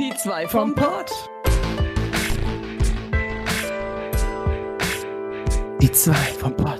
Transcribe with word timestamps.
Die 0.00 0.14
zwei 0.14 0.48
vom 0.48 0.74
Pott. 0.74 1.10
Die 5.82 5.92
zwei 5.92 6.14
vom 6.14 6.56
Pott. 6.56 6.78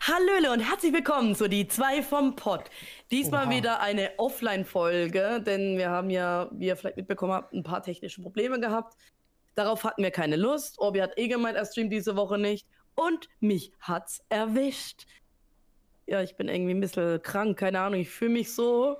Hallöle 0.00 0.50
und 0.50 0.60
herzlich 0.60 0.94
willkommen 0.94 1.34
zu 1.34 1.48
Die 1.48 1.68
zwei 1.68 2.02
vom 2.02 2.34
Pott. 2.34 2.70
Diesmal 3.10 3.48
Oha. 3.48 3.50
wieder 3.50 3.80
eine 3.80 4.12
Offline-Folge, 4.16 5.42
denn 5.44 5.76
wir 5.76 5.90
haben 5.90 6.08
ja, 6.08 6.48
wie 6.52 6.68
ihr 6.68 6.76
vielleicht 6.78 6.96
mitbekommen 6.96 7.34
habt, 7.34 7.52
ein 7.52 7.62
paar 7.62 7.82
technische 7.82 8.22
Probleme 8.22 8.58
gehabt. 8.58 8.96
Darauf 9.54 9.84
hatten 9.84 10.02
wir 10.02 10.12
keine 10.12 10.36
Lust. 10.36 10.78
Orbi 10.78 11.00
hat 11.00 11.18
eh 11.18 11.28
gemeint, 11.28 11.58
er 11.58 11.66
streamt 11.66 11.92
diese 11.92 12.16
Woche 12.16 12.38
nicht. 12.38 12.66
Und 12.94 13.28
mich 13.40 13.72
hat's 13.80 14.24
erwischt. 14.28 15.06
Ja, 16.06 16.22
ich 16.22 16.36
bin 16.36 16.48
irgendwie 16.48 16.74
ein 16.74 16.80
bisschen 16.80 17.22
krank, 17.22 17.58
keine 17.58 17.80
Ahnung. 17.80 18.00
Ich 18.00 18.10
fühle 18.10 18.32
mich 18.32 18.54
so, 18.54 18.96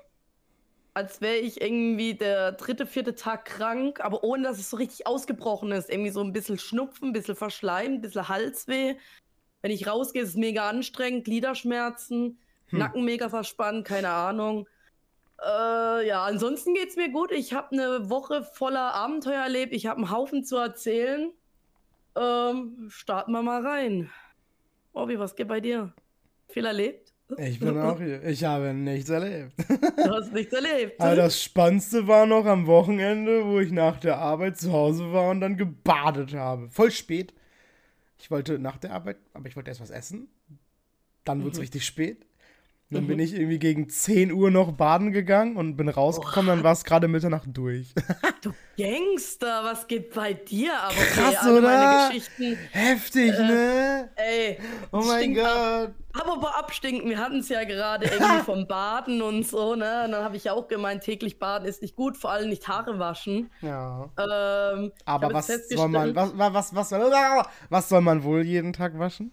als 0.95 1.21
wäre 1.21 1.37
ich 1.37 1.61
irgendwie 1.61 2.15
der 2.15 2.52
dritte, 2.52 2.87
vierte 2.87 3.15
Tag 3.15 3.45
krank, 3.45 4.01
aber 4.01 4.25
ohne 4.25 4.45
dass 4.45 4.59
es 4.59 4.71
so 4.71 4.77
richtig 4.77 5.07
ausgebrochen 5.07 5.73
ist. 5.73 5.91
Irgendwie 5.91 6.11
so 6.11 6.21
ein 6.21 6.33
bisschen 6.33 6.59
Schnupfen, 6.59 7.09
ein 7.11 7.12
bisschen 7.12 7.37
Verschleim, 7.37 7.95
ein 7.95 8.01
bisschen 8.01 8.29
Halsweh. 8.29 8.97
Wenn 9.62 9.71
ich 9.71 9.87
rausgehe, 9.87 10.23
ist 10.23 10.30
es 10.30 10.37
mega 10.37 10.69
anstrengend, 10.69 11.24
Gliederschmerzen, 11.24 12.38
Hm. 12.69 12.79
Nacken 12.79 13.05
mega 13.05 13.29
verspannt, 13.29 13.87
keine 13.87 14.09
Ahnung. 14.11 14.66
Äh, 15.43 16.07
ja, 16.07 16.24
ansonsten 16.24 16.74
geht's 16.74 16.97
mir 16.97 17.11
gut. 17.11 17.33
Ich 17.33 17.52
habe 17.52 17.73
eine 17.73 18.09
Woche 18.11 18.43
voller 18.43 18.95
Abenteuer 18.95 19.43
erlebt. 19.43 19.73
Ich 19.73 19.87
habe 19.87 19.99
einen 19.99 20.11
Haufen 20.11 20.45
zu 20.45 20.57
erzählen. 20.57 21.33
Ähm, 22.16 22.86
starten 22.91 23.32
wir 23.32 23.42
mal 23.42 23.66
rein. 23.66 24.10
Obi, 24.92 25.18
was 25.18 25.34
geht 25.34 25.48
bei 25.48 25.60
dir? 25.60 25.92
Viel 26.48 26.64
erlebt? 26.66 27.12
Ich 27.38 27.59
bin 27.59 27.76
auch 27.79 27.98
hier. 27.98 28.23
Ich 28.24 28.45
habe 28.45 28.73
nichts 28.74 29.09
erlebt. 29.10 29.52
Du 29.96 30.10
hast 30.10 30.32
nichts 30.32 30.52
erlebt. 30.52 31.01
Aber 31.01 31.16
das 31.16 31.43
Spannendste 31.43 32.06
war 32.06 32.26
noch 32.26 32.45
am 32.45 32.66
Wochenende, 32.66 33.45
wo 33.46 33.59
ich 33.60 33.73
nach 33.73 33.98
der 33.98 34.18
Arbeit 34.18 34.59
zu 34.59 34.73
Hause 34.73 35.10
war 35.12 35.30
und 35.30 35.40
dann 35.40 35.56
gebadet 35.56 36.34
habe. 36.34 36.68
Voll 36.68 36.90
spät. 36.90 37.32
Ich 38.18 38.30
wollte 38.30 38.59
nach 38.59 38.76
der 38.76 38.93
Arbeit, 38.93 39.16
aber 39.32 39.49
ich 39.49 39.56
wollte 39.56 39.71
erst 39.71 39.80
was 39.80 39.90
essen. 39.90 40.28
Dann 41.24 41.40
wurde 41.40 41.52
es 41.52 41.56
Mhm. 41.59 41.62
richtig 41.62 41.84
spät. 41.87 42.26
Dann 42.95 43.04
Mhm. 43.04 43.09
bin 43.09 43.18
ich 43.18 43.34
irgendwie 43.34 43.59
gegen 43.59 43.88
10 43.88 44.32
Uhr 44.32 44.50
noch 44.50 44.73
baden 44.73 45.12
gegangen 45.12 45.56
und 45.56 45.76
bin 45.76 45.88
rausgekommen, 45.88 46.46
dann 46.48 46.62
war 46.64 46.73
es 46.73 46.84
gerade 46.84 47.09
Mitternacht 47.09 47.48
durch. 47.52 47.92
Du 48.42 48.52
Gangster, 48.76 49.64
was 49.64 49.87
geht 49.87 50.12
bei 50.12 50.34
dir? 50.34 50.78
Aber 50.78 50.95
Krass, 50.95 51.46
oder? 51.46 51.60
Meine 51.62 52.09
Geschichten, 52.09 52.59
Heftig, 52.72 53.30
ne? 53.38 54.10
ey. 54.16 54.59
Oh 54.92 54.98
mein 54.98 55.18
stinkt 55.20 55.40
ab. 55.40 55.92
Gott. 56.12 56.26
Aber 56.28 56.59
abstinken, 56.59 57.09
wir 57.09 57.18
hatten 57.18 57.38
es 57.38 57.48
ja 57.48 57.65
gerade 57.65 58.06
irgendwie 58.06 58.42
vom 58.45 58.66
Baden 58.68 59.22
und 59.22 59.46
so, 59.46 59.74
ne? 59.76 60.04
Und 60.04 60.12
dann 60.12 60.24
habe 60.24 60.37
ich 60.37 60.45
ja 60.45 60.52
auch 60.52 60.68
gemeint, 60.68 61.02
täglich 61.02 61.38
baden 61.38 61.66
ist 61.66 61.82
nicht 61.82 61.96
gut, 61.96 62.16
vor 62.18 62.30
allem 62.32 62.50
nicht 62.50 62.68
Haare 62.68 62.98
waschen. 62.98 63.50
Ja. 63.62 64.10
Ähm, 64.19 64.92
Aber 65.06 65.32
was 65.32 65.47
soll 65.47 65.88
man, 65.88 66.15
was, 66.15 66.32
was, 66.37 66.75
was, 66.75 66.91
was, 66.92 67.47
was 67.70 67.88
soll 67.88 68.00
man 68.03 68.22
wohl 68.25 68.42
jeden 68.42 68.72
Tag 68.72 68.98
waschen? 68.98 69.32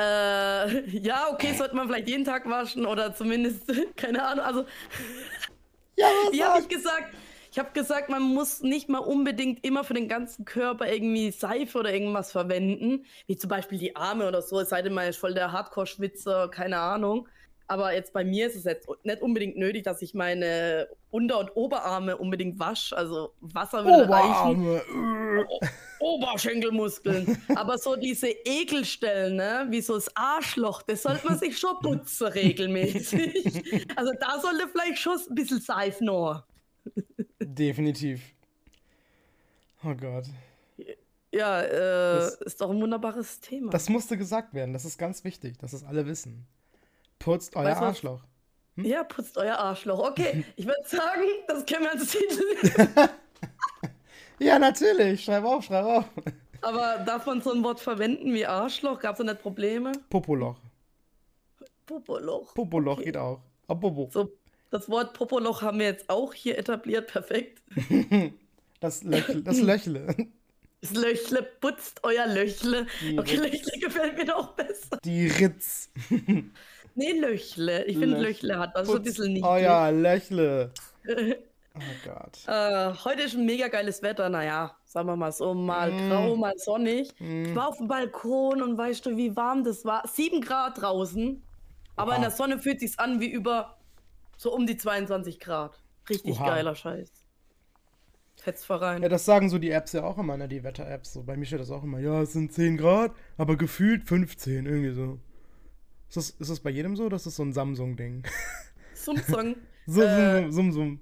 Äh, 0.00 0.88
ja, 0.98 1.28
okay, 1.30 1.52
sollte 1.54 1.76
man 1.76 1.88
vielleicht 1.88 2.08
jeden 2.08 2.24
Tag 2.24 2.48
waschen 2.48 2.86
oder 2.86 3.14
zumindest, 3.14 3.70
keine 3.96 4.24
Ahnung, 4.26 4.44
also, 4.44 4.64
Ja, 5.96 6.06
was 6.06 6.32
wie 6.32 6.44
habe 6.44 6.60
ich 6.60 6.68
gesagt? 6.68 7.14
Ich 7.52 7.58
habe 7.58 7.70
gesagt, 7.72 8.08
man 8.08 8.22
muss 8.22 8.60
nicht 8.62 8.88
mal 8.88 8.98
unbedingt 9.00 9.64
immer 9.64 9.82
für 9.84 9.94
den 9.94 10.08
ganzen 10.08 10.44
Körper 10.44 10.90
irgendwie 10.90 11.32
Seife 11.32 11.78
oder 11.78 11.92
irgendwas 11.92 12.30
verwenden, 12.32 13.04
wie 13.26 13.36
zum 13.36 13.50
Beispiel 13.50 13.78
die 13.78 13.96
Arme 13.96 14.28
oder 14.28 14.40
so, 14.40 14.60
es 14.60 14.68
sei 14.68 14.82
denn, 14.82 14.94
man 14.94 15.08
ist 15.08 15.16
voll 15.18 15.34
der 15.34 15.52
Hardcore-Schwitzer, 15.52 16.48
keine 16.48 16.78
Ahnung. 16.78 17.28
Aber 17.70 17.94
jetzt 17.94 18.12
bei 18.12 18.24
mir 18.24 18.48
ist 18.48 18.56
es 18.56 18.64
jetzt 18.64 18.88
nicht 19.04 19.22
unbedingt 19.22 19.56
nötig, 19.56 19.84
dass 19.84 20.02
ich 20.02 20.12
meine 20.12 20.88
Unter- 21.12 21.38
und 21.38 21.54
Oberarme 21.54 22.16
unbedingt 22.16 22.58
wasche. 22.58 22.96
Also 22.96 23.32
Wasser 23.40 23.84
würde 23.84 24.08
reichen. 24.10 24.66
Oberarme. 24.66 25.46
Oberschenkelmuskeln. 26.00 27.38
Aber 27.54 27.78
so 27.78 27.94
diese 27.94 28.26
Ekelstellen, 28.28 29.36
ne? 29.36 29.66
wie 29.70 29.80
so 29.82 29.94
das 29.94 30.10
Arschloch, 30.16 30.82
das 30.82 31.02
sollte 31.02 31.24
man 31.28 31.38
sich 31.38 31.56
schon 31.58 31.78
putzen 31.80 32.26
regelmäßig. 32.26 33.86
Also 33.96 34.12
da 34.18 34.40
sollte 34.40 34.66
vielleicht 34.68 34.98
schon 34.98 35.16
ein 35.28 35.34
bisschen 35.36 35.60
Seife 35.60 36.04
noch. 36.04 36.42
Definitiv. 37.40 38.20
Oh 39.84 39.94
Gott. 39.94 40.24
Ja, 41.32 41.62
äh, 41.62 42.16
Das- 42.16 42.34
ist 42.40 42.60
doch 42.60 42.70
ein 42.70 42.80
wunderbares 42.80 43.38
Thema. 43.38 43.70
Das 43.70 43.88
musste 43.88 44.16
gesagt 44.18 44.54
werden. 44.54 44.72
Das 44.72 44.84
ist 44.84 44.98
ganz 44.98 45.22
wichtig, 45.22 45.56
dass 45.58 45.72
es 45.72 45.84
alle 45.84 46.06
wissen. 46.06 46.46
Putzt 47.20 47.54
euer 47.54 47.66
Weißt? 47.66 47.80
Arschloch. 47.82 48.20
ja, 48.76 49.04
putzt 49.04 49.36
euer 49.38 49.56
Arschloch. 49.56 50.00
Okay, 50.10 50.44
ich 50.56 50.66
würde 50.66 50.82
sagen, 50.86 51.22
das 51.46 51.64
können 51.66 51.84
wir 51.84 51.92
als 51.92 52.06
Titel. 52.10 53.08
Ja, 54.42 54.58
natürlich. 54.58 55.22
Schreib 55.22 55.44
auf, 55.44 55.64
schreib 55.66 55.84
auf. 55.84 56.04
Aber 56.62 56.96
davon 57.04 57.42
so 57.42 57.52
ein 57.52 57.62
Wort 57.62 57.78
verwenden 57.78 58.32
wie 58.32 58.46
Arschloch, 58.46 58.98
gab 58.98 59.12
es 59.12 59.18
da 59.18 59.24
nicht 59.24 59.42
Probleme? 59.42 59.92
Popoloch. 60.08 60.56
Popoloch. 61.84 62.54
Popoloch 62.54 62.94
Okay. 62.96 63.04
geht 63.04 63.16
auch. 63.18 63.40
Ah, 63.68 63.74
Popo. 63.74 64.08
So, 64.10 64.32
das 64.70 64.88
Wort 64.88 65.12
Popoloch 65.12 65.60
haben 65.60 65.78
wir 65.78 65.86
jetzt 65.88 66.08
auch 66.08 66.32
hier 66.32 66.56
etabliert. 66.56 67.06
Perfekt. 67.08 67.62
Das, 68.80 69.02
Löchle, 69.02 69.42
das 69.42 69.60
Löchle. 69.60 70.06
Das 70.80 70.92
Löchle, 70.94 71.42
putzt 71.60 72.00
euer 72.02 72.26
Löchle. 72.26 72.86
Die 73.02 73.18
Okay, 73.18 73.36
Ritz. 73.36 73.66
Löchle 73.66 73.78
gefällt 73.78 74.16
mir 74.16 74.24
noch 74.24 74.54
besser. 74.54 74.96
Die 75.04 75.26
Ritz. 75.26 75.90
Nee, 76.94 77.12
Löchle. 77.12 77.84
Ich 77.86 77.98
finde, 77.98 78.16
Löch- 78.18 78.42
Löchle 78.42 78.58
hat 78.58 78.74
das 78.76 78.86
so 78.88 78.96
ein 78.96 79.02
bisschen 79.02 79.26
niedlich. 79.28 79.44
euer 79.44 79.92
Löchle. 79.92 80.70
Oh 81.72 81.80
Gott. 82.04 82.36
Äh, 82.48 82.92
heute 83.04 83.22
ist 83.22 83.34
ein 83.36 83.46
mega 83.46 83.68
geiles 83.68 84.02
Wetter. 84.02 84.28
Naja, 84.28 84.76
sagen 84.84 85.06
wir 85.06 85.14
mal 85.14 85.30
so, 85.30 85.54
mal 85.54 85.92
Mm. 85.92 86.08
grau, 86.10 86.36
mal 86.36 86.52
sonnig. 86.58 87.10
Ich 87.14 87.20
Mm. 87.20 87.54
war 87.54 87.68
auf 87.68 87.78
dem 87.78 87.86
Balkon 87.86 88.60
und 88.60 88.76
weißt 88.76 89.06
du, 89.06 89.16
wie 89.16 89.36
warm 89.36 89.62
das 89.62 89.84
war? 89.84 90.02
Sieben 90.08 90.40
Grad 90.40 90.82
draußen. 90.82 91.40
Aber 91.94 92.10
in 92.12 92.16
Oha. 92.18 92.22
der 92.22 92.30
Sonne 92.32 92.58
fühlt 92.58 92.80
sich's 92.80 92.98
an 92.98 93.20
wie 93.20 93.30
über 93.30 93.78
so 94.36 94.52
um 94.52 94.66
die 94.66 94.76
22 94.76 95.38
Grad. 95.38 95.80
Richtig 96.08 96.40
Oha. 96.40 96.48
geiler 96.56 96.74
Scheiß. 96.74 97.08
Fetz 98.36 98.64
voran. 98.64 99.00
Ja, 99.02 99.08
das 99.08 99.24
sagen 99.24 99.48
so 99.48 99.58
die 99.58 99.70
Apps 99.70 99.92
ja 99.92 100.02
auch 100.02 100.18
immer, 100.18 100.36
ne? 100.36 100.48
Die 100.48 100.64
Wetter-Apps. 100.64 101.12
So, 101.12 101.22
bei 101.22 101.36
mir 101.36 101.44
steht 101.46 101.60
das 101.60 101.70
auch 101.70 101.84
immer. 101.84 102.00
Ja, 102.00 102.20
es 102.22 102.32
sind 102.32 102.52
10 102.52 102.78
Grad, 102.78 103.12
aber 103.38 103.56
gefühlt 103.56 104.02
15, 104.04 104.66
irgendwie 104.66 104.92
so. 104.92 105.18
Ist 106.10 106.16
das, 106.16 106.30
ist 106.30 106.50
das 106.50 106.58
bei 106.58 106.70
jedem 106.70 106.96
so 106.96 107.04
oder 107.04 107.14
ist 107.16 107.26
das 107.26 107.36
so 107.36 107.44
ein 107.44 107.52
Samsung-Ding? 107.52 108.24
Sumsong. 108.94 109.54
So, 109.86 110.02
Äh. 110.02 110.42
sum, 110.42 110.52
sum, 110.52 110.72
sum. 110.72 111.00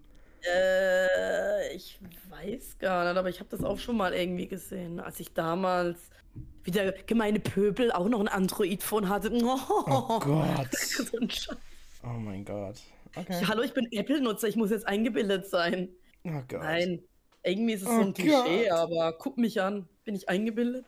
Äh, 0.49 1.75
ich 1.75 1.99
weiß 2.31 2.79
gar 2.79 3.05
nicht, 3.09 3.19
aber 3.19 3.29
ich 3.29 3.41
habe 3.41 3.51
das 3.51 3.65
auch 3.65 3.79
schon 3.79 3.97
mal 3.97 4.15
irgendwie 4.15 4.47
gesehen, 4.47 5.01
als 5.01 5.19
ich 5.21 5.35
damals 5.35 5.99
wie 6.65 6.71
der 6.71 6.93
gemeine 6.93 7.41
Pöbel 7.41 7.91
auch 7.91 8.09
noch 8.09 8.21
ein 8.21 8.29
Android-Phone 8.29 9.09
hatte. 9.09 9.31
Oh 9.43 10.21
Gott. 10.21 10.69
so. 10.75 11.55
Oh 12.05 12.19
mein 12.19 12.45
Gott. 12.45 12.77
Okay. 13.17 13.45
Hallo, 13.47 13.63
ich 13.63 13.73
bin 13.75 13.89
Apple-Nutzer, 13.91 14.49
ich 14.49 14.57
muss 14.57 14.71
jetzt 14.71 14.87
eingebildet 14.87 15.47
sein. 15.49 15.89
Oh 16.25 16.31
Gott. 16.49 16.61
Nein, 16.61 17.03
irgendwie 17.43 17.73
ist 17.75 17.83
es 17.83 17.89
so 17.89 17.95
Oh 17.95 18.01
ein 18.03 18.15
Klischee, 18.15 18.71
aber 18.71 19.15
guck 19.19 19.39
mich 19.39 19.61
an. 19.61 19.89
Bin 20.05 20.15
ich 20.15 20.29
eingebildet? 20.29 20.85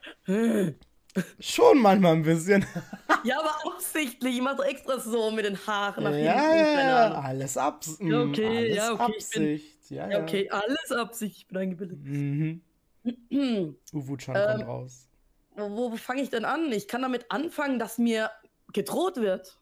Schon 1.41 1.79
manchmal 1.83 2.15
ein 2.15 2.23
bisschen. 2.23 2.65
ja, 3.25 3.41
aber 3.41 3.55
absichtlich. 3.75 4.37
Ich 4.37 4.43
mache 4.43 4.63
extra 4.65 4.99
so 5.01 5.31
mit 5.31 5.45
den 5.45 5.59
Haaren 5.67 6.05
nach 6.05 6.13
ja, 6.13 6.41
hinten. 6.41 6.57
ja, 6.59 6.75
keine 6.75 6.91
ja. 6.91 7.21
Alles 7.21 7.57
Abs 7.57 7.99
Ja, 8.01 8.25
mm, 8.25 8.31
okay, 8.31 8.47
alles 8.47 8.77
ja, 8.77 8.93
okay, 8.93 9.13
ich 9.19 9.31
bin- 9.31 9.43
Absicht. 9.43 9.91
Ja, 9.91 10.09
ja. 10.09 10.23
Okay, 10.23 10.49
alles 10.51 10.93
Absicht. 10.93 11.37
Ich 11.39 11.47
bin 11.49 11.57
eingebildet. 11.59 11.99
Mhm. 12.03 12.61
Hm. 13.31 13.77
Uwu-chan 13.95 14.37
Ähm, 14.37 14.59
kommt 14.59 14.67
raus. 14.69 15.09
Wo, 15.57 15.91
wo 15.93 15.97
fange 15.97 16.21
ich 16.23 16.29
denn 16.31 16.45
an? 16.45 16.71
Ich 16.71 16.87
kann 16.87 17.01
damit 17.03 17.31
anfangen, 17.31 17.79
dass 17.79 17.97
mir 17.99 18.31
gedroht 18.73 19.17
wird. 19.17 19.59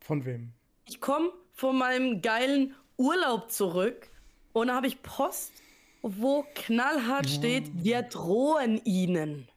Von 0.00 0.24
wem? 0.24 0.52
Ich 0.84 1.00
komme 1.00 1.30
von 1.52 1.78
meinem 1.78 2.20
geilen 2.20 2.74
Urlaub 2.98 3.50
zurück 3.50 4.08
und 4.52 4.68
da 4.68 4.74
habe 4.74 4.86
ich 4.88 5.02
Post, 5.02 5.52
wo 6.02 6.44
knallhart 6.54 7.30
steht, 7.30 7.70
wir 7.82 8.02
drohen 8.02 8.80
ihnen. 8.84 9.48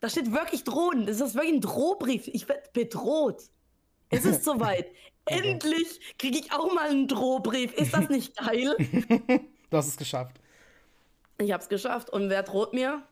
Da 0.00 0.08
steht 0.08 0.32
wirklich 0.32 0.64
drohen. 0.64 1.06
Das 1.06 1.20
ist 1.20 1.34
wirklich 1.34 1.54
ein 1.54 1.60
Drohbrief. 1.60 2.28
Ich 2.28 2.48
werde 2.48 2.62
bedroht. 2.72 3.42
Es 4.10 4.24
ist 4.24 4.44
soweit. 4.44 4.86
Okay. 5.24 5.50
Endlich 5.52 6.00
kriege 6.18 6.38
ich 6.38 6.52
auch 6.52 6.72
mal 6.74 6.88
einen 6.90 7.08
Drohbrief. 7.08 7.72
Ist 7.74 7.92
das 7.94 8.08
nicht 8.08 8.36
geil? 8.36 8.76
Du 9.68 9.76
hast 9.76 9.88
es 9.88 9.96
geschafft. 9.96 10.36
Ich 11.38 11.50
habe 11.52 11.60
es 11.60 11.68
geschafft. 11.68 12.08
Und 12.10 12.30
wer 12.30 12.44
droht 12.44 12.72
mir? 12.72 13.02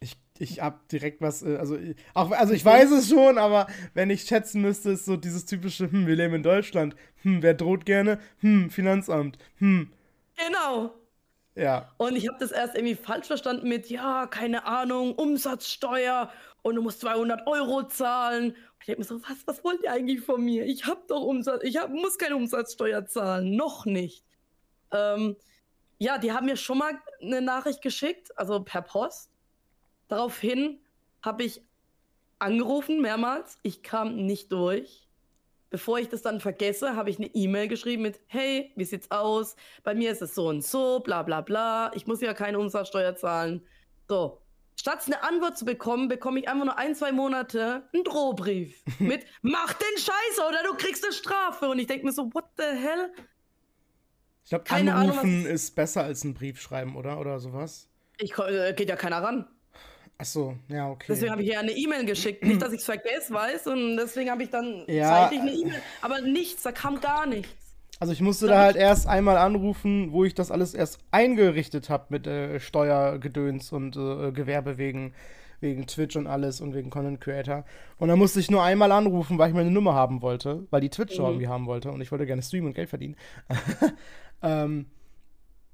Ich, 0.00 0.16
ich 0.38 0.60
hab 0.60 0.88
direkt 0.88 1.20
was, 1.20 1.42
äh, 1.42 1.56
also, 1.56 1.76
ich- 1.76 1.94
auch, 2.14 2.30
also 2.30 2.54
ich 2.54 2.64
weiß 2.64 2.90
es 2.92 3.08
schon, 3.10 3.36
aber 3.36 3.66
wenn 3.94 4.08
ich 4.08 4.22
schätzen 4.22 4.62
müsste, 4.62 4.92
ist 4.92 5.04
so 5.04 5.16
dieses 5.18 5.44
typische, 5.44 5.90
hm, 5.92 6.06
wir 6.06 6.16
leben 6.16 6.34
in 6.34 6.42
Deutschland, 6.42 6.96
hm, 7.22 7.42
wer 7.42 7.52
droht 7.54 7.84
gerne, 7.84 8.18
hm, 8.38 8.70
Finanzamt, 8.70 9.36
hm, 9.58 9.92
Genau. 10.36 10.94
Ja. 11.54 11.90
Und 11.98 12.16
ich 12.16 12.28
habe 12.28 12.38
das 12.38 12.50
erst 12.50 12.74
irgendwie 12.74 12.94
falsch 12.94 13.26
verstanden 13.26 13.68
mit, 13.68 13.90
ja, 13.90 14.26
keine 14.26 14.64
Ahnung, 14.64 15.14
Umsatzsteuer 15.14 16.30
und 16.62 16.76
du 16.76 16.82
musst 16.82 17.00
200 17.00 17.46
Euro 17.46 17.82
zahlen. 17.88 18.52
Und 18.52 18.56
ich 18.80 18.86
denke 18.86 19.00
mir 19.00 19.06
so, 19.06 19.22
was, 19.22 19.46
was 19.46 19.64
wollt 19.64 19.82
ihr 19.82 19.92
eigentlich 19.92 20.22
von 20.22 20.42
mir? 20.42 20.64
Ich 20.64 20.86
habe 20.86 21.02
doch 21.08 21.20
Umsatz, 21.20 21.62
ich 21.64 21.76
hab, 21.76 21.90
muss 21.90 22.16
keine 22.18 22.36
Umsatzsteuer 22.36 23.04
zahlen, 23.04 23.54
noch 23.54 23.84
nicht. 23.84 24.24
Ähm, 24.92 25.36
ja, 25.98 26.18
die 26.18 26.32
haben 26.32 26.46
mir 26.46 26.56
schon 26.56 26.78
mal 26.78 26.98
eine 27.20 27.42
Nachricht 27.42 27.82
geschickt, 27.82 28.36
also 28.36 28.60
per 28.62 28.82
Post. 28.82 29.30
Daraufhin 30.08 30.80
habe 31.22 31.44
ich 31.44 31.62
angerufen 32.38 33.00
mehrmals. 33.00 33.58
Ich 33.62 33.82
kam 33.82 34.16
nicht 34.16 34.50
durch. 34.52 35.08
Bevor 35.72 35.98
ich 35.98 36.10
das 36.10 36.20
dann 36.20 36.38
vergesse, 36.38 36.96
habe 36.96 37.08
ich 37.08 37.16
eine 37.16 37.28
E-Mail 37.28 37.66
geschrieben 37.66 38.02
mit, 38.02 38.20
hey, 38.26 38.72
wie 38.76 38.84
sieht's 38.84 39.10
aus? 39.10 39.56
Bei 39.82 39.94
mir 39.94 40.12
ist 40.12 40.20
es 40.20 40.34
so 40.34 40.48
und 40.48 40.62
so, 40.62 41.00
bla 41.00 41.22
bla 41.22 41.40
bla. 41.40 41.90
Ich 41.94 42.06
muss 42.06 42.20
ja 42.20 42.34
keine 42.34 42.58
Umsatzsteuer 42.58 43.16
zahlen. 43.16 43.66
So. 44.06 44.42
Statt 44.78 45.02
eine 45.06 45.22
Antwort 45.22 45.56
zu 45.56 45.64
bekommen, 45.64 46.08
bekomme 46.08 46.40
ich 46.40 46.48
einfach 46.48 46.66
nur 46.66 46.76
ein, 46.76 46.94
zwei 46.94 47.10
Monate 47.10 47.88
einen 47.94 48.04
Drohbrief 48.04 48.82
mit, 48.98 49.24
mach 49.40 49.72
den 49.72 49.96
Scheiß 49.98 50.46
oder 50.46 50.62
du 50.62 50.76
kriegst 50.76 51.04
eine 51.04 51.14
Strafe. 51.14 51.70
Und 51.70 51.78
ich 51.78 51.86
denke 51.86 52.04
mir 52.04 52.12
so, 52.12 52.28
what 52.34 52.44
the 52.58 52.64
hell? 52.64 53.10
Ich 54.44 54.50
glaube, 54.50 54.70
anrufen 54.70 55.18
Ahnung, 55.20 55.46
ist 55.46 55.74
besser 55.74 56.04
als 56.04 56.22
einen 56.22 56.34
Brief 56.34 56.60
schreiben, 56.60 56.96
oder? 56.96 57.18
Oder 57.18 57.38
sowas? 57.38 57.88
Ich, 58.18 58.36
äh, 58.36 58.74
geht 58.74 58.90
ja 58.90 58.96
keiner 58.96 59.22
ran. 59.22 59.48
Ach 60.18 60.24
so, 60.24 60.56
ja, 60.68 60.88
okay. 60.88 61.06
Deswegen 61.08 61.32
habe 61.32 61.42
ich 61.42 61.48
ja 61.48 61.60
eine 61.60 61.72
E-Mail 61.72 62.04
geschickt. 62.04 62.44
Nicht, 62.44 62.62
dass 62.62 62.72
ich 62.72 62.80
es 62.80 62.84
vergesse, 62.84 63.32
weiß, 63.32 63.66
und 63.66 63.96
deswegen 63.96 64.30
habe 64.30 64.44
ich 64.44 64.50
dann 64.50 64.84
ja. 64.86 65.08
zeitlich 65.08 65.40
eine 65.40 65.52
E-Mail. 65.52 65.82
Aber 66.00 66.20
nichts, 66.20 66.62
da 66.62 66.70
kam 66.70 67.00
gar 67.00 67.26
nichts. 67.26 67.52
Also 68.02 68.12
ich 68.12 68.20
musste 68.20 68.48
da 68.48 68.62
halt 68.62 68.74
erst 68.74 69.06
einmal 69.06 69.36
anrufen, 69.36 70.10
wo 70.10 70.24
ich 70.24 70.34
das 70.34 70.50
alles 70.50 70.74
erst 70.74 70.98
eingerichtet 71.12 71.88
habe 71.88 72.06
mit 72.08 72.26
äh, 72.26 72.58
Steuergedöns 72.58 73.70
und 73.72 73.96
äh, 73.96 74.32
Gewerbe 74.32 74.76
wegen, 74.76 75.14
wegen 75.60 75.86
Twitch 75.86 76.16
und 76.16 76.26
alles 76.26 76.60
und 76.60 76.74
wegen 76.74 76.90
Content 76.90 77.20
Creator. 77.20 77.64
Und 77.98 78.08
dann 78.08 78.18
musste 78.18 78.40
ich 78.40 78.50
nur 78.50 78.62
einmal 78.62 78.90
anrufen, 78.90 79.38
weil 79.38 79.50
ich 79.50 79.54
meine 79.54 79.70
Nummer 79.70 79.94
haben 79.94 80.20
wollte, 80.20 80.66
weil 80.70 80.80
die 80.80 80.90
Twitch 80.90 81.16
mhm. 81.16 81.26
irgendwie 81.26 81.46
haben 81.46 81.66
wollte 81.66 81.92
und 81.92 82.00
ich 82.00 82.10
wollte 82.10 82.26
gerne 82.26 82.42
streamen 82.42 82.68
und 82.68 82.74
Geld 82.74 82.88
verdienen. 82.88 83.14
ähm, 84.42 84.86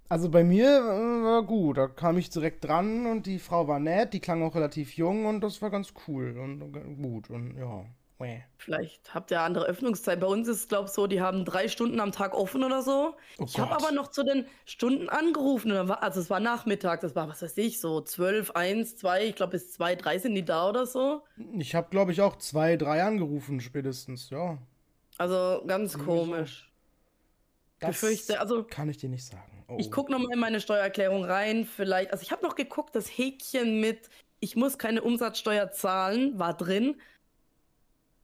also 0.09 0.29
bei 0.31 0.45
mir 0.45 0.67
äh, 0.67 1.25
war 1.25 1.43
gut, 1.43 1.79
da 1.79 1.87
kam 1.89 2.19
ich 2.19 2.31
direkt 2.31 2.65
dran 2.65 3.07
und 3.07 3.27
die 3.27 3.39
Frau 3.39 3.69
war 3.69 3.81
nett, 3.81 4.15
die 4.15 4.21
klang 4.21 4.43
auch 4.43 4.55
relativ 4.55 4.95
jung 4.95 5.27
und 5.27 5.41
das 5.41 5.61
war 5.63 5.71
ganz 5.71 5.93
cool 6.07 6.39
und 6.39 6.73
gut 7.01 7.31
und 7.31 7.57
ja. 7.57 7.85
Vielleicht 8.57 9.15
habt 9.15 9.31
ihr 9.31 9.41
andere 9.41 9.67
Öffnungszeit. 9.67 10.19
Bei 10.19 10.27
uns 10.27 10.49
ist 10.49 10.57
es, 10.57 10.69
glaube 10.69 10.89
ich, 10.89 10.91
so, 10.93 11.07
die 11.07 11.21
haben 11.21 11.45
drei 11.45 11.69
Stunden 11.69 12.01
am 12.01 12.11
Tag 12.11 12.35
offen 12.35 12.65
oder 12.65 12.83
so. 12.83 13.15
Oh 13.39 13.45
ich 13.45 13.59
habe 13.61 13.73
aber 13.73 13.93
noch 13.93 14.09
zu 14.09 14.25
den 14.25 14.45
Stunden 14.65 15.09
angerufen. 15.09 15.71
also 15.71 16.21
es 16.21 16.29
war 16.29 16.41
Nachmittag, 16.41 17.01
das 17.01 17.15
war, 17.15 17.29
was 17.29 17.43
weiß 17.43 17.57
ich, 17.59 17.81
so 17.81 18.01
12, 18.01 18.51
1, 18.51 18.97
2, 18.97 19.27
ich 19.27 19.37
glaube 19.37 19.53
bis 19.53 19.73
2, 19.73 19.95
3 19.95 20.19
sind 20.19 20.35
die 20.35 20.45
da 20.45 20.69
oder 20.69 20.85
so. 20.87 21.23
Ich 21.59 21.77
habe, 21.77 21.91
glaube 21.91 22.11
ich, 22.11 22.21
auch 22.21 22.35
2, 22.35 22.77
3 22.77 23.05
angerufen 23.05 23.61
spätestens, 23.61 24.31
ja. 24.31 24.59
Also 25.17 25.63
ganz 25.67 25.97
komisch. 25.97 26.73
Das 27.79 27.91
Befürchte, 27.91 28.41
also, 28.41 28.65
kann 28.65 28.89
ich 28.89 28.97
dir 28.97 29.09
nicht 29.09 29.25
sagen. 29.25 29.48
Oh. 29.69 29.77
Ich 29.79 29.91
gucke 29.91 30.11
nochmal 30.11 30.33
in 30.33 30.41
meine 30.41 30.61
Steuererklärung 30.61 31.25
rein. 31.25 31.65
Vielleicht, 31.65 32.13
also 32.13 32.23
ich 32.23 32.33
habe 32.33 32.45
noch 32.45 32.57
geguckt, 32.57 32.95
das 32.97 33.07
Häkchen 33.07 33.81
mit 33.81 34.09
ich 34.41 34.57
muss 34.57 34.79
keine 34.79 35.03
Umsatzsteuer 35.03 35.71
zahlen 35.73 36.39
war 36.39 36.57
drin. 36.57 37.01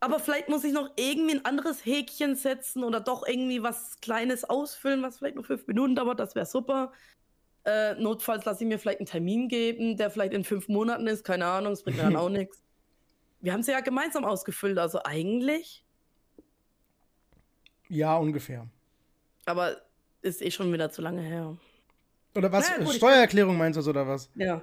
Aber 0.00 0.18
vielleicht 0.18 0.48
muss 0.48 0.64
ich 0.64 0.72
noch 0.72 0.90
irgendwie 0.96 1.36
ein 1.36 1.44
anderes 1.44 1.84
Häkchen 1.84 2.36
setzen 2.36 2.84
oder 2.84 3.00
doch 3.00 3.26
irgendwie 3.26 3.62
was 3.62 4.00
Kleines 4.00 4.44
ausfüllen, 4.44 5.02
was 5.02 5.18
vielleicht 5.18 5.36
nur 5.36 5.44
fünf 5.44 5.66
Minuten 5.66 5.94
dauert. 5.96 6.20
Das 6.20 6.34
wäre 6.34 6.46
super. 6.46 6.92
Äh, 7.64 7.94
notfalls 7.94 8.44
lasse 8.44 8.64
ich 8.64 8.68
mir 8.68 8.78
vielleicht 8.78 9.00
einen 9.00 9.06
Termin 9.06 9.48
geben, 9.48 9.96
der 9.96 10.10
vielleicht 10.10 10.34
in 10.34 10.44
fünf 10.44 10.68
Monaten 10.68 11.06
ist. 11.06 11.24
Keine 11.24 11.46
Ahnung, 11.46 11.72
das 11.72 11.82
bringt 11.82 11.96
mir 11.96 12.04
dann 12.04 12.16
auch 12.16 12.28
nichts. 12.28 12.62
Wir 13.40 13.52
haben 13.52 13.62
sie 13.62 13.72
ja 13.72 13.80
gemeinsam 13.80 14.24
ausgefüllt, 14.24 14.78
also 14.78 15.00
eigentlich. 15.04 15.84
Ja, 17.88 18.16
ungefähr. 18.16 18.68
Aber 19.46 19.76
ist 20.24 20.42
eh 20.42 20.50
schon 20.50 20.72
wieder 20.72 20.90
zu 20.90 21.02
lange 21.02 21.22
her. 21.22 21.56
Oder 22.34 22.50
was? 22.50 22.68
Naja, 22.68 22.84
gut, 22.84 22.94
Steuererklärung 22.94 23.56
meinst 23.56 23.78
du 23.78 23.88
oder 23.88 24.08
was? 24.08 24.30
Ja. 24.34 24.62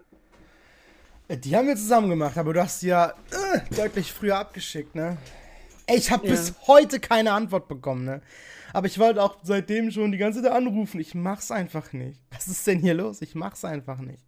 Äh, 1.27 1.37
die 1.37 1.55
haben 1.55 1.67
wir 1.67 1.75
zusammen 1.75 2.09
gemacht, 2.09 2.37
aber 2.37 2.53
du 2.53 2.61
hast 2.61 2.81
sie 2.81 2.89
ja 2.89 3.13
äh, 3.31 3.75
deutlich 3.75 4.11
früher 4.11 4.37
abgeschickt, 4.37 4.95
ne? 4.95 5.17
Ey, 5.87 5.97
ich 5.97 6.11
habe 6.11 6.25
ja. 6.25 6.31
bis 6.31 6.53
heute 6.67 6.99
keine 6.99 7.31
Antwort 7.31 7.67
bekommen, 7.67 8.05
ne? 8.05 8.21
Aber 8.73 8.87
ich 8.87 8.99
wollte 8.99 9.21
auch 9.21 9.37
seitdem 9.43 9.91
schon 9.91 10.11
die 10.11 10.17
ganze 10.17 10.41
Zeit 10.41 10.51
anrufen. 10.51 10.99
Ich 10.99 11.13
mach's 11.13 11.51
einfach 11.51 11.91
nicht. 11.93 12.21
Was 12.31 12.47
ist 12.47 12.65
denn 12.65 12.79
hier 12.79 12.93
los? 12.93 13.21
Ich 13.21 13.35
mach's 13.35 13.65
einfach 13.65 13.99
nicht. 13.99 14.23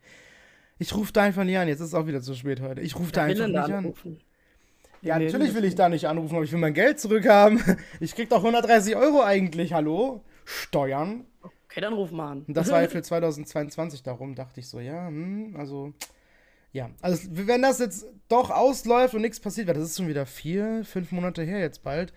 Ich 0.79 0.93
rufe 0.95 1.13
da 1.13 1.21
einfach 1.21 1.45
nicht 1.45 1.57
an. 1.57 1.67
Jetzt 1.67 1.79
ist 1.79 1.87
es 1.87 1.93
auch 1.93 2.07
wieder 2.07 2.21
zu 2.21 2.35
spät 2.35 2.59
heute. 2.59 2.81
Ich 2.81 2.97
rufe 2.97 3.11
da 3.11 3.23
einfach 3.23 3.47
nicht 3.47 3.57
anrufen. 3.57 4.17
an. 4.17 4.21
Ja, 5.01 5.19
natürlich 5.19 5.53
will 5.53 5.65
ich 5.65 5.75
da 5.75 5.89
nicht 5.89 6.05
anrufen, 6.05 6.35
aber 6.35 6.45
ich 6.45 6.51
will 6.51 6.59
mein 6.59 6.73
Geld 6.73 6.99
zurückhaben. 6.99 7.61
Ich 7.99 8.15
krieg 8.15 8.29
doch 8.29 8.37
130 8.37 8.95
Euro 8.95 9.21
eigentlich, 9.21 9.73
hallo? 9.73 10.23
Steuern. 10.45 11.25
Okay, 11.41 11.81
dann 11.81 11.93
ruf 11.93 12.11
mal 12.11 12.31
an. 12.31 12.43
Und 12.43 12.55
das 12.55 12.69
war 12.69 12.81
ja 12.81 12.87
für 12.87 13.01
2022 13.01 14.03
darum, 14.03 14.35
dachte 14.35 14.59
ich 14.59 14.67
so, 14.67 14.79
ja, 14.79 15.07
hm, 15.07 15.55
also, 15.57 15.93
ja. 16.71 16.89
Also, 17.01 17.27
wenn 17.31 17.61
das 17.61 17.79
jetzt 17.79 18.05
doch 18.29 18.49
ausläuft 18.49 19.13
und 19.15 19.21
nichts 19.21 19.39
passiert, 19.39 19.67
weil 19.67 19.75
das 19.75 19.85
ist 19.85 19.97
schon 19.97 20.07
wieder 20.07 20.25
vier, 20.25 20.83
fünf 20.85 21.11
Monate 21.11 21.43
her 21.43 21.59
jetzt 21.59 21.83
bald, 21.83 22.13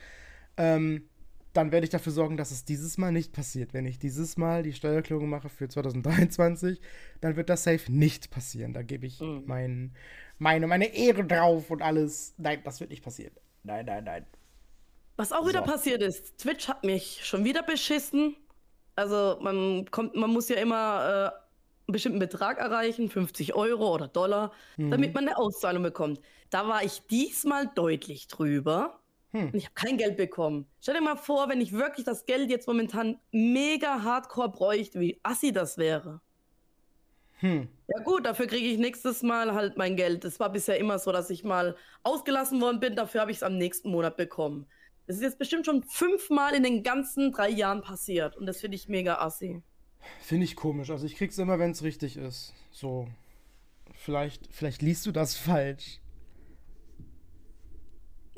ähm, 0.56 1.08
dann 1.56 1.72
werde 1.72 1.84
ich 1.84 1.90
dafür 1.90 2.12
sorgen, 2.12 2.36
dass 2.36 2.50
es 2.50 2.64
dieses 2.64 2.98
Mal 2.98 3.12
nicht 3.12 3.32
passiert. 3.32 3.72
Wenn 3.72 3.86
ich 3.86 3.98
dieses 3.98 4.36
Mal 4.36 4.62
die 4.62 4.74
Steuererklärung 4.74 5.28
mache 5.28 5.48
für 5.48 5.68
2023, 5.68 6.80
dann 7.20 7.36
wird 7.36 7.48
das 7.48 7.64
safe 7.64 7.90
nicht 7.90 8.30
passieren. 8.30 8.74
Da 8.74 8.82
gebe 8.82 9.06
ich 9.06 9.20
mhm. 9.20 9.44
mein, 9.46 9.92
meine, 10.38 10.66
meine 10.66 10.94
Ehre 10.94 11.24
drauf 11.24 11.70
und 11.70 11.80
alles. 11.82 12.34
Nein, 12.36 12.60
das 12.62 12.80
wird 12.80 12.90
nicht 12.90 13.02
passieren. 13.02 13.32
Nein, 13.62 13.86
nein, 13.86 14.04
nein. 14.04 14.26
Was 15.16 15.32
auch 15.32 15.48
wieder 15.48 15.62
passiert 15.62 16.02
ist, 16.02 16.38
Twitch 16.38 16.68
hat 16.68 16.84
mich 16.84 17.20
schon 17.24 17.44
wieder 17.44 17.62
beschissen. 17.62 18.36
Also 18.94 19.38
man 19.40 19.90
kommt, 19.90 20.14
man 20.14 20.30
muss 20.30 20.48
ja 20.48 20.56
immer 20.56 21.32
äh, 21.34 21.46
einen 21.86 21.92
bestimmten 21.92 22.18
Betrag 22.18 22.58
erreichen, 22.58 23.08
50 23.08 23.54
Euro 23.54 23.94
oder 23.94 24.08
Dollar, 24.08 24.52
mhm. 24.76 24.90
damit 24.90 25.14
man 25.14 25.26
eine 25.26 25.38
Auszahlung 25.38 25.82
bekommt. 25.82 26.20
Da 26.50 26.68
war 26.68 26.82
ich 26.84 27.02
diesmal 27.06 27.70
deutlich 27.74 28.28
drüber. 28.28 29.00
Hm. 29.32 29.46
Und 29.46 29.54
ich 29.54 29.64
habe 29.64 29.74
kein 29.74 29.98
Geld 29.98 30.16
bekommen. 30.16 30.66
Stell 30.80 30.94
dir 30.94 31.00
mal 31.00 31.16
vor, 31.16 31.48
wenn 31.48 31.60
ich 31.60 31.72
wirklich 31.72 32.06
das 32.06 32.26
Geld 32.26 32.48
jetzt 32.48 32.68
momentan 32.68 33.18
mega 33.32 34.02
hardcore 34.02 34.50
bräuchte, 34.50 35.00
wie 35.00 35.20
assi 35.22 35.52
das 35.52 35.78
wäre. 35.78 36.20
Hm. 37.40 37.68
Ja 37.88 38.02
gut, 38.02 38.24
dafür 38.24 38.46
kriege 38.46 38.66
ich 38.66 38.78
nächstes 38.78 39.22
Mal 39.22 39.52
halt 39.52 39.76
mein 39.76 39.96
Geld. 39.96 40.24
Es 40.24 40.40
war 40.40 40.50
bisher 40.50 40.78
immer 40.78 40.98
so, 40.98 41.12
dass 41.12 41.28
ich 41.28 41.44
mal 41.44 41.76
ausgelassen 42.02 42.60
worden 42.60 42.80
bin, 42.80 42.96
dafür 42.96 43.20
habe 43.20 43.30
ich 43.30 43.38
es 43.38 43.42
am 43.42 43.58
nächsten 43.58 43.90
Monat 43.90 44.16
bekommen. 44.16 44.66
Das 45.06 45.16
ist 45.16 45.22
jetzt 45.22 45.38
bestimmt 45.38 45.66
schon 45.66 45.82
fünfmal 45.84 46.54
in 46.54 46.62
den 46.62 46.82
ganzen 46.82 47.32
drei 47.32 47.48
Jahren 47.48 47.82
passiert. 47.82 48.36
Und 48.36 48.46
das 48.46 48.60
finde 48.60 48.76
ich 48.76 48.88
mega 48.88 49.18
assi. 49.18 49.62
Finde 50.20 50.44
ich 50.44 50.56
komisch. 50.56 50.90
Also 50.90 51.06
ich 51.06 51.16
krieg's 51.16 51.38
immer, 51.38 51.58
wenn 51.58 51.70
es 51.70 51.82
richtig 51.82 52.16
ist. 52.16 52.54
So. 52.70 53.08
Vielleicht, 53.94 54.48
vielleicht 54.50 54.82
liest 54.82 55.06
du 55.06 55.12
das 55.12 55.36
falsch. 55.36 56.00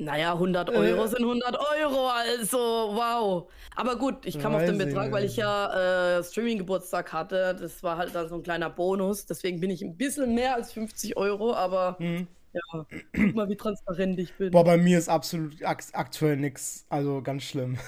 Naja, 0.01 0.31
100 0.31 0.69
Euro 0.69 1.03
äh, 1.03 1.07
sind 1.09 1.19
100 1.19 1.57
Euro, 1.77 2.07
also 2.07 2.57
wow. 2.57 3.51
Aber 3.75 3.97
gut, 3.97 4.25
ich 4.25 4.39
kam 4.39 4.55
auf 4.55 4.63
den 4.63 4.77
Betrag, 4.77 5.11
weil 5.11 5.25
ich 5.25 5.35
ja 5.35 6.19
äh, 6.19 6.23
Streaming-Geburtstag 6.23 7.11
hatte. 7.11 7.53
Das 7.59 7.83
war 7.83 7.97
halt 7.97 8.15
dann 8.15 8.29
so 8.29 8.35
ein 8.35 8.43
kleiner 8.43 8.69
Bonus. 8.69 9.25
Deswegen 9.25 9.59
bin 9.59 9.69
ich 9.69 9.81
ein 9.81 9.97
bisschen 9.97 10.33
mehr 10.33 10.55
als 10.55 10.71
50 10.71 11.17
Euro, 11.17 11.53
aber 11.53 11.97
mhm. 11.99 12.27
Ja, 12.53 12.85
guck 13.15 13.35
mal, 13.35 13.49
wie 13.49 13.55
transparent 13.55 14.19
ich 14.19 14.33
bin. 14.33 14.51
Boah, 14.51 14.63
bei 14.63 14.77
mir 14.77 14.97
ist 14.97 15.07
absolut 15.07 15.57
aktuell 15.63 16.37
nichts. 16.37 16.85
Also 16.89 17.21
ganz 17.21 17.43
schlimm. 17.43 17.77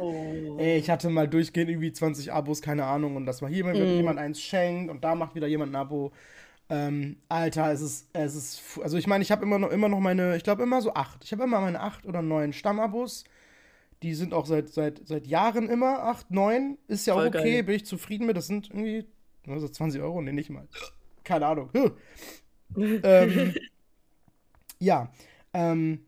Oh. 0.00 0.56
Ey, 0.58 0.78
ich 0.78 0.90
hatte 0.90 1.10
mal 1.10 1.28
durchgehend 1.28 1.70
irgendwie 1.70 1.92
20 1.92 2.32
Abos, 2.32 2.60
keine 2.60 2.84
Ahnung. 2.86 3.14
Und 3.14 3.24
das 3.24 3.40
war 3.40 3.48
hier, 3.48 3.64
wenn 3.64 3.76
mm. 3.76 3.96
jemand 3.96 4.18
eins 4.18 4.40
schenkt 4.40 4.90
und 4.90 5.04
da 5.04 5.14
macht 5.14 5.36
wieder 5.36 5.46
jemand 5.46 5.72
ein 5.72 5.76
Abo. 5.76 6.10
Ähm, 6.68 7.18
Alter, 7.28 7.70
es 7.70 7.82
ist, 7.82 8.08
es 8.12 8.34
ist, 8.34 8.80
also 8.82 8.96
ich 8.96 9.06
meine, 9.06 9.22
ich 9.22 9.30
habe 9.30 9.44
immer 9.44 9.58
noch, 9.58 9.70
immer 9.70 9.88
noch 9.88 10.00
meine, 10.00 10.36
ich 10.36 10.42
glaube 10.42 10.64
immer 10.64 10.82
so 10.82 10.94
acht. 10.94 11.22
Ich 11.22 11.30
habe 11.30 11.44
immer 11.44 11.60
meine 11.60 11.80
acht 11.80 12.04
oder 12.04 12.20
neun 12.20 12.52
Stammabos. 12.52 13.24
Die 14.02 14.14
sind 14.14 14.34
auch 14.34 14.46
seit, 14.46 14.70
seit, 14.70 15.06
seit 15.06 15.26
Jahren 15.28 15.68
immer 15.68 16.02
acht, 16.02 16.30
neun. 16.30 16.78
Ist 16.88 17.06
ja 17.06 17.14
auch 17.14 17.18
Voll 17.18 17.28
okay, 17.28 17.52
geil. 17.52 17.62
bin 17.64 17.76
ich 17.76 17.86
zufrieden 17.86 18.26
mit. 18.26 18.36
Das 18.36 18.48
sind 18.48 18.70
irgendwie, 18.70 19.04
also 19.46 19.68
20 19.68 20.00
Euro, 20.00 20.20
nee, 20.20 20.32
nicht 20.32 20.50
mal. 20.50 20.66
Keine 21.22 21.46
Ahnung. 21.46 21.70
ähm, 22.76 23.54
ja, 24.82 25.12
ähm, 25.54 26.00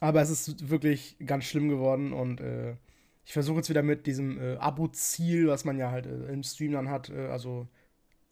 aber 0.00 0.20
es 0.20 0.30
ist 0.30 0.68
wirklich 0.68 1.16
ganz 1.24 1.44
schlimm 1.44 1.68
geworden 1.68 2.12
und 2.12 2.40
äh, 2.40 2.76
ich 3.24 3.32
versuche 3.32 3.56
jetzt 3.56 3.70
wieder 3.70 3.82
mit 3.82 4.06
diesem 4.06 4.38
äh, 4.38 4.56
Abo-Ziel, 4.56 5.48
was 5.48 5.64
man 5.64 5.78
ja 5.78 5.90
halt 5.90 6.06
äh, 6.06 6.32
im 6.32 6.42
Stream 6.42 6.72
dann 6.72 6.90
hat, 6.90 7.08
äh, 7.08 7.28
also 7.28 7.66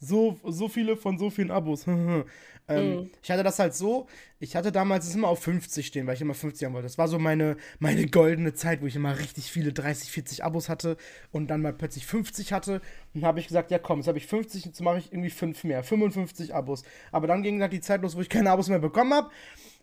So, 0.05 0.37
so 0.45 0.69
viele 0.69 0.97
von 0.97 1.17
so 1.17 1.31
vielen 1.31 1.53
Abos. 1.53 1.87
ähm, 1.87 2.25
mm. 2.69 3.11
Ich 3.23 3.31
hatte 3.31 3.45
das 3.45 3.61
halt 3.61 3.73
so, 3.73 4.09
ich 4.41 4.57
hatte 4.57 4.73
damals 4.73 5.07
es 5.07 5.15
immer 5.15 5.29
auf 5.29 5.39
50 5.39 5.87
stehen, 5.87 6.09
weil 6.09 6.15
ich 6.15 6.21
immer 6.21 6.35
50 6.35 6.67
haben 6.67 6.75
wollte. 6.75 6.87
Das 6.87 6.99
war 6.99 7.07
so 7.07 7.21
meine, 7.21 7.57
meine 7.79 8.09
goldene 8.09 8.53
Zeit, 8.53 8.83
wo 8.83 8.87
ich 8.87 8.97
immer 8.97 9.17
richtig 9.17 9.53
viele 9.53 9.73
30, 9.73 10.11
40 10.11 10.43
Abos 10.43 10.69
hatte 10.69 10.97
und 11.31 11.47
dann 11.53 11.63
mal 11.63 11.73
plötzlich 11.73 12.05
50 12.05 12.53
hatte. 12.53 12.81
Und 13.15 13.25
habe 13.25 13.39
ich 13.39 13.47
gesagt, 13.47 13.71
ja 13.71 13.79
komm, 13.79 14.01
jetzt 14.01 14.09
habe 14.09 14.19
ich 14.19 14.27
50, 14.27 14.65
jetzt 14.65 14.81
mache 14.81 14.99
ich 14.99 15.13
irgendwie 15.13 15.31
5 15.31 15.63
mehr, 15.63 15.85
55 15.85 16.53
Abos. 16.53 16.83
Aber 17.13 17.29
dann 17.29 17.45
ging 17.45 17.61
halt 17.61 17.73
die 17.73 17.81
Zeit 17.81 18.03
los, 18.03 18.17
wo 18.17 18.23
ich 18.23 18.29
keine 18.29 18.51
Abos 18.51 18.69
mehr 18.69 18.81
bekommen 18.81 19.15
habe. 19.15 19.31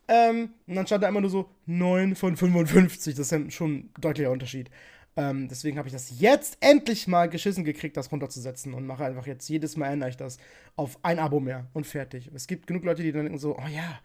Ähm, 0.10 0.50
und 0.68 0.76
dann 0.76 0.86
stand 0.86 1.02
da 1.02 1.08
immer 1.08 1.22
nur 1.22 1.30
so 1.30 1.50
9 1.66 2.16
von 2.16 2.36
55. 2.36 3.16
Das 3.16 3.28
ist 3.28 3.32
ja 3.32 3.50
schon 3.50 3.72
ein 3.72 3.90
deutlicher 4.02 4.32
Unterschied. 4.32 4.70
Ähm, 5.16 5.48
deswegen 5.48 5.78
habe 5.78 5.88
ich 5.88 5.94
das 5.94 6.20
jetzt 6.20 6.58
endlich 6.62 7.08
mal 7.08 7.30
geschissen 7.30 7.64
gekriegt, 7.64 7.98
das 7.98 8.12
runterzusetzen 8.12 8.74
und 8.74 8.86
mache 8.86 9.06
einfach 9.06 9.28
jetzt 9.28 9.48
jedes 9.50 9.76
Mal 9.76 9.88
ändere 9.88 10.10
ich 10.10 10.18
das 10.18 10.38
auf 10.76 11.00
ein 11.04 11.20
Abo 11.20 11.40
mehr 11.40 11.68
und 11.74 11.86
fertig. 11.86 12.30
Es 12.34 12.48
gibt 12.48 12.68
genug 12.68 12.84
Leute, 12.84 13.04
die 13.04 13.12
dann 13.12 13.24
denken 13.24 13.40
so, 13.40 13.58
oh 13.58 13.68
ja, 13.68 14.00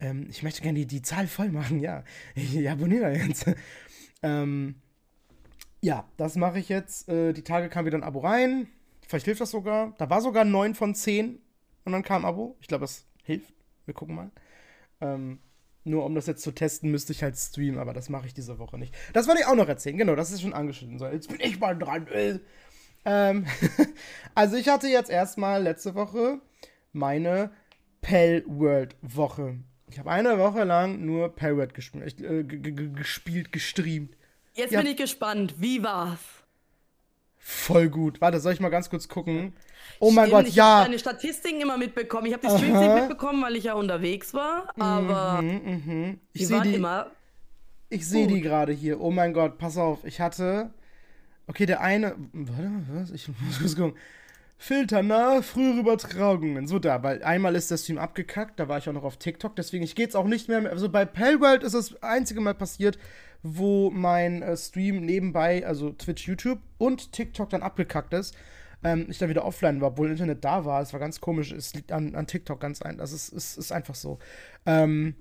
ähm, 0.00 0.26
ich 0.30 0.42
möchte 0.42 0.62
gerne 0.62 0.78
die, 0.78 0.86
die 0.86 1.02
Zahl 1.02 1.26
voll 1.26 1.50
machen, 1.50 1.80
ja, 1.80 2.04
ich 2.34 2.68
abonniere 2.68 3.16
jetzt. 3.16 3.46
ähm, 4.22 4.76
ja, 5.80 6.08
das 6.16 6.36
mache 6.36 6.58
ich 6.58 6.70
jetzt. 6.70 7.08
Äh, 7.10 7.34
die 7.34 7.42
Tage 7.42 7.68
kam 7.68 7.84
wieder 7.84 7.98
ein 7.98 8.04
Abo 8.04 8.20
rein. 8.20 8.68
Vielleicht 9.06 9.26
hilft 9.26 9.42
das 9.42 9.50
sogar. 9.50 9.92
Da 9.98 10.08
war 10.08 10.22
sogar 10.22 10.46
9 10.46 10.74
von 10.74 10.94
10 10.94 11.38
und 11.84 11.92
dann 11.92 12.02
kam 12.02 12.24
ein 12.24 12.28
Abo. 12.28 12.56
Ich 12.60 12.68
glaube, 12.68 12.84
das 12.84 13.04
hilft. 13.22 13.52
Wir 13.84 13.92
gucken 13.92 14.14
mal. 14.14 14.30
Ähm, 15.02 15.40
nur 15.84 16.04
um 16.04 16.14
das 16.14 16.26
jetzt 16.26 16.42
zu 16.42 16.52
testen, 16.52 16.90
müsste 16.90 17.12
ich 17.12 17.22
halt 17.22 17.36
streamen, 17.36 17.78
aber 17.78 17.92
das 17.92 18.08
mache 18.08 18.26
ich 18.26 18.34
diese 18.34 18.58
Woche 18.58 18.78
nicht. 18.78 18.94
Das 19.12 19.28
wollte 19.28 19.42
ich 19.42 19.46
auch 19.46 19.54
noch 19.54 19.68
erzählen, 19.68 19.98
genau, 19.98 20.16
das 20.16 20.32
ist 20.32 20.42
schon 20.42 20.54
angeschnitten. 20.54 20.98
So, 20.98 21.06
jetzt 21.06 21.28
bin 21.28 21.40
ich 21.40 21.60
mal 21.60 21.76
dran. 21.76 22.06
Ähm, 23.04 23.46
also 24.34 24.56
ich 24.56 24.68
hatte 24.68 24.88
jetzt 24.88 25.10
erstmal 25.10 25.62
letzte 25.62 25.94
Woche 25.94 26.40
meine 26.92 27.50
Pell 28.00 28.44
World 28.46 28.96
Woche. 29.02 29.58
Ich 29.90 29.98
habe 29.98 30.10
eine 30.10 30.38
Woche 30.38 30.64
lang 30.64 31.04
nur 31.04 31.34
Pell 31.34 31.56
World 31.56 31.74
gespielt, 31.74 32.20
äh, 32.20 32.44
gespielt, 32.44 33.52
gestreamt. 33.52 34.16
Jetzt 34.54 34.72
ja. 34.72 34.80
bin 34.80 34.90
ich 34.90 34.96
gespannt, 34.96 35.54
wie 35.58 35.82
war's? 35.82 36.43
Voll 37.46 37.90
gut. 37.90 38.22
Warte, 38.22 38.40
soll 38.40 38.54
ich 38.54 38.60
mal 38.60 38.70
ganz 38.70 38.88
kurz 38.88 39.06
gucken? 39.06 39.52
Oh 40.00 40.10
mein 40.10 40.30
Gott, 40.30 40.48
ich 40.48 40.54
ja. 40.54 40.64
Ich 40.64 40.70
habe 40.70 40.84
deine 40.86 40.98
Statistiken 40.98 41.60
immer 41.60 41.76
mitbekommen. 41.76 42.26
Ich 42.26 42.32
habe 42.32 42.40
die 42.40 42.50
Streams 42.50 42.80
nicht 42.80 42.94
mitbekommen, 42.94 43.42
weil 43.42 43.54
ich 43.54 43.64
ja 43.64 43.74
unterwegs 43.74 44.32
war. 44.32 44.72
Aber 44.78 45.42
mhm, 45.42 45.82
mh. 45.84 46.14
ich 46.32 46.46
sehe 46.46 46.62
die 46.62 46.74
immer. 46.76 47.10
Ich 47.90 48.08
sehe 48.08 48.26
die 48.26 48.40
gerade 48.40 48.72
hier. 48.72 48.98
Oh 48.98 49.10
mein 49.10 49.34
Gott, 49.34 49.58
pass 49.58 49.76
auf. 49.76 50.06
Ich 50.06 50.22
hatte. 50.22 50.70
Okay, 51.46 51.66
der 51.66 51.82
eine. 51.82 52.16
Warte, 52.32 52.70
was? 52.88 53.10
Ich 53.10 53.28
muss 53.46 53.58
kurz 53.58 53.76
gucken. 53.76 53.98
Filter 54.56 55.02
nach 55.02 55.44
frühere 55.44 55.80
Übertragungen. 55.80 56.66
So 56.66 56.78
da, 56.78 57.02
weil 57.02 57.22
einmal 57.22 57.56
ist 57.56 57.70
der 57.70 57.76
Stream 57.76 57.98
abgekackt, 57.98 58.58
da 58.58 58.68
war 58.68 58.78
ich 58.78 58.88
auch 58.88 58.94
noch 58.94 59.04
auf 59.04 59.18
TikTok, 59.18 59.54
deswegen 59.56 59.84
ich 59.84 59.94
gehe 59.94 60.06
jetzt 60.06 60.16
auch 60.16 60.26
nicht 60.26 60.48
mehr. 60.48 60.70
Also 60.70 60.88
bei 60.88 61.04
Palworld 61.04 61.62
ist 61.62 61.74
das 61.74 62.02
einzige 62.02 62.40
Mal 62.40 62.54
passiert, 62.54 62.98
wo 63.44 63.90
mein 63.90 64.42
äh, 64.42 64.56
Stream 64.56 65.04
nebenbei, 65.04 65.66
also 65.66 65.92
Twitch, 65.92 66.26
YouTube 66.26 66.60
und 66.78 67.12
TikTok 67.12 67.50
dann 67.50 67.62
abgekackt 67.62 68.14
ist. 68.14 68.34
Ähm, 68.82 69.06
ich 69.08 69.18
dann 69.18 69.28
wieder 69.28 69.44
offline 69.44 69.82
war, 69.82 69.88
obwohl 69.88 70.10
Internet 70.10 70.44
da 70.44 70.64
war. 70.64 70.80
Es 70.80 70.94
war 70.94 71.00
ganz 71.00 71.20
komisch. 71.20 71.52
Es 71.52 71.74
liegt 71.74 71.92
an, 71.92 72.14
an 72.14 72.26
TikTok 72.26 72.58
ganz 72.58 72.80
ein. 72.80 72.96
Das 72.96 73.12
ist, 73.12 73.28
ist, 73.28 73.58
ist 73.58 73.70
einfach 73.70 73.94
so. 73.94 74.18
Ähm, 74.64 75.14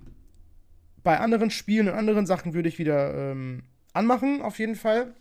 bei 1.04 1.20
anderen 1.20 1.52
Spielen 1.52 1.90
und 1.90 1.96
anderen 1.96 2.26
Sachen 2.26 2.54
würde 2.54 2.70
ich 2.70 2.80
wieder 2.80 3.14
ähm, 3.14 3.64
anmachen, 3.92 4.42
auf 4.42 4.58
jeden 4.58 4.76
Fall. 4.76 5.14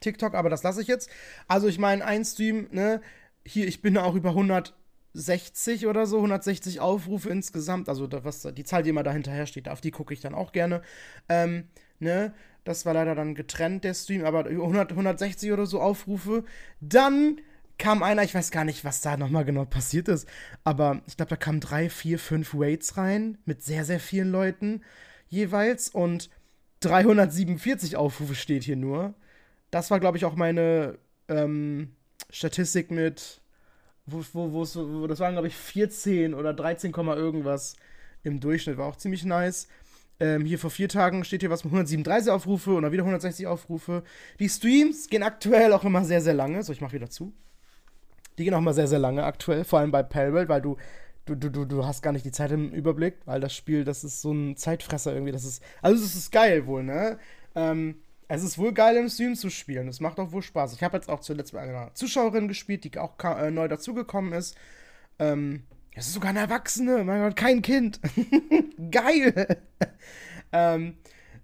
TikTok, 0.00 0.34
aber 0.34 0.50
das 0.50 0.64
lasse 0.64 0.82
ich 0.82 0.88
jetzt. 0.88 1.08
Also 1.46 1.68
ich 1.68 1.78
meine, 1.78 2.04
ein 2.04 2.24
Stream, 2.24 2.66
ne, 2.72 3.00
hier, 3.44 3.68
ich 3.68 3.82
bin 3.82 3.96
auch 3.96 4.16
über 4.16 4.30
160 4.30 5.86
oder 5.86 6.06
so, 6.06 6.16
160 6.16 6.80
Aufrufe 6.80 7.30
insgesamt. 7.30 7.88
Also 7.88 8.08
was, 8.10 8.42
die 8.42 8.64
Zahl, 8.64 8.82
die 8.82 8.90
immer 8.90 9.04
dahinterher 9.04 9.46
steht, 9.46 9.68
auf 9.68 9.80
die 9.80 9.92
gucke 9.92 10.12
ich 10.12 10.20
dann 10.20 10.34
auch 10.34 10.50
gerne. 10.50 10.82
Ähm, 11.28 11.68
ne? 11.98 12.32
Das 12.64 12.84
war 12.84 12.94
leider 12.94 13.14
dann 13.14 13.34
getrennt, 13.34 13.84
der 13.84 13.94
Stream, 13.94 14.24
aber 14.24 14.46
100, 14.46 14.90
160 14.90 15.52
oder 15.52 15.66
so 15.66 15.80
Aufrufe. 15.80 16.44
Dann 16.80 17.40
kam 17.78 18.02
einer, 18.02 18.24
ich 18.24 18.34
weiß 18.34 18.50
gar 18.50 18.64
nicht, 18.64 18.84
was 18.84 19.00
da 19.00 19.16
nochmal 19.16 19.44
genau 19.44 19.64
passiert 19.64 20.08
ist, 20.08 20.26
aber 20.64 21.02
ich 21.06 21.16
glaube, 21.16 21.30
da 21.30 21.36
kamen 21.36 21.60
drei, 21.60 21.90
vier, 21.90 22.18
fünf 22.18 22.54
Waits 22.54 22.96
rein 22.96 23.38
mit 23.44 23.62
sehr, 23.62 23.84
sehr 23.84 24.00
vielen 24.00 24.32
Leuten 24.32 24.82
jeweils 25.28 25.88
und 25.88 26.30
347 26.80 27.96
Aufrufe 27.96 28.34
steht 28.34 28.64
hier 28.64 28.76
nur. 28.76 29.14
Das 29.70 29.90
war, 29.90 30.00
glaube 30.00 30.16
ich, 30.16 30.24
auch 30.24 30.36
meine 30.36 30.98
ähm, 31.28 31.92
Statistik 32.30 32.90
mit, 32.90 33.40
wo, 34.06 34.24
wo, 34.32 34.52
wo, 34.52 35.06
das 35.06 35.20
waren, 35.20 35.32
glaube 35.32 35.48
ich, 35.48 35.56
14 35.56 36.34
oder 36.34 36.54
13, 36.54 36.92
irgendwas 36.92 37.76
im 38.22 38.40
Durchschnitt. 38.40 38.78
War 38.78 38.86
auch 38.86 38.96
ziemlich 38.96 39.24
nice. 39.24 39.68
Ähm, 40.18 40.44
hier 40.44 40.58
vor 40.58 40.70
vier 40.70 40.88
Tagen 40.88 41.24
steht 41.24 41.42
hier 41.42 41.50
was 41.50 41.64
mit 41.64 41.72
137 41.72 42.30
Aufrufe 42.30 42.74
und 42.74 42.82
dann 42.82 42.92
wieder 42.92 43.02
160 43.02 43.46
Aufrufe. 43.46 44.02
Die 44.38 44.48
Streams 44.48 45.08
gehen 45.08 45.22
aktuell 45.22 45.72
auch 45.72 45.84
immer 45.84 46.04
sehr, 46.04 46.22
sehr 46.22 46.34
lange. 46.34 46.62
So, 46.62 46.72
ich 46.72 46.80
mach 46.80 46.92
wieder 46.92 47.10
zu. 47.10 47.32
Die 48.38 48.44
gehen 48.44 48.54
auch 48.54 48.58
immer 48.58 48.74
sehr, 48.74 48.88
sehr 48.88 48.98
lange 48.98 49.24
aktuell, 49.24 49.64
vor 49.64 49.78
allem 49.78 49.90
bei 49.90 50.02
Palworld, 50.02 50.48
weil 50.48 50.62
du, 50.62 50.76
du, 51.26 51.34
du, 51.36 51.64
du 51.64 51.86
hast 51.86 52.02
gar 52.02 52.12
nicht 52.12 52.24
die 52.24 52.32
Zeit 52.32 52.50
im 52.52 52.70
Überblick, 52.70 53.16
weil 53.24 53.40
das 53.40 53.54
Spiel, 53.54 53.84
das 53.84 54.04
ist 54.04 54.22
so 54.22 54.32
ein 54.32 54.56
Zeitfresser 54.56 55.12
irgendwie. 55.12 55.32
Das 55.32 55.44
ist, 55.44 55.62
also 55.82 56.02
es 56.02 56.14
ist 56.14 56.32
geil 56.32 56.66
wohl, 56.66 56.82
ne? 56.82 57.18
Ähm, 57.54 57.96
es 58.28 58.42
ist 58.42 58.58
wohl 58.58 58.72
geil 58.72 58.96
im 58.96 59.08
Stream 59.08 59.36
zu 59.36 59.50
spielen. 59.50 59.88
Es 59.88 60.00
macht 60.00 60.18
auch 60.18 60.32
wohl 60.32 60.42
Spaß. 60.42 60.74
Ich 60.74 60.82
habe 60.82 60.96
jetzt 60.96 61.08
auch 61.08 61.20
zuletzt 61.20 61.52
mit 61.52 61.62
einer 61.62 61.94
Zuschauerin 61.94 62.48
gespielt, 62.48 62.84
die 62.84 62.98
auch 62.98 63.12
äh, 63.22 63.50
neu 63.50 63.68
dazugekommen 63.68 64.32
ist. 64.32 64.56
Ähm, 65.18 65.62
es 65.96 66.08
ist 66.08 66.12
sogar 66.12 66.30
eine 66.30 66.40
Erwachsene, 66.40 67.04
mein 67.04 67.22
Gott, 67.22 67.36
kein 67.36 67.62
Kind. 67.62 68.00
Geil. 68.90 69.56
ähm, 70.52 70.98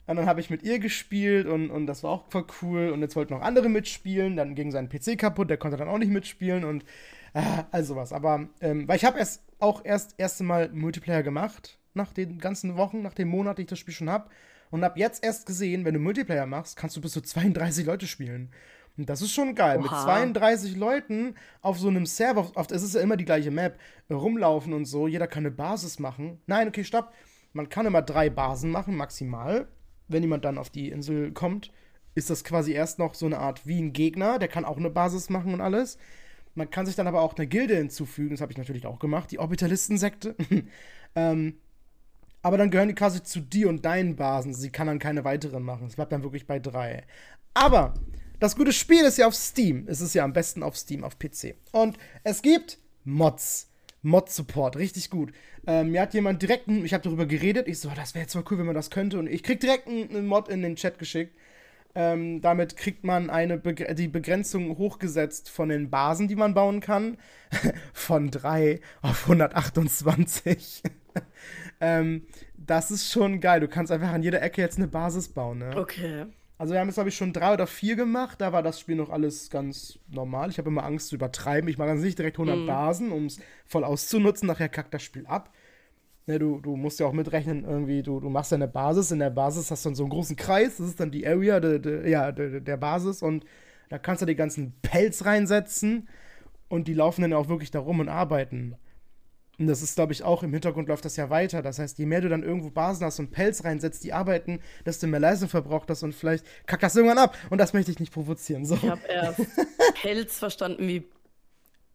und 0.06 0.16
dann 0.16 0.26
habe 0.26 0.40
ich 0.40 0.50
mit 0.50 0.62
ihr 0.62 0.78
gespielt 0.78 1.46
und, 1.46 1.70
und 1.70 1.86
das 1.86 2.02
war 2.02 2.10
auch 2.10 2.30
voll 2.30 2.44
cool. 2.60 2.90
Und 2.90 3.00
jetzt 3.00 3.16
wollten 3.16 3.32
noch 3.32 3.40
andere 3.40 3.70
mitspielen. 3.70 4.36
Dann 4.36 4.54
ging 4.54 4.70
sein 4.70 4.90
PC 4.90 5.16
kaputt, 5.16 5.48
der 5.48 5.56
konnte 5.56 5.78
dann 5.78 5.88
auch 5.88 5.98
nicht 5.98 6.12
mitspielen 6.12 6.64
und 6.64 6.84
äh, 7.32 7.42
also 7.70 7.96
was. 7.96 8.12
Aber, 8.12 8.48
ähm, 8.60 8.86
weil 8.86 8.96
ich 8.96 9.06
habe 9.06 9.18
erst 9.18 9.42
auch 9.58 9.84
erst 9.84 10.16
erste 10.18 10.44
Mal 10.44 10.68
Multiplayer 10.68 11.22
gemacht, 11.22 11.78
nach 11.94 12.12
den 12.12 12.38
ganzen 12.38 12.76
Wochen, 12.76 13.00
nach 13.00 13.14
dem 13.14 13.28
Monat, 13.28 13.56
den 13.56 13.62
ich 13.62 13.70
das 13.70 13.78
Spiel 13.78 13.94
schon 13.94 14.10
habe. 14.10 14.28
Und 14.70 14.84
habe 14.84 14.98
jetzt 14.98 15.24
erst 15.24 15.46
gesehen, 15.46 15.84
wenn 15.84 15.94
du 15.94 16.00
Multiplayer 16.00 16.46
machst, 16.46 16.76
kannst 16.76 16.96
du 16.96 17.00
bis 17.00 17.12
zu 17.12 17.22
32 17.22 17.86
Leute 17.86 18.06
spielen. 18.06 18.50
Und 18.96 19.08
das 19.08 19.22
ist 19.22 19.32
schon 19.32 19.54
geil. 19.54 19.78
Oha. 19.78 19.82
Mit 19.82 19.90
32 19.90 20.76
Leuten 20.76 21.34
auf 21.60 21.78
so 21.78 21.88
einem 21.88 22.06
Server, 22.06 22.50
es 22.70 22.82
ist 22.82 22.94
ja 22.94 23.00
immer 23.00 23.16
die 23.16 23.24
gleiche 23.24 23.50
Map, 23.50 23.78
rumlaufen 24.10 24.72
und 24.72 24.84
so. 24.84 25.08
Jeder 25.08 25.26
kann 25.26 25.42
eine 25.42 25.50
Basis 25.50 25.98
machen. 25.98 26.40
Nein, 26.46 26.68
okay, 26.68 26.84
stopp. 26.84 27.12
Man 27.52 27.68
kann 27.68 27.86
immer 27.86 28.02
drei 28.02 28.30
Basen 28.30 28.70
machen, 28.70 28.96
maximal. 28.96 29.68
Wenn 30.08 30.22
jemand 30.22 30.44
dann 30.44 30.58
auf 30.58 30.70
die 30.70 30.90
Insel 30.90 31.32
kommt, 31.32 31.70
ist 32.14 32.28
das 32.28 32.44
quasi 32.44 32.72
erst 32.72 32.98
noch 32.98 33.14
so 33.14 33.26
eine 33.26 33.38
Art 33.38 33.66
wie 33.66 33.80
ein 33.80 33.92
Gegner. 33.92 34.38
Der 34.38 34.48
kann 34.48 34.64
auch 34.64 34.76
eine 34.76 34.90
Basis 34.90 35.30
machen 35.30 35.54
und 35.54 35.60
alles. 35.60 35.96
Man 36.54 36.70
kann 36.70 36.84
sich 36.84 36.96
dann 36.96 37.06
aber 37.06 37.22
auch 37.22 37.34
eine 37.36 37.46
Gilde 37.46 37.76
hinzufügen. 37.76 38.30
Das 38.30 38.42
habe 38.42 38.52
ich 38.52 38.58
natürlich 38.58 38.86
auch 38.86 38.98
gemacht. 38.98 39.30
Die 39.30 39.38
Orbitalisten-Sekte. 39.38 40.36
ähm, 41.14 41.54
aber 42.42 42.58
dann 42.58 42.70
gehören 42.70 42.88
die 42.88 42.94
quasi 42.94 43.22
zu 43.22 43.40
dir 43.40 43.68
und 43.68 43.84
deinen 43.84 44.16
Basen. 44.16 44.52
Sie 44.52 44.70
kann 44.70 44.88
dann 44.88 44.98
keine 44.98 45.24
weiteren 45.24 45.62
machen. 45.62 45.86
Es 45.86 45.96
bleibt 45.96 46.12
dann 46.12 46.24
wirklich 46.24 46.46
bei 46.46 46.58
drei. 46.58 47.04
Aber 47.54 47.94
das 48.42 48.56
gute 48.56 48.72
Spiel 48.72 49.04
ist 49.04 49.18
ja 49.18 49.28
auf 49.28 49.36
Steam. 49.36 49.84
Es 49.86 50.00
ist 50.00 50.14
ja 50.14 50.24
am 50.24 50.32
besten 50.32 50.64
auf 50.64 50.76
Steam, 50.76 51.04
auf 51.04 51.16
PC. 51.16 51.54
Und 51.70 51.96
es 52.24 52.42
gibt 52.42 52.78
Mods. 53.04 53.68
Mod-Support, 54.04 54.78
richtig 54.78 55.10
gut. 55.10 55.32
Ähm, 55.64 55.92
mir 55.92 56.00
hat 56.00 56.12
jemand 56.12 56.42
direkt, 56.42 56.66
ich 56.66 56.92
habe 56.92 57.04
darüber 57.04 57.24
geredet, 57.24 57.68
ich 57.68 57.78
so, 57.78 57.88
das 57.94 58.16
wäre 58.16 58.24
jetzt 58.24 58.34
mal 58.34 58.42
cool, 58.50 58.58
wenn 58.58 58.66
man 58.66 58.74
das 58.74 58.90
könnte. 58.90 59.20
Und 59.20 59.28
ich 59.28 59.44
krieg 59.44 59.60
direkt 59.60 59.86
einen 59.86 60.26
Mod 60.26 60.48
in 60.48 60.60
den 60.60 60.74
Chat 60.74 60.98
geschickt. 60.98 61.36
Ähm, 61.94 62.40
damit 62.40 62.76
kriegt 62.76 63.04
man 63.04 63.30
eine 63.30 63.58
Be 63.58 63.74
die 63.74 64.08
Begrenzung 64.08 64.76
hochgesetzt 64.76 65.48
von 65.48 65.68
den 65.68 65.88
Basen, 65.88 66.26
die 66.26 66.34
man 66.34 66.52
bauen 66.52 66.80
kann, 66.80 67.18
von 67.92 68.28
3 68.32 68.80
auf 69.02 69.22
128. 69.22 70.82
ähm, 71.80 72.26
das 72.56 72.90
ist 72.90 73.08
schon 73.08 73.40
geil. 73.40 73.60
Du 73.60 73.68
kannst 73.68 73.92
einfach 73.92 74.10
an 74.10 74.24
jeder 74.24 74.42
Ecke 74.42 74.62
jetzt 74.62 74.78
eine 74.78 74.88
Basis 74.88 75.28
bauen. 75.28 75.58
Ne? 75.58 75.76
Okay. 75.76 76.26
Also 76.62 76.74
wir 76.74 76.80
haben 76.80 76.86
jetzt, 76.86 76.94
glaube 76.94 77.08
ich, 77.08 77.16
schon 77.16 77.32
drei 77.32 77.54
oder 77.54 77.66
vier 77.66 77.96
gemacht. 77.96 78.40
Da 78.40 78.52
war 78.52 78.62
das 78.62 78.78
Spiel 78.78 78.94
noch 78.94 79.10
alles 79.10 79.50
ganz 79.50 79.98
normal. 80.06 80.48
Ich 80.48 80.58
habe 80.58 80.68
immer 80.68 80.84
Angst 80.84 81.08
zu 81.08 81.16
übertreiben. 81.16 81.68
Ich 81.68 81.76
mache 81.76 81.88
ganz 81.88 82.02
nicht 82.02 82.16
direkt 82.16 82.36
100 82.36 82.56
mm. 82.56 82.66
Basen, 82.68 83.10
um 83.10 83.26
es 83.26 83.40
voll 83.66 83.82
auszunutzen. 83.82 84.46
Nachher 84.46 84.68
kackt 84.68 84.94
das 84.94 85.02
Spiel 85.02 85.26
ab. 85.26 85.52
Ne, 86.26 86.38
du, 86.38 86.60
du 86.60 86.76
musst 86.76 87.00
ja 87.00 87.06
auch 87.06 87.12
mitrechnen, 87.12 87.64
irgendwie, 87.64 88.04
du, 88.04 88.20
du 88.20 88.28
machst 88.28 88.52
ja 88.52 88.54
eine 88.54 88.68
Basis. 88.68 89.10
In 89.10 89.18
der 89.18 89.30
Basis 89.30 89.72
hast 89.72 89.84
du 89.84 89.88
dann 89.88 89.96
so 89.96 90.04
einen 90.04 90.10
großen 90.10 90.36
Kreis. 90.36 90.76
Das 90.76 90.86
ist 90.86 91.00
dann 91.00 91.10
die 91.10 91.26
Area 91.26 91.58
de, 91.58 91.80
de, 91.80 92.08
ja, 92.08 92.30
de, 92.30 92.60
der 92.60 92.76
Basis. 92.76 93.22
Und 93.22 93.44
da 93.88 93.98
kannst 93.98 94.22
du 94.22 94.26
die 94.26 94.36
ganzen 94.36 94.72
Pelz 94.82 95.24
reinsetzen. 95.24 96.08
Und 96.68 96.86
die 96.86 96.94
laufen 96.94 97.22
dann 97.22 97.32
auch 97.32 97.48
wirklich 97.48 97.72
da 97.72 97.80
rum 97.80 97.98
und 97.98 98.08
arbeiten. 98.08 98.76
Und 99.58 99.66
das 99.66 99.82
ist, 99.82 99.96
glaube 99.96 100.12
ich, 100.12 100.22
auch 100.22 100.42
im 100.42 100.52
Hintergrund 100.52 100.88
läuft 100.88 101.04
das 101.04 101.16
ja 101.16 101.28
weiter. 101.30 101.62
Das 101.62 101.78
heißt, 101.78 101.98
je 101.98 102.06
mehr 102.06 102.20
du 102.20 102.28
dann 102.28 102.42
irgendwo 102.42 102.70
Basen 102.70 103.04
hast 103.04 103.18
und 103.18 103.30
Pelz 103.30 103.64
reinsetzt, 103.64 104.02
die 104.02 104.12
arbeiten, 104.12 104.60
desto 104.86 105.06
mehr 105.06 105.20
Leistung 105.20 105.48
verbraucht 105.48 105.90
das 105.90 106.02
und 106.02 106.14
vielleicht 106.14 106.44
kackt 106.66 106.82
das 106.82 106.96
irgendwann 106.96 107.18
ab. 107.18 107.36
Und 107.50 107.58
das 107.58 107.72
möchte 107.72 107.90
ich 107.90 108.00
nicht 108.00 108.12
provozieren. 108.12 108.64
So. 108.64 108.76
Ich 108.76 108.88
habe 108.88 109.06
erst 109.08 109.40
Pelz 110.02 110.38
verstanden 110.38 110.88
wie 110.88 111.04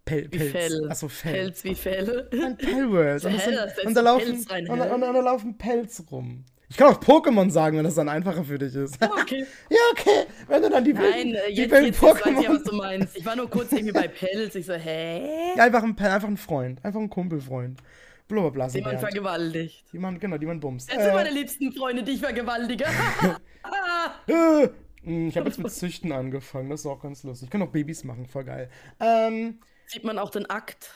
Pel 0.06 0.30
Pelz. 0.30 0.52
Fell. 0.52 0.90
Achso, 0.90 1.10
Fell. 1.10 1.34
Pelz 1.34 1.64
wie 1.64 1.76
Fell. 1.76 2.30
Ein 2.32 2.58
Pellworld. 2.58 3.26
Und, 3.26 3.34
das 3.36 3.86
und, 3.86 3.94
da 3.94 4.02
laufen, 4.02 4.32
und, 4.32 4.70
und, 4.70 4.82
und 4.82 5.02
da 5.02 5.12
laufen 5.12 5.58
Pelz 5.58 6.04
rum. 6.12 6.46
Ich 6.70 6.76
kann 6.76 6.94
auch 6.94 7.00
Pokémon 7.00 7.50
sagen, 7.50 7.78
wenn 7.78 7.86
das 7.86 7.96
dann 7.96 8.10
einfacher 8.10 8.44
für 8.44 8.58
dich 8.58 8.76
ist. 8.76 9.02
Okay. 9.02 9.46
ja, 9.70 9.78
okay. 9.94 10.26
Wenn 10.48 10.62
du 10.62 10.70
dann 10.70 10.84
die 10.84 10.94
Nein, 10.94 11.04
wilden, 11.04 11.36
äh, 11.36 11.48
die 11.50 11.56
jetzt, 11.62 11.72
wilden 11.72 11.86
jetzt, 11.86 12.02
jetzt 12.02 12.26
weiß 12.26 12.26
ich 12.26 12.48
Pokémon. 12.48 12.56
was 12.56 12.64
du 12.64 12.76
meinst. 12.76 13.18
Ich 13.18 13.26
war 13.26 13.36
nur 13.36 13.50
kurz 13.50 13.72
irgendwie 13.72 13.94
bei 13.94 14.08
Pelz. 14.08 14.56
Ich 14.56 14.66
so, 14.66 14.74
hä? 14.74 15.56
Ja, 15.56 15.64
einfach 15.64 15.84
ein, 15.84 15.98
einfach 15.98 16.28
ein 16.28 16.38
Freund. 16.38 16.84
Einfach 16.84 17.00
ein 17.00 17.10
Kumpelfreund. 17.10 17.80
Blablabla. 18.28 18.68
Die 18.68 18.82
man 18.82 19.00
vergewaltigt. 19.00 19.86
Die 19.94 20.00
man, 20.00 20.20
genau, 20.20 20.38
die 20.38 20.46
man 20.46 20.60
bumst. 20.60 20.92
Das 20.92 21.02
sind 21.02 21.14
meine 21.14 21.32
liebsten 21.32 21.72
Freunde, 21.72 22.04
die 22.04 22.12
ich 22.12 22.22
vergewaltige. 22.22 22.86
Äh, 24.28 24.70
mh, 25.04 25.30
ich 25.30 25.38
habe 25.38 25.48
jetzt 25.48 25.60
mit 25.60 25.72
Züchten 25.72 26.12
angefangen, 26.12 26.70
das 26.70 26.82
ist 26.82 26.86
auch 26.86 27.02
ganz 27.02 27.24
lustig. 27.24 27.48
Ich 27.48 27.52
kann 27.52 27.62
auch 27.62 27.70
Babys 27.70 28.04
machen, 28.04 28.26
voll 28.28 28.46
geil. 28.46 28.70
Ähm, 29.00 29.60
Sieht 29.86 30.04
man 30.04 30.18
auch 30.20 30.30
den 30.30 30.50
Akt. 30.50 30.92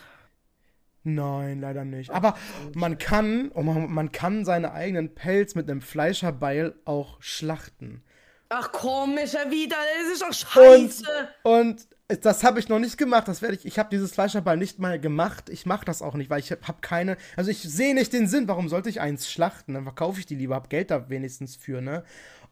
Nein, 1.04 1.62
leider 1.62 1.86
nicht. 1.86 2.12
Aber 2.12 2.38
man 2.74 2.98
kann, 2.98 3.52
oh 3.54 3.62
man, 3.62 3.92
man 3.92 4.12
kann 4.12 4.46
seine 4.46 4.74
eigenen 4.74 5.14
Pelz 5.14 5.56
mit 5.56 5.70
einem 5.70 5.82
Fleischerbeil 5.82 6.76
auch 6.86 7.22
schlachten. 7.22 8.04
Ach 8.50 8.72
komm, 8.74 9.18
ist 9.18 9.34
ja 9.34 9.50
wieder. 9.50 9.78
Das 10.04 10.14
ist 10.14 10.22
doch 10.22 10.34
scheiße. 10.34 11.06
Und 11.44 11.88
das 12.22 12.44
habe 12.44 12.60
ich 12.60 12.68
noch 12.68 12.80
nicht 12.80 12.98
gemacht. 12.98 13.30
Das 13.30 13.42
werde 13.42 13.56
ich. 13.56 13.66
Ich 13.66 13.80
habe 13.80 13.90
dieses 13.90 14.12
Fleischerball 14.12 14.58
nicht 14.58 14.80
mal 14.80 15.00
gemacht. 15.00 15.50
Ich 15.50 15.66
mache 15.66 15.86
das 15.86 16.02
auch 16.02 16.16
nicht, 16.16 16.30
weil 16.30 16.42
ich 16.42 16.52
habe 16.52 16.82
keine. 16.82 17.16
Also 17.38 17.50
ich 17.50 17.62
sehe 17.62 17.96
nicht 17.96 18.12
den 18.12 18.28
Sinn. 18.28 18.50
Warum 18.50 18.68
sollte 18.68 18.90
ich 18.90 19.00
eins 19.00 19.32
schlachten? 19.32 19.74
Dann 19.74 19.84
verkaufe 19.84 20.20
ich 20.20 20.26
die 20.26 20.36
lieber. 20.36 20.56
Hab 20.56 20.70
Geld 20.70 20.92
da 20.92 21.10
wenigstens 21.10 21.56
für, 21.56 21.82
ne? 21.82 22.04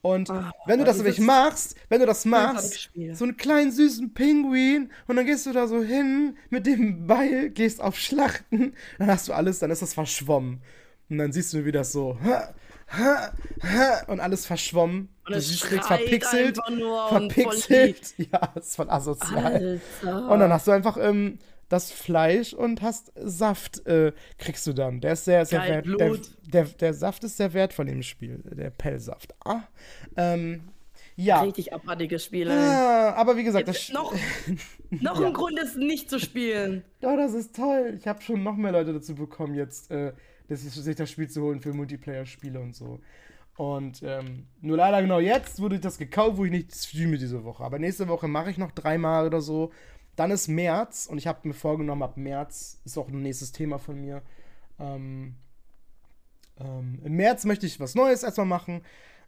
Und 0.02 0.30
Ah, 0.30 0.52
wenn 0.66 0.80
du 0.80 0.86
das 0.86 0.98
nämlich 0.98 1.20
machst, 1.20 1.76
wenn 1.90 2.00
du 2.00 2.06
das 2.06 2.24
machst, 2.24 2.90
so 3.14 3.26
einen 3.26 3.36
kleinen 3.36 3.72
süßen 3.72 4.14
Pinguin 4.14 4.92
und 5.08 5.16
dann 5.18 5.26
gehst 5.26 5.46
du 5.46 5.52
da 5.52 5.68
so 5.68 5.82
hin 5.84 6.38
mit 6.50 6.66
dem 6.66 7.06
Beil, 7.06 7.50
gehst 7.50 7.82
auf 7.82 7.98
Schlachten, 8.00 8.74
dann 8.98 9.08
hast 9.10 9.28
du 9.28 9.34
alles, 9.34 9.60
dann 9.60 9.72
ist 9.72 9.82
das 9.82 9.94
verschwommen. 9.94 10.62
Und 11.10 11.18
dann 11.18 11.32
siehst 11.34 11.54
du, 11.54 11.66
wie 11.66 11.72
das 11.72 11.92
so 11.92 12.18
und 14.08 14.20
alles 14.20 14.46
verschwommen. 14.46 15.10
Und 15.26 15.34
du 15.34 15.38
es 15.38 15.50
siehst 15.50 15.72
nichts 15.72 15.88
verpixelt. 15.88 16.58
nur 16.72 17.08
Verpixelt. 17.10 18.14
Ja, 18.32 18.54
ist 18.56 18.76
voll 18.76 18.90
asozial. 18.90 19.82
Alter. 20.02 20.30
Und 20.30 20.40
dann 20.40 20.52
hast 20.52 20.68
du 20.68 20.72
einfach 20.72 20.98
ähm, 21.00 21.40
das 21.70 21.92
Fleisch 21.92 22.54
und 22.54 22.82
hast 22.82 23.12
Saft, 23.16 23.86
äh, 23.86 24.12
kriegst 24.38 24.66
du 24.68 24.74
dann. 24.74 25.02
Der 25.02 25.14
ist 25.14 25.26
sehr, 25.26 25.46
sehr 25.46 25.60
Geil, 25.60 25.84
wert. 25.86 26.00
Der, 26.00 26.64
der, 26.64 26.74
der 26.74 26.94
Saft 26.94 27.24
ist 27.24 27.38
sehr 27.38 27.54
wertvoll 27.54 27.88
im 27.90 28.04
Spiel, 28.04 28.42
der 28.46 28.72
Pellsaft. 28.72 29.34
Ah, 29.46 29.62
ähm, 30.18 30.70
ja. 31.16 31.42
Richtig 31.42 31.74
abartiges 31.74 32.24
Spiel, 32.24 32.50
ey. 32.50 32.56
Ah, 32.58 33.14
aber 33.14 33.36
wie 33.36 33.44
gesagt, 33.44 33.68
das, 33.68 33.90
Noch, 33.90 34.14
noch 34.90 35.20
Ja. 35.20 35.28
ein 35.28 35.34
Grund, 35.34 35.60
es 35.60 35.76
nicht 35.76 36.10
zu 36.10 36.20
spielen. 36.20 36.84
ja, 37.02 37.16
das 37.18 37.34
ist 37.34 37.56
toll. 37.56 37.96
Ich 38.00 38.08
habe 38.08 38.22
schon 38.22 38.42
noch 38.44 38.56
mehr 38.56 38.72
Leute 38.72 38.94
dazu 38.94 39.16
bekommen, 39.16 39.54
jetzt 39.54 39.92
äh, 39.92 40.14
das, 40.48 40.62
sich 40.62 40.96
das 40.96 41.12
Spiel 41.12 41.30
zu 41.30 41.42
holen 41.42 41.60
für 41.60 41.74
Multiplayer-Spiele 41.74 42.60
und 42.60 42.74
so. 42.76 43.00
Und 43.58 44.02
ähm, 44.04 44.48
nur 44.62 44.78
leider 44.78 45.02
genau 45.02 45.20
jetzt 45.20 45.60
wurde 45.62 45.80
das 45.80 45.98
gekauft, 45.98 46.38
wo 46.38 46.46
ich 46.46 46.52
nicht 46.52 46.74
streame 46.74 47.18
diese 47.18 47.44
Woche. 47.44 47.64
Aber 47.66 47.78
nächste 47.78 48.08
Woche 48.08 48.30
mache 48.30 48.50
ich 48.52 48.58
noch 48.58 48.72
dreimal 48.72 49.28
oder 49.28 49.42
so. 49.42 49.72
Dann 50.20 50.32
ist 50.32 50.50
März 50.50 51.08
und 51.10 51.18
ich 51.18 51.28
habe 51.28 51.48
mir 51.48 51.54
vorgenommen, 51.54 52.04
ab 52.04 52.18
März 52.18 52.82
ist 52.84 52.98
auch 52.98 53.08
ein 53.08 53.22
nächstes 53.22 53.54
Thema 53.54 53.80
von 53.80 54.02
mir. 54.02 54.22
Ähm, 54.78 55.36
ähm, 56.60 57.00
Im 57.06 57.14
März 57.14 57.46
möchte 57.46 57.66
ich 57.66 57.80
was 57.80 57.96
Neues 57.96 58.24
erstmal 58.24 58.46
machen. 58.46 58.82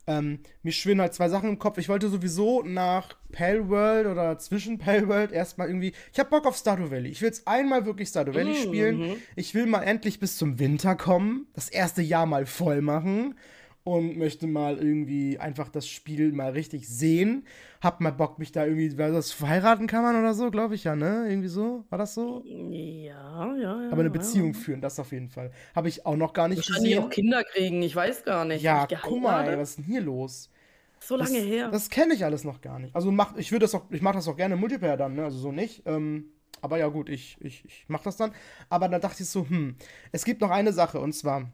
Ähm, 0.08 0.40
mir 0.64 0.72
schwirren 0.74 1.00
halt 1.00 1.14
zwei 1.14 1.30
Sachen 1.30 1.48
im 1.48 1.60
Kopf. 1.60 1.78
Ich 1.78 1.88
wollte 1.88 2.10
sowieso 2.10 2.64
nach 2.64 3.16
Palworld 3.32 4.08
oder 4.08 4.38
zwischen 4.40 4.80
Palworld 4.80 5.32
erstmal 5.32 5.68
irgendwie. 5.68 5.94
Ich 6.12 6.20
habe 6.20 6.30
Bock 6.30 6.46
auf 6.46 6.58
Stardew 6.58 6.92
Valley. 6.92 7.10
Ich 7.10 7.22
will 7.22 7.28
jetzt 7.28 7.48
einmal 7.48 7.86
wirklich 7.86 8.10
Stardew 8.10 8.34
Valley 8.34 8.54
Mhm. 8.54 8.64
spielen. 8.64 9.16
Ich 9.38 9.54
will 9.56 9.68
mal 9.68 9.84
endlich 9.84 10.20
bis 10.20 10.38
zum 10.38 10.60
Winter 10.60 10.96
kommen. 10.96 11.48
Das 11.54 11.70
erste 11.70 12.02
Jahr 12.02 12.26
mal 12.26 12.46
voll 12.46 12.82
machen. 12.82 13.36
Und 13.84 14.16
möchte 14.16 14.46
mal 14.46 14.78
irgendwie 14.78 15.40
einfach 15.40 15.70
das 15.70 15.88
Spiel 15.88 16.32
mal 16.34 16.52
richtig 16.52 16.88
sehen. 16.88 17.48
Hab 17.82 18.00
mal 18.00 18.12
Bock, 18.12 18.38
mich 18.38 18.52
da 18.52 18.64
irgendwie, 18.64 18.96
war 18.98 19.10
das 19.10 19.32
verheiraten 19.32 19.88
kann 19.88 20.04
man 20.04 20.16
oder 20.16 20.36
so, 20.36 20.52
glaube 20.52 20.76
ich 20.76 20.84
ja, 20.84 20.96
ne? 20.96 21.26
Irgendwie 21.28 21.48
so? 21.48 21.84
War 21.90 21.98
das 21.98 22.14
so? 22.14 22.44
Ja, 22.46 23.56
ja, 23.56 23.82
ja. 23.82 23.88
Aber 23.88 24.02
eine 24.02 24.10
ja. 24.10 24.10
Beziehung 24.10 24.54
führen, 24.54 24.82
das 24.82 25.00
auf 25.00 25.12
jeden 25.12 25.30
Fall. 25.30 25.52
Habe 25.74 25.90
ich 25.90 26.06
auch 26.06 26.16
noch 26.16 26.34
gar 26.34 26.48
nicht 26.48 26.60
Wahrscheinlich 26.60 26.92
gesehen. 26.92 27.04
auch 27.04 27.10
Kinder 27.10 27.44
kriegen, 27.44 27.82
ich 27.82 27.96
weiß 27.96 28.24
gar 28.24 28.46
nicht. 28.46 28.62
Ja, 28.62 28.88
guck 29.02 29.22
mal, 29.22 29.48
ey, 29.48 29.58
was 29.58 29.72
ist 29.72 29.78
denn 29.80 29.86
hier 29.86 30.02
los? 30.02 30.52
So 31.00 31.16
lange 31.16 31.40
das, 31.40 31.48
her. 31.48 31.70
Das 31.70 31.90
kenne 31.90 32.14
ich 32.14 32.24
alles 32.24 32.44
noch 32.44 32.62
gar 32.62 32.78
nicht. 32.78 32.96
Also 32.96 33.12
mach, 33.12 33.36
ich 33.36 33.52
würde 33.52 33.64
das 33.64 33.74
auch, 33.74 33.90
ich 33.90 34.04
mache 34.04 34.16
das 34.16 34.28
auch 34.28 34.38
gerne 34.38 34.54
im 34.54 34.60
Multiplayer 34.60 34.98
dann, 34.98 35.16
ne? 35.16 35.24
Also 35.24 35.40
so 35.40 35.52
nicht. 35.52 35.82
Ähm, 35.88 36.26
aber 36.62 36.78
ja 36.78 36.88
gut, 36.88 37.10
ich, 37.10 37.38
ich, 37.42 37.66
ich 37.66 37.86
mache 37.88 38.04
das 38.04 38.18
dann. 38.18 38.32
Aber 38.70 38.88
dann 38.88 39.02
dachte 39.02 39.24
ich 39.24 39.30
so, 39.30 39.48
hm, 39.48 39.76
es 40.12 40.24
gibt 40.24 40.42
noch 40.42 40.52
eine 40.52 40.72
Sache 40.74 41.00
und 41.00 41.14
zwar, 41.14 41.52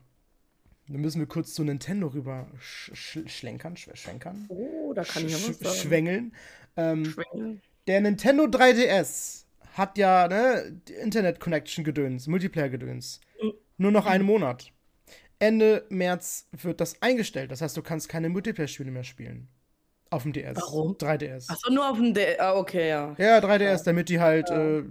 da 0.88 0.98
müssen 0.98 1.20
wir 1.20 1.28
kurz 1.28 1.54
zu 1.54 1.64
Nintendo 1.64 2.08
rüber 2.08 2.48
sch 2.60 2.92
sch 2.94 3.20
schlenkern, 3.28 3.76
sch 3.76 3.90
schwenkern, 3.94 4.46
oh, 4.50 4.94
da 4.94 5.04
kann 5.04 5.26
ich 5.26 5.32
ja 5.32 5.50
was 5.50 5.60
sagen. 5.60 5.76
schwängeln. 5.76 6.34
Ähm, 6.76 7.06
Schwenken. 7.06 7.62
der 7.88 8.02
Nintendo 8.02 8.44
3DS 8.46 9.46
hat 9.74 9.98
ja, 9.98 10.28
ne, 10.28 10.80
Internet-Connection-Gedöns, 11.02 12.28
Multiplayer-Gedöns. 12.28 13.22
Mhm. 13.42 13.54
Nur 13.78 13.92
noch 13.92 14.06
einen 14.06 14.26
Monat. 14.26 14.72
Ende 15.40 15.86
März 15.90 16.48
wird 16.52 16.82
das 16.82 17.02
eingestellt. 17.02 17.52
Das 17.52 17.62
heißt, 17.62 17.78
du 17.78 17.84
kannst 17.84 18.10
keine 18.10 18.30
Multiplayer-Spiele 18.30 18.90
mehr 18.92 19.04
spielen. 19.04 19.48
Auf 20.10 20.24
dem 20.24 20.34
DS. 20.34 20.56
Warum? 20.56 20.94
3DS. 20.94 21.50
Achso, 21.50 21.72
nur 21.72 21.90
auf 21.90 21.98
dem 21.98 22.14
D. 22.14 22.40
Ah, 22.40 22.56
okay, 22.56 22.90
ja. 22.90 23.16
Ja, 23.18 23.40
3DS, 23.40 23.84
damit 23.84 24.10
die 24.10 24.20
halt, 24.20 24.50
äh, 24.50 24.84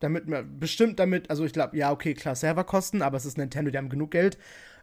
damit 0.00 0.26
man, 0.26 0.58
bestimmt 0.58 0.98
damit, 0.98 1.30
also 1.30 1.44
ich 1.44 1.52
glaube, 1.52 1.76
ja, 1.76 1.92
okay, 1.92 2.14
klar, 2.14 2.34
Serverkosten, 2.34 3.02
aber 3.02 3.16
es 3.16 3.26
ist 3.26 3.36
Nintendo, 3.38 3.70
die 3.70 3.78
haben 3.78 3.90
genug 3.90 4.10
Geld. 4.10 4.38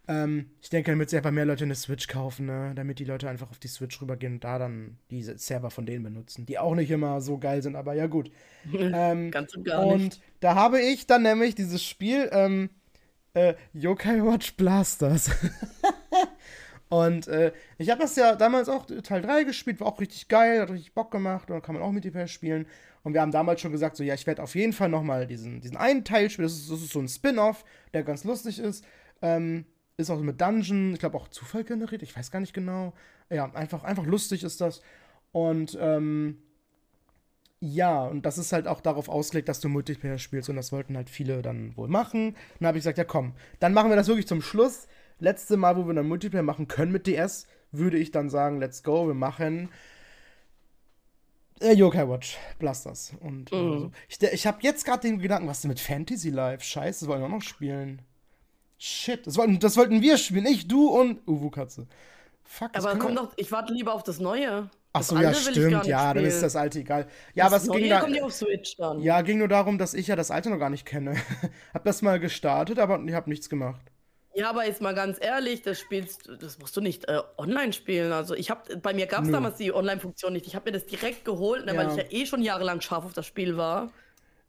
Ähm, 0.07 0.49
ich 0.61 0.69
denke, 0.69 0.91
damit 0.91 1.09
sie 1.09 1.17
einfach 1.17 1.31
mehr 1.31 1.45
Leute 1.45 1.65
eine 1.65 1.75
Switch 1.75 2.07
kaufen, 2.07 2.47
ne? 2.47 2.73
damit 2.75 2.99
die 2.99 3.05
Leute 3.05 3.29
einfach 3.29 3.51
auf 3.51 3.59
die 3.59 3.67
Switch 3.67 4.01
rübergehen 4.01 4.33
und 4.33 4.43
da 4.43 4.57
dann 4.57 4.97
diese 5.11 5.37
Server 5.37 5.69
von 5.69 5.85
denen 5.85 6.03
benutzen, 6.03 6.45
die 6.45 6.57
auch 6.57 6.73
nicht 6.75 6.89
immer 6.89 7.21
so 7.21 7.37
geil 7.37 7.61
sind, 7.61 7.75
aber 7.75 7.93
ja 7.93 8.07
gut. 8.07 8.31
Ähm, 8.73 9.31
Ganz 9.31 9.55
und 9.55 9.63
gar 9.63 9.85
und 9.85 10.01
nicht. 10.01 10.21
da 10.41 10.55
habe 10.55 10.81
ich 10.81 11.07
dann 11.07 11.23
nämlich 11.23 11.55
dieses 11.55 11.83
Spiel, 11.83 12.29
ähm, 12.33 12.69
äh, 13.33 13.53
Yokai 13.73 14.21
Watch 14.23 14.55
Blasters. 14.55 15.31
und 16.89 17.27
äh, 17.27 17.53
ich 17.77 17.89
habe 17.89 18.01
das 18.01 18.15
ja 18.15 18.35
damals 18.35 18.67
auch 18.67 18.85
Teil 19.03 19.21
3 19.21 19.43
gespielt, 19.43 19.79
war 19.79 19.87
auch 19.87 19.99
richtig 19.99 20.27
geil, 20.27 20.61
hat 20.61 20.71
richtig 20.71 20.93
Bock 20.93 21.11
gemacht 21.11 21.49
und 21.51 21.61
kann 21.61 21.75
man 21.75 21.83
auch 21.83 21.91
Multiplayer 21.91 22.27
spielen. 22.27 22.65
Und 23.03 23.13
wir 23.13 23.21
haben 23.21 23.31
damals 23.31 23.61
schon 23.61 23.71
gesagt, 23.71 23.95
so 23.95 24.03
ja, 24.03 24.13
ich 24.13 24.27
werde 24.27 24.43
auf 24.43 24.55
jeden 24.55 24.73
Fall 24.73 24.89
nochmal 24.89 25.25
diesen, 25.25 25.61
diesen 25.61 25.77
einen 25.77 26.03
Teil 26.03 26.29
spielen. 26.29 26.47
Das 26.47 26.57
ist, 26.57 26.69
das 26.69 26.81
ist 26.81 26.91
so 26.91 26.99
ein 26.99 27.07
Spin-off, 27.07 27.63
der 27.93 28.03
ganz 28.03 28.23
lustig 28.23 28.59
ist. 28.59 28.83
Ähm, 29.21 29.65
ist 29.99 30.09
auch 30.09 30.17
so 30.17 30.23
mit 30.23 30.39
Dungeon, 30.41 30.93
ich 30.93 30.99
glaube 30.99 31.17
auch 31.17 31.27
Zufall 31.29 31.63
generiert, 31.63 32.01
ich 32.03 32.15
weiß 32.15 32.31
gar 32.31 32.39
nicht 32.39 32.53
genau. 32.53 32.93
Ja, 33.29 33.51
einfach, 33.53 33.83
einfach 33.83 34.05
lustig 34.05 34.43
ist 34.43 34.61
das. 34.61 34.81
Und 35.31 35.77
ähm, 35.79 36.37
ja, 37.61 38.05
und 38.05 38.25
das 38.25 38.37
ist 38.37 38.53
halt 38.53 38.67
auch 38.67 38.79
darauf 38.81 39.09
ausgelegt, 39.09 39.49
dass 39.49 39.59
du 39.59 39.67
Multiplayer 39.67 40.17
spielst 40.17 40.49
und 40.49 40.55
das 40.55 40.71
wollten 40.71 40.95
halt 40.95 41.09
viele 41.09 41.41
dann 41.41 41.75
wohl 41.75 41.89
machen. 41.89 42.35
Dann 42.59 42.67
habe 42.67 42.77
ich 42.77 42.83
gesagt, 42.83 42.97
ja 42.97 43.03
komm, 43.03 43.33
dann 43.59 43.73
machen 43.73 43.89
wir 43.89 43.97
das 43.97 44.07
wirklich 44.07 44.27
zum 44.27 44.41
Schluss. 44.41 44.87
Letzte 45.19 45.57
Mal, 45.57 45.75
wo 45.75 45.85
wir 45.85 45.93
dann 45.93 46.07
Multiplayer 46.07 46.43
machen 46.43 46.67
können 46.69 46.93
mit 46.93 47.05
DS, 47.05 47.47
würde 47.71 47.97
ich 47.97 48.11
dann 48.11 48.29
sagen, 48.29 48.59
let's 48.59 48.83
go, 48.83 49.07
wir 49.07 49.13
machen 49.13 49.69
äh, 51.61 51.73
Yokai 51.73 52.07
Watch, 52.07 52.37
Blasters. 52.59 53.13
Und 53.19 53.51
äh, 53.51 53.55
Mhm. 53.55 53.79
so. 53.79 53.91
ich, 54.07 54.21
ich 54.21 54.47
habe 54.47 54.59
jetzt 54.61 54.85
gerade 54.85 55.01
den 55.01 55.19
Gedanken, 55.19 55.47
was 55.47 55.61
denn 55.61 55.69
mit 55.69 55.79
Fantasy 55.79 56.29
Life? 56.29 56.63
Scheiße, 56.63 57.01
das 57.01 57.09
wollen 57.09 57.21
wir 57.21 57.25
auch 57.27 57.31
noch 57.31 57.41
spielen. 57.41 58.01
Shit, 58.79 59.27
das 59.27 59.35
wollten, 59.37 59.59
das 59.59 59.75
wollten 59.77 60.01
wir 60.01 60.17
spielen, 60.17 60.45
ich, 60.45 60.67
du 60.67 60.87
und 60.87 61.19
Uwu 61.27 61.49
Katze. 61.49 61.85
Fuck, 62.43 62.73
das 62.73 62.85
Aber 62.85 62.97
komm 62.97 63.15
doch, 63.15 63.33
ich 63.35 63.51
warte 63.51 63.73
lieber 63.73 63.93
auf 63.93 64.03
das 64.03 64.19
Neue. 64.19 64.69
Ach 64.93 64.99
Das 65.01 65.07
so, 65.09 65.17
ja, 65.17 65.33
stimmt, 65.33 65.85
ja, 65.85 66.13
dann 66.13 66.23
ist 66.25 66.41
das 66.41 66.55
alte 66.55 66.79
egal. 66.79 67.07
Ja, 67.35 67.45
aber 67.45 67.57
das 67.57 67.63
es 67.65 67.69
ging 67.71 67.81
Neue 67.81 67.89
da. 67.89 67.99
kommt 67.99 68.15
ja 68.15 68.23
auf 68.23 68.33
Switch 68.33 68.75
dann. 68.77 69.01
Ja, 69.01 69.21
ging 69.21 69.37
nur 69.37 69.47
darum, 69.49 69.77
dass 69.77 69.93
ich 69.93 70.07
ja 70.07 70.15
das 70.15 70.31
alte 70.31 70.49
noch 70.49 70.57
gar 70.57 70.69
nicht 70.71 70.85
kenne. 70.85 71.15
hab 71.73 71.83
das 71.83 72.01
mal 72.01 72.19
gestartet, 72.19 72.79
aber 72.79 72.99
ich 73.05 73.13
hab 73.13 73.27
nichts 73.27 73.49
gemacht. 73.49 73.81
Ja, 74.33 74.49
aber 74.49 74.65
jetzt 74.65 74.81
mal 74.81 74.95
ganz 74.95 75.17
ehrlich, 75.21 75.61
das 75.63 75.79
spielst, 75.79 76.29
das 76.39 76.57
musst 76.59 76.75
du 76.77 76.81
nicht 76.81 77.07
äh, 77.09 77.19
online 77.37 77.73
spielen. 77.73 78.11
Also 78.13 78.33
ich 78.33 78.49
habe, 78.49 78.77
bei 78.77 78.93
mir 78.93 79.05
gab 79.07 79.25
es 79.25 79.31
damals 79.31 79.57
die 79.57 79.73
Online-Funktion 79.73 80.31
nicht. 80.33 80.47
Ich 80.47 80.55
habe 80.55 80.71
mir 80.71 80.77
das 80.79 80.85
direkt 80.85 81.25
geholt, 81.25 81.65
ne, 81.65 81.75
weil 81.75 81.87
Ja. 81.87 81.91
ich 81.95 81.97
ja 81.97 82.03
eh 82.21 82.25
schon 82.25 82.41
jahrelang 82.41 82.79
scharf 82.79 83.05
auf 83.05 83.13
das 83.13 83.25
Spiel 83.25 83.57
war. 83.57 83.91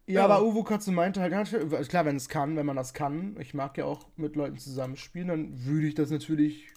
Ja, 0.07 0.13
Ja. 0.21 0.25
aber 0.25 0.43
Uwe 0.43 0.63
Kotze 0.63 0.91
meinte 0.91 1.21
halt, 1.21 1.33
klar, 1.89 2.05
wenn 2.05 2.15
es 2.15 2.27
kann, 2.27 2.55
wenn 2.57 2.65
man 2.65 2.75
das 2.75 2.93
kann, 2.93 3.35
ich 3.39 3.53
mag 3.53 3.77
ja 3.77 3.85
auch 3.85 4.07
mit 4.17 4.35
Leuten 4.35 4.57
zusammenspielen, 4.57 5.27
dann 5.27 5.65
würde 5.65 5.87
ich 5.87 5.95
das 5.95 6.09
natürlich 6.11 6.67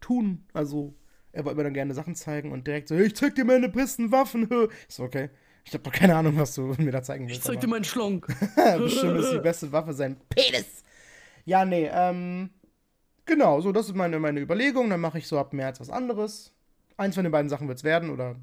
tun. 0.00 0.44
Also, 0.52 0.94
er 1.32 1.44
wollte 1.44 1.56
mir 1.58 1.64
dann 1.64 1.74
gerne 1.74 1.94
Sachen 1.94 2.14
zeigen 2.14 2.52
und 2.52 2.66
direkt 2.66 2.88
so, 2.88 2.96
ich 2.96 3.14
zeig 3.14 3.34
dir 3.34 3.44
meine 3.44 3.68
besten 3.68 4.10
Waffen. 4.12 4.48
Ich 4.88 4.94
so, 4.94 5.04
okay. 5.04 5.30
Ich 5.64 5.74
habe 5.74 5.84
doch 5.84 5.92
keine 5.92 6.16
Ahnung, 6.16 6.36
was 6.38 6.54
du 6.54 6.74
mir 6.78 6.90
da 6.92 7.02
zeigen 7.02 7.26
willst. 7.28 7.40
Ich 7.40 7.44
zeig 7.44 7.56
aber- 7.56 7.60
dir 7.60 7.68
meinen 7.68 7.84
Schlong. 7.84 8.20
Bestimmt 8.78 9.20
ist 9.20 9.32
die 9.32 9.38
beste 9.40 9.70
Waffe 9.70 9.92
sein 9.92 10.16
Penis. 10.30 10.82
Ja, 11.44 11.64
nee, 11.64 11.88
ähm, 11.92 12.50
genau, 13.26 13.60
so, 13.60 13.70
das 13.72 13.86
ist 13.88 13.94
meine, 13.94 14.18
meine 14.18 14.40
Überlegung. 14.40 14.88
Dann 14.90 15.00
mache 15.00 15.18
ich 15.18 15.26
so 15.28 15.38
ab 15.38 15.52
März 15.52 15.78
was 15.80 15.90
anderes. 15.90 16.52
Eins 16.96 17.14
von 17.14 17.24
den 17.24 17.32
beiden 17.32 17.48
Sachen 17.50 17.68
wird 17.68 17.78
es 17.78 17.84
werden 17.84 18.10
oder 18.10 18.36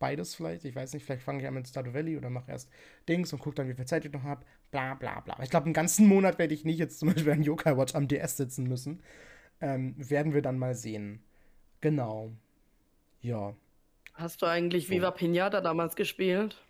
beides 0.00 0.34
vielleicht. 0.34 0.64
Ich 0.64 0.74
weiß 0.74 0.92
nicht, 0.94 1.04
vielleicht 1.04 1.22
fange 1.22 1.40
ich 1.40 1.46
an 1.46 1.54
mit 1.54 1.68
Stardew 1.68 1.94
Valley 1.94 2.16
oder 2.16 2.28
mache 2.28 2.50
erst 2.50 2.68
Dings 3.08 3.32
und 3.32 3.38
gucke 3.38 3.54
dann, 3.54 3.68
wie 3.68 3.74
viel 3.74 3.86
Zeit 3.86 4.04
ich 4.04 4.12
noch 4.12 4.24
habe. 4.24 4.44
Bla 4.72 4.94
bla 4.94 5.20
bla. 5.20 5.38
Ich 5.42 5.50
glaube, 5.50 5.66
einen 5.66 5.74
ganzen 5.74 6.08
Monat 6.08 6.38
werde 6.40 6.54
ich 6.54 6.64
nicht 6.64 6.78
jetzt 6.78 6.98
zum 6.98 7.08
Beispiel 7.14 7.32
an 7.32 7.44
Yokai 7.44 7.76
Watch 7.76 7.94
am 7.94 8.08
DS 8.08 8.36
sitzen 8.36 8.64
müssen. 8.64 9.00
Ähm, 9.60 9.94
werden 9.96 10.34
wir 10.34 10.42
dann 10.42 10.58
mal 10.58 10.74
sehen. 10.74 11.22
Genau. 11.80 12.32
Ja. 13.20 13.54
Hast 14.14 14.42
du 14.42 14.46
eigentlich 14.46 14.88
so. 14.88 14.92
Viva 14.92 15.12
Pinata 15.12 15.60
damals 15.60 15.94
gespielt? 15.94 16.60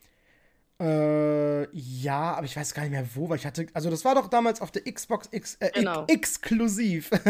Äh, 0.80 1.70
ja, 1.76 2.34
aber 2.34 2.46
ich 2.46 2.56
weiß 2.56 2.74
gar 2.74 2.82
nicht 2.82 2.92
mehr 2.92 3.06
wo, 3.14 3.28
weil 3.28 3.36
ich 3.36 3.46
hatte, 3.46 3.66
also 3.74 3.90
das 3.90 4.04
war 4.04 4.14
doch 4.14 4.28
damals 4.28 4.60
auf 4.60 4.70
der 4.70 4.82
Xbox 4.90 5.28
X, 5.30 5.56
äh, 5.60 5.70
genau. 5.72 6.06
exklusiv. 6.06 7.10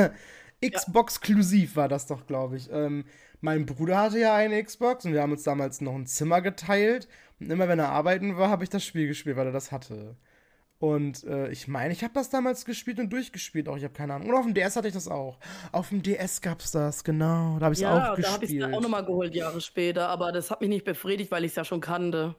Xbox-klusiv 0.65 1.77
war 1.77 1.89
das 1.89 2.07
doch, 2.07 2.27
glaube 2.27 2.57
ich. 2.57 2.71
Ähm, 2.71 3.05
mein 3.40 3.66
Bruder 3.66 3.98
hatte 3.98 4.18
ja 4.18 4.35
eine 4.35 4.62
Xbox 4.62 5.05
und 5.05 5.12
wir 5.12 5.22
haben 5.22 5.33
uns 5.33 5.42
damals 5.42 5.81
noch 5.81 5.94
ein 5.94 6.07
Zimmer 6.07 6.40
geteilt. 6.40 7.09
Und 7.38 7.50
immer 7.50 7.68
wenn 7.68 7.79
er 7.79 7.88
arbeiten 7.88 8.37
war, 8.37 8.50
habe 8.50 8.64
ich 8.64 8.70
das 8.70 8.85
Spiel 8.85 9.07
gespielt, 9.07 9.37
weil 9.37 9.46
er 9.46 9.53
das 9.53 9.72
hatte. 9.72 10.16
Und 10.79 11.24
äh, 11.24 11.50
ich 11.50 11.68
meine, 11.68 11.92
ich 11.92 12.03
habe 12.03 12.14
das 12.14 12.31
damals 12.31 12.64
gespielt 12.64 12.98
und 12.98 13.11
durchgespielt 13.12 13.68
auch. 13.68 13.76
Ich 13.76 13.85
habe 13.85 13.92
keine 13.92 14.14
Ahnung. 14.14 14.31
Und 14.31 14.35
auf 14.35 14.44
dem 14.44 14.55
DS 14.55 14.76
hatte 14.76 14.88
ich 14.88 14.94
das 14.94 15.09
auch. 15.09 15.38
Auf 15.72 15.90
dem 15.90 16.03
DS 16.03 16.40
gab 16.40 16.61
es 16.61 16.70
das, 16.70 17.05
genau. 17.05 17.59
Da 17.59 17.66
habe 17.66 17.74
ich 17.74 17.79
es 17.79 17.83
ja, 17.83 18.12
auch 18.12 18.16
gespielt. 18.16 18.26
Ja, 18.26 18.31
da 18.31 18.35
habe 18.35 18.44
ich 18.46 18.55
es 18.55 18.64
auch 18.64 18.81
nochmal 18.81 19.05
geholt, 19.05 19.35
Jahre 19.35 19.61
später. 19.61 20.09
Aber 20.09 20.33
das 20.33 20.50
hat 20.50 20.61
mich 20.61 20.70
nicht 20.70 20.85
befriedigt, 20.85 21.31
weil 21.31 21.44
ich 21.44 21.53
es 21.53 21.57
ja 21.57 21.64
schon 21.64 21.81
kannte. 21.81 22.35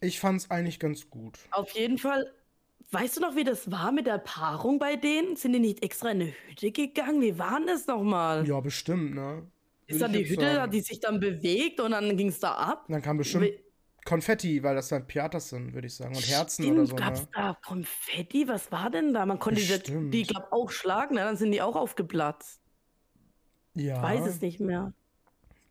Ich 0.00 0.18
fand 0.18 0.40
es 0.40 0.50
eigentlich 0.50 0.80
ganz 0.80 1.10
gut. 1.10 1.38
Auf 1.52 1.70
jeden 1.70 1.98
Fall 1.98 2.26
Weißt 2.92 3.16
du 3.16 3.20
noch, 3.20 3.34
wie 3.34 3.42
das 3.42 3.70
war 3.70 3.90
mit 3.90 4.06
der 4.06 4.18
Paarung 4.18 4.78
bei 4.78 4.94
denen? 4.94 5.34
Sind 5.34 5.52
die 5.52 5.58
nicht 5.58 5.82
extra 5.82 6.10
in 6.10 6.20
eine 6.20 6.32
Hütte 6.46 6.70
gegangen? 6.70 7.20
Wie 7.20 7.36
war 7.36 7.58
denn 7.58 7.66
das 7.66 7.88
nochmal? 7.88 8.46
Ja, 8.46 8.60
bestimmt, 8.60 9.14
ne? 9.14 9.42
Ist 9.86 10.00
dann 10.00 10.12
die 10.12 10.28
Hütte, 10.28 10.54
sagen. 10.54 10.70
die 10.72 10.80
sich 10.80 11.00
dann 11.00 11.20
bewegt 11.20 11.80
und 11.80 11.92
dann 11.92 12.16
ging 12.16 12.28
es 12.28 12.40
da 12.40 12.52
ab? 12.52 12.84
Und 12.88 12.92
dann 12.94 13.02
kam 13.02 13.18
bestimmt 13.18 13.44
We 13.44 13.60
Konfetti, 14.04 14.62
weil 14.62 14.76
das 14.76 14.88
dann 14.88 15.04
Piatas 15.04 15.48
sind, 15.48 15.74
würde 15.74 15.88
ich 15.88 15.94
sagen. 15.96 16.14
Und 16.14 16.26
Herzen 16.28 16.62
Stimmt, 16.62 16.78
oder 16.78 16.86
so. 16.86 16.94
Gab's 16.94 17.22
ne? 17.22 17.28
da 17.34 17.58
Konfetti? 17.60 18.46
Was 18.46 18.70
war 18.70 18.88
denn 18.88 19.12
da? 19.12 19.26
Man 19.26 19.40
konnte 19.40 19.60
die, 19.60 20.10
die 20.10 20.22
glaube 20.22 20.52
auch 20.52 20.70
schlagen, 20.70 21.16
ne? 21.16 21.22
dann 21.22 21.36
sind 21.36 21.50
die 21.50 21.60
auch 21.60 21.74
aufgeplatzt. 21.74 22.60
Ja. 23.74 23.96
Ich 23.96 24.02
weiß 24.02 24.26
es 24.26 24.40
nicht 24.40 24.60
mehr. 24.60 24.92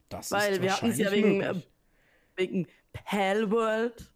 Das 0.09 0.31
weil 0.31 0.61
wir 0.61 0.73
hatten 0.73 0.91
es 0.91 0.97
ja 0.97 1.11
wegen, 1.11 1.41
äh, 1.41 1.55
wegen 2.35 2.67
Pal 2.91 3.49
World. 3.49 4.11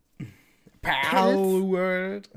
Pal 0.82 1.36
World 1.36 2.30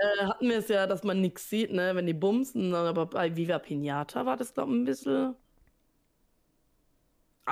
äh, 0.00 0.24
hatten 0.24 0.48
wir 0.48 0.58
es 0.58 0.68
ja, 0.68 0.86
dass 0.86 1.04
man 1.04 1.20
nichts 1.20 1.48
sieht, 1.48 1.72
ne, 1.72 1.94
wenn 1.94 2.06
die 2.06 2.14
bumsen, 2.14 2.74
aber 2.74 3.06
bei 3.06 3.36
Viva 3.36 3.58
Pinata 3.58 4.26
war 4.26 4.36
das, 4.36 4.54
glaube 4.54 4.72
ich, 4.72 4.78
ein 4.78 4.84
bisschen. 4.84 5.34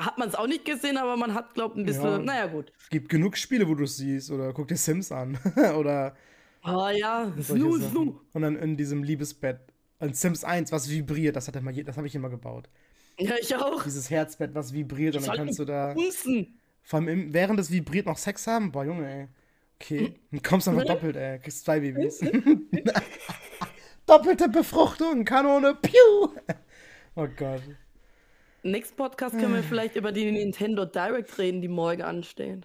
Hat 0.04 0.18
man 0.18 0.28
es 0.28 0.34
auch 0.34 0.46
nicht 0.46 0.64
gesehen, 0.64 0.96
aber 0.96 1.16
man 1.16 1.34
hat, 1.34 1.54
glaube 1.54 1.74
ich, 1.74 1.82
ein 1.82 1.86
bisschen. 1.86 2.04
Ja, 2.04 2.18
naja, 2.18 2.46
gut. 2.46 2.72
Es 2.80 2.88
gibt 2.88 3.08
genug 3.08 3.36
Spiele, 3.36 3.68
wo 3.68 3.74
du 3.74 3.84
es 3.84 3.96
siehst. 3.96 4.30
Oder 4.30 4.52
guck 4.52 4.68
dir 4.68 4.76
Sims 4.76 5.10
an. 5.10 5.38
oder. 5.76 6.14
Oh 6.64 6.88
ja, 6.88 7.32
Snoo, 7.40 7.78
Snoo. 7.78 8.20
Und 8.32 8.42
dann 8.42 8.56
in 8.56 8.76
diesem 8.76 9.02
Liebesbett. 9.02 9.60
In 10.00 10.14
Sims 10.14 10.44
1, 10.44 10.70
was 10.70 10.88
vibriert, 10.88 11.34
das, 11.34 11.46
das 11.46 11.96
habe 11.96 12.06
ich 12.06 12.14
immer 12.14 12.30
gebaut. 12.30 12.68
Ja, 13.18 13.34
ich 13.40 13.54
auch. 13.56 13.82
Dieses 13.82 14.10
Herzbett, 14.10 14.54
was 14.54 14.72
vibriert, 14.72 15.16
und 15.16 15.26
dann 15.26 15.36
kannst 15.36 15.58
du 15.58 15.64
da. 15.64 15.94
Bumsen. 15.94 16.58
Vor 16.82 17.00
allem 17.00 17.34
während 17.34 17.58
es 17.58 17.70
vibriert 17.70 18.06
noch 18.06 18.16
Sex 18.16 18.46
haben. 18.46 18.70
Boah, 18.70 18.84
Junge, 18.84 19.12
ey. 19.12 19.28
Okay, 19.80 20.14
dann 20.30 20.42
kommst 20.42 20.66
du 20.66 20.70
einfach 20.72 20.86
doppelt, 20.86 21.16
ey. 21.16 21.38
Kriegst 21.38 21.64
zwei 21.64 21.80
Babys. 21.80 22.20
Doppelte 24.06 24.48
Befruchtung, 24.48 25.24
Kanone, 25.24 25.74
piu! 25.74 26.30
Oh 27.14 27.26
Gott. 27.36 27.62
Nächsten 28.70 28.96
Podcast 28.96 29.38
können 29.38 29.54
wir 29.54 29.62
vielleicht 29.62 29.96
über 29.96 30.12
die 30.12 30.30
Nintendo 30.30 30.84
Direct 30.84 31.38
reden, 31.38 31.60
die 31.60 31.68
morgen 31.68 32.02
anstehen. 32.02 32.64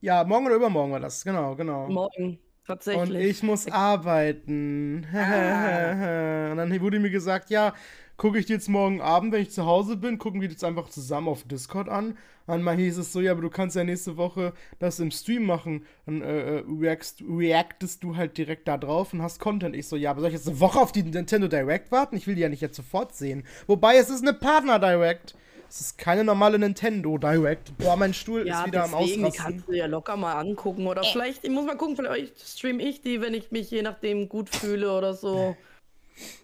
Ja, 0.00 0.22
morgen 0.24 0.46
oder 0.46 0.56
übermorgen 0.56 0.92
war 0.92 1.00
das, 1.00 1.24
genau, 1.24 1.56
genau. 1.56 1.88
Morgen, 1.88 2.38
tatsächlich. 2.66 3.08
Und 3.08 3.16
ich 3.16 3.42
muss 3.42 3.66
arbeiten. 3.70 5.06
Ah. 5.14 6.50
Und 6.52 6.58
dann 6.58 6.80
wurde 6.80 7.00
mir 7.00 7.10
gesagt, 7.10 7.50
ja, 7.50 7.72
gucke 8.16 8.38
ich 8.38 8.48
jetzt 8.48 8.68
morgen 8.68 9.00
Abend, 9.00 9.32
wenn 9.32 9.42
ich 9.42 9.50
zu 9.50 9.66
Hause 9.66 9.96
bin, 9.96 10.18
gucken 10.18 10.40
wir 10.40 10.48
jetzt 10.48 10.64
einfach 10.64 10.88
zusammen 10.88 11.28
auf 11.28 11.42
Discord 11.44 11.88
an. 11.88 12.16
Einmal 12.46 12.76
hieß 12.76 12.98
es 12.98 13.12
so, 13.12 13.20
ja, 13.20 13.32
aber 13.32 13.40
du 13.40 13.48
kannst 13.48 13.74
ja 13.74 13.84
nächste 13.84 14.18
Woche 14.18 14.52
das 14.78 15.00
im 15.00 15.10
Stream 15.10 15.46
machen. 15.46 15.86
Dann 16.04 16.20
äh, 16.20 16.58
äh, 16.58 16.64
reactst, 16.68 17.22
reactest 17.26 18.04
du 18.04 18.16
halt 18.16 18.36
direkt 18.36 18.68
da 18.68 18.76
drauf 18.76 19.14
und 19.14 19.22
hast 19.22 19.40
Content. 19.40 19.74
Ich 19.74 19.88
so, 19.88 19.96
ja, 19.96 20.10
aber 20.10 20.20
soll 20.20 20.28
ich 20.28 20.36
jetzt 20.36 20.48
eine 20.48 20.60
Woche 20.60 20.78
auf 20.78 20.92
die 20.92 21.02
Nintendo 21.02 21.48
Direct 21.48 21.90
warten? 21.90 22.16
Ich 22.16 22.26
will 22.26 22.34
die 22.34 22.42
ja 22.42 22.50
nicht 22.50 22.60
jetzt 22.60 22.76
sofort 22.76 23.14
sehen. 23.14 23.44
Wobei, 23.66 23.96
es 23.96 24.10
ist 24.10 24.22
eine 24.22 24.34
Partner 24.34 24.78
Direct. 24.78 25.34
Es 25.70 25.80
ist 25.80 25.98
keine 25.98 26.22
normale 26.22 26.58
Nintendo 26.58 27.16
Direct. 27.16 27.76
Boah, 27.78 27.96
mein 27.96 28.12
Stuhl 28.12 28.46
ja, 28.46 28.60
ist 28.60 28.66
wieder 28.66 28.82
deswegen, 28.82 28.94
am 28.94 29.02
Ausrasten. 29.02 29.32
Die 29.32 29.38
kannst 29.38 29.68
du 29.68 29.72
ja 29.72 29.86
locker 29.86 30.16
mal 30.16 30.34
angucken. 30.34 30.86
Oder 30.86 31.02
äh. 31.02 31.06
vielleicht, 31.10 31.44
ich 31.44 31.50
muss 31.50 31.64
mal 31.64 31.76
gucken, 31.76 31.96
vielleicht 31.96 32.38
stream 32.46 32.78
ich 32.78 33.00
die, 33.00 33.22
wenn 33.22 33.32
ich 33.32 33.50
mich 33.50 33.70
je 33.70 33.82
nachdem 33.82 34.28
gut 34.28 34.50
fühle 34.50 34.92
oder 34.92 35.14
so. 35.14 35.56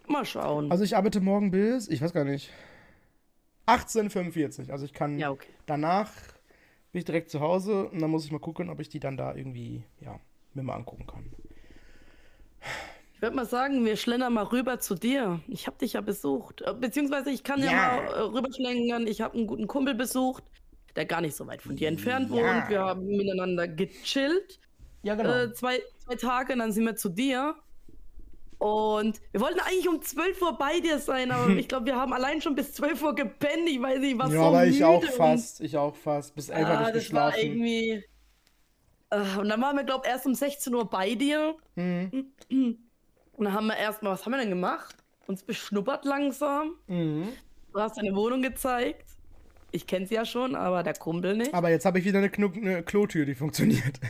Mal 0.06 0.24
schauen. 0.24 0.70
Also 0.70 0.84
ich 0.84 0.96
arbeite 0.96 1.20
morgen 1.20 1.50
bis, 1.50 1.88
ich 1.88 2.02
weiß 2.02 2.12
gar 2.12 2.24
nicht, 2.24 2.50
18.45. 3.66 4.70
Also 4.70 4.84
ich 4.84 4.92
kann 4.92 5.18
ja, 5.18 5.30
okay. 5.30 5.48
danach 5.66 6.10
bin 6.92 6.98
ich 6.98 7.04
direkt 7.04 7.30
zu 7.30 7.40
Hause 7.40 7.88
und 7.88 8.00
dann 8.00 8.10
muss 8.10 8.24
ich 8.24 8.32
mal 8.32 8.40
gucken, 8.40 8.68
ob 8.68 8.80
ich 8.80 8.88
die 8.88 9.00
dann 9.00 9.16
da 9.16 9.34
irgendwie, 9.34 9.84
ja, 10.00 10.18
mir 10.54 10.62
mal 10.62 10.74
angucken 10.74 11.06
kann. 11.06 11.32
Ich 13.14 13.22
würde 13.22 13.36
mal 13.36 13.46
sagen, 13.46 13.84
wir 13.84 13.96
schlendern 13.96 14.32
mal 14.32 14.44
rüber 14.44 14.80
zu 14.80 14.94
dir. 14.94 15.40
Ich 15.46 15.66
habe 15.66 15.76
dich 15.78 15.92
ja 15.92 16.00
besucht. 16.00 16.62
Äh, 16.62 16.74
beziehungsweise 16.74 17.30
ich 17.30 17.44
kann 17.44 17.60
ja, 17.60 17.66
ja 17.66 17.76
mal 17.76 18.04
äh, 18.06 18.20
rüberschlendern. 18.22 19.06
Ich 19.06 19.20
habe 19.20 19.36
einen 19.36 19.46
guten 19.46 19.66
Kumpel 19.66 19.94
besucht, 19.94 20.42
der 20.96 21.04
gar 21.04 21.20
nicht 21.20 21.36
so 21.36 21.46
weit 21.46 21.62
von 21.62 21.76
dir 21.76 21.88
entfernt 21.88 22.30
ja. 22.30 22.36
wohnt. 22.36 22.70
Wir 22.70 22.80
haben 22.80 23.06
miteinander 23.06 23.68
gechillt. 23.68 24.58
Ja, 25.02 25.14
genau. 25.14 25.30
Äh, 25.30 25.52
zwei, 25.52 25.80
zwei 25.98 26.14
Tage, 26.16 26.56
dann 26.56 26.72
sind 26.72 26.84
wir 26.84 26.96
zu 26.96 27.08
dir. 27.10 27.54
Und 28.60 29.22
wir 29.32 29.40
wollten 29.40 29.58
eigentlich 29.60 29.88
um 29.88 30.02
12 30.02 30.42
Uhr 30.42 30.58
bei 30.58 30.80
dir 30.80 30.98
sein, 30.98 31.30
aber 31.30 31.48
ich 31.48 31.66
glaube, 31.66 31.86
wir 31.86 31.96
haben 31.96 32.12
allein 32.12 32.42
schon 32.42 32.54
bis 32.54 32.74
12 32.74 33.02
Uhr 33.02 33.14
gepennt. 33.14 33.66
Ich 33.66 33.80
weiß 33.80 34.00
nicht, 34.00 34.18
was 34.18 34.30
ja, 34.30 34.38
so 34.38 34.44
aber 34.44 34.66
ich 34.66 34.84
auch 34.84 35.02
fast. 35.02 35.62
Ich 35.62 35.78
auch 35.78 35.96
fast. 35.96 36.34
Bis 36.34 36.50
11 36.50 36.68
Uhr 36.68 36.68
habe 36.68 36.82
ich 36.82 36.88
das 36.88 37.02
geschlafen. 37.04 37.36
War 37.36 37.42
irgendwie. 37.42 38.04
Uh, 39.12 39.40
und 39.40 39.48
dann 39.48 39.62
waren 39.62 39.76
wir, 39.76 39.84
glaube 39.84 40.04
ich, 40.04 40.12
erst 40.12 40.26
um 40.26 40.34
16 40.34 40.74
Uhr 40.74 40.84
bei 40.84 41.14
dir. 41.14 41.56
Mhm. 41.74 42.26
Und 42.50 43.44
dann 43.44 43.54
haben 43.54 43.66
wir 43.68 43.78
erstmal, 43.78 44.12
was 44.12 44.26
haben 44.26 44.32
wir 44.32 44.38
denn 44.38 44.50
gemacht? 44.50 44.94
Uns 45.26 45.42
beschnuppert 45.42 46.04
langsam. 46.04 46.74
Mhm. 46.86 47.28
Du 47.72 47.80
hast 47.80 47.96
deine 47.96 48.14
Wohnung 48.14 48.42
gezeigt. 48.42 49.08
Ich 49.72 49.86
kenne 49.86 50.06
sie 50.06 50.14
ja 50.14 50.24
schon, 50.24 50.54
aber 50.54 50.82
der 50.82 50.94
Kumpel 50.94 51.36
nicht. 51.36 51.54
Aber 51.54 51.70
jetzt 51.70 51.84
habe 51.84 51.98
ich 51.98 52.04
wieder 52.04 52.18
eine, 52.18 52.30
Kno 52.30 52.50
eine 52.54 52.82
Klotür, 52.82 53.24
die 53.24 53.34
funktioniert. 53.34 54.00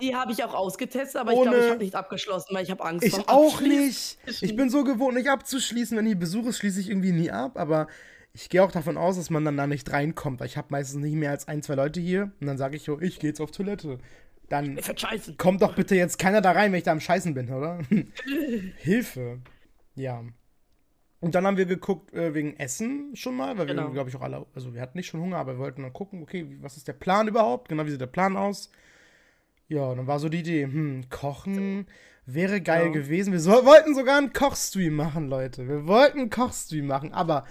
Die 0.00 0.14
habe 0.14 0.32
ich 0.32 0.42
auch 0.42 0.54
ausgetestet, 0.54 1.20
aber 1.20 1.32
Ohne... 1.32 1.38
ich 1.38 1.42
glaube, 1.42 1.64
ich 1.64 1.70
habe 1.70 1.84
nicht 1.84 1.94
abgeschlossen, 1.94 2.54
weil 2.54 2.64
ich 2.64 2.70
habe 2.70 2.84
Angst. 2.84 3.06
Ich 3.06 3.28
auch 3.28 3.60
nicht. 3.60 4.18
Ich 4.26 4.56
bin 4.56 4.70
so 4.70 4.84
gewohnt, 4.84 5.14
nicht 5.14 5.28
abzuschließen. 5.28 5.96
Wenn 5.96 6.06
hier 6.06 6.18
Besuch 6.18 6.46
ist, 6.46 6.58
schließe 6.58 6.80
ich 6.80 6.90
irgendwie 6.90 7.12
nie 7.12 7.30
ab. 7.30 7.58
Aber 7.58 7.86
ich 8.32 8.48
gehe 8.48 8.62
auch 8.62 8.72
davon 8.72 8.96
aus, 8.96 9.16
dass 9.16 9.30
man 9.30 9.44
dann 9.44 9.56
da 9.56 9.66
nicht 9.66 9.90
reinkommt. 9.92 10.40
Ich 10.42 10.56
habe 10.56 10.68
meistens 10.70 11.02
nicht 11.02 11.14
mehr 11.14 11.30
als 11.30 11.46
ein, 11.48 11.62
zwei 11.62 11.74
Leute 11.74 12.00
hier. 12.00 12.32
Und 12.40 12.46
dann 12.46 12.58
sage 12.58 12.76
ich 12.76 12.82
so, 12.82 13.00
ich 13.00 13.18
gehe 13.20 13.30
jetzt 13.30 13.40
auf 13.40 13.50
Toilette. 13.50 13.98
Dann 14.48 14.78
kommt 15.38 15.62
doch 15.62 15.74
bitte 15.74 15.94
jetzt 15.94 16.18
keiner 16.18 16.40
da 16.40 16.52
rein, 16.52 16.72
wenn 16.72 16.78
ich 16.78 16.84
da 16.84 16.92
am 16.92 17.00
Scheißen 17.00 17.34
bin, 17.34 17.50
oder? 17.50 17.78
Hilfe. 18.76 19.40
Ja. 19.94 20.22
Und 21.24 21.34
dann 21.34 21.46
haben 21.46 21.56
wir 21.56 21.64
geguckt 21.64 22.12
äh, 22.12 22.34
wegen 22.34 22.56
Essen 22.58 23.16
schon 23.16 23.36
mal, 23.36 23.56
weil 23.56 23.66
genau. 23.66 23.84
wir, 23.84 23.92
glaube 23.92 24.10
ich, 24.10 24.16
auch 24.16 24.20
alle, 24.20 24.44
also 24.54 24.74
wir 24.74 24.82
hatten 24.82 24.98
nicht 24.98 25.06
schon 25.06 25.20
Hunger, 25.20 25.38
aber 25.38 25.54
wir 25.54 25.58
wollten 25.58 25.82
dann 25.82 25.92
gucken, 25.92 26.22
okay, 26.22 26.46
was 26.60 26.76
ist 26.76 26.86
der 26.86 26.92
Plan 26.92 27.28
überhaupt? 27.28 27.68
Genau, 27.68 27.86
wie 27.86 27.90
sieht 27.90 28.00
der 28.00 28.06
Plan 28.06 28.36
aus? 28.36 28.70
Ja, 29.68 29.86
und 29.86 29.96
dann 29.96 30.06
war 30.06 30.18
so 30.18 30.28
die 30.28 30.40
Idee, 30.40 30.64
hm, 30.64 31.08
kochen 31.08 31.86
wäre 32.26 32.60
geil 32.60 32.86
ja. 32.86 32.92
gewesen. 32.92 33.32
Wir 33.32 33.40
so, 33.40 33.50
wollten 33.50 33.94
sogar 33.94 34.18
einen 34.18 34.32
Kochstream 34.32 34.94
machen, 34.94 35.28
Leute. 35.28 35.68
Wir 35.68 35.86
wollten 35.86 36.20
einen 36.20 36.30
Kochstream 36.30 36.86
machen, 36.86 37.12
aber 37.12 37.44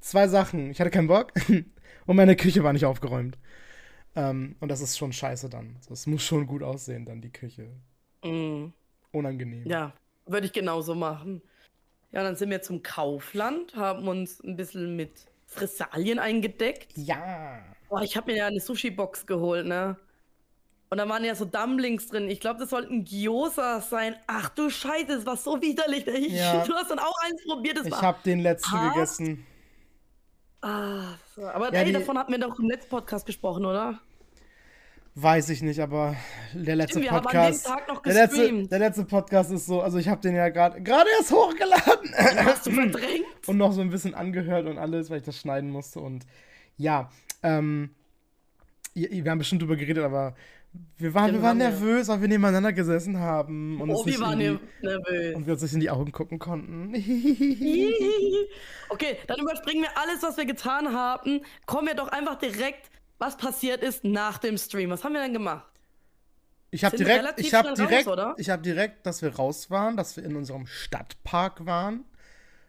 zwei 0.00 0.28
Sachen. 0.28 0.70
Ich 0.70 0.80
hatte 0.80 0.90
keinen 0.90 1.08
Bock 1.08 1.32
und 2.06 2.16
meine 2.16 2.36
Küche 2.36 2.62
war 2.64 2.72
nicht 2.72 2.86
aufgeräumt. 2.86 3.38
Ähm, 4.16 4.56
und 4.60 4.68
das 4.68 4.80
ist 4.80 4.96
schon 4.96 5.12
scheiße 5.12 5.48
dann. 5.48 5.76
Es 5.90 6.06
muss 6.06 6.22
schon 6.22 6.46
gut 6.46 6.62
aussehen, 6.62 7.04
dann 7.04 7.20
die 7.20 7.32
Küche. 7.32 7.68
Mm. 8.24 8.72
Unangenehm. 9.12 9.66
Ja, 9.66 9.92
würde 10.26 10.46
ich 10.46 10.52
genauso 10.52 10.94
machen. 10.94 11.42
Ja, 12.12 12.22
dann 12.22 12.36
sind 12.36 12.50
wir 12.50 12.62
zum 12.62 12.82
Kaufland, 12.82 13.76
haben 13.76 14.08
uns 14.08 14.42
ein 14.42 14.56
bisschen 14.56 14.96
mit 14.96 15.12
Fressalien 15.46 16.18
eingedeckt. 16.18 16.92
Ja. 16.96 17.60
Boah, 17.88 18.02
ich 18.02 18.16
habe 18.16 18.32
mir 18.32 18.38
ja 18.38 18.46
eine 18.46 18.60
Sushi-Box 18.60 19.26
geholt, 19.26 19.66
ne? 19.66 19.96
Und 20.90 20.98
da 20.98 21.08
waren 21.08 21.22
ja 21.22 21.34
so 21.34 21.44
Dumplings 21.44 22.06
drin. 22.08 22.30
Ich 22.30 22.40
glaube, 22.40 22.60
das 22.60 22.70
sollten 22.70 23.04
Gyosas 23.04 23.90
sein. 23.90 24.16
Ach 24.26 24.48
du 24.48 24.70
Scheiße, 24.70 25.06
das 25.06 25.26
war 25.26 25.36
so 25.36 25.60
widerlich. 25.60 26.06
Ich, 26.06 26.32
ja. 26.32 26.64
Du 26.66 26.72
hast 26.72 26.90
dann 26.90 26.98
auch 26.98 27.14
eins 27.26 27.44
probiert. 27.44 27.78
Das 27.78 27.86
ich 27.86 27.94
habe 27.94 28.18
den 28.24 28.40
letzten 28.40 28.72
hart. 28.72 28.94
gegessen. 28.94 29.46
Ah, 30.60 31.14
aber 31.36 31.72
ja, 31.72 31.82
ey, 31.82 31.92
davon 31.92 32.18
hatten 32.18 32.32
wir 32.32 32.38
doch 32.38 32.58
im 32.58 32.68
letzten 32.68 32.90
Podcast 32.90 33.26
gesprochen, 33.26 33.64
oder? 33.64 34.00
Weiß 35.20 35.48
ich 35.48 35.62
nicht, 35.62 35.80
aber 35.80 36.14
der 36.52 36.76
letzte 36.76 37.02
Stimmt, 37.02 37.24
Podcast. 37.24 37.68
der, 38.06 38.14
letzte, 38.14 38.68
der 38.68 38.78
letzte 38.78 39.04
Podcast 39.04 39.50
ist 39.50 39.66
so, 39.66 39.82
also 39.82 39.98
ich 39.98 40.06
habe 40.06 40.20
den 40.20 40.36
ja 40.36 40.48
gerade 40.48 40.80
gerade 40.80 41.08
erst 41.18 41.32
hochgeladen. 41.32 42.14
hast 42.46 42.66
du 42.66 42.70
verdrängt? 42.70 43.26
Und 43.48 43.56
noch 43.56 43.72
so 43.72 43.80
ein 43.80 43.90
bisschen 43.90 44.14
angehört 44.14 44.68
und 44.68 44.78
alles, 44.78 45.10
weil 45.10 45.18
ich 45.18 45.24
das 45.24 45.36
schneiden 45.36 45.70
musste. 45.70 45.98
Und 45.98 46.24
ja, 46.76 47.10
ähm, 47.42 47.90
wir 48.94 49.28
haben 49.28 49.38
bestimmt 49.38 49.60
drüber 49.62 49.74
geredet, 49.74 50.04
aber 50.04 50.36
wir 50.98 51.12
waren, 51.14 51.32
wir 51.32 51.42
waren 51.42 51.58
nervös, 51.58 52.06
weil 52.06 52.20
wir 52.20 52.28
nebeneinander 52.28 52.72
gesessen 52.72 53.18
haben. 53.18 53.80
Und 53.80 53.90
oh, 53.90 54.06
wir 54.06 54.20
waren 54.20 54.38
die, 54.38 54.56
nervös. 54.82 55.34
Und 55.34 55.46
wir 55.46 55.54
uns 55.54 55.62
nicht 55.62 55.74
in 55.74 55.80
die 55.80 55.90
Augen 55.90 56.12
gucken 56.12 56.38
konnten. 56.38 56.94
okay, 58.88 59.16
dann 59.26 59.40
überspringen 59.40 59.82
wir 59.82 59.98
alles, 59.98 60.22
was 60.22 60.36
wir 60.36 60.44
getan 60.44 60.94
haben. 60.94 61.40
Kommen 61.66 61.88
wir 61.88 61.96
doch 61.96 62.06
einfach 62.08 62.38
direkt, 62.38 62.88
was 63.18 63.36
passiert 63.36 63.82
ist 63.82 64.04
nach 64.04 64.38
dem 64.38 64.56
Stream. 64.56 64.90
Was 64.90 65.04
haben 65.04 65.14
wir 65.14 65.20
denn 65.20 65.32
gemacht? 65.32 65.66
Ich 66.70 66.84
habe 66.84 66.96
direkt, 66.96 67.40
ich 67.40 67.54
habe 67.54 67.72
direkt, 67.74 68.06
raus, 68.06 68.34
ich 68.36 68.50
habe 68.50 68.62
direkt, 68.62 69.06
dass 69.06 69.22
wir 69.22 69.34
raus 69.34 69.70
waren, 69.70 69.96
dass 69.96 70.16
wir 70.16 70.24
in 70.24 70.36
unserem 70.36 70.66
Stadtpark 70.66 71.64
waren. 71.64 72.04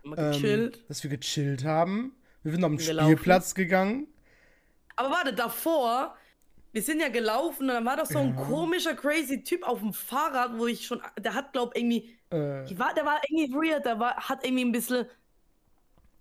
Ähm, 0.05 0.71
dass 0.87 1.03
wir 1.03 1.09
gechillt 1.09 1.65
haben. 1.65 2.15
Wir 2.43 2.53
sind 2.53 2.63
auf 2.63 2.71
den 2.71 2.79
Spielplatz 2.79 3.53
gegangen. 3.53 4.07
Aber 4.95 5.11
warte, 5.11 5.33
davor, 5.33 6.15
wir 6.71 6.81
sind 6.81 7.01
ja 7.01 7.09
gelaufen 7.09 7.63
und 7.63 7.75
dann 7.75 7.85
war 7.85 7.97
doch 7.97 8.05
so 8.05 8.19
ein 8.19 8.35
ja. 8.35 8.43
komischer, 8.43 8.95
crazy 8.95 9.43
Typ 9.43 9.67
auf 9.67 9.79
dem 9.79 9.93
Fahrrad, 9.93 10.57
wo 10.57 10.67
ich 10.67 10.85
schon, 10.85 11.01
der 11.19 11.33
hat, 11.33 11.51
glaub 11.51 11.75
irgendwie, 11.75 12.17
äh. 12.29 12.77
war, 12.77 12.93
der 12.93 13.05
war 13.05 13.19
irgendwie 13.27 13.53
weird, 13.53 13.85
der 13.85 13.99
war, 13.99 14.15
hat 14.15 14.45
irgendwie 14.45 14.65
ein 14.65 14.71
bisschen. 14.71 15.05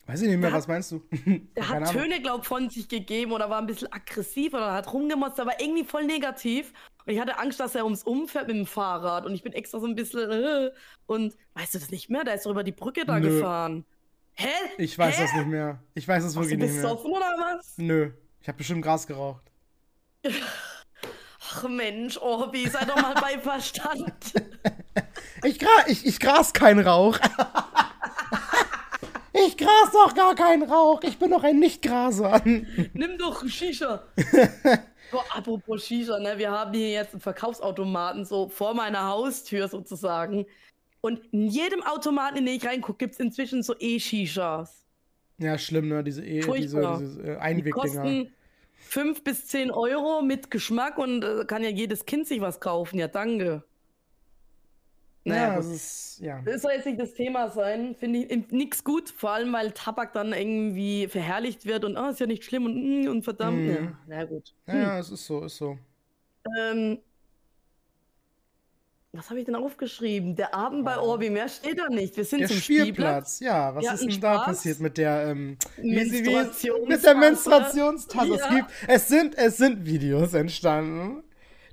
Weiß 0.09 0.23
ich 0.23 0.29
nicht 0.29 0.39
mehr, 0.39 0.51
was 0.51 0.67
meinst 0.67 0.91
du? 0.91 1.03
der 1.55 1.69
hat 1.69 1.93
Töne, 1.93 2.23
glaub 2.23 2.47
von 2.47 2.71
sich 2.71 2.89
gegeben 2.89 3.31
oder 3.31 3.51
war 3.51 3.59
ein 3.61 3.67
bisschen 3.67 3.93
aggressiv 3.93 4.55
oder 4.55 4.73
hat 4.73 4.91
rumgemotzt, 4.91 5.39
aber 5.39 5.61
irgendwie 5.61 5.85
voll 5.85 6.05
negativ. 6.05 6.73
Und 7.05 7.13
ich 7.13 7.21
hatte 7.21 7.39
Angst, 7.39 7.61
dass 7.61 7.75
er 7.75 7.85
ums 7.85 8.05
umfährt 8.05 8.49
mit 8.49 8.57
dem 8.57 8.65
Fahrrad 8.65 9.27
und 9.27 9.35
ich 9.35 9.43
bin 9.43 9.53
extra 9.53 9.79
so 9.81 9.87
ein 9.87 9.95
bisschen, 9.95 10.31
äh, 10.31 10.71
und 11.05 11.37
weißt 11.53 11.75
du 11.75 11.79
das 11.79 11.91
nicht 11.91 12.09
mehr? 12.09 12.25
Da 12.25 12.33
ist 12.33 12.47
doch 12.47 12.53
über 12.53 12.65
die 12.65 12.73
Brücke 12.73 13.05
da 13.05 13.21
Nö. 13.21 13.29
gefahren. 13.29 13.85
Hä? 14.33 14.49
Ich 14.79 14.97
weiß 14.97 15.19
Hä? 15.19 15.23
das 15.25 15.35
nicht 15.35 15.47
mehr. 15.49 15.83
Ich 15.93 16.09
weiß 16.09 16.25
das 16.25 16.37
wirklich 16.37 16.57
nicht 16.59 16.73
mehr. 16.73 16.91
Bist 16.91 17.05
du 17.05 17.09
oder 17.15 17.37
was? 17.39 17.75
Nö. 17.77 18.13
Ich 18.41 18.49
habe 18.49 18.57
bestimmt 18.57 18.83
Gras 18.83 19.07
geraucht. 19.07 19.43
Ach 21.51 21.69
Mensch, 21.69 22.17
Orbi, 22.17 22.67
sei 22.67 22.87
doch 22.87 22.97
mal 22.97 23.15
bei 23.21 23.39
Verstand. 23.39 24.33
ich, 25.45 25.59
gra 25.59 25.69
ich, 25.87 26.07
ich 26.07 26.19
gras 26.19 26.55
keinen 26.55 26.81
Rauch. 26.81 27.19
ich 29.33 29.57
gras 29.57 29.93
doch 29.93 30.15
gar 30.15 30.35
keinen 30.35 30.63
Rauch. 30.63 31.03
Ich 31.03 31.19
bin 31.19 31.31
doch 31.31 31.43
ein 31.43 31.59
Nicht-Graser. 31.59 32.43
Nimm 32.45 33.19
doch 33.19 33.47
Shisha. 33.47 34.03
Boah, 35.11 35.25
apropos 35.35 35.87
Shisha, 35.87 36.19
ne? 36.19 36.37
Wir 36.37 36.51
haben 36.51 36.73
hier 36.75 36.91
jetzt 36.91 37.15
einen 37.15 37.21
Verkaufsautomaten 37.21 38.25
so 38.25 38.49
vor 38.49 38.75
meiner 38.75 39.09
Haustür 39.09 39.69
sozusagen. 39.69 40.47
Und 41.01 41.21
in 41.33 41.47
jedem 41.47 41.83
Automaten, 41.83 42.39
in 42.39 42.47
den 42.47 42.57
ich 42.57 42.67
reingucke, 42.67 42.99
gibt 42.99 43.15
es 43.15 43.21
inzwischen 43.21 43.63
so 43.63 43.75
E-Shishas. 43.79 44.85
Ja, 45.39 45.57
schlimm, 45.57 45.89
ne? 45.89 46.03
Diese, 46.03 46.25
e 46.25 46.41
diese, 46.41 46.97
diese 46.99 47.23
äh, 47.23 47.37
Einwegdinger. 47.37 47.65
Die 47.65 47.71
kosten 47.71 48.33
5 48.75 49.23
bis 49.23 49.47
10 49.47 49.71
Euro 49.71 50.23
mit 50.23 50.51
Geschmack 50.51 50.99
und 50.99 51.25
äh, 51.25 51.45
kann 51.47 51.63
ja 51.63 51.71
jedes 51.71 52.07
Kind 52.07 52.27
sich 52.27 52.41
was 52.41 52.61
kaufen. 52.61 52.99
Ja, 52.99 53.09
danke. 53.09 53.63
Naja, 55.29 55.49
ja, 55.49 55.57
das 55.57 55.67
ist, 55.67 56.21
ja. 56.21 56.43
Das 56.45 56.63
soll 56.63 56.73
jetzt 56.73 56.87
nicht 56.87 57.01
das 57.01 57.15
Thema 57.15 57.49
sein. 57.51 57.95
Finde 57.95 58.21
ich 58.21 58.51
nichts 58.51 58.85
gut, 58.85 59.09
vor 59.11 59.31
allem 59.31 59.53
weil 59.53 59.73
Tabak 59.73 60.13
dann 60.13 60.33
irgendwie 60.33 61.07
verherrlicht 61.09 61.67
wird 61.67 61.85
und 61.85 61.97
oh, 61.97 62.09
ist 62.09 62.21
ja 62.21 62.27
nicht 62.27 62.45
schlimm 62.45 62.67
und, 62.67 63.05
mm, 63.05 63.09
und 63.09 63.23
verdammt. 63.23 63.67
Mm. 63.67 63.71
Ja, 63.71 63.99
na 64.07 64.25
gut. 64.25 64.55
Hm. 64.67 64.81
Ja, 64.81 64.99
es 64.99 65.11
ist 65.11 65.27
so, 65.27 65.45
ist 65.45 65.57
so. 65.57 65.79
Ähm, 66.59 66.99
was 69.13 69.31
habe 69.31 69.41
ich 69.41 69.47
denn 69.47 69.55
aufgeschrieben? 69.55 70.37
Der 70.37 70.55
Abend 70.55 70.85
bei 70.85 70.99
Orbi, 70.99 71.31
mehr 71.31 71.49
steht 71.49 71.79
da 71.79 71.89
nicht. 71.89 72.17
Wir 72.17 72.25
sind 72.25 72.41
der 72.41 72.49
zum 72.49 72.59
Spielplatz. 72.59 73.37
Spielplatz. 73.37 73.41
Ja, 73.41 73.75
was 73.75 73.95
ist 73.95 74.03
denn 74.03 74.11
Spaß? 74.11 74.21
da 74.21 74.45
passiert 74.45 74.81
mit 74.81 74.99
der 74.99 75.29
ähm, 75.29 75.57
mit 75.83 77.03
der 77.03 77.15
Menstruationstasse? 77.15 78.29
Ja. 78.29 78.35
Es, 78.37 78.49
gibt, 78.49 78.71
es, 78.87 79.09
sind, 79.09 79.39
es 79.39 79.57
sind 79.57 79.87
Videos 79.87 80.35
entstanden, 80.35 81.25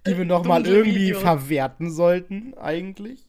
die 0.08 0.18
wir 0.18 0.26
noch 0.26 0.46
mal 0.46 0.65
irgendwie 0.65 1.08
Videos. 1.08 1.22
verwerten 1.22 1.91
sollten, 1.91 2.54
eigentlich. 2.58 3.25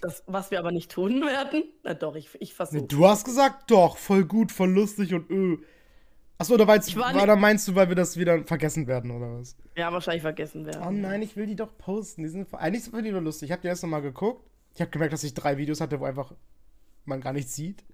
Das, 0.00 0.22
was 0.26 0.50
wir 0.50 0.58
aber 0.58 0.72
nicht 0.72 0.90
tun 0.90 1.22
werden? 1.22 1.64
Na 1.82 1.94
doch, 1.94 2.14
ich, 2.14 2.28
ich 2.40 2.54
versuche. 2.54 2.82
du 2.82 3.06
hast 3.06 3.24
gesagt, 3.24 3.70
doch, 3.70 3.96
voll 3.96 4.24
gut, 4.24 4.52
voll 4.52 4.70
lustig 4.70 5.14
und 5.14 5.30
öh. 5.30 5.58
Achso, 6.40 6.54
oder, 6.54 6.68
war, 6.68 6.76
war 6.76 7.26
da 7.26 7.34
meinst 7.34 7.66
du, 7.66 7.74
weil 7.74 7.88
wir 7.88 7.96
das 7.96 8.16
wieder 8.16 8.44
vergessen 8.44 8.86
werden, 8.86 9.10
oder 9.10 9.40
was? 9.40 9.56
Ja, 9.76 9.92
wahrscheinlich 9.92 10.22
vergessen 10.22 10.66
werden. 10.66 10.84
Oh 10.86 10.90
nein, 10.92 11.20
ich 11.20 11.36
will 11.36 11.46
die 11.46 11.56
doch 11.56 11.76
posten. 11.78 12.22
Die 12.22 12.28
sind, 12.28 12.46
eigentlich 12.54 12.84
sind 12.84 13.04
die 13.04 13.10
nur 13.10 13.20
lustig. 13.20 13.48
Ich 13.48 13.52
habe 13.52 13.62
die 13.62 13.68
erst 13.68 13.84
mal 13.84 14.00
geguckt. 14.00 14.48
Ich 14.74 14.80
habe 14.80 14.90
gemerkt, 14.90 15.12
dass 15.12 15.24
ich 15.24 15.34
drei 15.34 15.56
Videos 15.58 15.80
hatte, 15.80 15.98
wo 15.98 16.04
einfach 16.04 16.32
man 17.04 17.20
gar 17.20 17.32
nichts 17.32 17.56
sieht 17.56 17.84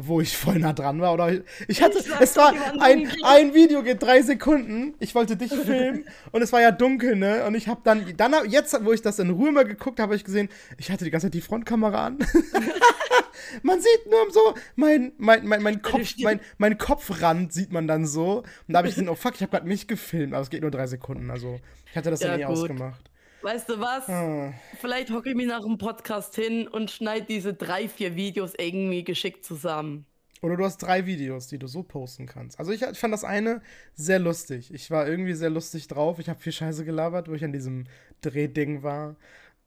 wo 0.00 0.20
ich 0.20 0.36
voll 0.36 0.58
nah 0.58 0.72
dran 0.72 1.00
war. 1.00 1.14
Oder 1.14 1.32
ich 1.68 1.82
hatte, 1.82 1.98
ich 1.98 2.06
es 2.20 2.36
war 2.36 2.52
ein, 2.80 3.10
ein 3.24 3.54
Video 3.54 3.82
geht 3.82 4.02
drei 4.02 4.22
Sekunden. 4.22 4.94
Ich 4.98 5.14
wollte 5.14 5.36
dich 5.36 5.52
filmen 5.52 6.04
und 6.32 6.42
es 6.42 6.52
war 6.52 6.60
ja 6.60 6.70
dunkel, 6.70 7.16
ne? 7.16 7.44
Und 7.44 7.54
ich 7.54 7.68
habe 7.68 7.80
dann, 7.84 8.14
dann 8.16 8.34
jetzt, 8.48 8.76
wo 8.84 8.92
ich 8.92 9.02
das 9.02 9.18
in 9.18 9.30
Ruhe 9.30 9.52
mal 9.52 9.64
geguckt 9.64 9.98
habe, 9.98 10.10
habe 10.10 10.16
ich 10.16 10.24
gesehen, 10.24 10.48
ich 10.78 10.90
hatte 10.90 11.04
die 11.04 11.10
ganze 11.10 11.26
Zeit 11.26 11.34
die 11.34 11.40
Frontkamera 11.40 12.06
an. 12.06 12.18
man 13.62 13.80
sieht 13.80 14.06
nur 14.10 14.30
so 14.30 14.54
mein, 14.76 15.12
mein, 15.18 15.46
mein, 15.46 15.62
mein 15.62 15.82
Kopf, 15.82 16.14
mein, 16.18 16.40
mein 16.58 16.78
Kopfrand 16.78 17.52
sieht 17.52 17.72
man 17.72 17.86
dann 17.86 18.06
so. 18.06 18.38
Und 18.38 18.72
da 18.72 18.78
habe 18.78 18.88
ich 18.88 18.94
gesehen, 18.94 19.08
oh 19.08 19.14
fuck, 19.14 19.34
ich 19.34 19.42
habe 19.42 19.50
gerade 19.50 19.66
mich 19.66 19.86
gefilmt, 19.86 20.34
aber 20.34 20.42
es 20.42 20.50
geht 20.50 20.62
nur 20.62 20.70
drei 20.70 20.86
Sekunden. 20.86 21.30
Also 21.30 21.60
ich 21.90 21.96
hatte 21.96 22.10
das 22.10 22.20
ja, 22.20 22.30
ja 22.30 22.36
nie 22.36 22.44
ausgemacht. 22.44 23.09
Weißt 23.42 23.68
du 23.68 23.80
was? 23.80 24.06
Hm. 24.06 24.54
Vielleicht 24.80 25.10
hocke 25.10 25.30
ich 25.30 25.34
mich 25.34 25.46
nach 25.46 25.62
dem 25.62 25.78
Podcast 25.78 26.34
hin 26.34 26.68
und 26.68 26.90
schneide 26.90 27.26
diese 27.26 27.54
drei, 27.54 27.88
vier 27.88 28.14
Videos 28.16 28.52
irgendwie 28.56 29.04
geschickt 29.04 29.44
zusammen. 29.44 30.06
Oder 30.42 30.56
du 30.56 30.64
hast 30.64 30.78
drei 30.78 31.04
Videos, 31.06 31.48
die 31.48 31.58
du 31.58 31.66
so 31.66 31.82
posten 31.82 32.26
kannst. 32.26 32.58
Also 32.58 32.72
ich, 32.72 32.82
ich 32.82 32.98
fand 32.98 33.12
das 33.12 33.24
eine 33.24 33.60
sehr 33.94 34.18
lustig. 34.18 34.72
Ich 34.72 34.90
war 34.90 35.06
irgendwie 35.06 35.34
sehr 35.34 35.50
lustig 35.50 35.86
drauf. 35.86 36.18
Ich 36.18 36.28
habe 36.28 36.40
viel 36.40 36.52
Scheiße 36.52 36.84
gelabert, 36.84 37.28
wo 37.28 37.34
ich 37.34 37.44
an 37.44 37.52
diesem 37.52 37.84
Drehding 38.22 38.82
war. 38.82 39.16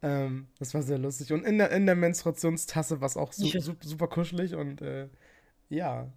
Ähm, 0.02 0.48
das 0.58 0.74
war 0.74 0.82
sehr 0.82 0.98
lustig. 0.98 1.32
Und 1.32 1.44
in 1.46 1.60
der, 1.60 1.72
in 1.72 1.86
der 1.86 1.96
Menstruationstasse 1.96 3.02
war 3.02 3.06
es 3.06 3.18
auch 3.18 3.34
su 3.34 3.48
super, 3.60 3.88
super 3.88 4.08
kuschelig 4.08 4.56
und 4.56 4.82
äh, 4.82 5.10
ja. 5.70 6.12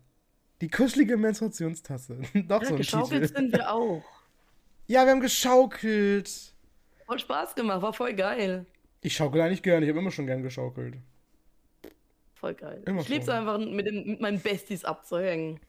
Die 0.62 0.70
kuschelige 0.70 1.18
Menstruationstasse. 1.18 2.18
Doch 2.48 2.62
ja, 2.62 2.68
so 2.68 2.74
ein 2.74 2.78
geschaukelt 2.78 3.22
Titel. 3.26 3.36
sind 3.36 3.52
wir 3.52 3.72
auch. 3.72 4.02
Ja, 4.86 5.04
wir 5.04 5.12
haben 5.12 5.20
geschaukelt. 5.20 6.55
Voll 7.06 7.18
Spaß 7.18 7.54
gemacht, 7.54 7.82
war 7.82 7.92
voll 7.92 8.14
geil. 8.14 8.66
Ich 9.00 9.14
schaukel 9.14 9.40
eigentlich 9.40 9.62
gerne, 9.62 9.86
ich 9.86 9.90
habe 9.90 10.00
immer 10.00 10.10
schon 10.10 10.26
gern 10.26 10.42
geschaukelt. 10.42 10.96
Voll 12.34 12.54
geil. 12.54 12.82
Immer 12.86 13.02
ich 13.02 13.08
lieb's 13.08 13.28
einfach, 13.28 13.58
mit, 13.58 13.86
den, 13.86 14.06
mit 14.06 14.20
meinen 14.20 14.40
Besties 14.40 14.84
abzuhängen. 14.84 15.60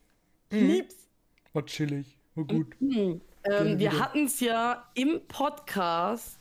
Ich 0.50 0.60
mhm. 0.60 0.68
lieb's. 0.68 1.08
War 1.54 1.66
chillig, 1.66 2.18
war 2.36 2.46
gut. 2.46 2.76
Mhm. 2.80 3.22
Ähm, 3.44 3.80
wir 3.80 4.00
hatten 4.00 4.26
es 4.26 4.40
ja 4.40 4.90
im 4.96 5.22
Podcast. 5.28 6.38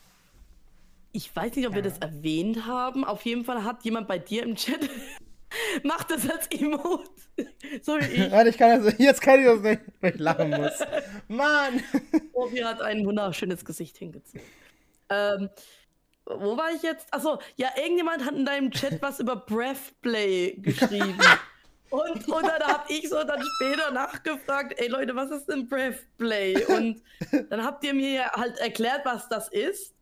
Ich 1.13 1.35
weiß 1.35 1.55
nicht, 1.57 1.67
ob 1.67 1.73
ja. 1.73 1.77
wir 1.77 1.83
das 1.83 1.99
erwähnt 1.99 2.67
haben. 2.67 3.05
Auf 3.05 3.23
jeden 3.23 3.45
Fall 3.45 3.65
hat 3.65 3.85
jemand 3.85 4.09
bei 4.09 4.19
dir 4.19 4.43
im 4.43 4.57
Chat 4.57 4.81
Macht 5.83 6.11
das 6.11 6.29
als 6.29 6.49
Emote. 6.49 7.11
so 7.83 7.99
wie 7.99 8.25
ich. 8.25 8.31
Warte, 8.31 8.51
ich 8.51 8.59
kann 8.59 8.83
das, 8.83 8.99
jetzt 8.99 9.21
kann 9.21 9.41
ich 9.41 9.47
das 9.47 9.61
nicht, 9.61 9.81
weil 10.01 10.15
ich 10.15 10.21
lachen 10.21 10.51
muss. 10.51 10.79
Mann! 11.29 11.83
Obi 12.33 12.63
hat 12.63 12.81
ein 12.83 13.05
wunderschönes 13.07 13.65
Gesicht 13.65 13.97
hingezogen. 13.97 14.41
Ähm, 15.11 15.51
wo 16.27 16.57
war 16.57 16.73
ich 16.73 16.83
jetzt? 16.83 17.13
Achso, 17.13 17.39
ja, 17.57 17.69
irgendjemand 17.77 18.25
hat 18.25 18.35
in 18.35 18.45
deinem 18.45 18.71
Chat 18.71 19.01
was 19.03 19.21
über 19.21 19.37
Breathplay 19.37 20.57
geschrieben. 20.57 21.19
Und, 21.89 22.29
und 22.29 22.43
dann 22.43 22.63
habe 22.65 22.93
ich 22.93 23.09
so 23.09 23.23
dann 23.23 23.41
später 23.55 23.93
nachgefragt, 23.93 24.75
ey 24.77 24.89
Leute, 24.89 25.15
was 25.15 25.31
ist 25.31 25.47
denn 25.47 25.69
Breathplay? 25.69 26.65
Und 26.67 27.01
dann 27.49 27.65
habt 27.65 27.85
ihr 27.85 27.95
mir 27.95 28.29
halt 28.33 28.59
erklärt, 28.59 29.03
was 29.05 29.29
das 29.29 29.49
ist. 29.49 29.95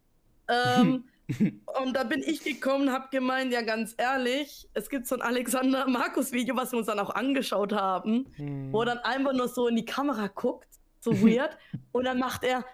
Ähm, 0.48 1.04
und 1.38 1.94
da 1.94 2.04
bin 2.04 2.22
ich 2.22 2.42
gekommen, 2.42 2.90
hab 2.90 3.10
gemeint, 3.10 3.52
ja 3.52 3.62
ganz 3.62 3.94
ehrlich, 3.98 4.68
es 4.74 4.88
gibt 4.88 5.06
so 5.06 5.14
ein 5.14 5.22
Alexander 5.22 5.86
Markus 5.86 6.32
Video, 6.32 6.56
was 6.56 6.72
wir 6.72 6.78
uns 6.78 6.86
dann 6.86 6.98
auch 6.98 7.10
angeschaut 7.10 7.72
haben, 7.72 8.32
hm. 8.36 8.72
wo 8.72 8.80
er 8.80 8.86
dann 8.86 8.98
einfach 8.98 9.32
nur 9.32 9.48
so 9.48 9.68
in 9.68 9.76
die 9.76 9.84
Kamera 9.84 10.28
guckt, 10.28 10.68
so 11.00 11.12
weird, 11.22 11.56
und 11.92 12.04
dann 12.04 12.18
macht 12.18 12.44
er 12.44 12.64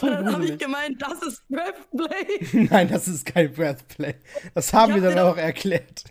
und 0.00 0.10
dann 0.10 0.32
habe 0.32 0.44
ich 0.46 0.58
gemeint, 0.58 1.00
das 1.00 1.22
ist 1.22 1.48
Breathplay. 1.48 2.66
Nein, 2.70 2.88
das 2.88 3.08
ist 3.08 3.26
kein 3.26 3.52
Breathplay. 3.52 4.14
Das 4.54 4.72
haben 4.72 4.94
wir 4.94 5.02
dann 5.02 5.18
auch 5.18 5.36
erklärt. 5.36 6.04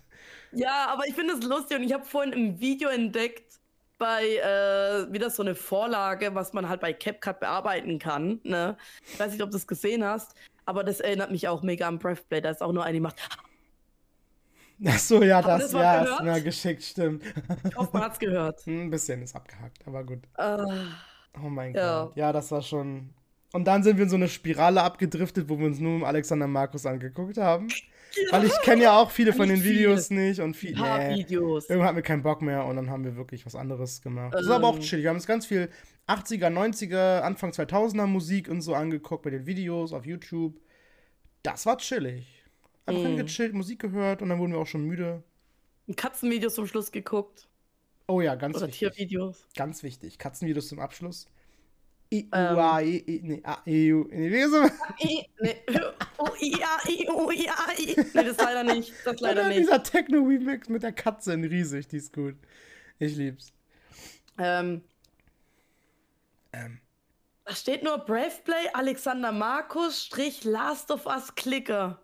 Ja, 0.52 0.88
aber 0.90 1.08
ich 1.08 1.16
finde 1.16 1.34
es 1.34 1.44
lustig 1.44 1.78
und 1.78 1.84
ich 1.84 1.94
habe 1.94 2.06
vorhin 2.06 2.34
im 2.34 2.60
Video 2.60 2.90
entdeckt, 2.90 3.48
bei 3.98 4.38
äh, 4.38 5.12
wieder 5.12 5.30
so 5.30 5.42
eine 5.44 5.56
Vorlage, 5.56 6.36
was 6.36 6.54
man 6.54 6.70
halt 6.70 6.82
bei 6.82 6.94
CapCut 6.94 7.40
bearbeiten 7.40 8.00
kann. 8.00 8.40
Ne? 8.44 8.78
Ich 9.12 9.20
weiß 9.20 9.32
nicht, 9.32 9.42
ob 9.42 9.52
du 9.52 9.58
es 9.58 9.68
gesehen 9.68 10.04
hast, 10.04 10.36
aber 10.66 10.84
das 10.84 11.00
erinnert 11.00 11.32
mich 11.32 11.48
auch 11.48 11.64
mega 11.64 11.88
an 11.88 12.00
Breathplay. 12.00 12.42
Da 12.42 12.52
ist 12.52 12.62
auch 12.62 12.72
nur 12.72 12.84
eine, 12.84 12.94
die 12.94 13.00
macht. 13.00 13.18
Ach 14.86 15.00
so, 15.00 15.24
ja, 15.24 15.42
das, 15.42 15.72
das 15.72 15.74
ja, 15.74 16.04
ist 16.04 16.24
mir 16.24 16.42
geschickt, 16.42 16.84
stimmt. 16.84 17.24
Ich 17.68 17.76
hoffe, 17.76 17.90
man 17.94 18.04
hat's 18.04 18.20
gehört. 18.20 18.62
Ein 18.68 18.90
bisschen 18.90 19.22
ist 19.24 19.36
abgehackt, 19.36 19.88
aber 19.88 20.04
gut. 20.04 20.20
Uh, 20.38 20.68
oh 21.44 21.50
mein 21.50 21.74
ja. 21.74 22.06
Gott. 22.06 22.18
Ja, 22.18 22.32
das 22.32 22.52
war 22.52 22.62
schon. 22.62 23.10
Und 23.54 23.66
dann 23.66 23.82
sind 23.82 23.98
wir 23.98 24.04
in 24.04 24.10
so 24.10 24.18
eine 24.18 24.28
Spirale 24.28 24.84
abgedriftet, 24.84 25.50
wo 25.50 25.58
wir 25.58 25.66
uns 25.66 25.80
nur 25.80 26.06
Alexander 26.06 26.48
Markus 26.48 26.86
angeguckt 26.86 27.38
haben. 27.38 27.70
Ja. 27.70 28.32
Weil 28.32 28.46
ich 28.46 28.62
kenne 28.62 28.84
ja 28.84 29.00
auch 29.00 29.10
viele 29.10 29.34
von 29.34 29.48
den 29.48 29.64
Videos 29.64 30.08
viel. 30.08 30.18
nicht 30.18 30.40
und 30.40 30.56
viele. 30.56 30.82
Nee, 30.82 31.16
Videos. 31.16 31.70
Irgendwann 31.70 31.88
hatten 31.88 31.96
wir 31.98 32.04
keinen 32.04 32.24
Bock 32.24 32.42
mehr 32.42 32.66
und 32.66 32.76
dann 32.76 32.90
haben 32.90 33.04
wir 33.04 33.16
wirklich 33.16 33.46
was 33.46 33.56
anderes 33.56 34.02
gemacht. 34.02 34.28
Ähm. 34.28 34.32
Das 34.32 34.42
ist 34.42 34.52
aber 34.52 34.68
auch 34.68 34.76
ähm. 34.76 34.82
chill. 34.82 35.02
Wir 35.02 35.10
haben 35.10 35.16
uns 35.16 35.28
ganz 35.28 35.46
viel 35.46 35.70
80er, 36.08 36.50
90er, 36.50 37.22
Anfang 37.22 37.52
2000er 37.52 38.06
Musik 38.06 38.48
und 38.48 38.62
so 38.62 38.74
angeguckt 38.74 39.24
bei 39.24 39.30
den 39.30 39.46
Videos 39.46 39.94
auf 39.94 40.06
YouTube. 40.06 40.60
Das 41.44 41.66
war 41.66 41.78
chillig. 41.78 42.37
Einfach 42.88 43.10
mm. 43.10 43.18
gechillt, 43.18 43.54
Musik 43.54 43.80
gehört 43.80 44.22
und 44.22 44.30
dann 44.30 44.40
wurden 44.40 44.54
wir 44.54 44.60
auch 44.60 44.68
schon 44.68 44.86
müde. 44.86 45.22
Katzenvideos 45.96 46.56
zum 46.56 46.68
Schluss 46.68 46.92
geguckt. 46.92 47.48
Oh 48.08 48.22
ja, 48.22 48.36
ganz 48.36 48.56
Oder 48.56 48.68
wichtig. 48.68 48.80
Tiervideos. 48.80 49.46
Ganz 49.56 49.84
wichtig. 49.84 50.18
Katzenvideos 50.18 50.70
zum 50.70 50.80
Abschluss. 50.80 51.28
I, 52.14 52.26
U, 52.32 52.36
A, 52.36 52.80
I, 52.82 53.04
I, 53.06 53.20
nee, 53.22 53.42
A, 53.44 53.58
E, 53.66 53.92
U, 53.92 54.08
nee, 54.10 54.32
wie 54.32 54.38
ist 54.38 54.54
es? 54.54 54.72
I, 55.04 55.28
nee, 55.42 55.62
U, 56.20 56.28
I, 56.42 56.64
A, 56.64 56.90
I, 56.90 57.10
U, 57.10 57.30
I, 57.30 57.50
A, 57.50 57.74
I. 57.78 57.96
Nee, 58.14 58.24
das 58.24 58.38
leider 58.38 58.64
nicht. 58.64 58.94
Das 59.04 59.20
leider 59.20 59.42
Oder 59.42 59.50
nicht. 59.50 59.60
Dieser 59.60 59.84
Techno-Remix 59.84 60.70
mit 60.70 60.84
der 60.84 60.94
Katze 60.94 61.34
in 61.34 61.44
riesig, 61.44 61.90
die 61.90 61.98
ist 61.98 62.14
gut. 62.14 62.36
Ich 63.00 63.18
lieb's. 63.18 63.52
Ähm. 64.38 64.82
Ähm. 66.54 66.80
Da 67.44 67.54
steht 67.54 67.84
nur 67.84 67.98
Brave 67.98 68.42
Play, 68.46 68.70
Alexander 68.74 69.34
Markus, 69.34 70.06
Strich 70.06 70.46
Last 70.46 70.92
of 70.92 71.06
Us 71.06 71.36
Clicker. 71.36 72.00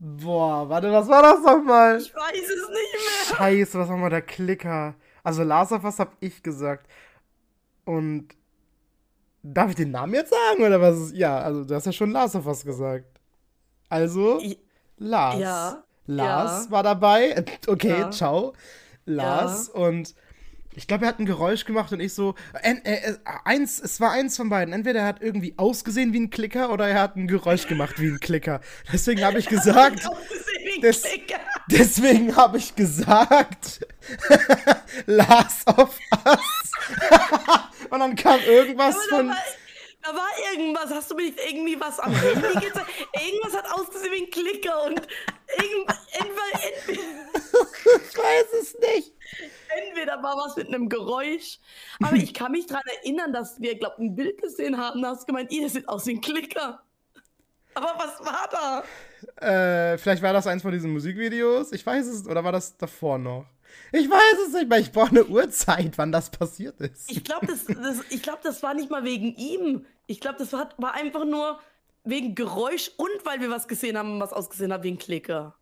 Boah, 0.00 0.68
warte, 0.68 0.90
was 0.90 1.08
war 1.08 1.22
das 1.22 1.42
nochmal? 1.42 1.98
Ich 1.98 2.14
weiß 2.14 2.32
es 2.32 2.68
nicht 2.68 3.28
mehr. 3.28 3.36
Scheiße, 3.36 3.78
was 3.78 3.88
war 3.88 3.96
mal 3.96 4.10
der 4.10 4.22
Klicker? 4.22 4.94
Also 5.22 5.42
Last 5.42 5.72
of 5.72 5.84
Us 5.84 5.98
hab 5.98 6.16
ich 6.20 6.42
gesagt. 6.42 6.88
Und 7.84 8.34
Darf 9.42 9.70
ich 9.70 9.76
den 9.76 9.90
Namen 9.90 10.14
jetzt 10.14 10.30
sagen 10.30 10.62
oder 10.64 10.80
was? 10.80 11.12
Ja, 11.14 11.38
also 11.38 11.64
du 11.64 11.74
hast 11.74 11.86
ja 11.86 11.92
schon 11.92 12.10
Lars 12.10 12.36
auf 12.36 12.44
was 12.44 12.64
gesagt. 12.64 13.06
Also, 13.88 14.38
ich, 14.40 14.58
Lars. 14.98 15.38
Ja. 15.38 15.84
Lars 16.06 16.66
ja. 16.66 16.70
war 16.70 16.82
dabei. 16.82 17.44
Okay, 17.66 18.00
ja. 18.00 18.10
ciao. 18.10 18.52
Lars. 19.06 19.68
Und 19.70 20.14
ich 20.74 20.86
glaube, 20.86 21.04
er 21.04 21.08
hat 21.08 21.18
ein 21.18 21.26
Geräusch 21.26 21.64
gemacht 21.64 21.92
und 21.92 22.00
ich 22.00 22.14
so. 22.14 22.34
Äh, 22.62 22.76
äh, 22.84 23.14
eins, 23.44 23.80
es 23.80 24.00
war 24.00 24.12
eins 24.12 24.36
von 24.36 24.48
beiden. 24.48 24.72
Entweder 24.72 25.00
er 25.00 25.06
hat 25.06 25.20
irgendwie 25.20 25.54
ausgesehen 25.56 26.12
wie 26.12 26.20
ein 26.20 26.30
Klicker 26.30 26.72
oder 26.72 26.88
er 26.88 27.00
hat 27.00 27.16
ein 27.16 27.26
Geräusch 27.26 27.66
gemacht 27.66 27.98
wie 27.98 28.08
ein 28.08 28.20
Klicker. 28.20 28.60
Deswegen 28.92 29.24
habe 29.24 29.38
ich 29.40 29.48
gesagt. 29.48 30.08
Des, 30.82 31.02
deswegen 31.70 32.36
habe 32.36 32.58
ich 32.58 32.74
gesagt. 32.74 33.80
Lars 35.06 35.66
of 35.66 35.98
Us. 36.24 36.70
Und 37.90 38.00
dann 38.00 38.14
kam 38.14 38.40
irgendwas 38.40 38.96
von. 39.08 39.28
War, 39.28 39.36
da 40.02 40.14
war 40.14 40.28
irgendwas. 40.52 40.90
Hast 40.90 41.10
du 41.10 41.14
mir 41.14 41.24
nicht 41.24 41.38
irgendwie 41.46 41.78
was 41.78 41.98
am 41.98 42.12
Handy 42.12 42.54
gezeigt? 42.66 42.90
irgendwas 43.14 43.56
hat 43.56 43.70
ausgesehen 43.72 44.12
wie 44.12 44.24
ein 44.24 44.30
Klicker 44.30 44.84
und 44.84 45.00
irgend, 45.58 45.90
entweder, 46.12 47.30
Ich 48.10 48.18
weiß 48.18 48.46
es 48.60 48.78
nicht. 48.78 49.12
Entweder 49.68 50.22
war 50.22 50.36
was 50.36 50.56
mit 50.56 50.68
einem 50.68 50.88
Geräusch. 50.88 51.58
Aber 52.02 52.16
ich 52.16 52.34
kann 52.34 52.52
mich 52.52 52.66
daran 52.66 52.84
erinnern, 53.02 53.32
dass 53.32 53.60
wir, 53.60 53.78
glaube 53.78 54.02
ein 54.02 54.14
Bild 54.14 54.40
gesehen 54.40 54.76
haben. 54.76 55.02
Da 55.02 55.10
hast 55.10 55.22
du 55.22 55.26
gemeint, 55.26 55.52
ihr 55.52 55.68
sieht 55.68 55.88
aus 55.88 56.06
wie 56.06 56.14
ein 56.14 56.20
Klicker. 56.20 56.82
Aber 57.74 57.94
was 57.96 58.20
war 58.20 58.48
da? 59.38 59.92
Äh, 59.92 59.98
vielleicht 59.98 60.22
war 60.22 60.32
das 60.32 60.46
eins 60.46 60.62
von 60.62 60.72
diesen 60.72 60.92
Musikvideos. 60.92 61.72
Ich 61.72 61.86
weiß 61.86 62.06
es. 62.06 62.26
Oder 62.26 62.42
war 62.42 62.52
das 62.52 62.76
davor 62.76 63.18
noch? 63.18 63.46
Ich 63.92 64.08
weiß 64.08 64.46
es 64.46 64.54
nicht 64.54 64.68
mehr. 64.68 64.78
Ich 64.78 64.92
brauche 64.92 65.10
eine 65.10 65.26
Uhrzeit, 65.26 65.98
wann 65.98 66.12
das 66.12 66.30
passiert 66.30 66.80
ist. 66.80 67.10
Ich 67.10 67.24
glaube, 67.24 67.46
das, 67.46 67.66
das, 67.66 68.22
glaub, 68.22 68.42
das 68.42 68.62
war 68.62 68.74
nicht 68.74 68.90
mal 68.90 69.04
wegen 69.04 69.34
ihm. 69.36 69.86
Ich 70.06 70.20
glaube, 70.20 70.38
das 70.38 70.52
war, 70.52 70.70
war 70.78 70.94
einfach 70.94 71.24
nur 71.24 71.60
wegen 72.04 72.34
Geräusch 72.34 72.90
und 72.96 73.24
weil 73.24 73.40
wir 73.40 73.50
was 73.50 73.68
gesehen 73.68 73.98
haben, 73.98 74.20
was 74.20 74.32
ausgesehen 74.32 74.72
hat 74.72 74.82
wie 74.82 74.92
ein 74.92 74.98
Klicker. 74.98 75.56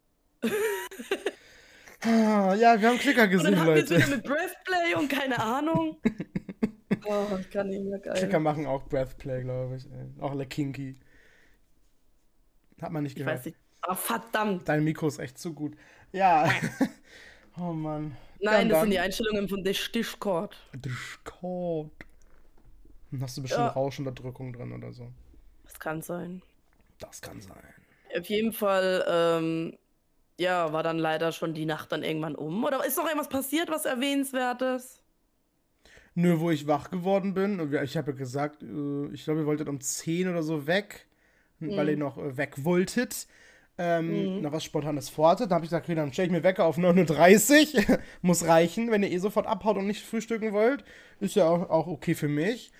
Ah, 2.00 2.54
ja, 2.54 2.80
wir 2.80 2.88
haben 2.88 2.98
Klicker 2.98 3.26
gesehen, 3.26 3.54
und 3.54 3.56
dann 3.56 3.66
Leute. 3.66 3.96
Wieder 3.96 4.06
mit 4.06 4.22
Breathplay 4.22 4.94
und 4.96 5.08
keine 5.08 5.38
Ahnung. 5.40 5.96
oh, 7.06 7.26
ich 7.40 7.50
kann 7.50 7.68
nicht 7.68 7.82
mehr 7.82 7.98
geil. 7.98 8.14
Klicker 8.14 8.38
machen 8.38 8.66
auch 8.66 8.84
Breathplay, 8.84 9.42
glaube 9.42 9.76
ich. 9.76 9.86
Auch 10.20 10.34
Le 10.34 10.46
Kinky. 10.46 10.96
Hat 12.80 12.92
man 12.92 13.02
nicht 13.02 13.16
gehört. 13.16 13.34
Ich 13.34 13.38
weiß 13.38 13.46
nicht. 13.46 13.58
Oh, 13.88 13.94
verdammt. 13.94 14.68
Dein 14.68 14.84
Mikro 14.84 15.08
ist 15.08 15.18
echt 15.18 15.38
zu 15.38 15.54
gut. 15.54 15.76
Ja. 16.12 16.48
Oh 17.60 17.72
Mann. 17.72 18.16
Nein, 18.40 18.68
das 18.68 18.82
sind 18.82 18.90
die 18.90 18.98
Einstellungen 18.98 19.48
von 19.48 19.64
Discord. 19.64 20.56
Discord. 20.74 21.90
Dann 23.10 23.22
hast 23.22 23.36
du 23.36 23.42
bestimmt 23.42 23.64
ja. 23.64 23.68
Rauschunterdrückung 23.68 24.52
drin 24.52 24.72
oder 24.72 24.92
so. 24.92 25.10
Das 25.64 25.80
kann 25.80 26.02
sein. 26.02 26.42
Das 26.98 27.20
kann 27.20 27.40
sein. 27.40 27.56
Auf 28.16 28.26
jeden 28.26 28.52
Fall, 28.52 29.04
ähm, 29.08 29.76
ja, 30.38 30.72
war 30.72 30.82
dann 30.82 30.98
leider 30.98 31.32
schon 31.32 31.54
die 31.54 31.66
Nacht 31.66 31.92
dann 31.92 32.02
irgendwann 32.02 32.34
um. 32.34 32.64
Oder 32.64 32.84
ist 32.84 32.96
noch 32.96 33.06
irgendwas 33.06 33.28
passiert, 33.28 33.70
was 33.70 33.84
erwähnenswertes? 33.84 35.00
Nö, 36.14 36.40
wo 36.40 36.50
ich 36.50 36.66
wach 36.66 36.90
geworden 36.90 37.34
bin. 37.34 37.72
Ich 37.82 37.96
habe 37.96 38.12
ja 38.12 38.16
gesagt, 38.16 38.62
äh, 38.62 39.08
ich 39.12 39.24
glaube, 39.24 39.40
ihr 39.40 39.46
wolltet 39.46 39.68
um 39.68 39.80
10 39.80 40.28
oder 40.28 40.42
so 40.42 40.66
weg, 40.66 41.06
mhm. 41.58 41.76
weil 41.76 41.90
ihr 41.90 41.96
noch 41.96 42.18
äh, 42.18 42.36
weg 42.36 42.64
wolltet 42.64 43.26
ähm, 43.78 44.36
mhm. 44.36 44.42
noch 44.42 44.52
was 44.52 44.64
Spontanes 44.64 45.08
vorhatte. 45.08 45.46
Da 45.46 45.54
habe 45.54 45.64
ich 45.64 45.70
gesagt, 45.70 45.86
okay, 45.86 45.94
dann 45.94 46.12
stelle 46.12 46.26
ich 46.26 46.32
mir 46.32 46.42
Wecker 46.42 46.64
auf 46.64 46.78
9.30 46.78 47.88
Uhr. 47.88 47.98
Muss 48.22 48.46
reichen, 48.46 48.90
wenn 48.90 49.02
ihr 49.02 49.10
eh 49.10 49.18
sofort 49.18 49.46
abhaut 49.46 49.76
und 49.76 49.86
nicht 49.86 50.04
frühstücken 50.04 50.52
wollt. 50.52 50.84
Ist 51.20 51.36
ja 51.36 51.48
auch, 51.48 51.70
auch 51.70 51.86
okay 51.86 52.14
für 52.14 52.28
mich. 52.28 52.72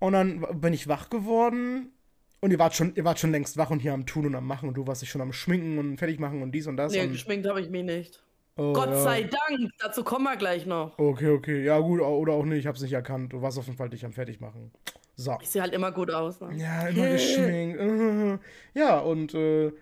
Und 0.00 0.12
dann 0.12 0.44
bin 0.60 0.72
ich 0.72 0.88
wach 0.88 1.08
geworden. 1.08 1.92
Und 2.40 2.50
ihr 2.50 2.58
wart, 2.58 2.74
schon, 2.74 2.94
ihr 2.94 3.04
wart 3.04 3.18
schon 3.18 3.30
längst 3.30 3.56
wach 3.56 3.70
und 3.70 3.78
hier 3.80 3.94
am 3.94 4.04
Tun 4.04 4.26
und 4.26 4.34
am 4.34 4.46
Machen. 4.46 4.68
Und 4.68 4.76
du 4.76 4.86
warst 4.86 5.00
dich 5.00 5.08
schon 5.08 5.22
am 5.22 5.32
Schminken 5.32 5.78
und 5.78 5.96
fertig 5.96 6.18
machen 6.18 6.42
und 6.42 6.52
dies 6.52 6.66
und 6.66 6.76
das. 6.76 6.92
Nee, 6.92 7.02
und 7.02 7.12
geschminkt 7.12 7.48
habe 7.48 7.60
ich 7.60 7.70
mich 7.70 7.84
nicht. 7.84 8.22
Oh, 8.56 8.72
Gott 8.72 8.90
ja. 8.90 9.00
sei 9.00 9.22
Dank, 9.22 9.70
dazu 9.80 10.04
kommen 10.04 10.24
wir 10.24 10.36
gleich 10.36 10.66
noch. 10.66 10.96
Okay, 10.98 11.30
okay. 11.30 11.64
Ja, 11.64 11.78
gut, 11.80 12.00
oder 12.00 12.34
auch 12.34 12.44
nicht, 12.44 12.60
ich 12.60 12.66
hab's 12.66 12.82
nicht 12.82 12.92
erkannt. 12.92 13.32
Du 13.32 13.42
warst 13.42 13.58
auf 13.58 13.66
jeden 13.66 13.78
Fall 13.78 13.88
dich 13.88 14.04
am 14.04 14.12
Fertigmachen. 14.12 14.70
So. 15.16 15.36
Ich 15.40 15.48
sehe 15.48 15.62
halt 15.62 15.72
immer 15.72 15.90
gut 15.90 16.10
aus. 16.10 16.40
Ne? 16.40 16.54
Ja, 16.56 16.88
immer 16.88 17.08
geschminkt. 17.08 17.80
ja, 18.74 18.98
und 18.98 19.34
äh, 19.34 19.72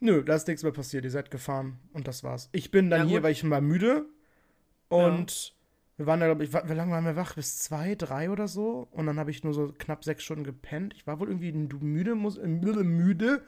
Nö, 0.00 0.22
da 0.24 0.34
ist 0.34 0.48
nichts 0.48 0.62
mehr 0.62 0.72
passiert. 0.72 1.04
Ihr 1.04 1.10
seid 1.10 1.30
gefahren 1.30 1.78
und 1.92 2.08
das 2.08 2.24
war's. 2.24 2.48
Ich 2.52 2.70
bin 2.70 2.90
dann 2.90 3.02
ja, 3.02 3.06
hier, 3.06 3.22
weil 3.22 3.32
ich 3.32 3.48
war 3.48 3.60
müde. 3.60 4.06
Und 4.88 5.48
ja. 5.48 5.54
wir 5.98 6.06
waren 6.06 6.20
da, 6.20 6.26
glaube 6.26 6.42
ich, 6.42 6.52
wie 6.52 6.72
lange 6.72 6.92
waren 6.92 7.04
wir 7.04 7.16
wach? 7.16 7.34
Bis 7.34 7.58
zwei, 7.58 7.94
drei 7.94 8.30
oder 8.30 8.48
so. 8.48 8.88
Und 8.90 9.06
dann 9.06 9.18
habe 9.18 9.30
ich 9.30 9.44
nur 9.44 9.52
so 9.52 9.72
knapp 9.78 10.02
sechs 10.02 10.24
Stunden 10.24 10.44
gepennt. 10.44 10.94
Ich 10.94 11.06
war 11.06 11.20
wohl 11.20 11.28
irgendwie 11.28 11.52
müde, 11.52 12.14
muss, 12.14 12.38
äh, 12.38 12.46
müde. 12.46 13.44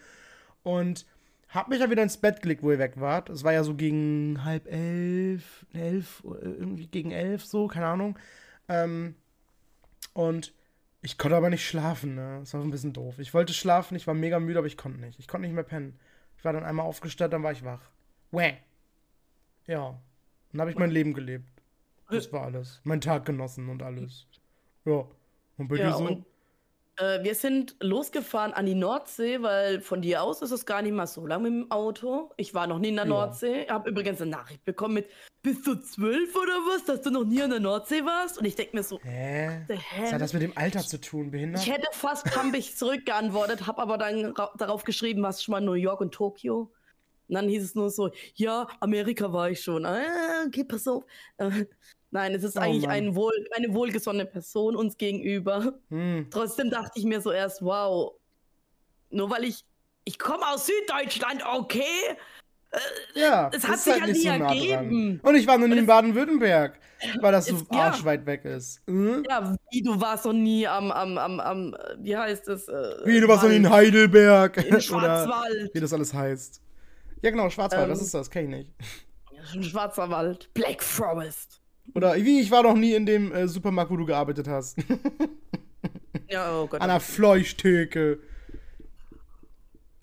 Und 0.62 1.06
hab 1.48 1.68
mich 1.68 1.78
dann 1.78 1.90
wieder 1.90 2.02
ins 2.02 2.18
Bett 2.18 2.42
gelegt, 2.42 2.62
wo 2.62 2.70
ihr 2.70 2.78
weg 2.78 2.94
wart. 2.96 3.30
Es 3.30 3.44
war 3.44 3.52
ja 3.52 3.64
so 3.64 3.74
gegen 3.74 4.44
halb 4.44 4.70
elf, 4.70 5.66
elf, 5.72 6.22
äh, 6.24 6.44
irgendwie 6.44 6.86
gegen 6.86 7.10
elf, 7.10 7.44
so, 7.44 7.66
keine 7.66 7.86
Ahnung. 7.86 8.18
Ähm, 8.68 9.14
und 10.12 10.54
ich 11.02 11.18
konnte 11.18 11.36
aber 11.36 11.50
nicht 11.50 11.66
schlafen, 11.66 12.14
ne? 12.14 12.38
Das 12.40 12.54
war 12.54 12.62
ein 12.62 12.70
bisschen 12.70 12.92
doof. 12.92 13.18
Ich 13.18 13.34
wollte 13.34 13.52
schlafen, 13.52 13.96
ich 13.96 14.06
war 14.06 14.14
mega 14.14 14.38
müde, 14.38 14.58
aber 14.58 14.66
ich 14.66 14.76
konnte 14.76 15.00
nicht. 15.00 15.18
Ich 15.18 15.28
konnte 15.28 15.46
nicht 15.46 15.54
mehr 15.54 15.64
pennen. 15.64 15.98
Ich 16.42 16.44
war 16.44 16.52
dann 16.52 16.64
einmal 16.64 16.86
aufgestellt, 16.86 17.32
dann 17.32 17.44
war 17.44 17.52
ich 17.52 17.64
wach. 17.64 17.88
Wäh. 18.32 18.56
Ja. 19.68 19.96
Dann 20.50 20.60
habe 20.60 20.72
ich 20.72 20.76
mein 20.76 20.90
Leben 20.90 21.14
gelebt. 21.14 21.48
Das 22.10 22.32
war 22.32 22.42
alles. 22.42 22.80
Mein 22.82 23.00
Tag 23.00 23.24
genossen 23.26 23.68
und 23.68 23.80
alles. 23.80 24.26
Ja. 24.84 25.04
Und 25.56 25.68
bei 25.68 25.76
ja, 25.76 25.92
dir 25.92 25.96
so? 25.96 26.24
Äh, 27.02 27.24
wir 27.24 27.34
sind 27.34 27.74
losgefahren 27.80 28.52
an 28.52 28.64
die 28.64 28.76
Nordsee, 28.76 29.42
weil 29.42 29.80
von 29.80 30.02
dir 30.02 30.22
aus 30.22 30.40
ist 30.40 30.52
es 30.52 30.66
gar 30.66 30.82
nicht 30.82 30.92
mal 30.92 31.08
so 31.08 31.26
lange 31.26 31.50
mit 31.50 31.64
dem 31.64 31.70
Auto. 31.70 32.30
Ich 32.36 32.54
war 32.54 32.68
noch 32.68 32.78
nie 32.78 32.90
in 32.90 32.96
der 32.96 33.06
ja. 33.06 33.10
Nordsee. 33.10 33.62
Ich 33.64 33.70
habe 33.70 33.90
übrigens 33.90 34.20
eine 34.20 34.30
Nachricht 34.30 34.64
bekommen 34.64 34.94
mit, 34.94 35.08
bist 35.42 35.66
du 35.66 35.74
zwölf 35.74 36.36
oder 36.36 36.52
was, 36.52 36.84
dass 36.84 37.02
du 37.02 37.10
noch 37.10 37.24
nie 37.24 37.42
an 37.42 37.50
der 37.50 37.58
Nordsee 37.58 38.04
warst? 38.04 38.38
Und 38.38 38.44
ich 38.44 38.54
denke 38.54 38.76
mir 38.76 38.84
so, 38.84 39.00
hä? 39.02 39.64
hä? 39.68 40.02
Was 40.02 40.12
hat 40.12 40.20
das 40.20 40.32
mit 40.32 40.42
dem 40.42 40.56
Alter 40.56 40.80
zu 40.80 41.00
tun, 41.00 41.32
behindert? 41.32 41.62
Ich 41.62 41.72
hätte 41.72 41.88
fast 41.90 42.24
pampig 42.26 42.76
zurückgeantwortet, 42.76 43.66
habe 43.66 43.82
aber 43.82 43.98
dann 43.98 44.32
darauf 44.56 44.84
geschrieben, 44.84 45.22
was 45.22 45.42
schon 45.42 45.52
mal 45.52 45.60
New 45.60 45.72
York 45.72 46.00
und 46.00 46.14
Tokio. 46.14 46.72
Und 47.28 47.34
dann 47.34 47.48
hieß 47.48 47.64
es 47.64 47.74
nur 47.74 47.90
so, 47.90 48.10
ja, 48.34 48.68
Amerika 48.78 49.32
war 49.32 49.50
ich 49.50 49.60
schon. 49.60 49.86
Ah, 49.86 50.44
okay, 50.46 50.62
pass 50.62 50.86
auf. 50.86 51.04
Nein, 52.12 52.34
es 52.34 52.44
ist 52.44 52.58
oh, 52.58 52.60
eigentlich 52.60 52.86
ein 52.88 53.14
wohl, 53.14 53.32
eine 53.56 53.72
wohlgesonnene 53.72 54.26
Person 54.26 54.76
uns 54.76 54.98
gegenüber. 54.98 55.72
Hm. 55.88 56.26
Trotzdem 56.30 56.68
dachte 56.68 56.92
ich 56.96 57.04
mir 57.04 57.22
so 57.22 57.32
erst, 57.32 57.62
wow, 57.62 58.12
nur 59.08 59.30
weil 59.30 59.44
ich, 59.44 59.64
ich 60.04 60.18
komme 60.18 60.46
aus 60.46 60.66
Süddeutschland, 60.66 61.42
okay. 61.46 61.82
Äh, 62.70 63.20
ja, 63.20 63.50
es 63.52 63.66
hat 63.66 63.78
sich 63.78 63.94
halt 63.94 64.14
ja 64.14 64.36
nie 64.36 64.40
so 64.40 64.44
ergeben. 64.44 65.20
Und 65.22 65.34
ich 65.36 65.46
war 65.46 65.56
nie 65.56 65.74
in 65.76 65.86
Baden-Württemberg, 65.86 66.78
weil 67.20 67.32
das 67.32 67.46
so 67.46 67.56
ist, 67.56 67.70
arschweit 67.70 68.20
ja. 68.20 68.26
weg 68.26 68.44
ist. 68.44 68.86
Mhm. 68.86 69.24
Ja, 69.26 69.56
wie 69.70 69.82
du 69.82 69.98
warst 69.98 70.26
noch 70.26 70.34
nie 70.34 70.66
am, 70.66 70.92
am, 70.92 71.16
am, 71.16 71.40
am 71.40 71.76
wie 71.98 72.16
heißt 72.16 72.46
es? 72.48 72.68
Äh, 72.68 73.06
wie 73.06 73.20
du 73.20 73.28
warst 73.28 73.42
noch 73.42 73.50
nie 73.50 73.56
in 73.56 73.70
Heidelberg. 73.70 74.58
In 74.58 74.80
Schwarzwald. 74.82 75.74
Wie 75.74 75.80
das 75.80 75.94
alles 75.94 76.12
heißt. 76.12 76.60
Ja, 77.22 77.30
genau, 77.30 77.48
Schwarzwald, 77.48 77.84
ähm, 77.84 77.90
das 77.90 78.02
ist 78.02 78.12
das, 78.12 78.30
kenn 78.30 78.52
ich 78.52 78.58
nicht. 78.58 78.70
Schwarzer 79.70 80.10
Wald, 80.10 80.52
Black 80.52 80.82
Forest. 80.82 81.61
Oder 81.94 82.14
wie, 82.16 82.40
ich 82.40 82.50
war 82.50 82.62
doch 82.62 82.74
nie 82.74 82.94
in 82.94 83.06
dem 83.06 83.32
äh, 83.32 83.48
Supermarkt, 83.48 83.90
wo 83.90 83.96
du 83.96 84.06
gearbeitet 84.06 84.48
hast. 84.48 84.78
ja, 86.28 86.60
oh 86.60 86.66
Gott. 86.66 86.80
An 86.80 86.88
der 86.88 87.00
Fleischtheke. 87.00 88.20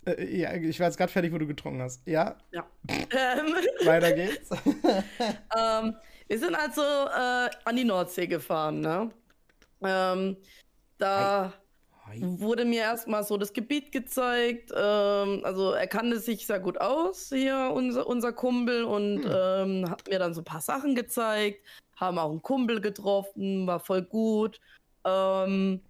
Äh, 0.05 0.37
ja, 0.37 0.53
ich 0.53 0.79
war 0.79 0.87
jetzt 0.87 0.97
gerade 0.97 1.11
fertig, 1.11 1.33
wo 1.33 1.37
du 1.37 1.47
getrunken 1.47 1.81
hast. 1.81 2.05
Ja? 2.07 2.35
Ja. 2.51 2.65
Ähm, 2.87 3.55
Weiter 3.85 4.11
geht's. 4.11 4.49
ähm, 5.57 5.95
wir 6.27 6.39
sind 6.39 6.55
also 6.55 6.81
äh, 6.81 7.49
an 7.65 7.75
die 7.75 7.85
Nordsee 7.85 8.27
gefahren, 8.27 8.81
ne? 8.81 9.09
Ähm, 9.81 10.37
da 10.97 11.45
Hi. 11.45 11.68
Wurde 12.21 12.65
mir 12.65 12.81
erstmal 12.81 13.23
so 13.23 13.37
das 13.37 13.53
Gebiet 13.53 13.91
gezeigt. 13.91 14.71
Ähm, 14.75 15.41
also 15.43 15.71
er 15.71 15.87
kannte 15.87 16.19
sich 16.19 16.45
sehr 16.45 16.59
gut 16.59 16.79
aus, 16.79 17.29
hier 17.29 17.71
unser, 17.73 18.07
unser 18.07 18.33
Kumpel, 18.33 18.83
und 18.83 19.23
hm. 19.23 19.31
ähm, 19.33 19.89
hat 19.89 20.07
mir 20.07 20.19
dann 20.19 20.33
so 20.33 20.41
ein 20.41 20.45
paar 20.45 20.61
Sachen 20.61 20.95
gezeigt. 20.95 21.65
Haben 21.95 22.17
auch 22.17 22.31
einen 22.31 22.41
Kumpel 22.41 22.81
getroffen, 22.81 23.67
war 23.67 23.79
voll 23.79 24.03
gut. 24.03 24.59
Ähm, 25.05 25.81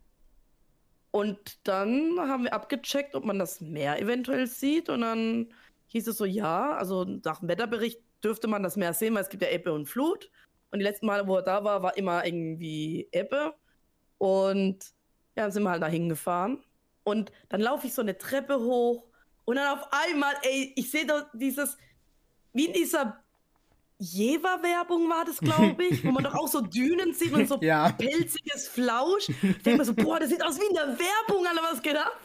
und 1.12 1.68
dann 1.68 2.20
haben 2.20 2.44
wir 2.44 2.54
abgecheckt, 2.54 3.16
ob 3.16 3.26
man 3.26 3.40
das 3.40 3.62
Meer 3.62 4.00
eventuell 4.00 4.48
sieht. 4.48 4.90
Und 4.90 5.02
dann 5.02 5.48
hieß 5.88 6.08
es 6.08 6.18
so, 6.18 6.26
ja, 6.26 6.74
also 6.74 7.04
nach 7.04 7.40
dem 7.40 7.50
Wetterbericht 7.50 8.02
dürfte 8.24 8.48
man 8.48 8.64
das 8.64 8.76
Meer 8.76 8.94
sehen, 8.94 9.16
weil 9.16 9.24
es 9.24 9.30
gibt 9.30 9.44
ja 9.44 9.50
Ebbe 9.50 9.74
und 9.74 9.88
Flut. 9.88 10.30
Und 10.72 10.80
die 10.80 10.86
letzten 10.86 11.08
Male, 11.08 11.28
wo 11.28 11.38
er 11.38 11.42
da 11.42 11.64
war, 11.64 11.82
war 11.82 11.98
immer 11.98 12.26
irgendwie 12.26 13.08
Ebbe. 13.12 13.56
Und 14.20 14.94
ja, 15.36 15.44
dann 15.44 15.52
sind 15.52 15.64
wir 15.64 15.72
halt 15.72 15.82
da 15.84 15.88
hingefahren. 15.88 16.64
Und 17.04 17.32
dann 17.50 17.62
laufe 17.62 17.88
ich 17.88 17.94
so 17.94 18.02
eine 18.02 18.18
Treppe 18.18 18.60
hoch. 18.60 19.06
Und 19.46 19.56
dann 19.56 19.78
auf 19.78 19.88
einmal, 19.92 20.36
ey, 20.44 20.74
ich 20.76 20.92
sehe 20.92 21.06
da 21.06 21.30
dieses, 21.34 21.78
wie 22.54 22.66
in 22.66 22.74
dieser 22.74 23.24
Jever-Werbung 24.00 25.10
war 25.10 25.26
das, 25.26 25.40
glaube 25.40 25.84
ich, 25.84 26.06
wo 26.06 26.12
man 26.12 26.24
doch 26.24 26.36
auch 26.36 26.48
so 26.48 26.62
Dünen 26.62 27.14
sieht 27.14 27.34
und 27.34 27.48
so 27.48 27.58
ja. 27.62 27.92
pelziges 27.92 28.68
Flausch. 28.68 29.28
Ich 29.30 29.64
denke 29.64 29.80
mir 29.80 29.86
so, 29.86 29.94
boah, 29.94 30.20
das 30.20 30.30
sieht 30.30 30.44
aus 30.44 30.60
wie 30.60 30.66
in 30.66 30.74
der 30.74 30.88
Werbung, 30.88 31.46
Alter, 31.46 31.62
was 31.64 31.82
geht 31.82 31.98
ab? 31.98 32.18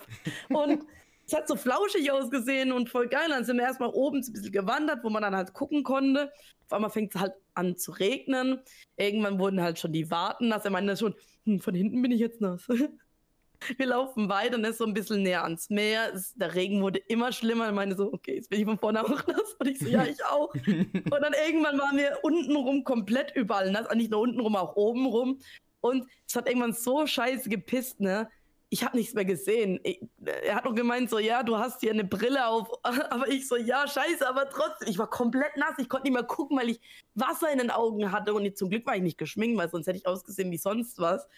Und 0.51 0.85
es 1.27 1.33
hat 1.33 1.49
so 1.49 1.57
flauschig 1.57 2.11
ausgesehen 2.11 2.73
und 2.73 2.91
voll 2.91 3.09
geil. 3.09 3.29
Dann 3.29 3.45
sind 3.45 3.57
wir 3.57 3.65
erstmal 3.65 3.91
oben 3.91 4.19
ein 4.19 4.33
bisschen 4.33 4.53
gewandert, 4.53 5.03
wo 5.03 5.11
man 5.11 5.23
dann 5.23 5.37
halt 5.37 5.53
gucken 5.53 5.83
konnte. 5.83 6.33
Auf 6.67 6.73
einmal 6.73 6.91
fängt 6.91 7.15
es 7.15 7.21
halt 7.21 7.33
an 7.55 7.77
zu 7.77 7.93
regnen. 7.93 8.61
Irgendwann 8.97 9.39
wurden 9.39 9.63
halt 9.63 9.79
schon 9.79 9.93
die 9.93 10.11
Warten 10.11 10.49
nass. 10.49 10.65
Er 10.65 10.71
meinte 10.71 10.97
schon, 10.97 11.15
hm, 11.45 11.61
von 11.61 11.75
hinten 11.75 12.03
bin 12.03 12.13
ich 12.13 12.21
jetzt 12.21 12.41
nass. 12.41 12.69
wir 13.79 13.87
laufen 13.87 14.29
weiter 14.29 14.57
und 14.57 14.65
ist 14.65 14.79
so 14.79 14.85
ein 14.85 14.95
bisschen 14.95 15.23
näher 15.23 15.45
ans 15.45 15.71
Meer. 15.71 16.13
Es, 16.15 16.35
der 16.35 16.55
Regen 16.55 16.83
wurde 16.83 16.99
immer 16.99 17.33
schlimmer. 17.33 17.69
Ich 17.69 17.75
meine 17.75 17.97
so, 17.97 18.13
okay, 18.13 18.37
jetzt 18.37 18.51
bin 18.51 18.61
ich 18.61 18.67
von 18.67 18.79
vorne 18.79 19.03
auch 19.05 19.09
nass. 19.27 19.57
Und 19.59 19.69
ich 19.69 19.79
so, 19.79 19.89
ja, 19.89 20.05
ich 20.05 20.25
auch. 20.25 20.53
und 20.67 21.11
dann 21.11 21.35
irgendwann 21.47 21.79
waren 21.79 21.97
wir 21.97 22.19
untenrum 22.23 22.85
komplett 22.85 23.35
überall 23.35 23.71
nass. 23.71 23.87
Nicht 23.95 24.11
nur 24.11 24.21
untenrum, 24.21 24.57
auch 24.57 24.77
obenrum. 24.77 25.41
Und 25.81 26.07
es 26.27 26.35
hat 26.35 26.49
irgendwann 26.49 26.73
so 26.73 27.07
scheiße 27.07 27.49
gepisst, 27.49 28.01
ne? 28.01 28.29
Ich 28.71 28.85
habe 28.85 28.97
nichts 28.97 29.15
mehr 29.15 29.25
gesehen. 29.25 29.79
Ich, 29.85 30.01
er 30.25 30.57
hat 30.57 30.65
noch 30.65 30.75
gemeint, 30.75 31.09
so, 31.09 31.19
ja, 31.19 31.43
du 31.43 31.57
hast 31.57 31.81
hier 31.81 31.93
eine 31.93 32.05
Brille 32.05 32.47
auf. 32.47 32.69
Aber 32.85 33.29
ich 33.29 33.47
so, 33.47 33.57
ja, 33.57 33.87
scheiße, 33.87 34.29
aber 34.29 34.49
trotzdem. 34.49 34.89
Ich 34.89 34.99
war 34.99 35.09
komplett 35.09 35.57
nass. 35.57 35.75
Ich 35.79 35.89
konnte 35.89 36.07
nicht 36.07 36.15
mehr 36.15 36.25
gucken, 36.25 36.59
weil 36.59 36.71
ich 36.71 36.81
Wasser 37.15 37.53
in 37.53 37.59
den 37.59 37.71
Augen 37.71 38.11
hatte. 38.11 38.35
Und 38.35 38.57
zum 38.57 38.71
Glück 38.71 38.87
war 38.87 38.97
ich 38.97 39.03
nicht 39.03 39.19
geschminkt, 39.19 39.59
weil 39.59 39.71
sonst 39.71 39.87
hätte 39.87 39.99
ich 39.99 40.07
ausgesehen 40.07 40.51
wie 40.51 40.59
sonst 40.59 40.99
was. 40.99 41.29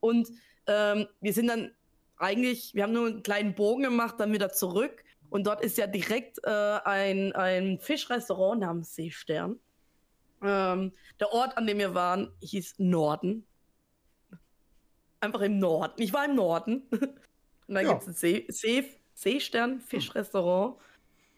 Und 0.00 0.28
ähm, 0.66 1.06
wir 1.20 1.32
sind 1.32 1.48
dann 1.48 1.72
eigentlich, 2.16 2.74
wir 2.74 2.84
haben 2.84 2.92
nur 2.92 3.06
einen 3.06 3.22
kleinen 3.22 3.54
Bogen 3.54 3.82
gemacht, 3.82 4.16
dann 4.18 4.32
wieder 4.32 4.50
zurück. 4.50 5.04
Und 5.30 5.46
dort 5.46 5.62
ist 5.62 5.76
ja 5.78 5.86
direkt 5.86 6.38
äh, 6.44 6.78
ein, 6.84 7.32
ein 7.32 7.78
Fischrestaurant 7.80 8.60
namens 8.60 8.94
Seestern. 8.94 9.58
Ähm, 10.42 10.92
der 11.20 11.32
Ort, 11.32 11.56
an 11.58 11.66
dem 11.66 11.78
wir 11.78 11.94
waren, 11.94 12.32
hieß 12.40 12.76
Norden. 12.78 13.46
Einfach 15.20 15.40
im 15.40 15.58
Norden. 15.58 16.00
Ich 16.00 16.12
war 16.12 16.24
im 16.24 16.36
Norden. 16.36 16.82
Und 16.90 17.74
dann 17.74 17.84
ja. 17.84 17.92
gibt 17.92 18.02
es 18.02 18.08
ein 18.08 18.14
See, 18.14 18.46
See, 18.48 18.84
Seestern 19.14 19.80
Fischrestaurant. 19.80 20.76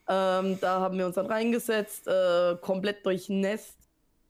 Ähm, 0.09 0.59
da 0.61 0.81
haben 0.81 0.99
wir 0.99 1.07
uns 1.07 1.15
dann 1.15 1.27
reingesetzt, 1.27 2.07
äh, 2.07 2.57
komplett 2.61 3.07
durchnässt, 3.07 3.79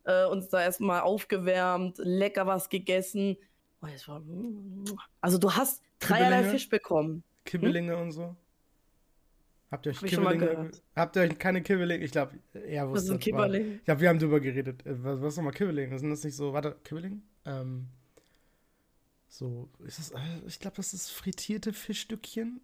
äh, 0.05 0.27
uns 0.27 0.49
da 0.49 0.63
erstmal 0.63 1.01
aufgewärmt, 1.01 1.99
lecker 1.99 2.47
was 2.47 2.69
gegessen. 2.69 3.37
Oh, 3.83 3.87
war, 3.87 4.23
also 5.21 5.39
du 5.39 5.51
hast 5.51 5.83
dreierlei 5.99 6.45
Fisch 6.45 6.69
bekommen. 6.69 7.25
Kibbelinge 7.45 7.95
hm? 7.95 8.03
und 8.03 8.13
so. 8.13 8.37
Habt 9.71 9.87
ihr 9.87 9.91
euch 9.91 10.03
Hab 10.03 10.09
Kibbelinge? 10.09 10.71
Habt 10.95 11.17
ihr 11.17 11.23
euch 11.23 11.39
keine 11.39 11.63
Kibbelinge? 11.63 12.05
Ich 12.05 12.11
glaube, 12.11 12.39
er 12.53 12.89
wusste. 12.89 12.97
Was 12.97 13.05
ist 13.05 13.11
ein 13.11 13.19
Kibbeling? 13.21 13.77
Ich 13.77 13.85
glaube, 13.85 14.01
wir 14.01 14.09
haben 14.09 14.19
drüber 14.19 14.41
geredet. 14.41 14.85
Äh, 14.85 15.03
was, 15.03 15.21
was 15.21 15.33
ist 15.33 15.37
nochmal 15.39 15.55
Kibbeling? 15.55 15.97
Sind 15.97 16.11
das 16.11 16.25
nicht 16.25 16.37
so, 16.37 16.53
warte, 16.53 16.77
Kibbeling? 16.85 17.23
Ähm, 17.47 17.87
so, 19.31 19.69
ist 19.87 19.99
das, 20.01 20.11
äh, 20.11 20.19
ich 20.47 20.59
glaube, 20.59 20.77
das 20.77 20.93
ist 20.93 21.11
frittierte 21.11 21.73
Fischstückchen. 21.73 22.61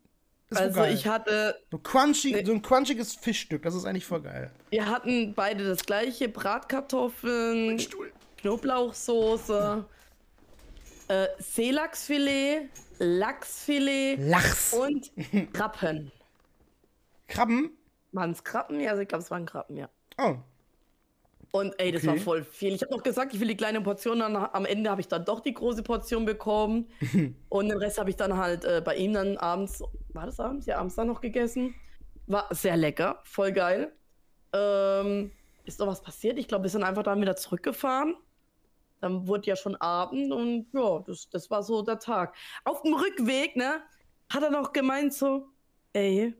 Ist 0.51 0.59
also 0.61 0.85
ich 0.85 1.07
hatte. 1.07 1.59
So, 1.71 1.79
crunchy, 1.79 2.33
ne, 2.33 2.45
so 2.45 2.53
ein 2.53 2.61
crunchiges 2.61 3.15
Fischstück, 3.15 3.63
das 3.63 3.75
ist 3.75 3.85
eigentlich 3.85 4.05
voll 4.05 4.23
geil. 4.23 4.51
Wir 4.71 4.87
hatten 4.87 5.33
beide 5.35 5.65
das 5.65 5.87
gleiche: 5.87 6.29
Bratkartoffeln, 6.29 7.81
Knoblauchsoße, 8.39 9.85
äh, 11.09 11.27
Seelachsfilet, 11.39 12.69
Lachsfilet 12.99 14.19
Lachs. 14.19 14.73
und 14.73 15.11
Krabben. 15.53 16.11
Krabben? 17.29 17.71
Waren 18.13 18.33
es 18.33 18.43
Krabben? 18.43 18.81
Ja, 18.81 18.91
also 18.91 19.03
ich 19.03 19.09
glaube, 19.09 19.23
es 19.23 19.31
waren 19.31 19.47
Krabben, 19.47 19.77
ja. 19.77 19.89
Oh. 20.19 20.37
Und 21.57 21.75
ey, 21.79 21.91
das 21.91 22.03
okay. 22.03 22.11
war 22.11 22.17
voll 22.19 22.45
viel. 22.45 22.75
Ich 22.75 22.83
habe 22.83 22.93
noch 22.93 23.03
gesagt, 23.03 23.33
ich 23.33 23.41
will 23.41 23.49
die 23.49 23.57
kleine 23.57 23.81
Portion, 23.81 24.19
dann 24.19 24.37
am 24.37 24.67
Ende 24.67 24.91
habe 24.91 25.01
ich 25.01 25.09
dann 25.09 25.25
doch 25.25 25.41
die 25.41 25.55
große 25.55 25.83
Portion 25.83 26.27
bekommen. 26.27 26.89
und 27.49 27.69
den 27.69 27.79
Rest 27.79 27.99
habe 27.99 28.11
ich 28.11 28.17
dann 28.17 28.37
halt 28.37 28.65
äh, 28.65 28.83
bei 28.85 28.97
ihm 28.97 29.15
dann 29.15 29.39
abends, 29.39 29.83
war 30.13 30.27
das 30.27 30.39
abends? 30.39 30.67
Ja, 30.67 30.79
abends 30.79 30.97
dann 30.97 31.07
noch 31.07 31.21
gegessen. 31.21 31.75
War 32.27 32.47
sehr 32.51 32.77
lecker, 32.77 33.21
voll 33.25 33.53
geil. 33.53 33.93
Ähm, 34.53 35.31
ist 35.65 35.81
doch 35.81 35.87
was 35.87 36.03
passiert? 36.03 36.39
Ich 36.39 36.47
glaube, 36.47 36.65
wir 36.65 36.71
sind 36.71 36.83
einfach 36.83 37.05
dann 37.05 37.21
wieder 37.23 37.37
zurückgefahren. 37.37 38.17
Dann 39.01 39.27
wurde 39.27 39.47
ja 39.47 39.57
schon 39.57 39.77
Abend 39.77 40.33
und 40.33 40.67
ja, 40.73 40.99
das, 41.07 41.31
das 41.31 41.51
war 41.51 41.63
so 41.63 41.81
der 41.83 41.99
Tag. 41.99 42.35
Auf 42.65 42.83
dem 42.83 42.95
Rückweg, 42.95 43.57
ne, 43.57 43.81
hat 44.31 44.43
er 44.43 44.51
noch 44.51 44.73
gemeint 44.73 45.15
so, 45.15 45.49
ey, 45.93 46.35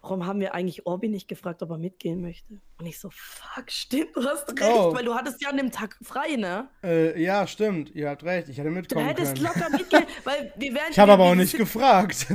warum 0.00 0.26
haben 0.26 0.40
wir 0.40 0.54
eigentlich 0.54 0.86
Orbi 0.86 1.08
nicht 1.08 1.28
gefragt, 1.28 1.62
ob 1.62 1.70
er 1.70 1.78
mitgehen 1.78 2.20
möchte? 2.20 2.60
Und 2.78 2.86
ich 2.86 2.98
so, 2.98 3.10
fuck, 3.12 3.70
stimmt, 3.70 4.14
du 4.14 4.24
hast 4.24 4.48
recht, 4.50 4.62
oh. 4.62 4.94
weil 4.94 5.04
du 5.04 5.14
hattest 5.14 5.42
ja 5.42 5.50
an 5.50 5.56
dem 5.56 5.70
Tag 5.70 5.96
frei, 6.02 6.36
ne? 6.36 6.68
Äh, 6.82 7.20
ja, 7.20 7.46
stimmt, 7.46 7.94
ihr 7.94 8.10
habt 8.10 8.24
recht, 8.24 8.48
ich 8.48 8.58
hätte 8.58 8.70
mitkommen 8.70 9.06
können. 9.06 9.16
Du 9.16 9.22
hättest 9.22 9.42
können. 9.42 9.54
locker 9.54 9.70
mitgehen, 9.70 10.06
weil 10.24 10.52
wir 10.56 10.74
werden... 10.74 10.88
Ich 10.90 10.98
habe 10.98 11.12
aber 11.12 11.24
auch 11.24 11.34
nicht 11.34 11.56
gefragt. 11.56 12.26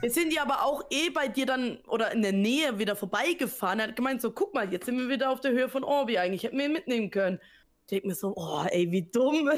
Wir 0.00 0.10
sind 0.10 0.32
ja 0.34 0.42
aber 0.42 0.64
auch 0.64 0.82
eh 0.90 1.10
bei 1.10 1.28
dir 1.28 1.46
dann 1.46 1.78
oder 1.86 2.10
in 2.10 2.22
der 2.22 2.32
Nähe 2.32 2.78
wieder 2.80 2.96
vorbeigefahren. 2.96 3.78
Er 3.78 3.88
hat 3.88 3.96
gemeint 3.96 4.20
so, 4.20 4.32
guck 4.32 4.52
mal, 4.52 4.72
jetzt 4.72 4.86
sind 4.86 4.98
wir 4.98 5.08
wieder 5.08 5.30
auf 5.30 5.40
der 5.40 5.52
Höhe 5.52 5.68
von 5.68 5.84
Orbi. 5.84 6.18
Eigentlich 6.18 6.42
hätten 6.42 6.58
wir 6.58 6.64
ihn 6.64 6.72
mitnehmen 6.72 7.10
können 7.12 7.38
denke 7.90 8.08
mir 8.08 8.14
so, 8.14 8.32
oh, 8.36 8.64
ey, 8.70 8.90
wie 8.90 9.02
dumm. 9.02 9.50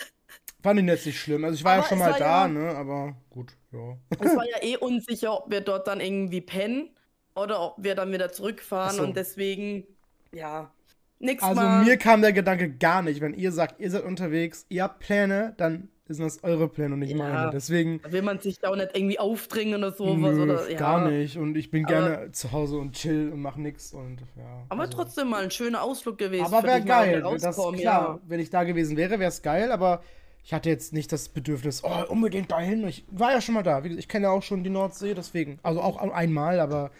Fand 0.62 0.80
ihn 0.80 0.88
jetzt 0.88 1.06
nicht 1.06 1.20
schlimm. 1.20 1.44
Also 1.44 1.56
ich 1.56 1.64
war 1.64 1.74
aber 1.74 1.82
ja 1.82 1.88
schon 1.88 1.98
mal 1.98 2.12
da, 2.12 2.42
ja, 2.42 2.48
ne? 2.48 2.70
Aber 2.70 3.16
gut, 3.30 3.56
ja. 3.72 3.96
Es 4.18 4.36
war 4.36 4.46
ja 4.48 4.62
eh 4.62 4.76
unsicher, 4.76 5.32
ob 5.32 5.50
wir 5.50 5.60
dort 5.60 5.86
dann 5.86 6.00
irgendwie 6.00 6.40
pennen 6.40 6.95
oder 7.36 7.60
ob 7.60 7.74
wir 7.78 7.94
dann 7.94 8.12
wieder 8.12 8.32
zurückfahren 8.32 8.96
so. 8.96 9.02
und 9.02 9.16
deswegen, 9.16 9.84
ja. 10.32 10.70
Nix 11.18 11.42
also 11.42 11.60
mal. 11.60 11.84
mir 11.84 11.96
kam 11.96 12.20
der 12.20 12.32
Gedanke 12.32 12.70
gar 12.70 13.00
nicht. 13.02 13.20
Wenn 13.20 13.32
ihr 13.32 13.50
sagt, 13.50 13.80
ihr 13.80 13.90
seid 13.90 14.04
unterwegs, 14.04 14.66
ihr 14.68 14.82
habt 14.82 15.00
Pläne, 15.00 15.54
dann 15.56 15.88
sind 16.08 16.24
das 16.24 16.44
eure 16.44 16.68
Pläne 16.68 16.94
und 16.94 17.00
nicht 17.00 17.12
ja, 17.12 17.16
meine. 17.16 17.50
Deswegen. 17.50 18.00
will 18.08 18.22
man 18.22 18.38
sich 18.38 18.58
da 18.60 18.68
auch 18.68 18.76
nicht 18.76 18.90
irgendwie 18.94 19.18
aufdringen 19.18 19.78
oder 19.78 19.92
sowas. 19.92 20.36
Nö, 20.36 20.42
oder, 20.42 20.70
ja. 20.70 20.78
Gar 20.78 21.08
nicht. 21.08 21.36
Und 21.36 21.56
ich 21.56 21.70
bin 21.70 21.84
aber, 21.86 21.94
gerne 21.94 22.32
zu 22.32 22.52
Hause 22.52 22.76
und 22.76 22.92
chill 22.92 23.30
und 23.32 23.40
mach 23.40 23.56
nix. 23.56 23.92
Und, 23.92 24.20
ja, 24.36 24.64
aber 24.68 24.82
also. 24.82 24.92
trotzdem 24.92 25.28
mal 25.28 25.42
ein 25.42 25.50
schöner 25.50 25.82
Ausflug 25.82 26.18
gewesen. 26.18 26.44
Aber 26.44 26.62
wäre 26.62 26.82
geil. 26.82 27.24
Das, 27.40 27.56
klar, 27.56 27.74
ja. 27.76 28.20
wenn 28.26 28.38
ich 28.38 28.50
da 28.50 28.64
gewesen 28.64 28.96
wäre, 28.96 29.18
wäre 29.18 29.30
es 29.30 29.42
geil. 29.42 29.72
Aber 29.72 30.02
ich 30.44 30.52
hatte 30.52 30.68
jetzt 30.68 30.92
nicht 30.92 31.10
das 31.10 31.28
Bedürfnis, 31.28 31.82
oh, 31.82 32.04
unbedingt 32.08 32.52
dahin. 32.52 32.86
Ich 32.86 33.04
war 33.10 33.32
ja 33.32 33.40
schon 33.40 33.54
mal 33.54 33.62
da. 33.62 33.82
Ich 33.84 34.06
kenne 34.06 34.26
ja 34.26 34.30
auch 34.30 34.42
schon 34.42 34.62
die 34.62 34.70
Nordsee, 34.70 35.14
deswegen. 35.14 35.58
Also 35.62 35.80
auch 35.80 35.96
einmal, 35.96 36.60
aber. 36.60 36.90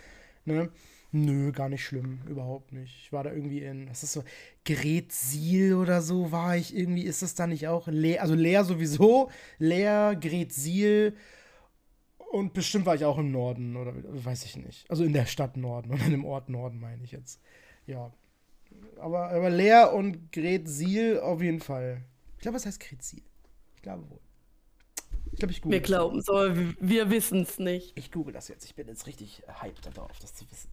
Ne? 0.46 0.70
Nö, 1.12 1.52
gar 1.52 1.68
nicht 1.68 1.84
schlimm, 1.84 2.20
überhaupt 2.28 2.72
nicht. 2.72 2.94
Ich 3.02 3.12
war 3.12 3.24
da 3.24 3.32
irgendwie 3.32 3.62
in, 3.62 3.88
was 3.88 4.02
ist 4.02 4.12
so, 4.12 4.22
Gretzil 4.64 5.74
oder 5.74 6.02
so 6.02 6.32
war 6.32 6.56
ich 6.56 6.76
irgendwie, 6.76 7.02
ist 7.02 7.22
das 7.22 7.34
da 7.34 7.46
nicht 7.46 7.68
auch? 7.68 7.86
Leer, 7.88 8.22
also 8.22 8.34
leer 8.34 8.64
sowieso, 8.64 9.30
leer, 9.58 10.16
Gretzil 10.20 11.16
und 12.18 12.52
bestimmt 12.52 12.86
war 12.86 12.94
ich 12.94 13.04
auch 13.04 13.18
im 13.18 13.30
Norden 13.30 13.76
oder 13.76 13.94
weiß 13.94 14.44
ich 14.44 14.56
nicht. 14.56 14.90
Also 14.90 15.04
in 15.04 15.12
der 15.12 15.26
Stadt 15.26 15.56
Norden 15.56 15.92
oder 15.92 16.06
im 16.06 16.24
Ort 16.24 16.48
Norden 16.48 16.80
meine 16.80 17.02
ich 17.02 17.12
jetzt. 17.12 17.40
Ja. 17.86 18.12
Aber, 18.98 19.30
aber 19.30 19.48
Leer 19.48 19.92
und 19.94 20.32
Gretzil 20.32 21.20
auf 21.20 21.40
jeden 21.40 21.60
Fall. 21.60 22.04
Ich 22.36 22.42
glaube, 22.42 22.56
was 22.56 22.66
heißt 22.66 22.80
Gretzil? 22.80 23.22
Ich 23.76 23.82
glaube 23.82 24.10
wohl. 24.10 24.20
Ich 25.32 25.38
glaube, 25.38 25.52
ich 25.52 25.60
google 25.60 25.78
Wir 25.78 25.82
glauben 25.82 26.22
so, 26.22 26.32
wir 26.80 27.10
wissen 27.10 27.42
es 27.42 27.58
nicht. 27.58 27.92
Ich 27.98 28.10
google 28.10 28.32
das 28.32 28.48
jetzt. 28.48 28.64
Ich 28.64 28.74
bin 28.74 28.88
jetzt 28.88 29.06
richtig 29.06 29.42
hyped 29.60 29.86
darauf, 29.86 30.18
das 30.20 30.34
zu 30.34 30.50
wissen 30.50 30.70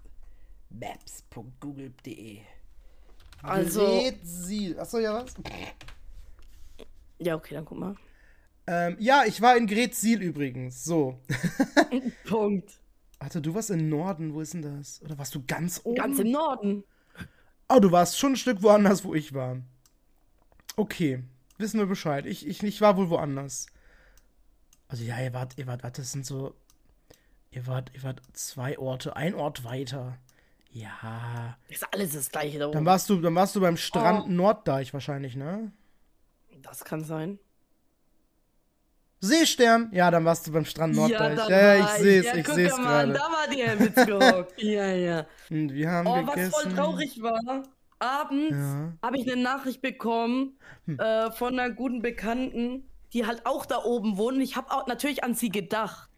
maps.google.de. 0.74 2.40
Also. 3.42 3.86
Gretzil. 3.86 4.80
Achso, 4.80 5.00
ja, 5.00 5.14
was? 5.14 5.36
Ja, 7.20 7.36
okay, 7.36 7.56
dann 7.56 7.66
guck 7.66 7.78
mal. 7.78 7.96
Ähm, 8.66 8.96
ja, 9.00 9.24
ich 9.26 9.42
war 9.42 9.58
in 9.58 9.68
Gretzil 9.68 10.22
übrigens. 10.22 10.84
So. 10.84 11.20
Punkt. 12.26 12.80
Warte, 13.20 13.42
du 13.42 13.54
warst 13.54 13.70
im 13.70 13.90
Norden, 13.90 14.34
wo 14.34 14.42
ist 14.42 14.54
denn 14.54 14.62
das? 14.62 15.02
Oder 15.02 15.18
warst 15.18 15.36
du 15.36 15.44
ganz 15.46 15.82
oben? 15.84 15.96
Ganz 15.96 16.20
im 16.20 16.32
Norden. 16.32 16.84
Oh, 17.70 17.80
du 17.80 17.92
warst 17.92 18.18
schon 18.18 18.34
ein 18.34 18.38
Stück 18.38 18.62
woanders, 18.62 19.04
wo 19.04 19.14
ich 19.14 19.34
war. 19.34 19.58
Okay, 20.76 21.24
wissen 21.58 21.80
wir 21.80 21.86
Bescheid. 21.86 22.26
Ich, 22.26 22.48
ich, 22.48 22.64
ich 22.64 22.82
war 22.82 22.98
wohl 22.98 23.10
woanders. 23.10 23.68
Also 24.94 25.06
ja, 25.06 25.20
ihr 25.20 25.34
wart, 25.34 25.58
ihr 25.58 25.66
wart, 25.66 25.82
warte, 25.82 26.04
das 26.04 26.12
sind 26.12 26.24
so. 26.24 26.54
Ihr 27.50 27.66
wart, 27.66 27.90
ihr 27.96 28.04
wart 28.04 28.22
zwei 28.34 28.78
Orte, 28.78 29.16
ein 29.16 29.34
Ort 29.34 29.64
weiter. 29.64 30.20
Ja. 30.70 31.58
Ist 31.68 31.84
alles 31.92 32.14
das 32.14 32.30
gleiche 32.30 32.60
da 32.60 32.68
oben. 32.68 32.76
Dann 32.76 32.86
warst 32.86 33.10
du, 33.10 33.20
dann 33.20 33.34
warst 33.34 33.56
du 33.56 33.62
beim 33.62 33.76
Strand 33.76 34.26
oh. 34.28 34.30
Norddeich 34.30 34.94
wahrscheinlich, 34.94 35.36
ne? 35.36 35.72
Das 36.62 36.86
kann 36.86 37.04
sein. 37.04 37.40
Seestern. 39.20 39.90
Ja, 39.94 40.12
dann 40.12 40.26
warst 40.26 40.46
du 40.46 40.52
beim 40.52 40.66
Strand 40.66 40.96
Norddeich. 40.96 41.40
Ja, 41.50 41.74
ja 41.74 41.86
ich 41.86 42.04
sehe 42.04 42.20
es, 42.20 42.26
ja, 42.28 42.36
ich 42.36 42.48
sehe 42.48 42.68
es 42.68 42.76
gerade. 42.76 43.14
Da 43.14 43.20
war 43.20 43.48
die 43.48 43.80
Witz 43.80 44.54
ja, 44.58 44.94
ja. 44.94 45.26
Und 45.50 45.74
wir 45.74 45.90
haben 45.90 46.06
oh, 46.06 46.24
gegessen. 46.24 46.52
was 46.54 46.62
voll 46.62 46.72
traurig 46.72 47.20
war. 47.20 47.64
Abends 47.98 48.52
ja. 48.56 48.94
habe 49.02 49.18
ich 49.18 49.26
eine 49.26 49.42
Nachricht 49.42 49.82
bekommen 49.82 50.60
hm. 50.86 51.00
äh, 51.00 51.32
von 51.32 51.58
einer 51.58 51.74
guten 51.74 52.04
Bekannten, 52.04 52.88
die 53.14 53.26
halt 53.26 53.46
auch 53.46 53.66
da 53.66 53.84
oben 53.84 54.18
wohnt. 54.18 54.42
Ich 54.42 54.56
habe 54.56 54.72
auch 54.72 54.88
natürlich 54.88 55.24
an 55.24 55.36
sie 55.36 55.50
gedacht. 55.50 56.10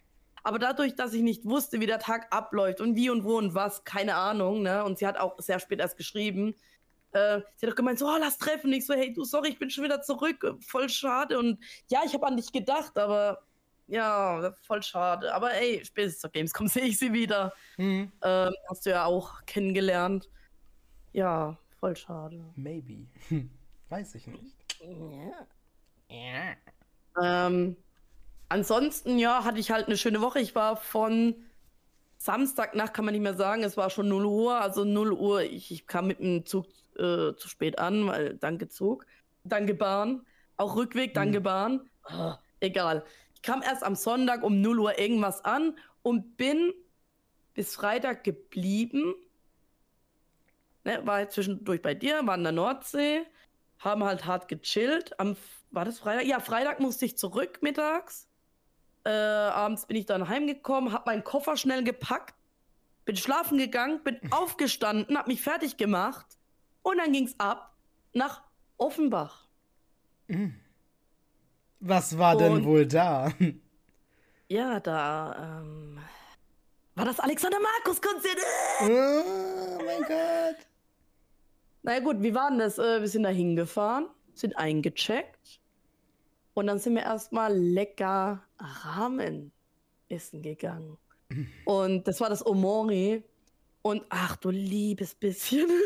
Aber 0.44 0.60
dadurch, 0.60 0.96
dass 0.96 1.14
ich 1.14 1.22
nicht 1.22 1.46
wusste, 1.46 1.80
wie 1.80 1.88
der 1.88 2.00
Tag 2.00 2.28
abläuft 2.34 2.80
und 2.80 2.96
wie 2.96 3.10
und 3.10 3.24
wo 3.24 3.38
und 3.38 3.56
was, 3.56 3.84
keine 3.84 4.16
Ahnung, 4.16 4.62
ne? 4.62 4.84
Und 4.84 5.00
sie 5.00 5.08
hat 5.08 5.18
auch 5.18 5.40
sehr 5.40 5.60
spät 5.60 5.80
erst 5.80 5.98
geschrieben, 5.98 6.56
äh, 7.16 7.42
sie 7.56 7.66
hat 7.66 7.72
doch 7.72 7.76
gemeint, 7.76 7.98
so, 7.98 8.08
oh, 8.08 8.18
lass 8.20 8.38
treffen. 8.38 8.72
Ich 8.74 8.86
so, 8.86 8.94
hey, 8.94 9.14
du, 9.14 9.24
sorry, 9.24 9.50
ich 9.50 9.60
bin 9.60 9.70
schon 9.70 9.84
wieder 9.84 10.02
zurück. 10.02 10.58
Voll 10.60 10.90
schade. 10.90 11.40
Und 11.40 11.58
ja, 11.88 12.02
ich 12.06 12.14
habe 12.14 12.28
an 12.28 12.36
dich 12.36 12.52
gedacht, 12.52 12.98
aber 12.98 13.42
ja, 13.88 14.54
voll 14.62 14.84
schade. 14.84 15.34
Aber 15.34 15.54
ey, 15.54 15.84
spätestens 15.86 16.22
zur 16.22 16.30
Gamescom 16.32 16.68
sehe 16.68 16.84
ich 16.84 17.00
sie 17.00 17.14
wieder. 17.14 17.54
Mhm. 17.78 18.12
Ähm, 18.22 18.54
hast 18.70 18.86
du 18.86 18.90
ja 18.90 19.06
auch 19.06 19.46
kennengelernt. 19.46 20.30
Ja, 21.14 21.58
voll 21.80 21.96
schade. 21.96 22.44
Maybe. 22.56 23.08
Weiß 23.90 24.16
ich 24.16 24.28
nicht. 24.28 24.56
Ja. 24.82 25.48
Ja. 26.10 26.56
Ähm, 27.22 27.78
ansonsten, 28.50 29.18
ja, 29.20 29.44
hatte 29.44 29.60
ich 29.60 29.72
halt 29.72 29.88
eine 29.88 29.98
schöne 29.98 30.22
Woche. 30.22 30.40
Ich 30.40 30.56
war 30.56 30.78
von 30.78 31.36
Samstagnacht, 32.18 32.94
kann 32.94 33.06
man 33.06 33.14
nicht 33.14 33.22
mehr 33.22 33.36
sagen, 33.36 33.64
es 33.64 33.78
war 33.78 33.90
schon 33.90 34.08
0 34.08 34.26
Uhr, 34.26 34.62
also 34.62 34.84
0 34.84 35.14
Uhr. 35.14 35.42
Ich, 35.44 35.72
ich 35.72 35.88
kam 35.88 36.08
mit 36.08 36.20
dem 36.20 36.46
Zug 36.46 36.66
äh, 36.96 37.36
zu 37.36 37.48
spät 37.48 37.80
an, 37.80 38.08
weil 38.08 38.36
danke 38.36 38.68
Zug, 38.68 39.06
danke 39.44 39.74
Bahn, 39.74 40.26
auch 40.58 40.76
Rückweg, 40.76 41.14
danke 41.14 41.40
mhm. 41.40 41.44
Bahn. 41.44 41.90
Oh, 42.12 42.34
egal. 42.60 43.04
Ich 43.34 43.42
kam 43.42 43.62
erst 43.62 43.84
am 43.84 43.96
Sonntag 43.96 44.44
um 44.44 44.62
0 44.62 44.80
Uhr 44.80 45.00
irgendwas 45.00 45.44
an 45.44 45.78
und 46.02 46.38
bin 46.38 46.74
bis 47.54 47.76
Freitag 47.76 48.24
geblieben. 48.24 49.16
Ne, 50.84 51.02
war 51.06 51.30
zwischendurch 51.30 51.82
bei 51.82 51.94
dir, 51.94 52.26
war 52.26 52.36
in 52.36 52.44
der 52.44 52.52
Nordsee, 52.52 53.22
haben 53.86 54.04
halt 54.04 54.26
hart 54.26 54.48
gechillt. 54.48 55.20
Am, 55.20 55.38
war 55.72 55.86
das 55.86 56.00
Freitag? 56.00 56.26
Ja, 56.26 56.40
Freitag 56.40 56.80
musste 56.80 57.06
ich 57.06 57.18
zurück 57.18 57.60
mittags. 57.62 58.28
Äh, 59.06 59.10
abends 59.10 59.86
bin 59.86 59.98
ich 59.98 60.08
dann 60.08 60.28
heimgekommen, 60.28 60.92
hab 60.92 61.06
meinen 61.06 61.24
Koffer 61.24 61.58
schnell 61.58 61.84
gepackt, 61.84 62.34
bin 63.06 63.16
schlafen 63.16 63.58
gegangen, 63.60 64.02
bin 64.04 64.20
aufgestanden, 64.32 65.18
hab 65.18 65.28
mich 65.28 65.42
fertig 65.42 65.78
gemacht 65.78 66.26
und 66.82 66.98
dann 66.98 67.14
ging's 67.14 67.36
ab 67.38 67.76
nach 68.14 68.42
Offenbach. 68.78 69.48
Mhm. 70.28 70.60
Was 71.80 72.18
war 72.18 72.36
und, 72.36 72.42
denn 72.42 72.66
wohl 72.66 72.88
da? 72.88 73.32
Ja, 74.48 74.80
da 74.80 75.62
ähm, 75.62 76.00
war 76.96 77.06
das 77.06 77.20
Alexander 77.20 77.60
Markus 77.60 78.02
Konzert. 78.02 78.38
Oh 78.82 79.84
mein 79.86 80.02
Gott. 80.02 80.75
Na 81.86 82.00
gut, 82.00 82.24
wie 82.24 82.34
war 82.34 82.50
denn 82.50 82.58
das? 82.58 82.80
Äh, 82.80 83.02
wir 83.02 83.08
sind 83.08 83.24
da 83.24 83.30
hingefahren, 83.30 84.08
sind 84.34 84.58
eingecheckt 84.58 85.60
und 86.56 86.66
dann 86.66 86.80
sind 86.80 86.96
wir 86.96 87.04
erstmal 87.04 87.56
lecker 87.56 88.42
Ramen 88.58 89.52
essen 90.10 90.42
gegangen. 90.42 90.98
Mhm. 91.30 91.48
Und 91.66 92.08
das 92.08 92.20
war 92.22 92.30
das 92.30 92.44
Omori. 92.44 93.24
Und 93.84 94.04
ach 94.10 94.36
du 94.38 94.50
liebes 94.50 95.16
bisschen. 95.16 95.70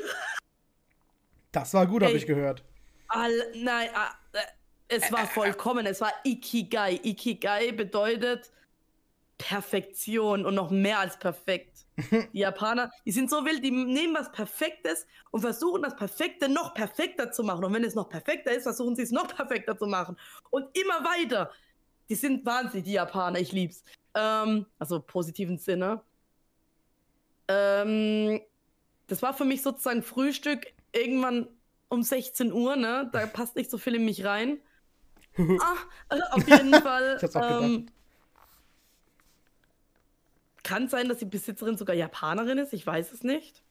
Das 1.51 1.73
war 1.73 1.87
gut, 1.87 2.03
habe 2.03 2.13
ich 2.13 2.27
gehört. 2.27 2.63
All, 3.07 3.31
nein, 3.55 3.89
ah, 3.95 4.11
äh, 4.33 4.37
es 4.87 5.11
war 5.11 5.25
vollkommen. 5.25 5.87
Es 5.87 5.99
war 5.99 6.13
Ikigai. 6.23 6.99
Ikigai 7.01 7.71
bedeutet 7.71 8.51
Perfektion 9.39 10.45
und 10.45 10.53
noch 10.53 10.69
mehr 10.69 10.99
als 10.99 11.17
perfekt. 11.17 11.87
Die 12.33 12.39
Japaner, 12.39 12.91
die 13.05 13.11
sind 13.11 13.29
so 13.29 13.43
wild, 13.45 13.63
die 13.63 13.71
nehmen 13.71 14.13
was 14.13 14.31
Perfektes 14.31 15.07
und 15.31 15.41
versuchen 15.41 15.81
das 15.81 15.95
Perfekte 15.95 16.47
noch 16.47 16.73
perfekter 16.73 17.31
zu 17.31 17.43
machen. 17.43 17.63
Und 17.65 17.73
wenn 17.73 17.83
es 17.83 17.95
noch 17.95 18.07
perfekter 18.07 18.51
ist, 18.51 18.63
versuchen 18.63 18.95
sie 18.95 19.01
es 19.01 19.11
noch 19.11 19.27
perfekter 19.35 19.77
zu 19.77 19.87
machen. 19.87 20.17
Und 20.49 20.67
immer 20.77 21.03
weiter. 21.03 21.51
Die 22.09 22.15
sind 22.15 22.45
wahnsinnig, 22.45 22.85
die 22.85 22.93
Japaner. 22.93 23.39
Ich 23.39 23.51
lieb's. 23.51 23.83
Ähm, 24.13 24.65
also 24.77 24.99
positiven 24.99 25.57
Sinne. 25.57 26.01
Ähm, 27.47 28.41
das 29.07 29.21
war 29.21 29.33
für 29.33 29.45
mich 29.45 29.61
sozusagen 29.61 30.03
Frühstück 30.03 30.67
irgendwann 30.93 31.47
um 31.87 32.03
16 32.03 32.53
Uhr, 32.53 32.75
ne? 32.75 33.09
Da 33.11 33.25
passt 33.25 33.55
nicht 33.55 33.71
so 33.71 33.77
viel 33.77 33.95
in 33.95 34.05
mich 34.05 34.25
rein. 34.25 34.59
ah, 35.37 35.75
also 36.07 36.23
auf 36.31 36.47
jeden 36.47 36.73
Fall. 36.73 37.15
ich 37.17 37.23
hab's 37.23 37.35
auch 37.35 37.61
ähm, 37.61 37.85
gedacht. 37.85 37.98
Kann 40.63 40.87
sein, 40.87 41.09
dass 41.09 41.19
die 41.19 41.25
Besitzerin 41.25 41.77
sogar 41.77 41.95
Japanerin 41.95 42.57
ist, 42.57 42.73
ich 42.73 42.85
weiß 42.85 43.11
es 43.11 43.23
nicht. 43.23 43.63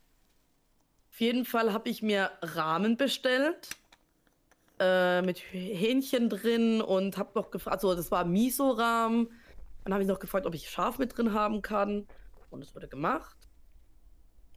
Auf 1.10 1.20
jeden 1.20 1.44
Fall 1.44 1.72
habe 1.72 1.88
ich 1.88 2.02
mir 2.02 2.30
Rahmen 2.42 2.96
bestellt. 2.96 3.68
Äh, 4.80 5.22
mit 5.22 5.38
Hähnchen 5.50 6.28
drin 6.28 6.80
und 6.80 7.18
habe 7.18 7.30
noch 7.34 7.50
gefragt, 7.50 7.74
also 7.74 7.96
das 7.96 8.12
war 8.12 8.24
Miso-Rahmen. 8.24 9.28
Dann 9.82 9.92
habe 9.92 10.04
ich 10.04 10.08
noch 10.08 10.20
gefragt, 10.20 10.46
ob 10.46 10.54
ich 10.54 10.70
Schaf 10.70 11.00
mit 11.00 11.16
drin 11.16 11.32
haben 11.32 11.62
kann. 11.62 12.06
Und 12.50 12.62
es 12.62 12.76
wurde 12.76 12.86
gemacht. 12.86 13.36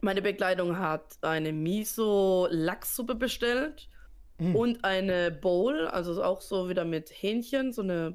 Meine 0.00 0.22
Begleitung 0.22 0.78
hat 0.78 1.18
eine 1.22 1.52
Miso-Lachssuppe 1.52 3.16
bestellt 3.16 3.88
mhm. 4.38 4.54
und 4.54 4.84
eine 4.84 5.32
Bowl, 5.32 5.88
also 5.88 6.22
auch 6.22 6.40
so 6.40 6.68
wieder 6.68 6.84
mit 6.84 7.10
Hähnchen, 7.10 7.72
so 7.72 7.82
eine, 7.82 8.14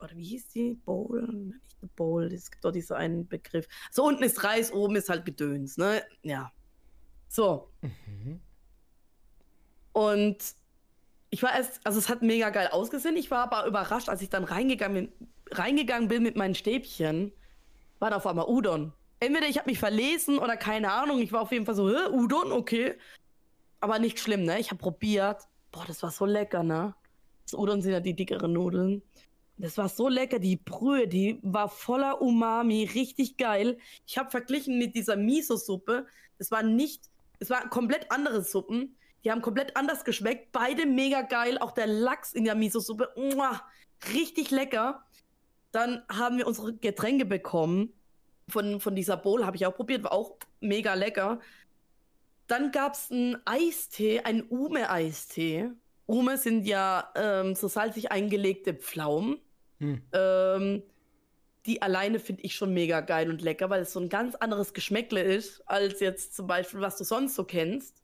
oder 0.00 0.16
wie 0.16 0.24
hieß 0.24 0.48
die? 0.48 0.74
Bowl? 0.74 1.22
Nicht 1.22 1.76
eine 1.80 1.90
Bowl, 1.96 2.24
es 2.24 2.50
gibt 2.50 2.64
doch 2.64 2.72
diesen 2.72 2.96
einen 2.96 3.28
Begriff. 3.28 3.68
So 3.90 4.04
unten 4.04 4.22
ist 4.22 4.44
Reis, 4.44 4.72
oben 4.72 4.96
ist 4.96 5.08
halt 5.08 5.24
Gedöns, 5.24 5.76
ne? 5.76 6.02
Ja. 6.22 6.52
So. 7.28 7.70
Mhm. 7.82 8.40
Und 9.92 10.38
ich 11.30 11.42
war 11.42 11.54
erst, 11.54 11.80
also 11.84 11.98
es 11.98 12.08
hat 12.08 12.22
mega 12.22 12.50
geil 12.50 12.68
ausgesehen. 12.68 13.16
Ich 13.16 13.30
war 13.30 13.50
aber 13.50 13.66
überrascht, 13.66 14.08
als 14.08 14.22
ich 14.22 14.30
dann 14.30 14.44
reingegangen 14.44 15.08
bin, 15.08 15.28
reingegangen 15.50 16.08
bin 16.08 16.22
mit 16.22 16.36
meinen 16.36 16.54
Stäbchen, 16.54 17.32
war 17.98 18.10
da 18.10 18.16
auf 18.16 18.26
einmal 18.26 18.48
Udon 18.48 18.92
entweder 19.20 19.48
ich 19.48 19.58
habe 19.58 19.70
mich 19.70 19.78
verlesen 19.78 20.38
oder 20.38 20.56
keine 20.56 20.92
Ahnung. 20.92 21.20
Ich 21.20 21.32
war 21.32 21.42
auf 21.42 21.52
jeden 21.52 21.66
Fall 21.66 21.74
so, 21.74 21.88
Hä, 21.88 22.08
Udon, 22.10 22.52
okay. 22.52 22.94
Aber 23.80 23.98
nicht 23.98 24.18
schlimm, 24.18 24.44
ne? 24.44 24.58
Ich 24.58 24.70
habe 24.70 24.78
probiert. 24.78 25.42
Boah, 25.70 25.84
das 25.86 26.02
war 26.02 26.10
so 26.10 26.24
lecker, 26.24 26.62
ne? 26.62 26.94
Das 27.44 27.54
Udon 27.54 27.82
sind 27.82 27.92
ja 27.92 28.00
die 28.00 28.14
dickeren 28.14 28.52
Nudeln. 28.52 29.02
Das 29.58 29.76
war 29.76 29.88
so 29.88 30.08
lecker, 30.08 30.38
die 30.38 30.56
Brühe, 30.56 31.08
die 31.08 31.38
war 31.42 31.68
voller 31.68 32.22
Umami, 32.22 32.84
richtig 32.94 33.36
geil. 33.36 33.78
Ich 34.06 34.16
habe 34.16 34.30
verglichen 34.30 34.78
mit 34.78 34.94
dieser 34.94 35.16
Miso-Suppe. 35.16 36.06
Das 36.38 36.50
war 36.50 36.62
nicht, 36.62 37.10
es 37.40 37.50
waren 37.50 37.68
komplett 37.68 38.10
andere 38.10 38.42
Suppen. 38.42 38.96
Die 39.24 39.32
haben 39.32 39.42
komplett 39.42 39.76
anders 39.76 40.04
geschmeckt. 40.04 40.52
Beide 40.52 40.86
mega 40.86 41.22
geil. 41.22 41.58
Auch 41.58 41.72
der 41.72 41.88
Lachs 41.88 42.32
in 42.32 42.44
der 42.44 42.54
Miso-Suppe, 42.54 43.08
richtig 44.14 44.50
lecker. 44.52 45.04
Dann 45.72 46.02
haben 46.08 46.38
wir 46.38 46.46
unsere 46.46 46.72
Getränke 46.74 47.24
bekommen 47.24 47.92
von, 48.48 48.80
von 48.80 48.94
dieser 48.94 49.16
Bowl 49.16 49.44
habe 49.44 49.56
ich 49.56 49.66
auch 49.66 49.74
probiert, 49.74 50.04
war 50.04 50.12
auch 50.12 50.36
mega 50.60 50.94
lecker. 50.94 51.40
Dann 52.46 52.72
gab 52.72 52.94
es 52.94 53.10
einen 53.10 53.36
Eistee, 53.44 54.20
einen 54.20 54.42
Ume-Eistee. 54.42 55.70
Ume 56.06 56.38
sind 56.38 56.66
ja 56.66 57.12
ähm, 57.14 57.54
so 57.54 57.68
salzig 57.68 58.10
eingelegte 58.10 58.72
Pflaumen. 58.72 59.38
Hm. 59.78 60.02
Ähm, 60.12 60.82
die 61.66 61.82
alleine 61.82 62.18
finde 62.18 62.42
ich 62.42 62.54
schon 62.54 62.72
mega 62.72 63.00
geil 63.00 63.30
und 63.30 63.42
lecker, 63.42 63.70
weil 63.70 63.82
es 63.82 63.92
so 63.92 64.00
ein 64.00 64.08
ganz 64.08 64.34
anderes 64.34 64.72
Geschmäckle 64.72 65.22
ist, 65.22 65.62
als 65.68 66.00
jetzt 66.00 66.34
zum 66.34 66.46
Beispiel, 66.46 66.80
was 66.80 66.96
du 66.96 67.04
sonst 67.04 67.34
so 67.34 67.44
kennst. 67.44 68.02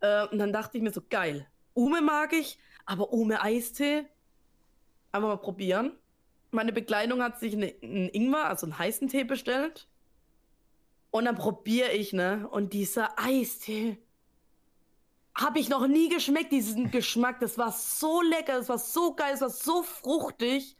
Äh, 0.00 0.26
und 0.28 0.38
dann 0.38 0.52
dachte 0.52 0.78
ich 0.78 0.82
mir 0.82 0.92
so, 0.92 1.02
geil. 1.08 1.46
Ume 1.74 2.00
mag 2.00 2.32
ich, 2.32 2.58
aber 2.86 3.12
Ume 3.12 3.42
Eistee, 3.42 4.06
einfach 5.12 5.28
mal 5.28 5.36
probieren 5.36 5.92
meine 6.50 6.72
Bekleidung 6.72 7.22
hat 7.22 7.38
sich 7.38 7.54
einen 7.54 8.08
Ingwer, 8.08 8.46
also 8.46 8.66
einen 8.66 8.78
heißen 8.78 9.08
Tee 9.08 9.24
bestellt. 9.24 9.88
Und 11.10 11.24
dann 11.24 11.36
probiere 11.36 11.92
ich, 11.92 12.12
ne? 12.12 12.48
Und 12.50 12.72
dieser 12.72 13.18
Eistee 13.18 13.98
habe 15.34 15.58
ich 15.58 15.68
noch 15.68 15.86
nie 15.86 16.08
geschmeckt, 16.08 16.52
diesen 16.52 16.90
Geschmack. 16.90 17.40
Das 17.40 17.58
war 17.58 17.72
so 17.72 18.22
lecker, 18.22 18.58
das 18.58 18.68
war 18.68 18.78
so 18.78 19.14
geil, 19.14 19.32
das 19.32 19.40
war 19.40 19.50
so 19.50 19.82
fruchtig. 19.82 20.76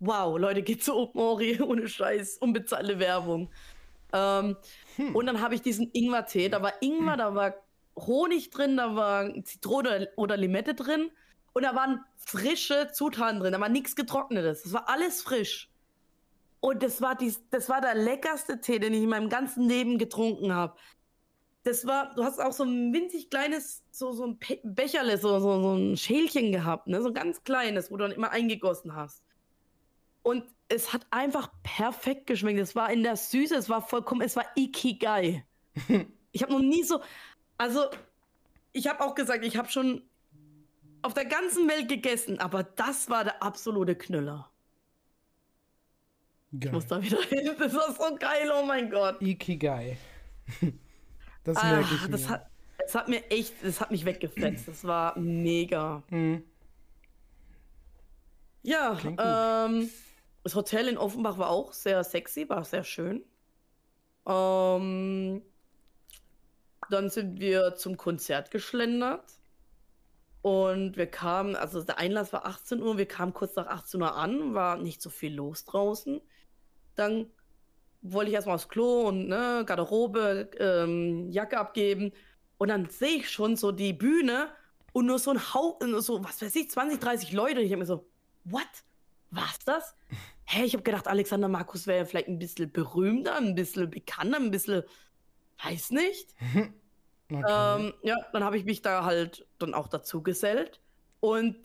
Wow, 0.00 0.38
Leute, 0.38 0.62
geht 0.62 0.84
zu 0.84 1.10
Mori 1.14 1.60
ohne 1.62 1.88
Scheiß, 1.88 2.38
unbezahlte 2.38 2.98
Werbung. 2.98 3.50
Ähm, 4.12 4.56
hm. 4.96 5.14
Und 5.14 5.26
dann 5.26 5.40
habe 5.40 5.54
ich 5.54 5.62
diesen 5.62 5.90
Ingwer-Tee, 5.92 6.48
da 6.48 6.62
war 6.62 6.72
Ingwer, 6.80 7.16
da 7.16 7.34
war 7.34 7.54
Honig 7.98 8.50
drin, 8.50 8.76
da 8.76 8.94
war 8.94 9.32
Zitrone 9.44 10.08
oder 10.16 10.36
Limette 10.36 10.74
drin 10.74 11.10
und 11.54 11.62
da 11.62 11.74
waren 11.74 12.04
frische 12.16 12.90
Zutaten 12.92 13.40
drin, 13.40 13.52
da 13.52 13.60
war 13.60 13.68
nichts 13.68 13.96
getrocknetes. 13.96 14.64
Das 14.64 14.72
war 14.72 14.88
alles 14.88 15.22
frisch. 15.22 15.70
Und 16.60 16.82
das 16.82 17.00
war, 17.00 17.14
dies, 17.14 17.42
das 17.50 17.68
war 17.68 17.80
der 17.80 17.94
leckerste 17.94 18.60
Tee, 18.60 18.78
den 18.78 18.92
ich 18.92 19.02
in 19.02 19.08
meinem 19.08 19.28
ganzen 19.28 19.68
Leben 19.68 19.98
getrunken 19.98 20.52
habe. 20.52 20.76
Das 21.62 21.86
war, 21.86 22.14
du 22.14 22.24
hast 22.24 22.40
auch 22.40 22.52
so 22.52 22.64
ein 22.64 22.92
winzig 22.92 23.30
kleines, 23.30 23.84
so, 23.90 24.12
so 24.12 24.24
ein 24.24 24.38
Becherle, 24.62 25.18
so, 25.18 25.38
so, 25.40 25.60
so 25.60 25.74
ein 25.74 25.96
Schälchen 25.96 26.52
gehabt, 26.52 26.86
ne? 26.86 27.02
so 27.02 27.08
ein 27.08 27.14
ganz 27.14 27.42
kleines, 27.44 27.90
wo 27.90 27.96
du 27.96 28.04
dann 28.04 28.12
immer 28.12 28.30
eingegossen 28.30 28.94
hast. 28.94 29.22
Und 30.26 30.42
es 30.68 30.92
hat 30.92 31.06
einfach 31.12 31.52
perfekt 31.62 32.26
geschmeckt. 32.26 32.58
Es 32.58 32.74
war 32.74 32.90
in 32.90 33.04
der 33.04 33.14
Süße, 33.14 33.54
es 33.54 33.68
war 33.68 33.80
vollkommen, 33.80 34.22
es 34.22 34.34
war 34.34 34.44
Ikigai. 34.56 35.44
ich 36.32 36.42
habe 36.42 36.52
noch 36.52 36.58
nie 36.58 36.82
so, 36.82 37.00
also 37.56 37.84
ich 38.72 38.88
habe 38.88 39.04
auch 39.04 39.14
gesagt, 39.14 39.44
ich 39.44 39.56
habe 39.56 39.68
schon 39.68 40.02
auf 41.02 41.14
der 41.14 41.26
ganzen 41.26 41.68
Welt 41.68 41.88
gegessen, 41.88 42.40
aber 42.40 42.64
das 42.64 43.08
war 43.08 43.22
der 43.22 43.40
absolute 43.40 43.94
Knüller. 43.94 44.50
Geil. 46.50 46.62
Ich 46.64 46.72
muss 46.72 46.88
da 46.88 47.00
wieder 47.00 47.22
hin. 47.22 47.54
Das 47.60 47.72
war 47.72 47.92
so 47.92 48.16
geil, 48.16 48.50
oh 48.52 48.66
mein 48.66 48.90
Gott. 48.90 49.22
Ikigai. 49.22 49.96
das 51.44 51.56
ah, 51.56 51.70
merke 51.70 51.94
ich 51.94 52.02
mir. 52.02 52.08
Das 52.08 52.28
hat, 52.28 52.50
das 52.78 52.96
hat 52.96 53.08
mir 53.08 53.30
echt, 53.30 53.54
das 53.62 53.80
hat 53.80 53.92
mich 53.92 54.04
weggefetzt. 54.04 54.66
Das 54.66 54.82
war 54.82 55.16
mega. 55.16 56.02
Mhm. 56.10 56.42
Ja, 58.64 58.98
ähm, 59.66 59.88
das 60.46 60.54
Hotel 60.54 60.86
in 60.86 60.96
Offenbach 60.96 61.38
war 61.38 61.50
auch 61.50 61.72
sehr 61.72 62.04
sexy, 62.04 62.48
war 62.48 62.64
sehr 62.64 62.84
schön. 62.84 63.24
Ähm, 64.24 65.42
dann 66.88 67.10
sind 67.10 67.40
wir 67.40 67.74
zum 67.74 67.96
Konzert 67.96 68.52
geschlendert. 68.52 69.24
Und 70.42 70.96
wir 70.96 71.08
kamen, 71.08 71.56
also 71.56 71.82
der 71.82 71.98
Einlass 71.98 72.32
war 72.32 72.46
18 72.46 72.80
Uhr, 72.80 72.96
wir 72.96 73.08
kamen 73.08 73.34
kurz 73.34 73.56
nach 73.56 73.66
18 73.66 74.00
Uhr 74.00 74.14
an, 74.14 74.54
war 74.54 74.76
nicht 74.76 75.02
so 75.02 75.10
viel 75.10 75.34
los 75.34 75.64
draußen. 75.64 76.20
Dann 76.94 77.28
wollte 78.02 78.28
ich 78.28 78.36
erstmal 78.36 78.54
aufs 78.54 78.68
Klo 78.68 79.08
und 79.08 79.26
ne, 79.26 79.64
Garderobe, 79.66 80.48
ähm, 80.60 81.28
Jacke 81.32 81.58
abgeben. 81.58 82.12
Und 82.58 82.68
dann 82.68 82.88
sehe 82.88 83.16
ich 83.16 83.30
schon 83.32 83.56
so 83.56 83.72
die 83.72 83.92
Bühne 83.92 84.50
und 84.92 85.06
nur 85.06 85.18
so 85.18 85.32
ein 85.32 85.54
Haufen, 85.54 86.00
so, 86.00 86.22
was 86.22 86.40
weiß 86.40 86.54
ich, 86.54 86.70
20, 86.70 87.00
30 87.00 87.32
Leute. 87.32 87.58
Und 87.58 87.66
ich 87.66 87.72
habe 87.72 87.80
mir 87.80 87.86
so, 87.86 88.06
what? 88.44 88.62
Was 89.32 89.58
das? 89.64 89.96
Hä, 90.46 90.64
ich 90.64 90.74
habe 90.74 90.82
gedacht, 90.82 91.08
Alexander 91.08 91.48
Markus 91.48 91.86
wäre 91.86 92.06
vielleicht 92.06 92.28
ein 92.28 92.38
bisschen 92.38 92.70
berühmter, 92.70 93.36
ein 93.36 93.54
bisschen 93.54 93.90
bekannter, 93.90 94.38
ein 94.38 94.50
bisschen, 94.50 94.82
weiß 95.62 95.90
nicht. 95.90 96.34
Okay. 97.28 97.42
Ähm, 97.48 97.92
ja, 98.02 98.16
dann 98.32 98.44
habe 98.44 98.56
ich 98.56 98.64
mich 98.64 98.82
da 98.82 99.04
halt 99.04 99.48
dann 99.58 99.74
auch 99.74 99.88
dazu 99.88 100.22
gesellt. 100.22 100.80
Und 101.18 101.56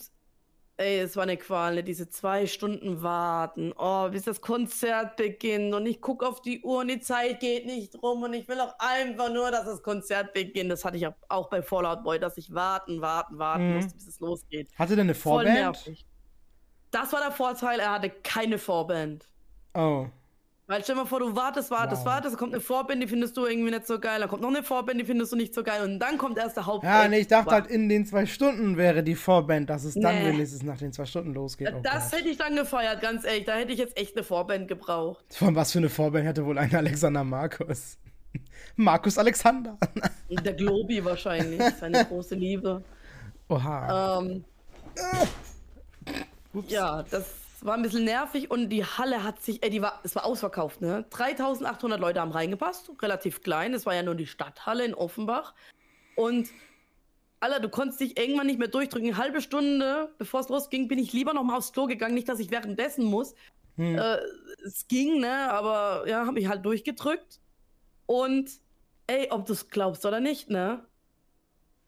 ey, 0.78 1.00
es 1.00 1.16
war 1.16 1.24
eine 1.24 1.38
Qual, 1.38 1.76
ne? 1.76 1.84
diese 1.84 2.10
zwei 2.10 2.48
Stunden 2.48 3.04
warten, 3.04 3.74
oh, 3.78 4.10
bis 4.10 4.24
das 4.24 4.42
Konzert 4.42 5.16
beginnt 5.16 5.74
und 5.76 5.86
ich 5.86 6.02
gucke 6.02 6.28
auf 6.28 6.42
die 6.42 6.62
Uhr 6.64 6.80
und 6.80 6.88
die 6.88 7.00
Zeit 7.00 7.40
geht 7.40 7.66
nicht 7.66 8.02
rum 8.02 8.24
und 8.24 8.34
ich 8.34 8.48
will 8.48 8.60
auch 8.60 8.74
einfach 8.80 9.32
nur, 9.32 9.52
dass 9.52 9.66
das 9.66 9.84
Konzert 9.84 10.34
beginnt. 10.34 10.72
Das 10.72 10.84
hatte 10.84 10.98
ich 10.98 11.08
auch 11.30 11.50
bei 11.50 11.62
Fallout 11.62 12.04
Boy, 12.04 12.20
dass 12.20 12.38
ich 12.38 12.54
warten, 12.54 13.02
warten, 13.02 13.38
warten 13.38 13.70
mhm. 13.70 13.76
musste, 13.76 13.94
bis 13.94 14.08
es 14.08 14.20
losgeht. 14.20 14.70
Hatte 14.76 14.96
der 14.96 15.04
eine 15.04 15.16
Vorband? 15.16 15.84
Das 16.92 17.12
war 17.14 17.22
der 17.22 17.32
Vorteil, 17.32 17.80
er 17.80 17.92
hatte 17.94 18.10
keine 18.10 18.58
Vorband. 18.58 19.26
Oh. 19.74 20.08
Weil 20.72 20.84
stell 20.84 20.96
dir 20.96 21.02
mal 21.02 21.08
vor, 21.08 21.20
du 21.20 21.36
wartest, 21.36 21.70
wartest, 21.70 22.06
wow. 22.06 22.14
wartest, 22.14 22.38
kommt 22.38 22.54
eine 22.54 22.62
Vorband, 22.62 23.04
die 23.04 23.08
findest 23.08 23.36
du 23.36 23.46
irgendwie 23.46 23.72
nicht 23.72 23.86
so 23.86 24.00
geil, 24.00 24.22
dann 24.22 24.30
kommt 24.30 24.42
noch 24.42 24.48
eine 24.48 24.64
Vorband, 24.64 25.02
die 25.02 25.06
findest 25.06 25.34
du 25.34 25.36
nicht 25.36 25.54
so 25.54 25.64
geil 25.64 25.84
und 25.84 26.00
dann 26.00 26.18
kommt 26.18 26.38
erst 26.38 26.56
der 26.56 26.66
Hauptband. 26.66 27.04
Ja, 27.04 27.10
nee, 27.10 27.20
ich 27.20 27.28
dachte 27.28 27.52
halt, 27.52 27.68
in 27.68 27.90
den 27.90 28.06
zwei 28.06 28.26
Stunden 28.26 28.78
wäre 28.78 29.04
die 29.04 29.16
Vorband, 29.16 29.70
dass 29.70 29.84
es 29.84 29.96
dann 29.96 30.16
nee. 30.16 30.30
wenigstens 30.30 30.64
nach 30.64 30.78
den 30.78 30.94
zwei 30.94 31.06
Stunden 31.06 31.34
losgeht. 31.34 31.74
Oh 31.76 31.82
das 31.84 32.14
hätte 32.14 32.30
ich 32.30 32.38
dann 32.38 32.56
gefeiert, 32.56 33.02
ganz 33.02 33.26
ehrlich. 33.26 33.44
Da 33.44 33.56
hätte 33.56 33.74
ich 33.74 33.80
jetzt 33.80 33.98
echt 33.98 34.16
eine 34.16 34.24
Vorband 34.24 34.70
gebraucht. 34.70 35.26
Von 35.34 35.56
was 35.56 35.74
für 35.74 35.80
eine 35.80 35.90
Vorband 35.90 36.26
hätte 36.26 36.46
wohl 36.46 36.58
ein 36.58 36.74
Alexander 36.74 37.26
Markus? 37.26 37.98
Markus 38.78 39.18
Alexander. 39.18 39.78
Der 40.30 40.54
Globi 40.54 41.04
wahrscheinlich, 41.04 41.62
seine 41.82 42.06
große 42.10 42.36
Liebe. 42.36 42.82
Oha. 43.50 44.22
Ähm, 44.22 44.46
ja, 46.68 47.04
das 47.04 47.26
war 47.62 47.76
ein 47.76 47.82
bisschen 47.82 48.06
nervig 48.06 48.50
und 48.50 48.70
die 48.70 48.84
Halle 48.84 49.24
hat 49.24 49.42
sich, 49.42 49.64
äh, 49.64 49.70
die 49.70 49.82
war, 49.82 50.00
es 50.04 50.16
war 50.16 50.26
ausverkauft, 50.26 50.82
ne? 50.82 51.06
3800 51.12 52.00
Leute 52.00 52.20
haben 52.20 52.32
reingepasst, 52.32 52.92
relativ 53.02 53.44
klein. 53.44 53.74
Es 53.74 53.86
war 53.86 53.94
ja 53.94 54.04
nur 54.04 54.16
die 54.16 54.28
Stadthalle 54.28 54.86
in 54.86 54.94
Offenbach. 54.94 55.54
Und, 56.16 56.50
Alter, 57.40 57.60
du 57.60 57.70
konntest 57.70 58.00
dich 58.00 58.20
irgendwann 58.20 58.48
nicht 58.48 58.60
mehr 58.60 58.68
durchdrücken. 58.68 59.10
Eine 59.10 59.18
halbe 59.18 59.42
Stunde, 59.42 60.14
bevor 60.18 60.40
es 60.40 60.50
losging, 60.50 60.88
bin 60.88 61.00
ich 61.00 61.14
lieber 61.14 61.34
noch 61.34 61.44
mal 61.44 61.58
aufs 61.58 61.72
Klo 61.72 61.86
gegangen. 61.86 62.16
Nicht, 62.16 62.30
dass 62.30 62.40
ich 62.40 62.52
währenddessen 62.52 63.06
muss. 63.06 63.36
Hm. 63.78 63.98
Äh, 63.98 64.18
es 64.66 64.88
ging, 64.88 65.20
ne? 65.20 65.52
Aber 65.52 66.08
ja, 66.08 66.26
habe 66.26 66.40
ich 66.40 66.48
halt 66.48 66.66
durchgedrückt. 66.66 67.40
Und, 68.08 68.50
ey, 69.08 69.30
ob 69.32 69.46
du 69.46 69.54
es 69.54 69.70
glaubst 69.70 70.06
oder 70.06 70.20
nicht, 70.20 70.50
ne? 70.50 70.86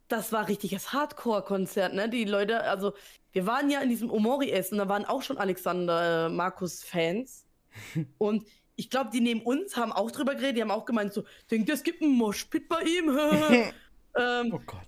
das 0.09 0.31
war 0.31 0.47
richtiges 0.47 0.93
Hardcore-Konzert, 0.93 1.93
ne? 1.93 2.07
Die 2.07 2.25
Leute, 2.25 2.61
also 2.63 2.93
wir 3.33 3.45
waren 3.45 3.69
ja 3.69 3.81
in 3.81 3.89
diesem 3.89 4.09
Omori-Essen, 4.09 4.77
da 4.77 4.87
waren 4.87 5.05
auch 5.05 5.21
schon 5.21 5.37
Alexander 5.37 6.27
äh, 6.27 6.29
Markus-Fans. 6.29 7.45
und 8.17 8.45
ich 8.75 8.89
glaube, 8.89 9.09
die 9.11 9.21
neben 9.21 9.41
uns 9.41 9.75
haben 9.75 9.91
auch 9.91 10.11
drüber 10.11 10.35
geredet, 10.35 10.57
die 10.57 10.61
haben 10.61 10.71
auch 10.71 10.85
gemeint, 10.85 11.13
so, 11.13 11.23
denkt 11.51 11.67
ihr, 11.67 11.75
es 11.75 11.83
gibt 11.83 12.01
einen 12.01 12.13
Moshpit 12.13 12.69
bei 12.69 12.81
ihm? 12.83 13.09
ähm, 14.17 14.53
oh 14.53 14.61
Gott. 14.65 14.87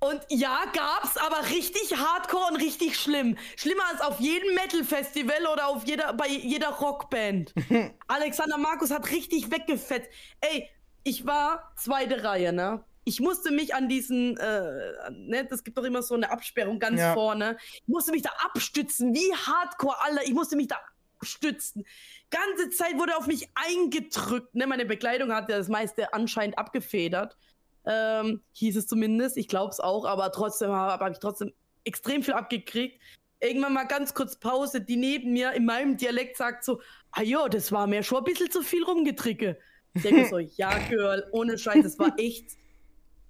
Und 0.00 0.20
ja, 0.30 0.64
gab's, 0.72 1.16
aber 1.16 1.48
richtig 1.50 1.96
hardcore 1.96 2.50
und 2.50 2.56
richtig 2.56 2.98
schlimm. 2.98 3.36
Schlimmer 3.54 3.84
als 3.88 4.00
auf 4.00 4.18
jedem 4.18 4.52
Metal-Festival 4.56 5.46
oder 5.52 5.68
auf 5.68 5.86
jeder, 5.86 6.12
bei 6.12 6.26
jeder 6.26 6.70
Rockband. 6.70 7.54
Alexander 8.08 8.58
Markus 8.58 8.90
hat 8.90 9.08
richtig 9.12 9.52
weggefetzt. 9.52 10.10
Ey, 10.40 10.68
ich 11.04 11.24
war 11.24 11.72
zweite 11.76 12.24
Reihe, 12.24 12.52
ne? 12.52 12.82
Ich 13.04 13.20
musste 13.20 13.50
mich 13.50 13.74
an 13.74 13.88
diesen, 13.88 14.36
äh, 14.36 15.10
ne, 15.10 15.44
das 15.48 15.64
gibt 15.64 15.76
doch 15.76 15.84
immer 15.84 16.02
so 16.02 16.14
eine 16.14 16.30
Absperrung 16.30 16.78
ganz 16.78 17.00
ja. 17.00 17.14
vorne. 17.14 17.56
Ich 17.74 17.88
musste 17.88 18.12
mich 18.12 18.22
da 18.22 18.30
abstützen, 18.44 19.14
wie 19.14 19.34
hardcore, 19.34 20.00
Alter. 20.02 20.22
Ich 20.24 20.34
musste 20.34 20.56
mich 20.56 20.68
da 20.68 20.76
abstützen. 21.18 21.84
Ganze 22.30 22.70
Zeit 22.70 22.96
wurde 22.98 23.16
auf 23.16 23.26
mich 23.26 23.48
eingedrückt. 23.54 24.54
Ne? 24.54 24.66
Meine 24.66 24.86
Bekleidung 24.86 25.32
hat 25.32 25.50
ja 25.50 25.58
das 25.58 25.68
meiste 25.68 26.14
anscheinend 26.14 26.58
abgefedert. 26.58 27.36
Ähm, 27.84 28.42
hieß 28.52 28.76
es 28.76 28.86
zumindest. 28.86 29.36
Ich 29.36 29.48
glaube 29.48 29.70
es 29.70 29.80
auch, 29.80 30.04
aber 30.04 30.30
trotzdem 30.30 30.70
habe 30.70 31.04
hab 31.04 31.12
ich 31.12 31.18
trotzdem 31.18 31.52
extrem 31.84 32.22
viel 32.22 32.34
abgekriegt. 32.34 33.00
Irgendwann 33.40 33.72
mal 33.72 33.84
ganz 33.84 34.14
kurz 34.14 34.36
Pause, 34.36 34.80
die 34.80 34.96
neben 34.96 35.32
mir 35.32 35.52
in 35.52 35.64
meinem 35.64 35.96
Dialekt 35.96 36.36
sagt 36.36 36.64
so, 36.64 36.80
ah 37.10 37.22
jo, 37.22 37.48
das 37.48 37.72
war 37.72 37.88
mir 37.88 38.04
schon 38.04 38.18
ein 38.18 38.24
bisschen 38.24 38.52
zu 38.52 38.62
viel 38.62 38.84
rumgetricke. 38.84 39.58
Ich 39.94 40.02
denke 40.02 40.28
so, 40.28 40.38
ja, 40.56 40.78
Girl, 40.88 41.28
ohne 41.32 41.58
Scheiß, 41.58 41.82
das 41.82 41.98
war 41.98 42.16
echt 42.18 42.52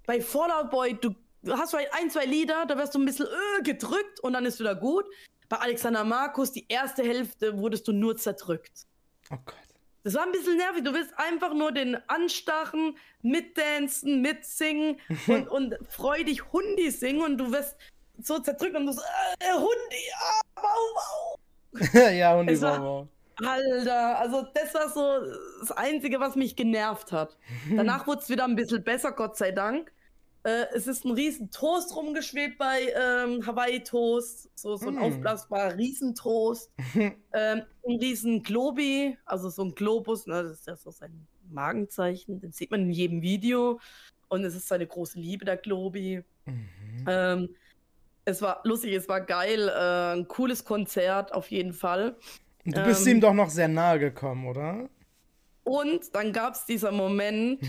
bei 0.06 0.20
Fallout 0.20 0.70
Boy, 0.70 0.98
du 1.00 1.14
hast 1.48 1.70
vielleicht 1.70 1.92
ein, 1.94 2.10
zwei 2.10 2.24
Lieder, 2.24 2.66
da 2.66 2.76
wirst 2.76 2.94
du 2.94 2.98
ein 2.98 3.04
bisschen 3.04 3.26
äh, 3.26 3.62
gedrückt 3.62 4.20
und 4.20 4.32
dann 4.32 4.46
ist 4.46 4.60
wieder 4.60 4.74
gut. 4.74 5.04
Bei 5.48 5.58
Alexander 5.58 6.04
Markus, 6.04 6.52
die 6.52 6.66
erste 6.68 7.02
Hälfte, 7.02 7.58
wurdest 7.58 7.86
du 7.86 7.92
nur 7.92 8.16
zerdrückt. 8.16 8.86
Oh 9.30 9.36
Gott. 9.44 9.56
Das 10.04 10.14
war 10.14 10.24
ein 10.24 10.32
bisschen 10.32 10.56
nervig. 10.56 10.82
Du 10.82 10.92
willst 10.92 11.12
einfach 11.16 11.54
nur 11.54 11.70
den 11.70 11.96
anstachen, 12.08 12.96
mitdancen, 13.22 14.20
mitsingen 14.20 14.98
und, 15.26 15.48
und 15.48 15.78
freudig 15.88 16.52
Hundi 16.52 16.90
singen 16.90 17.22
und 17.22 17.38
du 17.38 17.52
wirst 17.52 17.76
so 18.18 18.38
zerdrückt 18.38 18.76
und 18.76 18.86
du 18.86 18.92
so, 18.92 19.00
äh, 19.40 19.52
Hundi, 19.54 20.10
ah, 20.16 20.40
wow, 20.62 21.38
wow. 21.72 22.12
ja, 22.12 22.36
Hundi, 22.36 22.60
wow, 22.60 22.80
wow. 22.80 23.08
Alter, 23.36 24.18
also 24.18 24.46
das 24.54 24.74
war 24.74 24.88
so 24.88 25.32
das 25.60 25.72
Einzige, 25.72 26.20
was 26.20 26.36
mich 26.36 26.56
genervt 26.56 27.12
hat. 27.12 27.36
Danach 27.76 28.06
wurde 28.06 28.22
es 28.22 28.28
wieder 28.28 28.44
ein 28.44 28.56
bisschen 28.56 28.82
besser, 28.84 29.12
Gott 29.12 29.36
sei 29.36 29.52
Dank. 29.52 29.92
Äh, 30.44 30.66
es 30.74 30.86
ist 30.86 31.04
ein 31.04 31.12
riesen 31.12 31.50
Toast 31.50 31.94
rumgeschwebt 31.94 32.58
bei 32.58 32.92
ähm, 32.96 33.46
Hawaii 33.46 33.82
Toast, 33.82 34.50
so, 34.58 34.76
so 34.76 34.88
ein 34.88 34.96
mm. 34.96 35.02
aufblasbarer 35.02 35.76
Riesentoast. 35.76 36.72
ähm, 36.94 37.12
ein 37.86 37.96
riesen 38.00 38.42
Globi, 38.42 39.16
also 39.24 39.50
so 39.50 39.62
ein 39.62 39.74
Globus, 39.74 40.26
ne, 40.26 40.42
das 40.42 40.52
ist 40.58 40.66
ja 40.66 40.74
so 40.74 40.90
sein 40.90 41.26
Magenzeichen, 41.48 42.40
den 42.40 42.50
sieht 42.50 42.72
man 42.72 42.82
in 42.82 42.90
jedem 42.90 43.22
Video. 43.22 43.78
Und 44.28 44.44
es 44.44 44.56
ist 44.56 44.66
seine 44.66 44.86
große 44.86 45.20
Liebe, 45.20 45.44
der 45.44 45.58
Globi. 45.58 46.24
Mhm. 46.46 47.04
Ähm, 47.06 47.48
es 48.24 48.42
war 48.42 48.60
lustig, 48.64 48.94
es 48.94 49.08
war 49.08 49.20
geil, 49.20 49.68
äh, 49.68 50.14
ein 50.14 50.26
cooles 50.26 50.64
Konzert 50.64 51.32
auf 51.34 51.50
jeden 51.50 51.72
Fall. 51.72 52.16
Du 52.64 52.82
bist 52.84 53.06
ähm, 53.06 53.16
ihm 53.16 53.20
doch 53.20 53.34
noch 53.34 53.50
sehr 53.50 53.68
nahe 53.68 53.98
gekommen, 53.98 54.46
oder? 54.46 54.88
Und 55.64 56.14
dann 56.14 56.32
gab 56.32 56.54
es 56.54 56.64
dieser 56.66 56.92
Moment, 56.92 57.62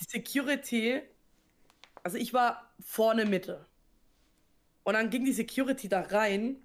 die 0.00 0.04
Security, 0.08 1.02
also 2.02 2.18
ich 2.18 2.32
war 2.34 2.72
vorne 2.80 3.24
Mitte. 3.26 3.66
Und 4.84 4.94
dann 4.94 5.10
ging 5.10 5.24
die 5.24 5.32
Security 5.32 5.88
da 5.88 6.02
rein 6.02 6.56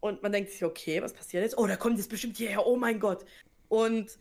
Und 0.00 0.22
man 0.22 0.32
denkt 0.32 0.50
sich, 0.52 0.64
okay, 0.64 1.02
was 1.02 1.12
passiert 1.14 1.42
jetzt? 1.42 1.58
Oh, 1.58 1.66
da 1.66 1.76
kommt 1.76 1.98
jetzt 1.98 2.10
bestimmt 2.10 2.36
hierher, 2.36 2.66
oh 2.66 2.76
mein 2.76 3.00
Gott. 3.00 3.24
Und 3.68 4.18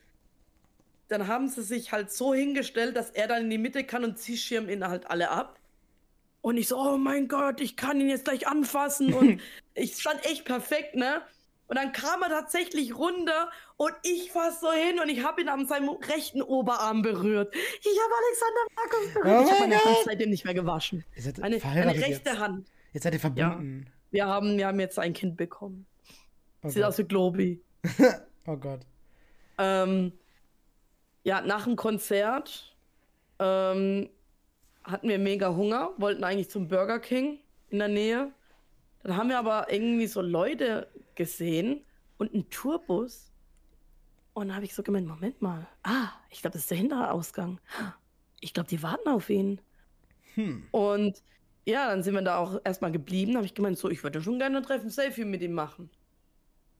dann 1.09 1.27
haben 1.27 1.47
sie 1.49 1.63
sich 1.63 1.91
halt 1.91 2.11
so 2.11 2.33
hingestellt, 2.33 2.95
dass 2.97 3.11
er 3.11 3.27
dann 3.27 3.43
in 3.43 3.49
die 3.51 3.57
Mitte 3.59 3.83
kann 3.83 4.03
und 4.03 4.19
sie 4.19 4.37
schirmen 4.37 4.69
ihn 4.69 4.87
halt 4.87 5.09
alle 5.09 5.29
ab. 5.31 5.59
Und 6.41 6.57
ich 6.57 6.67
so, 6.69 6.77
oh 6.79 6.97
mein 6.97 7.27
Gott, 7.27 7.61
ich 7.61 7.77
kann 7.77 8.01
ihn 8.01 8.09
jetzt 8.09 8.25
gleich 8.25 8.47
anfassen. 8.47 9.13
Und 9.13 9.41
ich 9.75 9.97
stand 9.97 10.25
echt 10.25 10.45
perfekt, 10.45 10.95
ne? 10.95 11.21
Und 11.67 11.77
dann 11.77 11.91
kam 11.91 12.21
er 12.21 12.29
tatsächlich 12.29 12.95
runter 12.95 13.49
und 13.77 13.93
ich 14.03 14.33
war 14.35 14.51
so 14.51 14.71
hin 14.71 14.99
und 14.99 15.09
ich 15.09 15.23
habe 15.23 15.41
ihn 15.41 15.49
an 15.49 15.65
seinem 15.65 15.89
rechten 15.89 16.41
Oberarm 16.41 17.01
berührt. 17.01 17.53
Ich 17.55 17.99
habe 18.03 18.13
Alexander 18.23 18.61
Markus 18.75 19.13
berührt. 19.13 19.39
Oh 19.39 19.43
ich 19.43 19.51
habe 19.51 19.61
meine 19.61 19.83
Hand 19.83 19.97
seitdem 20.05 20.29
nicht 20.29 20.45
mehr 20.45 20.53
gewaschen. 20.53 21.03
Eine, 21.41 21.63
eine 21.63 21.95
rechte 21.95 22.29
jetzt. 22.29 22.39
Hand. 22.39 22.69
Jetzt 22.93 23.03
seid 23.03 23.13
ihr 23.13 23.19
verbunden. 23.19 23.85
Ja. 23.85 23.91
Wir, 24.11 24.25
haben, 24.27 24.57
wir 24.57 24.67
haben 24.67 24.79
jetzt 24.79 24.99
ein 24.99 25.13
Kind 25.13 25.37
bekommen. 25.37 25.87
Oh 26.61 26.69
Sieht 26.69 26.83
Gott. 26.83 26.89
aus 26.89 26.97
wie 26.99 27.03
Globi. 27.03 27.61
oh 28.45 28.57
Gott. 28.57 28.81
Ähm, 29.57 30.13
ja, 31.23 31.41
nach 31.41 31.63
dem 31.63 31.75
Konzert 31.75 32.75
ähm, 33.39 34.09
hatten 34.83 35.09
wir 35.09 35.17
mega 35.17 35.55
Hunger, 35.55 35.91
wollten 35.97 36.23
eigentlich 36.23 36.49
zum 36.51 36.67
Burger 36.67 36.99
King 36.99 37.39
in 37.69 37.79
der 37.79 37.87
Nähe. 37.87 38.31
Dann 39.03 39.17
haben 39.17 39.29
wir 39.29 39.39
aber 39.39 39.71
irgendwie 39.71 40.07
so 40.07 40.21
Leute 40.21 40.87
gesehen 41.15 41.85
und 42.17 42.33
einen 42.33 42.49
Tourbus. 42.49 43.31
Und 44.33 44.47
dann 44.47 44.55
habe 44.55 44.65
ich 44.65 44.75
so 44.75 44.83
gemeint, 44.83 45.07
Moment 45.07 45.41
mal. 45.41 45.67
Ah, 45.83 46.09
ich 46.29 46.41
glaube, 46.41 46.53
das 46.53 46.63
ist 46.63 46.71
der 46.71 46.77
hintere 46.77 47.11
Ausgang. 47.11 47.59
Ich 48.41 48.53
glaube, 48.53 48.69
die 48.69 48.83
warten 48.83 49.09
auf 49.09 49.29
ihn. 49.29 49.61
Hm. 50.35 50.67
Und 50.71 51.23
ja, 51.65 51.89
dann 51.89 52.03
sind 52.03 52.13
wir 52.13 52.21
da 52.21 52.37
auch 52.37 52.59
erstmal 52.63 52.91
geblieben. 52.91 53.35
habe 53.35 53.45
ich 53.45 53.53
gemeint, 53.53 53.77
so, 53.77 53.89
ich 53.89 54.03
würde 54.03 54.21
schon 54.21 54.39
gerne 54.39 54.57
ein 54.57 54.63
Treffen 54.63 54.89
Selfie 54.89 55.25
mit 55.25 55.41
ihm 55.41 55.53
machen. 55.53 55.89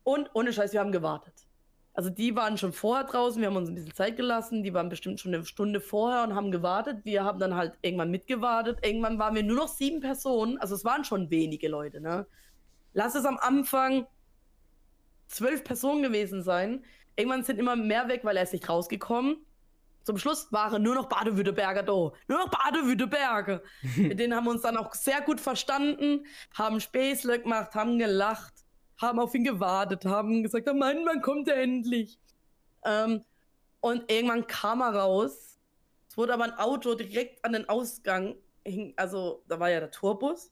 Und 0.04 0.30
ohne 0.34 0.54
Scheiß, 0.54 0.74
wir 0.74 0.80
haben 0.80 0.92
gewartet. 0.92 1.48
Also 1.96 2.10
die 2.10 2.36
waren 2.36 2.58
schon 2.58 2.74
vorher 2.74 3.06
draußen, 3.06 3.42
wir 3.42 3.48
haben 3.48 3.56
uns 3.56 3.70
ein 3.70 3.76
bisschen 3.76 3.94
Zeit 3.94 4.18
gelassen, 4.18 4.64
die 4.64 4.74
waren 4.74 4.90
bestimmt 4.90 5.22
schon 5.22 5.34
eine 5.34 5.46
Stunde 5.46 5.80
vorher 5.80 6.24
und 6.24 6.36
haben 6.36 6.52
gewartet. 6.52 7.06
Wir 7.06 7.24
haben 7.24 7.40
dann 7.40 7.56
halt 7.56 7.78
irgendwann 7.82 8.12
mitgewartet. 8.12 8.86
Irgendwann 8.86 9.18
waren 9.18 9.34
wir 9.34 9.44
nur 9.44 9.56
noch 9.56 9.70
sieben 9.70 10.02
Personen, 10.02 10.58
also 10.58 10.76
es 10.76 10.84
waren 10.84 11.06
schon 11.06 11.30
wenige 11.30 11.70
Leute, 11.70 12.02
ne? 12.02 12.28
Lass 12.94 13.16
es 13.16 13.26
am 13.26 13.38
Anfang 13.38 14.08
zwölf 15.28 15.64
Personen 15.64 16.04
gewesen 16.04 16.44
sein. 16.44 16.84
Irgendwann 17.16 17.44
sind 17.44 17.60
immer 17.60 17.76
mehr 17.76 18.08
weg, 18.08 18.22
weil 18.24 18.38
er 18.38 18.44
ist 18.44 18.54
nicht 18.54 18.70
rausgekommen. 18.70 19.38
Zum 20.04 20.20
Schluss 20.20 20.52
waren 20.52 20.84
nur 20.84 20.94
noch 20.94 21.08
Badewüdeberger 21.08 21.82
da. 21.82 22.12
Nur 22.28 22.40
noch 22.40 22.50
Badewüdeberger. 22.50 23.64
Mit 23.98 24.20
denen 24.20 24.36
haben 24.36 24.46
wir 24.46 24.52
uns 24.52 24.62
dann 24.62 24.78
auch 24.78 24.94
sehr 24.94 25.22
gut 25.22 25.42
verstanden, 25.42 26.26
haben 26.54 26.80
Späßle 26.80 27.40
gemacht, 27.40 27.74
haben 27.74 27.98
gelacht, 27.98 28.54
haben 29.02 29.20
auf 29.20 29.34
ihn 29.34 29.44
gewartet, 29.44 30.06
haben 30.06 30.44
gesagt, 30.44 30.70
oh 30.70 30.74
Mann, 30.74 31.06
wann 31.06 31.22
kommt 31.22 31.48
er 31.48 31.58
endlich? 31.58 32.20
Ähm, 32.86 33.24
und 33.82 34.10
irgendwann 34.12 34.46
kam 34.46 34.82
er 34.82 34.96
raus. 34.96 35.60
Es 36.08 36.18
wurde 36.18 36.34
aber 36.34 36.46
ein 36.46 36.58
Auto 36.58 36.94
direkt 36.94 37.44
an 37.44 37.54
den 37.54 37.68
Ausgang, 37.68 38.36
hing, 38.64 38.94
also 38.98 39.44
da 39.48 39.60
war 39.60 39.70
ja 39.70 39.80
der 39.80 39.92
Tourbus. 39.92 40.52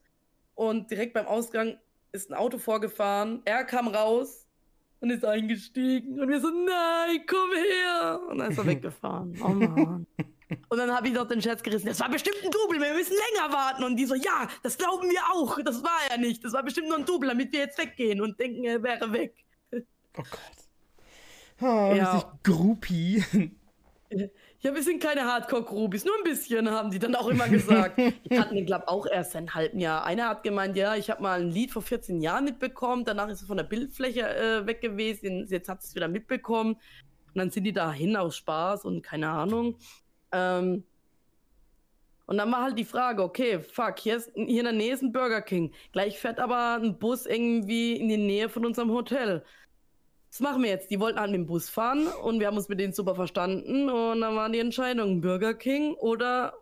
Und 0.55 0.89
direkt 0.89 1.13
beim 1.13 1.27
Ausgang 1.27 1.77
ist 2.11 2.29
ein 2.29 2.33
Auto 2.33 2.57
vorgefahren. 2.57 3.41
Er 3.45 3.63
kam 3.63 3.87
raus, 3.87 4.42
und 5.03 5.09
ist 5.09 5.25
eingestiegen. 5.25 6.17
Und 6.17 6.29
wir 6.29 6.39
so, 6.39 6.47
nein, 6.47 7.19
komm 7.27 7.51
her. 7.51 8.21
Und 8.29 8.37
dann 8.37 8.51
ist 8.51 8.57
er 8.57 8.65
weggefahren. 8.73 9.37
Oh 9.43 9.49
Mann. 9.49 10.07
Und 10.69 10.77
dann 10.77 10.95
habe 10.95 11.07
ich 11.07 11.13
noch 11.15 11.27
den 11.27 11.41
Scherz 11.41 11.63
gerissen, 11.63 11.87
das 11.87 11.99
war 11.99 12.09
bestimmt 12.09 12.37
ein 12.43 12.51
Double, 12.51 12.79
wir 12.79 12.93
müssen 12.93 13.13
länger 13.13 13.51
warten. 13.51 13.83
Und 13.83 13.95
die 13.95 14.05
so, 14.05 14.13
ja, 14.13 14.47
das 14.61 14.77
glauben 14.77 15.09
wir 15.09 15.19
auch. 15.33 15.57
Das 15.63 15.83
war 15.83 15.97
er 16.11 16.19
nicht. 16.19 16.43
Das 16.43 16.53
war 16.53 16.61
bestimmt 16.61 16.89
nur 16.89 16.97
ein 16.97 17.05
Double, 17.05 17.27
damit 17.27 17.51
wir 17.51 17.61
jetzt 17.61 17.79
weggehen 17.79 18.21
und 18.21 18.39
denken, 18.39 18.63
er 18.63 18.83
wäre 18.83 19.11
weg. 19.11 19.33
Oh 19.71 19.81
Gott. 20.15 20.29
Oh, 21.59 21.93
ja. 21.95 22.13
richtig 22.13 22.43
Groupie. 22.43 23.23
Ja, 24.65 24.73
wir 24.73 24.81
sind 24.81 25.03
keine 25.03 25.25
Hardcore-Groupies, 25.25 26.05
nur 26.05 26.15
ein 26.17 26.23
bisschen, 26.23 26.71
haben 26.71 26.89
die 26.89 26.97
dann 26.97 27.15
auch 27.15 27.27
immer 27.27 27.49
gesagt. 27.49 27.97
Die 28.29 28.39
hatten 28.39 28.55
den, 28.55 28.65
glaube 28.65 28.87
auch 28.87 29.05
erst 29.05 29.35
ein 29.35 29.53
halben 29.53 29.77
Jahr. 29.77 30.05
Einer 30.05 30.29
hat 30.29 30.43
gemeint, 30.43 30.77
ja, 30.77 30.95
ich 30.95 31.09
habe 31.09 31.21
mal 31.21 31.41
ein 31.41 31.49
Lied 31.49 31.71
vor 31.71 31.81
14 31.81 32.21
Jahren 32.21 32.45
mitbekommen, 32.45 33.03
danach 33.03 33.27
ist 33.27 33.41
es 33.41 33.47
von 33.47 33.57
der 33.57 33.65
Bildfläche 33.65 34.21
äh, 34.21 34.65
weg 34.65 34.79
gewesen, 34.79 35.45
jetzt 35.49 35.67
hat 35.67 35.83
es 35.83 35.93
wieder 35.95 36.07
mitbekommen. 36.07 36.75
Und 36.75 37.35
dann 37.35 37.51
sind 37.51 37.65
die 37.65 37.73
dahin 37.73 38.15
aus 38.15 38.37
Spaß 38.37 38.85
und 38.85 39.01
keine 39.01 39.27
Ahnung. 39.27 39.75
Ähm, 40.31 40.85
und 42.25 42.37
dann 42.37 42.49
war 42.49 42.63
halt 42.63 42.79
die 42.79 42.85
Frage, 42.85 43.21
okay, 43.21 43.59
fuck, 43.59 43.99
hier, 43.99 44.15
ist, 44.15 44.31
hier 44.33 44.59
in 44.59 44.63
der 44.63 44.71
Nähe 44.71 44.93
ist 44.93 45.01
ein 45.01 45.11
Burger 45.11 45.41
King. 45.41 45.73
Gleich 45.91 46.17
fährt 46.17 46.39
aber 46.39 46.75
ein 46.75 46.97
Bus 46.97 47.25
irgendwie 47.25 47.97
in 47.97 48.07
die 48.07 48.15
Nähe 48.15 48.47
von 48.47 48.65
unserem 48.65 48.91
Hotel 48.91 49.43
was 50.33 50.39
machen 50.39 50.63
wir 50.63 50.69
jetzt? 50.71 50.89
Die 50.89 50.99
wollten 50.99 51.19
halt 51.19 51.29
mit 51.29 51.41
dem 51.41 51.45
Bus 51.45 51.69
fahren 51.69 52.07
und 52.07 52.39
wir 52.39 52.47
haben 52.47 52.57
uns 52.57 52.67
mit 52.67 52.79
denen 52.79 52.91
super 52.91 53.13
verstanden 53.13 53.87
und 53.87 54.21
dann 54.21 54.35
war 54.35 54.49
die 54.49 54.57
Entscheidung 54.57 55.21
Burger 55.21 55.53
King 55.53 55.93
oder 55.93 56.53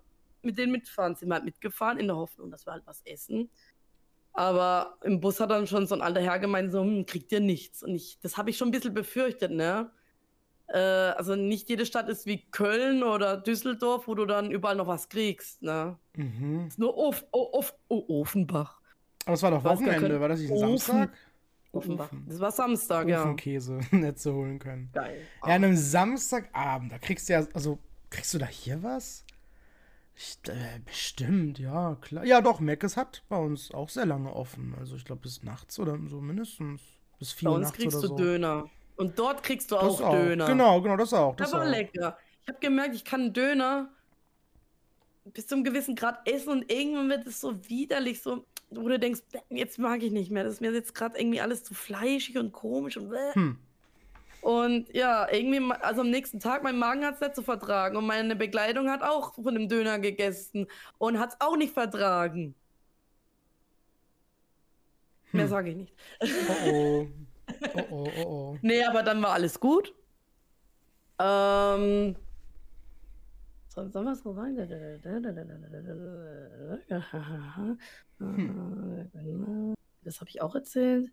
mit 0.42 0.58
denen 0.58 0.74
mitfahren. 0.74 1.16
Sind 1.16 1.30
wir 1.30 1.36
halt 1.36 1.46
mitgefahren 1.46 1.98
in 1.98 2.08
der 2.08 2.18
Hoffnung, 2.18 2.52
dass 2.52 2.66
wir 2.66 2.74
halt 2.74 2.84
was 2.86 3.02
essen. 3.06 3.50
Aber 4.34 4.98
im 5.04 5.22
Bus 5.22 5.40
hat 5.40 5.52
dann 5.52 5.68
schon 5.68 5.88
so 5.88 5.96
ein 5.96 6.02
alter 6.02 6.20
Herr 6.20 6.40
gemeint, 6.40 6.74
so, 6.74 6.82
hm, 6.82 7.06
kriegt 7.06 7.32
ihr 7.32 7.40
nichts. 7.40 7.82
Und 7.82 7.96
ich, 7.96 8.20
das 8.22 8.36
habe 8.36 8.50
ich 8.50 8.58
schon 8.58 8.68
ein 8.68 8.72
bisschen 8.72 8.94
befürchtet, 8.94 9.52
ne? 9.52 9.90
Äh, 10.68 10.78
also 10.78 11.38
nicht 11.38 11.70
jede 11.70 11.86
Stadt 11.86 12.10
ist 12.10 12.26
wie 12.26 12.50
Köln 12.52 13.04
oder 13.04 13.38
Düsseldorf, 13.38 14.06
wo 14.06 14.16
du 14.16 14.26
dann 14.26 14.52
überall 14.52 14.76
noch 14.76 14.88
was 14.88 15.08
kriegst, 15.08 15.62
ne? 15.62 15.98
Mhm. 16.18 16.68
ist 16.68 16.78
nur 16.78 16.98
Of, 16.98 17.26
Of, 17.32 17.74
oh, 17.88 18.22
Offenbach. 18.22 18.82
Aber 19.26 19.36
es 19.36 19.44
war 19.44 19.52
doch 19.52 19.64
Wochenende, 19.64 20.20
war 20.20 20.28
das 20.28 20.42
nicht 20.42 20.52
ein 20.52 20.58
Samstag? 20.58 21.14
Offenbach. 21.72 22.10
Das 22.28 22.40
war 22.40 22.52
Samstag, 22.52 23.08
ja. 23.08 23.22
Ofenkäse 23.22 23.80
Netze 23.92 24.34
holen 24.34 24.60
können. 24.60 24.90
Geil. 24.94 25.22
Ja, 25.46 25.56
an 25.56 25.64
einem 25.64 25.78
Samstagabend, 25.78 26.92
da 26.92 26.98
kriegst 26.98 27.30
du 27.30 27.34
ja, 27.34 27.48
also, 27.54 27.80
kriegst 28.10 28.34
du 28.34 28.38
da 28.38 28.46
hier 28.46 28.84
was? 28.84 29.26
Ich, 30.16 30.38
äh, 30.50 30.80
bestimmt, 30.86 31.60
ja, 31.60 31.96
klar. 32.02 32.26
Ja, 32.26 32.42
doch, 32.42 32.60
Meckes 32.60 32.98
hat 32.98 33.24
bei 33.30 33.38
uns 33.38 33.72
auch 33.74 33.90
sehr 33.90 34.06
lange 34.06 34.34
offen. 34.34 34.76
Also, 34.78 34.96
ich 34.96 35.06
glaube, 35.06 35.22
bis 35.22 35.44
nachts 35.44 35.80
oder 35.80 35.98
so 36.08 36.20
mindestens. 36.20 36.82
Bis 37.18 37.32
vier 37.32 37.52
Uhr 37.52 37.60
nachts 37.60 37.78
kriegst 37.78 37.98
oder 37.98 38.08
du 38.08 38.14
so. 38.16 38.18
Döner. 38.18 38.70
Und 38.98 39.18
dort 39.18 39.42
kriegst 39.42 39.72
du 39.72 39.78
auch, 39.78 40.02
auch, 40.02 40.12
Döner. 40.12 40.48
Genau, 40.48 40.82
genau, 40.82 40.98
das 40.98 41.14
auch. 41.14 41.36
Das 41.38 41.54
war 41.54 41.66
lecker. 41.66 42.18
Ich 42.44 42.50
habe 42.50 42.60
gemerkt, 42.60 42.96
ich 42.96 43.06
kann 43.06 43.34
Döner 43.34 43.90
bis 45.26 45.48
zu 45.48 45.56
einem 45.56 45.64
gewissen 45.64 45.96
Grad 45.96 46.28
essen 46.28 46.50
und 46.50 46.72
irgendwann 46.72 47.10
wird 47.10 47.28
es 47.28 47.40
so 47.40 47.68
widerlich, 47.70 48.22
so 48.22 48.46
wo 48.70 48.88
du 48.88 48.98
denkst, 48.98 49.22
jetzt 49.50 49.80
mag 49.80 50.02
ich 50.02 50.12
nicht 50.12 50.32
mehr. 50.32 50.44
Das 50.44 50.54
ist 50.54 50.62
mir 50.62 50.72
jetzt 50.72 50.96
gerade 50.96 51.20
irgendwie 51.20 51.42
alles 51.42 51.64
zu 51.64 51.74
fleischig 51.74 52.38
und 52.38 52.52
komisch 52.52 52.98
und 52.98 53.14
hm. 53.34 53.58
Und 54.42 54.92
ja, 54.96 55.32
irgendwie, 55.32 55.72
also 55.82 56.02
am 56.02 56.10
nächsten 56.10 56.40
Tag, 56.40 56.64
mein 56.64 56.80
Magen 56.80 57.06
hat 57.06 57.16
es 57.16 57.22
nicht 57.22 57.36
zu 57.36 57.44
vertragen 57.44 57.96
und 57.96 58.08
meine 58.08 58.36
Begleitung 58.36 58.90
hat 58.90 59.04
auch 59.04 59.36
von 59.36 59.54
dem 59.54 59.70
Döner 59.70 60.00
gegessen 60.00 60.66
und 60.98 61.20
hat 61.20 61.34
es 61.34 61.42
auch 61.42 61.56
nicht 61.56 61.74
vertragen. 61.74 62.56
Hm. 65.30 65.38
Mehr 65.38 65.48
sage 65.48 65.70
ich 65.70 65.76
nicht. 65.76 65.94
Oh 66.22 66.70
oh. 66.70 67.08
Oh 67.76 67.82
oh, 67.92 68.08
oh 68.16 68.24
oh. 68.26 68.58
nee, 68.62 68.82
aber 68.82 69.04
dann 69.04 69.22
war 69.22 69.34
alles 69.34 69.60
gut. 69.60 69.94
Ähm, 71.20 72.16
Sollen 73.72 73.94
wir 73.94 74.12
es 74.12 74.20
so? 74.20 74.36
Hm. 78.20 79.74
Das 80.04 80.20
habe 80.20 80.30
ich 80.30 80.42
auch 80.42 80.54
erzählt. 80.56 81.10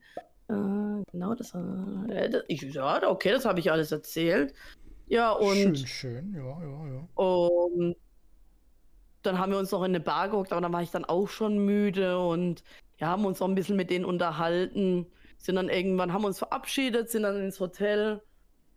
Äh, 0.48 1.02
genau, 1.12 1.36
das, 1.36 1.54
äh, 1.54 2.42
ich, 2.48 2.62
ja, 2.62 3.08
okay, 3.08 3.30
das 3.30 3.44
habe 3.44 3.60
ich 3.60 3.70
alles 3.70 3.92
erzählt. 3.92 4.54
Ja, 5.06 5.30
und. 5.32 5.78
Schön, 5.78 5.86
schön, 5.86 6.34
ja, 6.34 6.60
ja, 6.60 6.86
ja. 6.94 7.08
Und 7.14 7.96
dann 9.22 9.38
haben 9.38 9.52
wir 9.52 9.58
uns 9.58 9.70
noch 9.70 9.84
in 9.84 9.92
eine 9.92 10.00
Bar 10.00 10.28
geguckt, 10.28 10.50
aber 10.50 10.60
dann 10.60 10.72
war 10.72 10.82
ich 10.82 10.90
dann 10.90 11.04
auch 11.04 11.28
schon 11.28 11.64
müde 11.64 12.18
und 12.18 12.64
ja, 12.98 13.06
haben 13.06 13.24
uns 13.24 13.38
noch 13.38 13.46
ein 13.46 13.54
bisschen 13.54 13.76
mit 13.76 13.88
denen 13.88 14.04
unterhalten. 14.04 15.06
Sind 15.36 15.54
dann 15.54 15.68
irgendwann, 15.68 16.12
haben 16.12 16.24
uns 16.24 16.38
verabschiedet, 16.38 17.08
sind 17.08 17.22
dann 17.22 17.40
ins 17.40 17.60
Hotel 17.60 18.20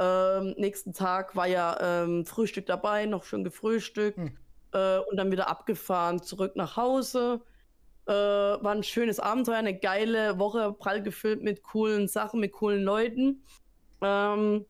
ähm, 0.02 0.56
nächsten 0.58 0.93
Tag 0.93 1.36
war 1.36 1.45
ja 1.45 1.78
ähm, 1.80 2.26
Frühstück 2.26 2.66
dabei, 2.66 3.06
noch 3.06 3.24
schön 3.24 3.43
gefrühstückt 3.43 4.18
hm. 4.18 4.38
äh, 4.74 4.97
und 4.97 5.18
dann 5.18 5.32
wieder 5.32 5.47
abgefahren, 5.47 6.24
zurück 6.24 6.56
nach 6.56 6.76
Hause. 6.76 7.41
Äh, 8.08 8.12
war 8.14 8.72
ein 8.72 8.84
schönes 8.84 9.20
Abenteuer, 9.20 9.58
eine 9.58 9.78
geile 9.78 10.39
Woche, 10.39 10.74
prall 10.74 11.04
gefüllt 11.04 11.43
mit 11.43 11.62
coolen 11.62 12.08
Sachen, 12.08 12.39
mit 12.39 12.52
coolen 12.52 12.84
Leuten. 12.84 13.43
Ähm, 14.02 14.66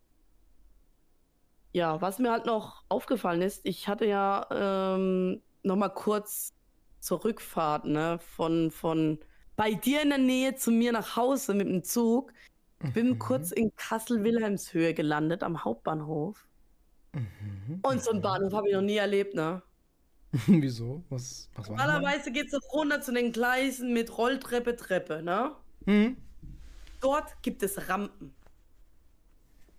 ja, 1.71 2.01
was 2.01 2.19
mir 2.19 2.32
halt 2.32 2.45
noch 2.45 2.84
aufgefallen 2.89 3.41
ist, 3.41 3.61
ich 3.63 3.88
hatte 3.88 4.05
ja 4.05 4.45
ähm, 4.51 5.41
noch 5.63 5.77
mal 5.77 5.89
kurz 5.89 6.53
zur 6.99 7.23
Rückfahrt, 7.23 7.86
ne, 7.86 8.19
von, 8.19 8.69
von 8.69 9.19
bei 9.55 9.73
dir 9.75 10.01
in 10.01 10.09
der 10.09 10.17
Nähe 10.17 10.55
zu 10.55 10.71
mir 10.71 10.91
nach 10.91 11.15
Hause 11.15 11.53
mit 11.53 11.67
dem 11.67 11.84
Zug. 11.86 12.34
Ich 12.84 12.93
bin 12.93 13.09
mhm. 13.09 13.19
kurz 13.19 13.51
in 13.51 13.75
Kassel-Wilhelmshöhe 13.75 14.93
gelandet, 14.93 15.43
am 15.43 15.63
Hauptbahnhof. 15.63 16.47
Mhm. 17.13 17.79
Und 17.82 18.01
so 18.01 18.11
einen 18.11 18.21
Bahnhof 18.21 18.53
habe 18.53 18.69
ich 18.69 18.75
noch 18.75 18.82
nie 18.82 18.97
erlebt, 18.97 19.36
ne? 19.36 19.61
Wieso? 20.47 21.03
Was, 21.09 21.49
was 21.55 21.67
Normalerweise 21.67 22.32
geht 22.32 22.47
es 22.51 22.59
runter 22.73 23.01
zu 23.01 23.11
den 23.11 23.32
Gleisen 23.32 23.93
mit 23.93 24.17
Rolltreppe, 24.17 24.75
Treppe, 24.75 25.21
ne? 25.21 25.51
Mhm. 25.86 26.17
dort 27.01 27.41
gibt 27.41 27.63
es 27.63 27.89
Rampen. 27.89 28.34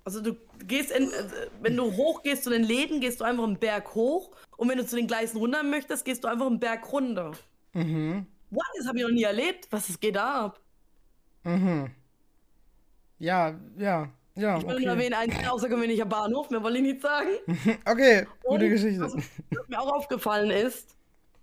Also 0.05 0.21
du 0.21 0.37
gehst, 0.67 0.91
in, 0.91 1.05
äh, 1.05 1.49
wenn 1.61 1.77
du 1.77 1.93
hoch 1.93 2.23
gehst 2.23 2.43
zu 2.43 2.51
den 2.51 2.65
Läden, 2.65 3.01
gehst 3.01 3.21
du 3.21 3.25
einfach 3.25 3.45
einen 3.45 3.59
Berg 3.59 3.95
hoch 3.95 4.33
und 4.57 4.69
wenn 4.69 4.79
du 4.79 4.85
zu 4.85 4.97
den 4.97 5.07
Gleisen 5.07 5.39
runter 5.39 5.63
möchtest, 5.63 6.05
gehst 6.05 6.25
du 6.25 6.29
einfach 6.29 6.47
einen 6.47 6.59
Berg 6.59 6.93
runter. 6.93 7.33
Mhm. 7.73 8.27
What? 8.51 8.67
Das 8.77 8.89
habe 8.89 8.99
ich 8.99 9.05
noch 9.05 9.13
nie 9.13 9.23
erlebt. 9.23 9.69
Was 9.71 9.89
es 9.89 10.01
geht 10.01 10.17
da 10.17 10.47
ab? 10.47 10.61
Mhm. 11.45 11.91
Ja, 13.23 13.57
ja, 13.79 14.09
ja. 14.35 14.59
Ich 14.59 14.67
will 14.67 14.75
okay. 14.75 14.85
nur 14.85 14.95
erwähnen, 14.95 15.15
ein 15.15 15.47
außergewöhnlicher 15.47 16.07
Bahnhof, 16.07 16.51
mehr 16.51 16.61
wollte 16.61 16.79
ich 16.79 16.83
nicht 16.83 17.01
sagen. 17.03 17.29
okay, 17.89 18.27
gute 18.43 18.65
und, 18.65 18.71
Geschichte. 18.71 19.01
Was, 19.01 19.15
was 19.15 19.69
mir 19.69 19.81
auch 19.81 19.93
aufgefallen 19.93 20.51
ist, 20.51 20.97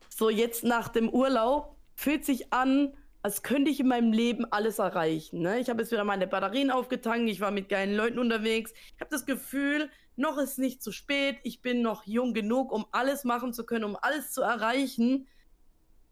so 0.10 0.30
jetzt 0.30 0.66
nach 0.66 0.90
dem 0.90 1.08
Urlaub 1.08 1.78
fühlt 1.96 2.26
sich 2.26 2.52
an, 2.52 2.94
als 3.22 3.44
könnte 3.44 3.72
ich 3.72 3.80
in 3.80 3.88
meinem 3.88 4.12
Leben 4.12 4.44
alles 4.52 4.80
erreichen. 4.80 5.40
Ne? 5.40 5.60
Ich 5.60 5.70
habe 5.70 5.82
jetzt 5.82 5.94
wieder 5.94 6.04
meine 6.04 6.28
Batterien 6.28 6.70
aufgetankt, 6.70 7.30
ich 7.30 7.40
war 7.40 7.52
mit 7.52 7.70
geilen 7.70 7.96
Leuten 7.96 8.20
unterwegs. 8.20 8.74
Ich 8.96 9.00
habe 9.00 9.12
das 9.12 9.26
Gefühl, 9.26 9.90
noch 10.18 10.38
ist 10.38 10.60
nicht 10.60 10.84
zu 10.84 10.92
spät, 10.92 11.38
ich 11.44 11.62
bin 11.62 11.82
noch 11.82 12.04
jung 12.04 12.34
genug, 12.34 12.74
um 12.74 12.86
alles 12.92 13.24
machen 13.24 13.54
zu 13.54 13.66
können, 13.66 13.86
um 13.86 13.96
alles 13.96 14.32
zu 14.32 14.42
erreichen. 14.42 15.28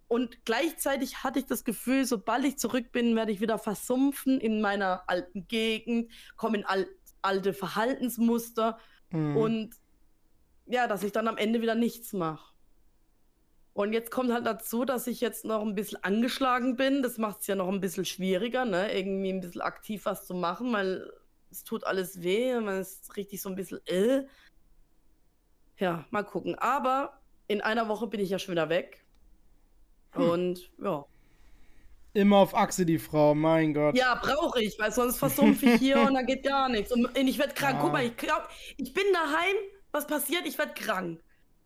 Und 0.08 0.46
gleichzeitig 0.46 1.24
hatte 1.24 1.40
ich 1.40 1.46
das 1.46 1.64
Gefühl, 1.64 2.06
sobald 2.06 2.46
ich 2.46 2.58
zurück 2.58 2.92
bin, 2.92 3.16
werde 3.16 3.32
ich 3.32 3.42
wieder 3.42 3.60
versumpfen 3.60 4.40
in 4.40 4.62
meiner 4.62 5.04
alten 5.08 5.48
Gegend, 5.48 6.12
komme 6.36 6.60
in 6.60 6.66
al 6.66 6.88
alte 7.24 7.54
Verhaltensmuster 7.54 8.78
mhm. 9.10 9.36
und 9.36 9.76
ja, 10.66 10.88
dass 10.88 11.04
ich 11.04 11.12
dann 11.12 11.28
am 11.28 11.36
Ende 11.36 11.62
wieder 11.62 11.76
nichts 11.76 12.14
mache. 12.14 12.54
Und 13.74 13.94
jetzt 13.94 14.12
kommt 14.12 14.32
halt 14.32 14.46
dazu, 14.46 14.86
dass 14.86 15.08
ich 15.08 15.22
jetzt 15.22 15.46
noch 15.46 15.62
ein 15.62 15.76
bisschen 15.76 16.04
angeschlagen 16.04 16.78
bin. 16.78 17.04
Das 17.04 17.18
macht 17.18 17.42
es 17.42 17.48
ja 17.48 17.56
noch 17.56 17.68
ein 17.68 17.80
bisschen 17.80 18.06
schwieriger, 18.06 18.66
ne? 18.66 18.92
irgendwie 18.92 19.30
ein 19.30 19.40
bisschen 19.40 19.62
aktiv 19.62 20.06
was 20.06 20.26
zu 20.26 20.34
machen, 20.34 20.74
weil 20.74 21.12
es 21.52 21.64
tut 21.64 21.84
alles 21.84 22.24
weh. 22.24 22.60
Man 22.60 22.80
ist 22.80 23.16
richtig 23.18 23.42
so 23.42 23.50
ein 23.50 23.56
bisschen 23.56 23.80
ill. 23.86 24.28
Äh. 25.80 25.84
Ja, 25.84 26.06
mal 26.10 26.24
gucken. 26.24 26.56
Aber 26.56 27.22
in 27.48 27.62
einer 27.62 27.88
Woche 27.88 28.08
bin 28.08 28.20
ich 28.20 28.32
ja 28.32 28.40
schon 28.40 28.54
wieder 28.54 28.70
weg. 28.70 29.06
Hm. 30.18 30.30
Und 30.30 30.72
ja. 30.82 31.06
Immer 32.14 32.38
auf 32.38 32.56
Achse, 32.56 32.86
die 32.86 32.98
Frau, 32.98 33.36
mein 33.36 33.74
Gott. 33.74 33.96
Ja, 33.96 34.16
brauche 34.16 34.62
ich, 34.62 34.80
weil 34.80 34.92
sonst 34.92 35.20
versumpfe 35.20 35.68
ich 35.68 35.80
hier 35.80 36.00
und 36.02 36.16
dann 36.16 36.26
geht 36.26 36.44
gar 36.44 36.68
nichts. 36.68 36.92
Und 36.92 37.16
ich 37.16 37.38
werde 37.38 37.54
krank. 37.54 37.76
Ja. 37.76 37.82
Guck 37.82 37.92
mal, 37.92 38.04
ich, 38.04 38.18
glaub, 38.18 38.50
ich 38.78 38.94
bin 38.94 39.04
daheim. 39.14 39.56
Was 39.92 40.08
passiert? 40.08 40.46
Ich 40.48 40.58
werde 40.58 40.74
krank. 40.74 41.22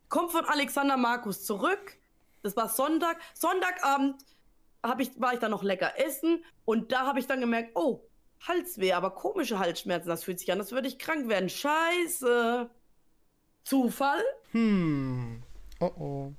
Kommt 0.09 0.31
von 0.31 0.43
Alexander 0.45 0.97
Markus 0.97 1.45
zurück 1.45 2.01
das 2.41 2.55
war 2.55 2.69
Sonntag. 2.69 3.17
Sonntagabend 3.33 4.23
ich, 4.99 5.19
war 5.19 5.33
ich 5.33 5.39
dann 5.39 5.51
noch 5.51 5.63
lecker 5.63 5.99
essen 5.99 6.43
und 6.65 6.91
da 6.91 7.05
habe 7.05 7.19
ich 7.19 7.27
dann 7.27 7.39
gemerkt, 7.39 7.71
oh, 7.75 8.07
Halsweh, 8.47 8.93
aber 8.93 9.11
komische 9.11 9.59
Halsschmerzen. 9.59 10.09
Das 10.09 10.23
fühlt 10.23 10.39
sich 10.39 10.51
an, 10.51 10.59
als 10.59 10.71
würde 10.71 10.87
ich 10.87 10.97
krank 10.97 11.29
werden. 11.29 11.49
Scheiße. 11.49 12.69
Zufall? 13.63 14.23
Hm. 14.51 15.43
Oh 15.79 15.91
oh. 15.99 16.33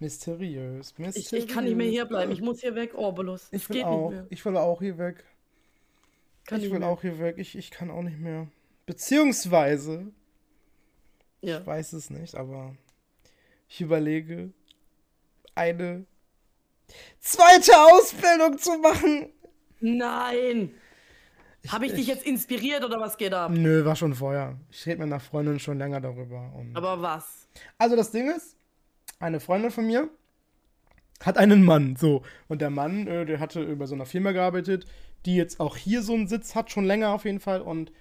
Mysteriös. 0.00 0.96
Mysteriös. 0.98 1.32
Ich, 1.32 1.32
ich, 1.32 1.48
kann 1.48 1.64
nicht 1.64 1.76
mehr 1.76 1.88
hier 1.88 2.04
bleiben. 2.04 2.32
Ich 2.32 2.40
muss 2.40 2.60
hier 2.60 2.74
weg, 2.74 2.94
Orbulus. 2.94 3.48
Ich 3.50 3.68
will 3.68 3.82
auch. 3.82 4.12
Ich 4.30 4.44
will 4.44 4.56
auch 4.56 4.80
hier 4.80 4.98
weg. 4.98 5.24
Kann 6.46 6.62
ich 6.62 6.70
will 6.70 6.78
mehr. 6.78 6.88
auch 6.88 7.02
hier 7.02 7.18
weg. 7.18 7.36
Ich, 7.38 7.56
ich 7.56 7.70
kann 7.70 7.90
auch 7.90 8.02
nicht 8.02 8.18
mehr. 8.18 8.48
Beziehungsweise. 8.86 10.06
Ja. 11.40 11.60
Ich 11.60 11.66
weiß 11.66 11.92
es 11.92 12.10
nicht, 12.10 12.34
aber 12.34 12.74
ich 13.68 13.80
überlege, 13.80 14.50
eine 15.54 16.06
zweite 17.20 17.72
Ausbildung 17.76 18.58
zu 18.58 18.78
machen. 18.78 19.32
Nein. 19.80 20.74
Habe 21.68 21.86
ich, 21.86 21.92
ich, 21.92 21.98
dich 21.98 22.06
jetzt 22.06 22.24
inspiriert 22.24 22.84
oder 22.84 23.00
was 23.00 23.16
geht 23.16 23.34
ab? 23.34 23.50
Nö, 23.52 23.84
war 23.84 23.96
schon 23.96 24.14
vorher. 24.14 24.58
Ich 24.70 24.86
rede 24.86 24.98
mit 24.98 25.06
einer 25.06 25.20
Freundin 25.20 25.58
schon 25.58 25.78
länger 25.78 26.00
darüber. 26.00 26.52
Aber 26.74 27.02
was? 27.02 27.48
Also 27.76 27.96
das 27.96 28.10
Ding 28.10 28.30
ist, 28.30 28.56
eine 29.18 29.40
Freundin 29.40 29.70
von 29.70 29.86
mir 29.86 30.08
hat 31.24 31.36
einen 31.36 31.64
Mann, 31.64 31.96
so. 31.96 32.22
Und 32.46 32.60
der 32.60 32.70
Mann, 32.70 33.06
äh, 33.06 33.26
der 33.26 33.40
hatte 33.40 33.62
über 33.62 33.86
so 33.86 33.94
einer 33.94 34.06
Firma 34.06 34.32
gearbeitet, 34.32 34.86
die 35.26 35.36
jetzt 35.36 35.60
auch 35.60 35.76
hier 35.76 36.02
so 36.02 36.14
einen 36.14 36.28
Sitz 36.28 36.54
hat, 36.54 36.70
schon 36.70 36.84
länger 36.84 37.10
auf 37.10 37.24
jeden 37.24 37.40
Fall. 37.40 37.60
Und 37.60 37.92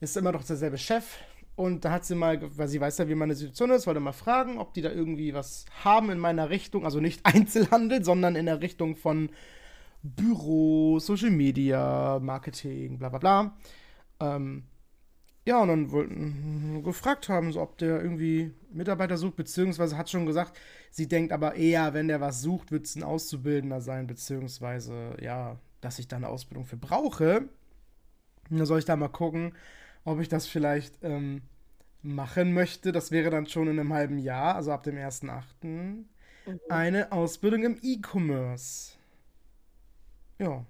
ist 0.00 0.16
immer 0.16 0.32
noch 0.32 0.44
derselbe 0.44 0.78
Chef. 0.78 1.18
Und 1.56 1.84
da 1.84 1.92
hat 1.92 2.04
sie 2.04 2.14
mal, 2.14 2.40
weil 2.56 2.68
sie 2.68 2.80
weiß 2.80 2.98
ja, 2.98 3.08
wie 3.08 3.14
meine 3.14 3.34
Situation 3.34 3.70
ist, 3.70 3.86
wollte 3.86 4.00
mal 4.00 4.12
fragen, 4.12 4.58
ob 4.58 4.72
die 4.72 4.82
da 4.82 4.90
irgendwie 4.90 5.34
was 5.34 5.66
haben 5.84 6.10
in 6.10 6.18
meiner 6.18 6.48
Richtung. 6.48 6.84
Also 6.84 7.00
nicht 7.00 7.20
Einzelhandel, 7.26 8.04
sondern 8.04 8.36
in 8.36 8.46
der 8.46 8.60
Richtung 8.60 8.96
von 8.96 9.30
Büro, 10.02 10.98
Social 11.00 11.30
Media, 11.30 12.18
Marketing, 12.22 12.98
bla 12.98 13.10
bla 13.10 13.18
bla. 13.18 13.56
Ähm, 14.20 14.64
ja, 15.50 15.60
und 15.60 15.66
dann 15.66 15.90
wollten 15.90 16.84
gefragt 16.84 17.28
haben, 17.28 17.50
so, 17.50 17.60
ob 17.60 17.76
der 17.76 18.00
irgendwie 18.00 18.52
Mitarbeiter 18.72 19.16
sucht, 19.16 19.34
beziehungsweise 19.34 19.96
hat 19.96 20.08
schon 20.08 20.24
gesagt, 20.24 20.56
sie 20.92 21.08
denkt 21.08 21.32
aber 21.32 21.56
eher, 21.56 21.92
wenn 21.92 22.06
der 22.06 22.20
was 22.20 22.40
sucht, 22.40 22.70
wird 22.70 22.86
es 22.86 22.94
ein 22.94 23.02
Auszubildender 23.02 23.80
sein, 23.80 24.06
beziehungsweise, 24.06 25.16
ja, 25.20 25.58
dass 25.80 25.98
ich 25.98 26.06
da 26.06 26.14
eine 26.14 26.28
Ausbildung 26.28 26.66
für 26.66 26.76
brauche. 26.76 27.48
Dann 28.48 28.64
soll 28.64 28.78
ich 28.78 28.84
da 28.84 28.94
mal 28.94 29.08
gucken, 29.08 29.56
ob 30.04 30.20
ich 30.20 30.28
das 30.28 30.46
vielleicht 30.46 30.94
ähm, 31.02 31.42
machen 32.00 32.52
möchte. 32.54 32.92
Das 32.92 33.10
wäre 33.10 33.30
dann 33.30 33.48
schon 33.48 33.66
in 33.66 33.80
einem 33.80 33.92
halben 33.92 34.18
Jahr, 34.18 34.54
also 34.54 34.70
ab 34.70 34.84
dem 34.84 34.94
1.8. 34.94 35.66
Mhm. 35.66 36.04
Eine 36.68 37.10
Ausbildung 37.10 37.64
im 37.64 37.76
E-Commerce. 37.82 38.92
Ja. 40.38 40.64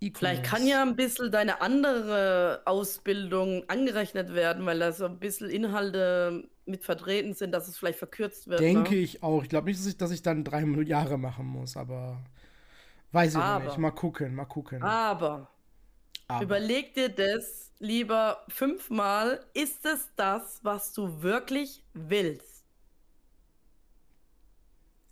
E 0.00 0.12
Vielleicht 0.14 0.44
kann 0.44 0.66
ja 0.66 0.82
ein 0.82 0.94
bisschen 0.94 1.32
deine 1.32 1.62
andere 1.62 2.60
Ausbildung 2.66 3.64
angerechnet 3.68 4.34
werden, 4.34 4.66
weil 4.66 4.78
da 4.78 4.92
so 4.92 5.06
ein 5.06 5.18
bisschen 5.18 5.48
Inhalte 5.48 6.44
mit 6.66 6.84
vertreten 6.84 7.32
sind, 7.32 7.52
dass 7.52 7.66
es 7.68 7.78
vielleicht 7.78 7.98
verkürzt 7.98 8.48
wird. 8.48 8.60
Denke 8.60 8.94
ne? 8.94 8.96
ich 8.96 9.22
auch. 9.22 9.42
Ich 9.42 9.48
glaube 9.48 9.68
nicht, 9.68 9.80
dass 9.80 9.86
ich, 9.86 9.96
dass 9.96 10.10
ich 10.10 10.22
dann 10.22 10.44
drei 10.44 10.62
Jahre 10.82 11.16
machen 11.16 11.46
muss, 11.46 11.76
aber 11.76 12.22
weiß 13.12 13.32
ich 13.32 13.38
aber, 13.38 13.64
nicht. 13.64 13.78
Mal 13.78 13.92
gucken, 13.92 14.34
mal 14.34 14.44
gucken. 14.44 14.82
Aber, 14.82 15.48
aber. 16.28 16.44
überleg 16.44 16.92
dir 16.94 17.08
das 17.08 17.72
lieber 17.78 18.44
fünfmal, 18.48 19.44
ist 19.54 19.86
es 19.86 20.10
das, 20.16 20.60
was 20.62 20.92
du 20.92 21.22
wirklich 21.22 21.82
willst? 21.94 22.55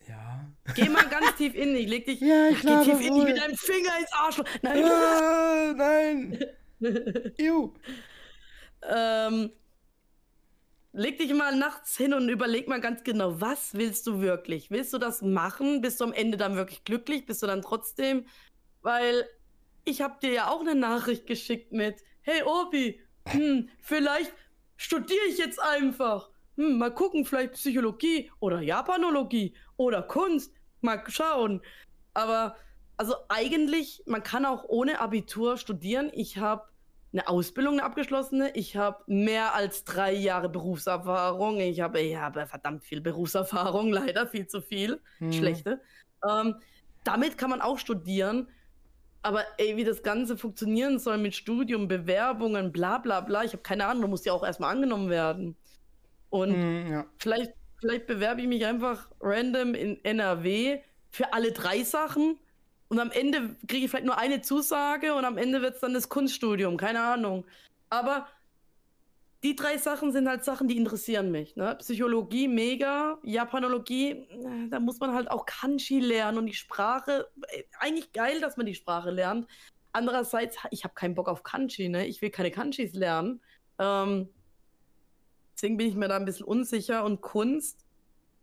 Ja. 0.08 0.50
Geh 0.74 0.88
mal 0.88 1.08
ganz 1.08 1.36
tief 1.36 1.54
in 1.54 1.74
dich, 1.74 1.88
leg 1.88 2.06
dich, 2.06 2.20
ja, 2.20 2.48
ich 2.48 2.60
geh 2.60 2.82
tief 2.84 3.00
in 3.00 3.14
dich 3.14 3.24
mit 3.24 3.38
deinem 3.38 3.56
Finger 3.56 3.98
ins 3.98 4.12
Arschloch. 4.12 4.44
Nein. 4.62 4.84
Ah, 4.84 5.72
nein. 5.76 6.44
Ew. 7.38 7.72
ähm, 8.88 9.50
leg 10.92 11.18
dich 11.18 11.32
mal 11.34 11.56
nachts 11.56 11.96
hin 11.96 12.14
und 12.14 12.28
überleg 12.28 12.68
mal 12.68 12.80
ganz 12.80 13.04
genau, 13.04 13.40
was 13.40 13.74
willst 13.74 14.06
du 14.06 14.20
wirklich? 14.20 14.70
Willst 14.70 14.92
du 14.92 14.98
das 14.98 15.22
machen? 15.22 15.80
Bist 15.80 16.00
du 16.00 16.04
am 16.04 16.12
Ende 16.12 16.36
dann 16.36 16.56
wirklich 16.56 16.84
glücklich? 16.84 17.26
Bist 17.26 17.42
du 17.42 17.46
dann 17.46 17.62
trotzdem? 17.62 18.26
Weil 18.82 19.26
ich 19.84 20.00
habe 20.02 20.18
dir 20.20 20.32
ja 20.32 20.50
auch 20.50 20.60
eine 20.60 20.74
Nachricht 20.74 21.26
geschickt 21.26 21.72
mit, 21.72 21.96
hey 22.22 22.42
Obi, 22.42 23.00
hm, 23.28 23.68
vielleicht 23.80 24.32
studiere 24.76 25.26
ich 25.28 25.38
jetzt 25.38 25.60
einfach. 25.60 26.30
Hm, 26.56 26.78
mal 26.78 26.92
gucken, 26.92 27.24
vielleicht 27.24 27.54
Psychologie 27.54 28.30
oder 28.40 28.60
Japanologie 28.60 29.54
oder 29.76 30.02
Kunst. 30.02 30.54
Mal 30.80 31.02
schauen. 31.08 31.60
Aber 32.12 32.56
also 32.96 33.14
eigentlich, 33.28 34.02
man 34.06 34.22
kann 34.22 34.44
auch 34.44 34.64
ohne 34.68 35.00
Abitur 35.00 35.56
studieren. 35.56 36.10
Ich 36.12 36.38
habe 36.38 36.64
eine 37.12 37.28
Ausbildung, 37.28 37.74
eine 37.74 37.84
abgeschlossene. 37.84 38.50
Ich 38.54 38.76
habe 38.76 39.02
mehr 39.06 39.54
als 39.54 39.84
drei 39.84 40.12
Jahre 40.12 40.48
Berufserfahrung. 40.48 41.60
Ich 41.60 41.80
habe 41.80 42.00
ich 42.00 42.16
hab 42.16 42.34
verdammt 42.48 42.84
viel 42.84 43.00
Berufserfahrung, 43.00 43.92
leider 43.92 44.26
viel 44.26 44.46
zu 44.46 44.60
viel. 44.60 45.00
Hm. 45.18 45.32
Schlechte. 45.32 45.80
Ähm, 46.28 46.56
damit 47.04 47.38
kann 47.38 47.50
man 47.50 47.60
auch 47.60 47.78
studieren. 47.78 48.48
Aber 49.22 49.42
ey, 49.56 49.76
wie 49.76 49.84
das 49.84 50.02
Ganze 50.02 50.36
funktionieren 50.36 50.98
soll 50.98 51.16
mit 51.16 51.34
Studium, 51.34 51.88
Bewerbungen, 51.88 52.72
bla 52.72 52.98
bla 52.98 53.22
bla, 53.22 53.42
ich 53.42 53.52
habe 53.52 53.62
keine 53.62 53.86
Ahnung, 53.86 54.02
da 54.02 54.08
muss 54.08 54.26
ja 54.26 54.34
auch 54.34 54.44
erstmal 54.44 54.74
angenommen 54.74 55.08
werden. 55.08 55.56
Und 56.34 56.50
mm, 56.50 56.90
ja. 56.90 57.06
vielleicht, 57.18 57.52
vielleicht 57.78 58.08
bewerbe 58.08 58.40
ich 58.40 58.48
mich 58.48 58.66
einfach 58.66 59.08
random 59.20 59.74
in 59.74 60.04
NRW 60.04 60.80
für 61.10 61.32
alle 61.32 61.52
drei 61.52 61.84
Sachen 61.84 62.40
und 62.88 62.98
am 62.98 63.12
Ende 63.12 63.54
kriege 63.68 63.84
ich 63.84 63.90
vielleicht 63.90 64.04
nur 64.04 64.18
eine 64.18 64.42
Zusage 64.42 65.14
und 65.14 65.24
am 65.24 65.38
Ende 65.38 65.62
wird 65.62 65.76
es 65.76 65.80
dann 65.80 65.94
das 65.94 66.08
Kunststudium, 66.08 66.76
keine 66.76 67.02
Ahnung. 67.02 67.44
Aber 67.88 68.26
die 69.44 69.54
drei 69.54 69.78
Sachen 69.78 70.10
sind 70.10 70.28
halt 70.28 70.44
Sachen, 70.44 70.66
die 70.66 70.76
interessieren 70.76 71.30
mich. 71.30 71.54
Ne? 71.54 71.76
Psychologie 71.78 72.48
mega, 72.48 73.18
Japanologie, 73.22 74.10
äh, 74.10 74.68
da 74.70 74.80
muss 74.80 74.98
man 74.98 75.14
halt 75.14 75.30
auch 75.30 75.46
Kanji 75.46 76.00
lernen 76.00 76.38
und 76.38 76.46
die 76.46 76.54
Sprache. 76.54 77.28
Äh, 77.46 77.62
eigentlich 77.78 78.12
geil, 78.12 78.40
dass 78.40 78.56
man 78.56 78.66
die 78.66 78.74
Sprache 78.74 79.12
lernt. 79.12 79.46
Andererseits, 79.92 80.56
ich 80.72 80.82
habe 80.82 80.94
keinen 80.94 81.14
Bock 81.14 81.28
auf 81.28 81.44
Kanji, 81.44 81.88
ne? 81.88 82.08
Ich 82.08 82.22
will 82.22 82.30
keine 82.30 82.50
Kanjis 82.50 82.92
lernen. 82.94 83.40
Ähm, 83.78 84.30
deswegen 85.54 85.76
bin 85.76 85.88
ich 85.88 85.94
mir 85.94 86.08
da 86.08 86.16
ein 86.16 86.24
bisschen 86.24 86.46
unsicher. 86.46 87.04
Und 87.04 87.20
Kunst, 87.20 87.84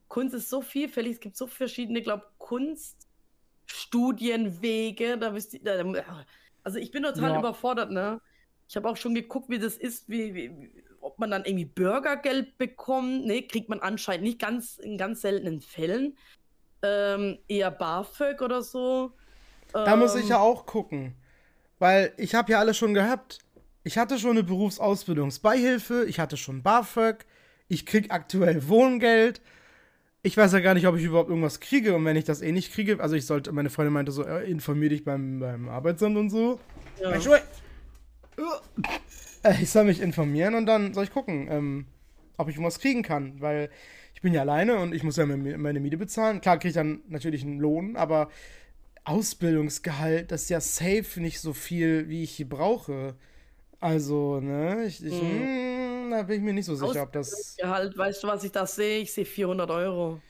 Kunst 0.07 0.34
ist 0.34 0.49
so 0.49 0.62
vielfältig, 0.62 1.14
es 1.14 1.20
gibt 1.20 1.36
so 1.38 1.47
verschiedene, 1.47 2.01
glaube 2.01 2.26
Kunststudienwege. 2.38 5.18
Da, 5.18 5.32
da, 5.32 6.24
Also 6.64 6.80
ich 6.80 6.91
bin 6.91 7.03
total 7.03 7.32
ja. 7.32 7.39
überfordert, 7.39 7.91
ne? 7.91 8.22
Ich 8.68 8.76
habe 8.78 8.89
auch 8.89 8.97
schon 8.97 9.14
geguckt, 9.14 9.49
wie 9.49 9.59
das 9.59 9.76
ist, 9.76 10.07
wie, 10.07 10.34
wie, 10.34 10.72
ob 11.01 11.20
man 11.20 11.32
dann 11.32 11.43
irgendwie 11.43 11.66
Bürgergeld 11.66 12.57
bekommt. 12.57 13.26
Ne, 13.26 13.41
kriegt 13.41 13.68
man 13.68 13.82
anscheinend 13.82 14.24
nicht 14.24 14.39
ganz 14.39 14.78
in 14.78 14.97
ganz 14.97 15.20
seltenen 15.22 15.59
Fällen. 15.62 16.18
Ähm, 16.82 17.39
eher 17.47 17.70
BAföG 17.70 18.41
oder 18.41 18.62
so. 18.62 19.12
Da 19.74 19.93
ähm, 19.93 19.99
muss 19.99 20.16
ich 20.16 20.30
ja 20.30 20.38
ähm, 20.38 20.41
auch 20.41 20.66
gucken. 20.66 21.16
Weil 21.80 22.14
ich 22.18 22.36
habe 22.36 22.51
ja 22.51 22.59
alles 22.59 22.78
schon 22.78 22.93
gehabt. 22.93 23.39
Ich 23.84 23.98
hatte 23.98 24.20
schon 24.20 24.32
eine 24.32 24.44
Berufsausbildungsbeihilfe, 24.44 26.06
ich 26.08 26.20
hatte 26.20 26.38
schon 26.38 26.62
BAföG, 26.62 27.26
ich 27.68 27.86
krieg 27.86 28.12
aktuell 28.12 28.68
Wohngeld. 28.68 29.42
Ich 30.24 30.38
weiß 30.38 30.52
ja 30.54 30.60
gar 30.60 30.76
nicht, 30.76 30.86
ob 30.86 30.96
ich 30.98 31.04
überhaupt 31.04 31.30
irgendwas 31.30 31.60
kriege 31.60 31.96
und 31.96 32.06
wenn 32.06 32.16
ich 32.16 32.26
das 32.26 32.44
eh 32.44 32.52
nicht 32.52 32.72
kriege, 32.72 33.02
also 33.02 33.16
ich 33.16 33.26
sollte, 33.26 33.52
meine 33.52 33.72
Freundin 33.72 33.94
meinte 33.94 34.12
so, 34.12 34.24
äh, 34.24 34.50
informier 34.50 34.90
dich 34.90 35.04
beim, 35.04 35.40
beim 35.40 35.68
Arbeitsamt 35.68 36.16
und 36.16 36.30
so. 36.30 36.60
Ja. 37.02 37.10
Äh, 39.44 39.64
ich 39.64 39.72
soll 39.72 39.86
mich 39.86 40.00
informieren 40.00 40.54
und 40.54 40.68
dann 40.68 40.94
soll 40.94 41.06
ich 41.06 41.12
gucken, 41.12 41.48
ähm, 41.50 41.86
ob 42.38 42.50
ich 42.50 42.56
irgendwas 42.56 42.80
kriegen 42.80 43.02
kann, 43.02 43.42
weil 43.42 43.72
ich 44.14 44.22
bin 44.22 44.34
ja 44.34 44.42
alleine 44.42 44.76
und 44.76 44.94
ich 44.94 45.04
muss 45.04 45.18
ja 45.18 45.26
meine 45.26 45.80
Miete 45.80 45.98
bezahlen. 45.98 46.42
Klar 46.42 46.60
kriege 46.60 46.70
ich 46.70 46.76
dann 46.76 47.02
natürlich 47.08 47.42
einen 47.44 47.60
Lohn, 47.60 47.96
aber 47.96 48.30
Ausbildungsgehalt, 49.04 50.32
das 50.32 50.44
ist 50.44 50.50
ja 50.50 50.62
safe 50.62 51.20
nicht 51.20 51.40
so 51.40 51.54
viel, 51.54 52.08
wie 52.08 52.22
ich 52.22 52.32
hier 52.32 52.48
brauche. 52.48 53.16
Also, 53.82 54.40
ne, 54.40 54.86
ich, 54.86 55.04
ich 55.04 55.22
mhm. 55.22 56.10
mh, 56.10 56.16
da 56.16 56.24
bin 56.24 56.38
ich 56.38 56.42
mir 56.44 56.54
nicht 56.54 56.66
so 56.66 56.76
sicher, 56.76 57.02
ob 57.02 57.12
das. 57.12 57.56
Gehalt, 57.58 57.98
weißt 57.98 58.24
du, 58.24 58.28
was 58.28 58.44
ich 58.44 58.52
da 58.52 58.68
sehe? 58.68 59.00
Ich 59.00 59.12
sehe 59.12 59.26
400 59.26 59.70
Euro. 59.72 60.22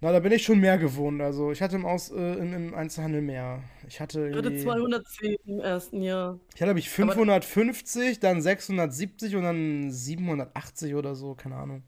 Na, 0.00 0.12
da 0.12 0.20
bin 0.20 0.30
ich 0.30 0.44
schon 0.44 0.60
mehr 0.60 0.78
gewohnt. 0.78 1.20
Also, 1.20 1.50
ich 1.50 1.60
hatte 1.60 1.74
im, 1.74 1.84
Aus, 1.84 2.10
äh, 2.10 2.14
im, 2.14 2.54
im 2.54 2.74
Einzelhandel 2.74 3.20
mehr. 3.20 3.64
Ich 3.88 4.00
hatte. 4.00 4.28
Ich 4.28 4.36
hatte 4.36 4.56
210 4.56 5.36
im 5.46 5.58
ersten 5.58 6.02
Jahr. 6.02 6.38
Ich 6.54 6.60
hatte, 6.60 6.66
glaube 6.66 6.78
ich, 6.78 6.88
550, 6.88 8.10
Aber 8.10 8.20
dann 8.20 8.42
670 8.42 9.34
und 9.34 9.42
dann 9.42 9.90
780 9.90 10.94
oder 10.94 11.16
so, 11.16 11.34
keine 11.34 11.56
Ahnung. 11.56 11.82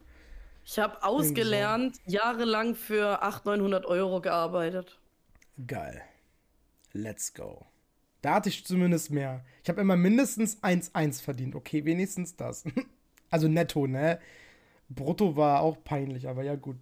Ich 0.64 0.80
habe 0.80 1.04
ausgelernt, 1.04 1.96
so. 2.04 2.12
jahrelang 2.12 2.74
für 2.74 3.22
800, 3.22 3.58
900 3.58 3.86
Euro 3.86 4.20
gearbeitet. 4.20 4.98
Geil. 5.64 6.02
Let's 6.92 7.32
go. 7.32 7.69
Da 8.22 8.34
hatte 8.34 8.48
ich 8.48 8.66
zumindest 8.66 9.10
mehr. 9.10 9.44
Ich 9.62 9.68
habe 9.68 9.80
immer 9.80 9.96
mindestens 9.96 10.62
1-1 10.62 11.22
verdient. 11.22 11.54
Okay, 11.54 11.84
wenigstens 11.84 12.36
das. 12.36 12.64
also 13.30 13.48
netto, 13.48 13.86
ne? 13.86 14.18
Brutto 14.88 15.36
war 15.36 15.60
auch 15.60 15.82
peinlich, 15.82 16.28
aber 16.28 16.42
ja, 16.42 16.56
gut. 16.56 16.76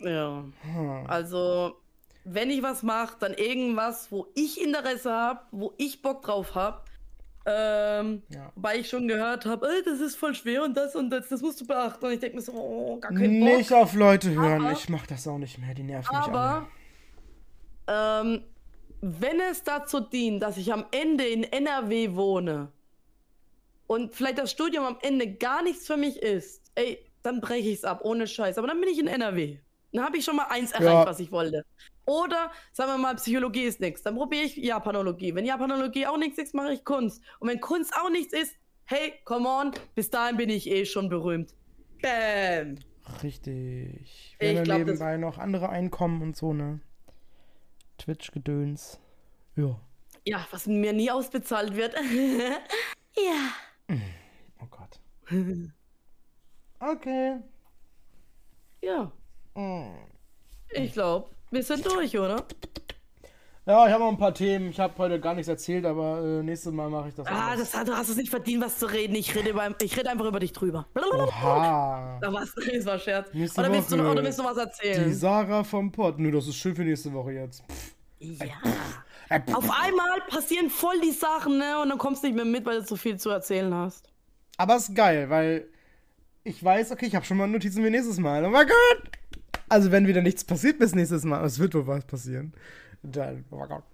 Ja. 0.00 0.44
Hm. 0.62 1.06
Also, 1.06 1.76
wenn 2.24 2.50
ich 2.50 2.62
was 2.62 2.82
mache, 2.82 3.16
dann 3.20 3.34
irgendwas, 3.34 4.10
wo 4.10 4.26
ich 4.34 4.60
Interesse 4.60 5.10
habe, 5.12 5.40
wo 5.52 5.72
ich 5.78 6.02
Bock 6.02 6.22
drauf 6.22 6.54
habe. 6.54 6.82
Ähm, 7.46 8.22
ja. 8.30 8.50
Weil 8.56 8.80
ich 8.80 8.88
schon 8.88 9.06
gehört 9.06 9.44
habe, 9.44 9.68
das 9.84 10.00
ist 10.00 10.16
voll 10.16 10.34
schwer 10.34 10.64
und 10.64 10.74
das 10.76 10.96
und 10.96 11.10
das, 11.10 11.28
das 11.28 11.42
musst 11.42 11.60
du 11.60 11.66
beachten. 11.66 12.04
Und 12.06 12.12
ich 12.12 12.20
denke 12.20 12.36
mir 12.36 12.42
so, 12.42 12.52
oh, 12.52 12.98
gar 12.98 13.12
kein 13.12 13.40
Bock. 13.40 13.56
Nicht 13.58 13.72
auf 13.72 13.94
Leute 13.94 14.30
hören, 14.30 14.62
aber, 14.62 14.72
ich 14.72 14.88
mach 14.88 15.06
das 15.06 15.28
auch 15.28 15.36
nicht 15.36 15.58
mehr, 15.58 15.74
die 15.74 15.82
nerven 15.82 16.16
mich 16.16 16.26
alle. 16.26 16.66
Aber, 17.86 18.26
ähm, 18.26 18.44
wenn 19.06 19.38
es 19.40 19.62
dazu 19.62 20.00
dient, 20.00 20.42
dass 20.42 20.56
ich 20.56 20.72
am 20.72 20.86
Ende 20.90 21.26
in 21.26 21.44
NRW 21.44 22.14
wohne 22.14 22.72
und 23.86 24.14
vielleicht 24.14 24.38
das 24.38 24.50
Studium 24.50 24.84
am 24.86 24.98
Ende 25.02 25.34
gar 25.34 25.62
nichts 25.62 25.86
für 25.86 25.98
mich 25.98 26.22
ist, 26.22 26.62
ey, 26.74 26.98
dann 27.22 27.40
breche 27.40 27.68
ich 27.68 27.76
es 27.76 27.84
ab, 27.84 28.00
ohne 28.02 28.26
Scheiß. 28.26 28.56
Aber 28.56 28.66
dann 28.66 28.80
bin 28.80 28.88
ich 28.88 28.98
in 28.98 29.06
NRW. 29.06 29.58
Dann 29.92 30.04
habe 30.04 30.16
ich 30.16 30.24
schon 30.24 30.36
mal 30.36 30.46
eins 30.48 30.72
erreicht, 30.72 30.88
ja. 30.88 31.06
was 31.06 31.20
ich 31.20 31.30
wollte. 31.30 31.64
Oder, 32.06 32.50
sagen 32.72 32.92
wir 32.92 32.98
mal, 32.98 33.14
Psychologie 33.16 33.64
ist 33.64 33.80
nichts. 33.80 34.02
Dann 34.02 34.16
probiere 34.16 34.44
ich 34.44 34.56
Japanologie. 34.56 35.34
Wenn 35.34 35.44
Japanologie 35.44 36.06
auch 36.06 36.18
nichts 36.18 36.38
ist, 36.38 36.54
mache 36.54 36.72
ich 36.72 36.84
Kunst. 36.84 37.22
Und 37.40 37.48
wenn 37.48 37.60
Kunst 37.60 37.94
auch 37.96 38.10
nichts 38.10 38.32
ist, 38.32 38.56
hey, 38.86 39.14
come 39.24 39.48
on, 39.48 39.72
bis 39.94 40.10
dahin 40.10 40.36
bin 40.36 40.50
ich 40.50 40.68
eh 40.68 40.84
schon 40.86 41.08
berühmt. 41.08 41.54
Bam. 42.02 42.76
Richtig. 43.22 44.36
Wir 44.38 44.60
haben 44.60 44.78
nebenbei 44.78 45.16
noch 45.18 45.38
andere 45.38 45.68
Einkommen 45.68 46.22
und 46.22 46.36
so, 46.36 46.52
ne? 46.52 46.80
Twitch-Gedöns. 47.98 48.98
Ja. 49.56 49.78
Ja, 50.24 50.46
was 50.50 50.66
mir 50.66 50.92
nie 50.92 51.10
ausbezahlt 51.10 51.76
wird. 51.76 51.94
ja. 53.16 53.96
Oh 54.60 54.66
Gott. 54.70 55.00
Okay. 56.80 57.38
Ja. 58.82 59.10
Ich 60.72 60.92
glaube, 60.92 61.30
wir 61.50 61.62
sind 61.62 61.86
durch, 61.86 62.18
oder? 62.18 62.44
Ja, 63.66 63.86
ich 63.86 63.92
habe 63.92 64.04
noch 64.04 64.10
ein 64.10 64.18
paar 64.18 64.34
Themen. 64.34 64.68
Ich 64.68 64.78
habe 64.78 64.92
heute 64.98 65.18
gar 65.18 65.34
nichts 65.34 65.48
erzählt, 65.48 65.86
aber 65.86 66.22
äh, 66.22 66.42
nächstes 66.42 66.70
Mal 66.70 66.90
mache 66.90 67.08
ich 67.08 67.14
das. 67.14 67.26
Ah, 67.26 67.56
das, 67.56 67.72
du 67.72 67.96
hast 67.96 68.10
es 68.10 68.16
nicht 68.16 68.28
verdient, 68.28 68.62
was 68.62 68.78
zu 68.78 68.84
reden. 68.84 69.14
Ich 69.14 69.34
rede, 69.34 69.50
über, 69.50 69.66
ich 69.80 69.96
rede 69.96 70.10
einfach 70.10 70.26
über 70.26 70.38
dich 70.38 70.52
drüber. 70.52 70.86
Oha. 70.94 72.18
Da 72.20 72.32
war's, 72.32 72.54
das 72.74 72.84
war 72.84 72.98
Scherz. 72.98 73.32
Nächste 73.32 73.60
oder, 73.60 73.72
willst 73.72 73.90
du, 73.90 73.96
oder 73.96 74.22
willst 74.22 74.38
du 74.38 74.44
was 74.44 74.58
erzählen? 74.58 75.04
Die 75.08 75.14
Sarah 75.14 75.64
vom 75.64 75.90
Pott. 75.90 76.18
Nö, 76.18 76.30
das 76.30 76.46
ist 76.46 76.56
schön 76.56 76.74
für 76.74 76.82
nächste 76.82 77.12
Woche 77.14 77.32
jetzt. 77.32 77.64
Pff. 77.70 77.94
Ja. 78.20 79.42
Auf 79.52 79.70
einmal 79.70 80.20
passieren 80.28 80.70
voll 80.70 81.00
die 81.00 81.10
Sachen, 81.10 81.58
ne? 81.58 81.80
Und 81.82 81.88
dann 81.88 81.98
kommst 81.98 82.22
du 82.22 82.26
nicht 82.26 82.36
mehr 82.36 82.44
mit, 82.44 82.64
weil 82.64 82.80
du 82.80 82.84
zu 82.84 82.96
viel 82.96 83.18
zu 83.18 83.30
erzählen 83.30 83.72
hast. 83.74 84.10
Aber 84.56 84.76
es 84.76 84.88
ist 84.88 84.94
geil, 84.94 85.30
weil 85.30 85.68
ich 86.42 86.62
weiß, 86.62 86.92
okay, 86.92 87.06
ich 87.06 87.14
habe 87.14 87.24
schon 87.24 87.36
mal 87.36 87.46
Notizen 87.46 87.82
für 87.82 87.90
nächstes 87.90 88.18
Mal. 88.18 88.44
Oh 88.44 88.50
mein 88.50 88.66
Gott! 88.66 89.10
Also, 89.68 89.90
wenn 89.90 90.06
wieder 90.06 90.22
nichts 90.22 90.44
passiert 90.44 90.78
bis 90.78 90.94
nächstes 90.94 91.24
Mal, 91.24 91.44
es 91.44 91.58
wird 91.58 91.74
wohl 91.74 91.86
was 91.86 92.04
passieren. 92.04 92.52
Dann, 93.04 93.44
oh 93.50 93.56
mein 93.56 93.68
Gott. 93.68 93.84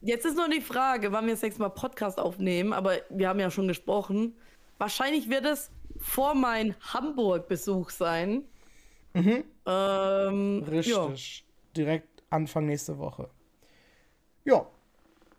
Jetzt 0.00 0.26
ist 0.26 0.36
nur 0.36 0.48
die 0.48 0.60
Frage, 0.60 1.12
wann 1.12 1.26
wir 1.26 1.34
das 1.34 1.42
nächste 1.42 1.62
Mal 1.62 1.70
Podcast 1.70 2.18
aufnehmen, 2.18 2.72
aber 2.72 2.96
wir 3.10 3.28
haben 3.28 3.40
ja 3.40 3.50
schon 3.50 3.68
gesprochen. 3.68 4.34
Wahrscheinlich 4.78 5.30
wird 5.30 5.46
es 5.46 5.70
vor 5.98 6.34
meinem 6.34 6.74
Hamburg-Besuch 6.80 7.90
sein. 7.90 8.44
Mhm. 9.14 9.44
Ähm, 9.66 10.64
Richtig. 10.68 10.94
Ja. 10.94 11.44
Direkt 11.76 12.22
Anfang 12.28 12.66
nächste 12.66 12.98
Woche. 12.98 13.30
Ja. 14.44 14.66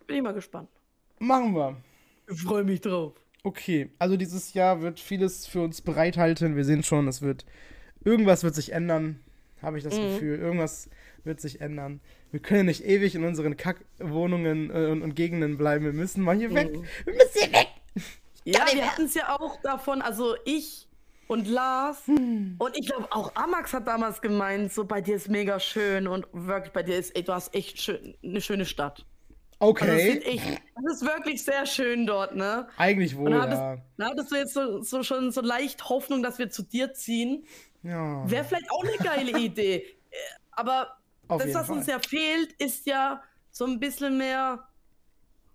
Bin 0.06 0.16
ich 0.16 0.22
mal 0.22 0.34
gespannt. 0.34 0.68
Machen 1.18 1.54
wir. 1.54 1.76
Ich 2.30 2.42
freue 2.42 2.64
mich 2.64 2.80
drauf. 2.80 3.12
Okay, 3.44 3.90
also 3.98 4.16
dieses 4.16 4.54
Jahr 4.54 4.82
wird 4.82 4.98
vieles 5.00 5.46
für 5.46 5.62
uns 5.62 5.80
bereithalten. 5.80 6.56
Wir 6.56 6.64
sehen 6.64 6.82
schon, 6.82 7.06
es 7.08 7.22
wird. 7.22 7.46
Irgendwas 8.04 8.42
wird 8.42 8.54
sich 8.54 8.72
ändern, 8.72 9.20
habe 9.60 9.78
ich 9.78 9.84
das 9.84 9.96
mhm. 9.96 10.02
Gefühl. 10.02 10.38
Irgendwas 10.38 10.88
wird 11.24 11.40
sich 11.40 11.60
ändern. 11.60 12.00
Wir 12.30 12.40
können 12.40 12.66
nicht 12.66 12.84
ewig 12.84 13.14
in 13.14 13.24
unseren 13.24 13.56
Kackwohnungen 13.56 14.70
äh, 14.70 14.90
und, 14.90 15.02
und, 15.02 15.14
Gegenden 15.14 15.56
bleiben. 15.56 15.84
Wir 15.84 15.92
müssen 15.92 16.22
mal 16.22 16.36
hier 16.36 16.50
mhm. 16.50 16.54
weg. 16.54 16.72
Wir 17.04 17.14
müssen 17.14 17.40
hier 17.40 17.52
weg. 17.52 17.68
Ja, 18.44 18.66
wir 18.72 18.90
hatten 18.90 19.04
es 19.04 19.14
ja 19.14 19.38
auch 19.38 19.60
davon, 19.62 20.00
also 20.00 20.34
ich 20.44 20.88
und 21.26 21.46
Lars 21.46 22.06
hm. 22.06 22.56
und 22.58 22.76
ich 22.78 22.86
glaube 22.86 23.08
auch 23.10 23.34
Amax 23.34 23.74
hat 23.74 23.86
damals 23.86 24.22
gemeint, 24.22 24.72
so 24.72 24.86
bei 24.86 25.02
dir 25.02 25.16
ist 25.16 25.28
mega 25.28 25.60
schön 25.60 26.08
und 26.08 26.26
wirklich 26.32 26.72
bei 26.72 26.82
dir 26.82 26.96
ist, 26.96 27.14
ey, 27.14 27.22
du 27.22 27.34
hast 27.34 27.54
echt 27.54 27.78
schön, 27.78 28.16
eine 28.24 28.40
schöne 28.40 28.64
Stadt. 28.64 29.04
Okay. 29.60 29.90
Also 29.90 30.20
das, 30.20 30.58
das, 30.74 30.94
ist 30.94 31.02
wirklich 31.02 31.44
sehr 31.44 31.66
schön 31.66 32.06
dort, 32.06 32.34
ne? 32.36 32.68
Eigentlich 32.76 33.16
wohl, 33.16 33.34
und 33.34 33.40
hattest, 33.40 33.60
ja. 33.60 33.76
Da 33.96 34.06
hattest 34.06 34.30
du 34.30 34.36
jetzt 34.36 34.54
so, 34.54 34.82
so, 34.82 35.02
schon 35.02 35.32
so 35.32 35.40
leicht 35.40 35.88
Hoffnung, 35.88 36.22
dass 36.22 36.38
wir 36.38 36.48
zu 36.48 36.62
dir 36.62 36.94
ziehen. 36.94 37.44
Ja. 37.82 38.30
Wäre 38.30 38.44
vielleicht 38.44 38.70
auch 38.70 38.84
eine 38.84 38.96
geile 38.96 39.38
Idee. 39.44 39.84
Aber 40.52 40.96
Auf 41.28 41.42
das, 41.42 41.54
was 41.54 41.66
Fall. 41.66 41.76
uns 41.76 41.86
ja 41.86 41.98
fehlt, 41.98 42.52
ist 42.58 42.86
ja 42.86 43.22
so 43.50 43.64
ein 43.64 43.80
bisschen 43.80 44.18
mehr 44.18 44.68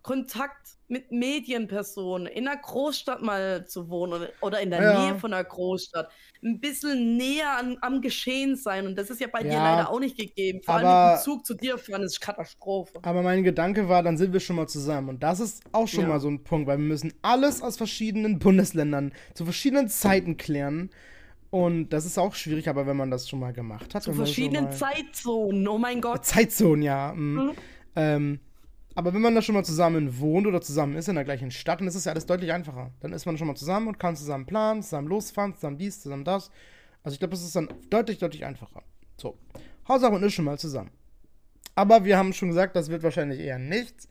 Kontakt 0.03 0.78
mit 0.89 1.11
Medienpersonen 1.11 2.28
in 2.28 2.47
einer 2.47 2.61
Großstadt 2.61 3.21
mal 3.21 3.65
zu 3.65 3.89
wohnen 3.89 4.28
oder 4.41 4.59
in 4.59 4.69
der 4.69 4.82
ja. 4.82 4.99
Nähe 4.99 5.19
von 5.19 5.34
einer 5.34 5.45
Großstadt. 5.45 6.11
Ein 6.43 6.59
bisschen 6.59 7.15
näher 7.15 7.57
an, 7.57 7.78
am 7.82 8.01
Geschehen 8.01 8.57
sein. 8.57 8.86
Und 8.86 8.97
das 8.97 9.09
ist 9.09 9.21
ja 9.21 9.28
bei 9.32 9.39
ja, 9.39 9.45
dir 9.45 9.57
leider 9.57 9.89
auch 9.89 10.01
nicht 10.01 10.17
gegeben. 10.17 10.61
Vor 10.61 10.76
aber, 10.76 10.88
allem 10.88 11.13
mit 11.13 11.24
Zug 11.24 11.45
zu 11.45 11.53
dir 11.53 11.78
fahren 11.78 12.03
ist 12.03 12.19
Katastrophe. 12.19 12.99
Aber 13.01 13.21
mein 13.21 13.43
Gedanke 13.43 13.88
war, 13.88 14.03
dann 14.03 14.17
sind 14.17 14.34
wir 14.34 14.41
schon 14.41 14.57
mal 14.57 14.67
zusammen. 14.67 15.07
Und 15.07 15.24
das 15.24 15.39
ist 15.39 15.63
auch 15.71 15.88
schon 15.88 16.03
ja. 16.03 16.09
mal 16.09 16.19
so 16.19 16.28
ein 16.28 16.43
Punkt, 16.43 16.67
weil 16.67 16.78
wir 16.78 16.86
müssen 16.86 17.13
alles 17.21 17.61
aus 17.61 17.78
verschiedenen 17.78 18.39
Bundesländern 18.39 19.13
zu 19.34 19.45
verschiedenen 19.45 19.88
Zeiten 19.88 20.36
klären. 20.36 20.89
Und 21.54 21.89
das 21.89 22.08
ist 22.08 22.18
auch 22.18 22.34
schwierig, 22.34 22.68
aber 22.68 22.88
wenn 22.88 22.97
man 22.97 23.12
das 23.12 23.30
schon 23.30 23.39
mal 23.39 23.54
gemacht 23.54 23.93
hat. 23.93 24.01
Zu 24.01 24.14
verschiedenen 24.14 24.72
Zeitzonen, 24.72 25.68
oh 25.68 25.78
mein 25.78 26.01
Gott. 26.01 26.26
Zeitzonen, 26.26 26.82
ja. 26.82 27.14
Mhm. 27.16 27.36
Mhm. 27.36 27.51
Ähm, 27.95 28.39
aber 28.95 29.14
wenn 29.14 29.22
man 29.22 29.36
da 29.36 29.41
schon 29.43 29.54
mal 29.54 29.64
zusammen 29.64 30.20
wohnt 30.20 30.47
oder 30.47 30.62
zusammen 30.62 30.95
ist 30.95 31.10
in 31.10 31.14
der 31.14 31.24
gleichen 31.24 31.51
Stadt, 31.51 31.80
dann 31.80 31.88
ist 31.88 31.93
es 31.93 32.06
ja 32.06 32.12
alles 32.12 32.26
deutlich 32.26 32.51
einfacher. 32.51 32.89
Dann 33.01 33.14
ist 33.14 33.28
man 33.28 33.38
schon 33.38 33.45
mal 33.45 33.54
zusammen 33.54 33.88
und 33.88 33.99
kann 33.99 34.16
zusammen 34.16 34.47
planen, 34.47 34.82
zusammen 34.82 35.08
losfahren, 35.08 35.54
zusammen 35.54 35.78
dies, 35.78 36.01
zusammen 36.01 36.24
das. 36.24 36.49
Also 37.04 37.14
ich 37.14 37.20
glaube, 37.20 37.36
es 37.36 37.43
ist 37.43 37.56
dann 37.56 37.70
deutlich, 37.91 38.18
deutlich 38.18 38.45
einfacher. 38.45 38.82
So. 39.18 39.38
Haussache 39.88 40.14
und 40.14 40.24
ist 40.24 40.34
schon 40.34 40.45
mal 40.45 40.58
zusammen. 40.58 40.89
Aber 41.76 42.04
wir 42.04 42.18
haben 42.18 42.34
schon 42.34 42.49
gesagt, 42.49 42.76
das 42.76 42.89
wird 42.89 43.04
wahrscheinlich 43.04 43.39
eher 43.39 43.60
nichts. 43.60 44.10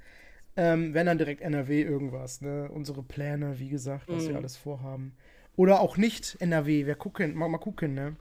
Ähm, 0.55 0.95
wenn 0.95 1.07
dann 1.07 1.18
direkt 1.18 1.40
NRW 1.40 1.82
irgendwas, 1.82 2.40
ne? 2.40 2.70
Unsere 2.70 3.03
Pläne, 3.03 3.59
wie 3.59 3.68
gesagt, 3.68 4.05
was 4.07 4.26
mhm. 4.26 4.28
wir 4.28 4.36
alles 4.36 4.57
vorhaben. 4.57 5.16
Oder 5.57 5.80
auch 5.80 5.96
nicht 5.96 6.36
NRW, 6.40 6.86
wir 6.86 6.94
gucken, 6.94 7.34
mal, 7.34 7.48
mal 7.48 7.59
gucken, 7.59 7.94
ne? 7.94 8.16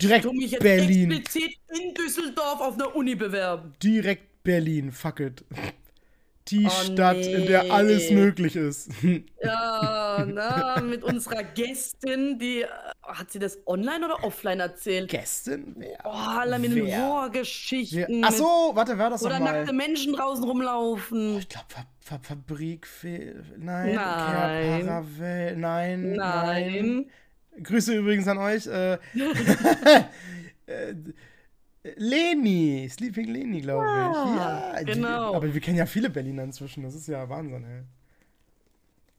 Direkt 0.00 0.24
du 0.24 0.32
mich 0.32 0.52
jetzt 0.52 0.62
Berlin. 0.62 1.10
explizit 1.10 1.58
in 1.68 1.94
Düsseldorf 1.94 2.60
auf 2.60 2.74
einer 2.74 2.94
Uni 2.94 3.14
bewerben. 3.14 3.72
Direkt 3.82 4.42
Berlin, 4.44 4.92
fuck 4.92 5.20
it. 5.20 5.44
Die 6.50 6.66
oh, 6.66 6.70
Stadt, 6.70 7.16
nee. 7.16 7.34
in 7.34 7.46
der 7.46 7.70
alles 7.72 8.10
möglich 8.10 8.56
ist. 8.56 8.90
Ja, 9.40 10.26
na, 10.26 10.80
mit 10.80 11.04
unserer 11.04 11.44
Gästin, 11.44 12.40
die 12.40 12.64
hat 13.02 13.30
sie 13.30 13.38
das 13.38 13.58
online 13.66 14.04
oder 14.04 14.24
offline 14.24 14.58
erzählt? 14.58 15.10
Gästin? 15.10 15.76
Wer? 15.78 15.96
Oh, 16.04 16.10
alle 16.10 16.58
mit 16.58 16.74
den 16.74 16.92
Horrorgeschichten. 16.92 18.24
Ach 18.24 18.32
so, 18.32 18.72
warte, 18.74 18.98
wer 18.98 19.10
das 19.10 19.22
Oder 19.22 19.38
nackte 19.38 19.72
Menschen 19.72 20.14
draußen 20.14 20.42
rumlaufen. 20.42 21.36
Oh, 21.36 21.38
ich 21.38 21.48
glaube, 21.48 21.66
Ver 21.68 21.86
Ver 22.00 22.18
Fabrik, 22.20 22.88
nein, 23.04 23.94
nein. 23.94 23.96
Paravel, 23.96 25.56
nein, 25.56 26.12
nein, 26.12 26.12
nein. 26.16 27.10
Grüße 27.62 27.94
übrigens 27.94 28.26
an 28.26 28.38
euch. 28.38 28.66
Äh, 28.66 28.94
äh, 30.66 30.94
Leni, 31.96 32.88
Sleeping 32.90 33.26
Leni, 33.26 33.60
glaube 33.60 33.84
ich. 33.84 33.90
Ja, 33.90 34.72
ja, 34.74 34.82
genau. 34.82 35.30
Die, 35.30 35.36
aber 35.36 35.54
wir 35.54 35.60
kennen 35.60 35.78
ja 35.78 35.86
viele 35.86 36.10
Berliner 36.10 36.44
inzwischen, 36.44 36.82
das 36.82 36.94
ist 36.94 37.08
ja 37.08 37.28
Wahnsinn, 37.28 37.64
ey. 37.64 37.82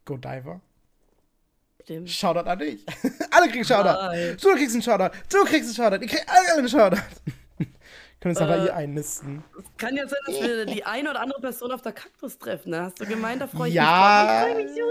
Go 0.05 0.17
Diver. 0.17 0.61
Stimmt. 1.83 2.09
Shoutout 2.09 2.47
an 2.47 2.59
dich. 2.59 2.85
alle 3.31 3.49
kriegen 3.49 3.65
Shoutout. 3.65 3.99
Nein. 3.99 4.37
Du 4.39 4.55
kriegst 4.55 4.75
einen 4.75 4.83
Shoutout. 4.83 5.15
Du 5.29 5.43
kriegst 5.45 5.65
einen 5.65 5.75
Shoutout. 5.75 6.03
Ihr 6.03 6.07
kriegt 6.07 6.25
alle 6.29 6.57
einen 6.57 6.69
Shoutout. 6.69 7.01
Können 8.19 8.35
uns 8.35 8.39
äh, 8.39 8.43
aber 8.43 8.61
hier 8.61 8.75
einnisten. 8.75 9.43
Es 9.57 9.65
kann 9.77 9.95
ja 9.95 10.07
sein, 10.07 10.19
dass 10.25 10.41
wir 10.41 10.65
die 10.65 10.85
eine 10.85 11.09
oder 11.09 11.21
andere 11.21 11.39
Person 11.39 11.71
auf 11.71 11.81
der 11.81 11.93
Kaktus 11.93 12.37
treffen. 12.37 12.71
Ne? 12.71 12.81
Hast 12.81 12.99
du 12.99 13.05
gemeint, 13.05 13.41
da 13.41 13.47
freue 13.47 13.69
ich 13.69 13.75
ja. 13.75 14.45
mich. 14.55 14.65
Ich 14.65 14.77
ja. 14.77 14.83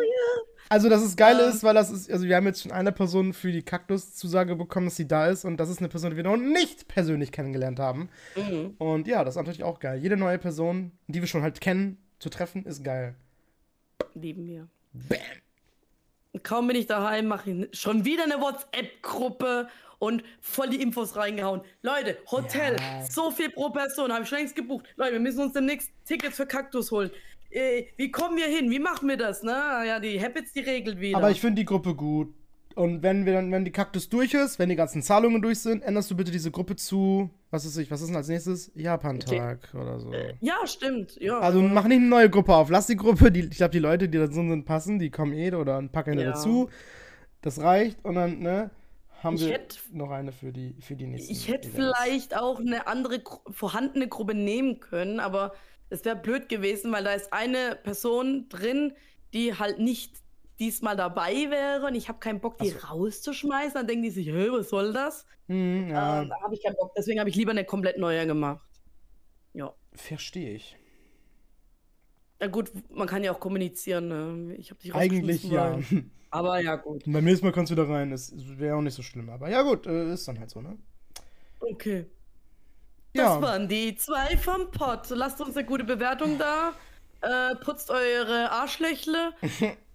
Also, 0.68 0.88
dass 0.88 1.02
es 1.02 1.16
geil 1.16 1.38
ähm. 1.40 1.50
ist, 1.50 1.62
weil 1.62 1.74
das 1.74 1.90
ist, 1.90 2.10
also 2.10 2.26
wir 2.26 2.36
haben 2.36 2.46
jetzt 2.46 2.62
schon 2.62 2.72
eine 2.72 2.92
Person 2.92 3.32
für 3.32 3.52
die 3.52 3.62
Kaktus-Zusage 3.62 4.56
bekommen, 4.56 4.86
dass 4.86 4.96
sie 4.96 5.08
da 5.08 5.28
ist 5.28 5.44
und 5.44 5.56
das 5.58 5.70
ist 5.70 5.78
eine 5.78 5.88
Person, 5.88 6.10
die 6.10 6.16
wir 6.16 6.24
noch 6.24 6.36
nicht 6.36 6.88
persönlich 6.88 7.32
kennengelernt 7.32 7.78
haben. 7.78 8.08
Mhm. 8.36 8.74
Und 8.78 9.06
ja, 9.06 9.24
das 9.24 9.34
ist 9.34 9.38
natürlich 9.38 9.64
auch 9.64 9.80
geil. 9.80 9.98
Jede 9.98 10.16
neue 10.16 10.38
Person, 10.38 10.92
die 11.06 11.20
wir 11.20 11.28
schon 11.28 11.42
halt 11.42 11.60
kennen, 11.60 11.98
zu 12.18 12.28
treffen, 12.28 12.64
ist 12.64 12.84
geil. 12.84 13.14
Lieben 14.14 14.46
wir. 14.46 14.68
Bam. 14.92 15.18
Kaum 16.42 16.66
bin 16.68 16.76
ich 16.76 16.86
daheim, 16.86 17.26
mache 17.26 17.50
ich 17.50 17.78
schon 17.78 18.04
wieder 18.04 18.24
eine 18.24 18.40
WhatsApp-Gruppe 18.40 19.68
und 19.98 20.22
voll 20.40 20.68
die 20.68 20.80
Infos 20.80 21.16
reingehauen. 21.16 21.62
Leute, 21.82 22.18
Hotel, 22.30 22.76
ja. 22.78 23.04
so 23.04 23.30
viel 23.30 23.50
pro 23.50 23.70
Person, 23.70 24.12
habe 24.12 24.22
ich 24.22 24.28
schon 24.28 24.38
längst 24.38 24.54
gebucht. 24.54 24.86
Leute, 24.96 25.14
wir 25.14 25.20
müssen 25.20 25.40
uns 25.40 25.54
demnächst 25.54 25.90
Tickets 26.04 26.36
für 26.36 26.46
Kaktus 26.46 26.90
holen 26.90 27.10
wie 27.50 28.10
kommen 28.10 28.36
wir 28.36 28.46
hin? 28.46 28.70
Wie 28.70 28.78
machen 28.78 29.08
wir 29.08 29.16
das? 29.16 29.42
Ne? 29.42 29.52
Ja, 29.86 30.00
die 30.00 30.20
Habits, 30.20 30.52
die 30.52 30.60
regelt 30.60 31.00
wieder. 31.00 31.18
Aber 31.18 31.30
ich 31.30 31.40
finde 31.40 31.60
die 31.60 31.64
Gruppe 31.64 31.94
gut. 31.94 32.34
Und 32.74 33.02
wenn 33.02 33.26
wir 33.26 33.32
dann, 33.32 33.50
wenn 33.50 33.64
die 33.64 33.72
Kaktus 33.72 34.08
durch 34.08 34.34
ist, 34.34 34.60
wenn 34.60 34.68
die 34.68 34.76
ganzen 34.76 35.02
Zahlungen 35.02 35.42
durch 35.42 35.58
sind, 35.58 35.82
änderst 35.82 36.12
du 36.12 36.16
bitte 36.16 36.30
diese 36.30 36.52
Gruppe 36.52 36.76
zu, 36.76 37.28
was 37.50 37.64
ist 37.64 37.76
ich, 37.76 37.90
was 37.90 38.00
ist 38.00 38.06
denn 38.06 38.16
als 38.16 38.28
nächstes? 38.28 38.70
Japan-Tag 38.76 39.70
okay. 39.72 39.76
oder 39.76 39.98
so. 39.98 40.12
Äh, 40.12 40.34
ja, 40.40 40.64
stimmt. 40.64 41.16
Ja. 41.20 41.40
Also 41.40 41.60
mach 41.60 41.88
nicht 41.88 41.96
eine 41.96 42.06
neue 42.06 42.30
Gruppe 42.30 42.54
auf. 42.54 42.70
Lass 42.70 42.86
die 42.86 42.94
Gruppe, 42.94 43.32
die, 43.32 43.40
ich 43.40 43.56
glaube, 43.56 43.72
die 43.72 43.80
Leute, 43.80 44.08
die 44.08 44.16
da 44.16 44.30
sind, 44.30 44.64
passen, 44.64 45.00
die 45.00 45.10
kommen 45.10 45.32
eh 45.32 45.52
oder 45.54 45.82
packen 45.88 46.20
ja. 46.20 46.26
dazu. 46.26 46.70
Das 47.40 47.60
reicht 47.60 48.04
und 48.04 48.14
dann, 48.14 48.38
ne? 48.38 48.70
Haben 49.24 49.34
ich 49.34 49.46
wir 49.46 49.54
hätt, 49.54 49.80
noch 49.90 50.10
eine 50.10 50.30
für 50.30 50.52
die, 50.52 50.76
für 50.80 50.94
die 50.94 51.06
nächsten. 51.06 51.32
Ich 51.32 51.48
hätte 51.48 51.68
vielleicht 51.68 52.36
auch 52.36 52.60
eine 52.60 52.86
andere 52.86 53.20
vorhandene 53.50 54.06
Gruppe 54.06 54.34
nehmen 54.34 54.78
können, 54.78 55.18
aber 55.18 55.52
es 55.90 56.04
wäre 56.04 56.16
blöd 56.16 56.48
gewesen, 56.48 56.92
weil 56.92 57.04
da 57.04 57.12
ist 57.12 57.32
eine 57.32 57.78
Person 57.82 58.48
drin, 58.48 58.94
die 59.32 59.54
halt 59.54 59.78
nicht 59.78 60.16
diesmal 60.58 60.96
dabei 60.96 61.32
wäre 61.50 61.86
und 61.86 61.94
ich 61.94 62.08
habe 62.08 62.18
keinen 62.18 62.40
Bock, 62.40 62.58
die 62.58 62.70
so. 62.70 62.78
rauszuschmeißen. 62.78 63.74
Dann 63.74 63.86
denken 63.86 64.02
die 64.02 64.10
sich, 64.10 64.28
hey, 64.28 64.50
was 64.50 64.68
soll 64.68 64.92
das? 64.92 65.24
Hm, 65.46 65.88
ja. 65.90 66.22
ähm, 66.22 66.28
da 66.28 66.40
habe 66.42 66.54
ich 66.54 66.62
keinen 66.62 66.76
Bock. 66.76 66.92
Deswegen 66.96 67.20
habe 67.20 67.30
ich 67.30 67.36
lieber 67.36 67.52
eine 67.52 67.64
komplett 67.64 67.98
neue 67.98 68.26
gemacht. 68.26 68.68
Ja. 69.54 69.72
Verstehe 69.92 70.54
ich. 70.54 70.76
Ja 72.40 72.46
gut, 72.48 72.70
man 72.90 73.08
kann 73.08 73.24
ja 73.24 73.32
auch 73.32 73.40
kommunizieren. 73.40 74.08
Ne? 74.08 74.54
Ich 74.56 74.70
habe 74.70 74.80
dich 74.80 74.94
Eigentlich 74.94 75.44
ja. 75.44 75.78
Aber 76.30 76.60
ja, 76.60 76.76
gut. 76.76 77.06
Und 77.06 77.12
beim 77.12 77.24
nächsten 77.24 77.46
Mal 77.46 77.52
kommst 77.52 77.70
du 77.70 77.76
wieder 77.76 77.88
rein. 77.88 78.10
Das 78.10 78.32
wäre 78.36 78.76
auch 78.76 78.82
nicht 78.82 78.94
so 78.94 79.02
schlimm. 79.02 79.30
Aber 79.30 79.48
ja, 79.48 79.62
gut, 79.62 79.86
äh, 79.86 80.12
ist 80.12 80.28
dann 80.28 80.38
halt 80.38 80.50
so, 80.50 80.60
ne? 80.60 80.76
Okay. 81.60 82.06
Ja. 83.14 83.34
Das 83.34 83.42
waren 83.42 83.68
die 83.68 83.96
zwei 83.96 84.36
vom 84.36 84.70
Pott. 84.70 85.08
Lasst 85.10 85.40
uns 85.40 85.56
eine 85.56 85.66
gute 85.66 85.84
Bewertung 85.84 86.38
da. 86.38 86.72
Äh, 87.20 87.56
putzt 87.56 87.90
eure 87.90 88.50
Arschlöchle. 88.50 89.32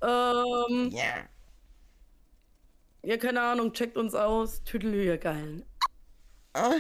ähm, 0.02 0.90
ja. 0.92 1.24
Ja, 3.04 3.18
keine 3.18 3.42
Ahnung, 3.42 3.74
checkt 3.74 3.98
uns 3.98 4.16
aus. 4.16 4.64
Tüdelhühe 4.64 5.18
geilen. 5.18 5.66
Ah. 6.54 6.72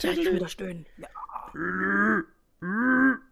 Ja, 0.00 0.10
ich 0.10 0.32
wieder 0.32 0.48
stöhnen. 0.48 0.86
Ja. 0.96 1.08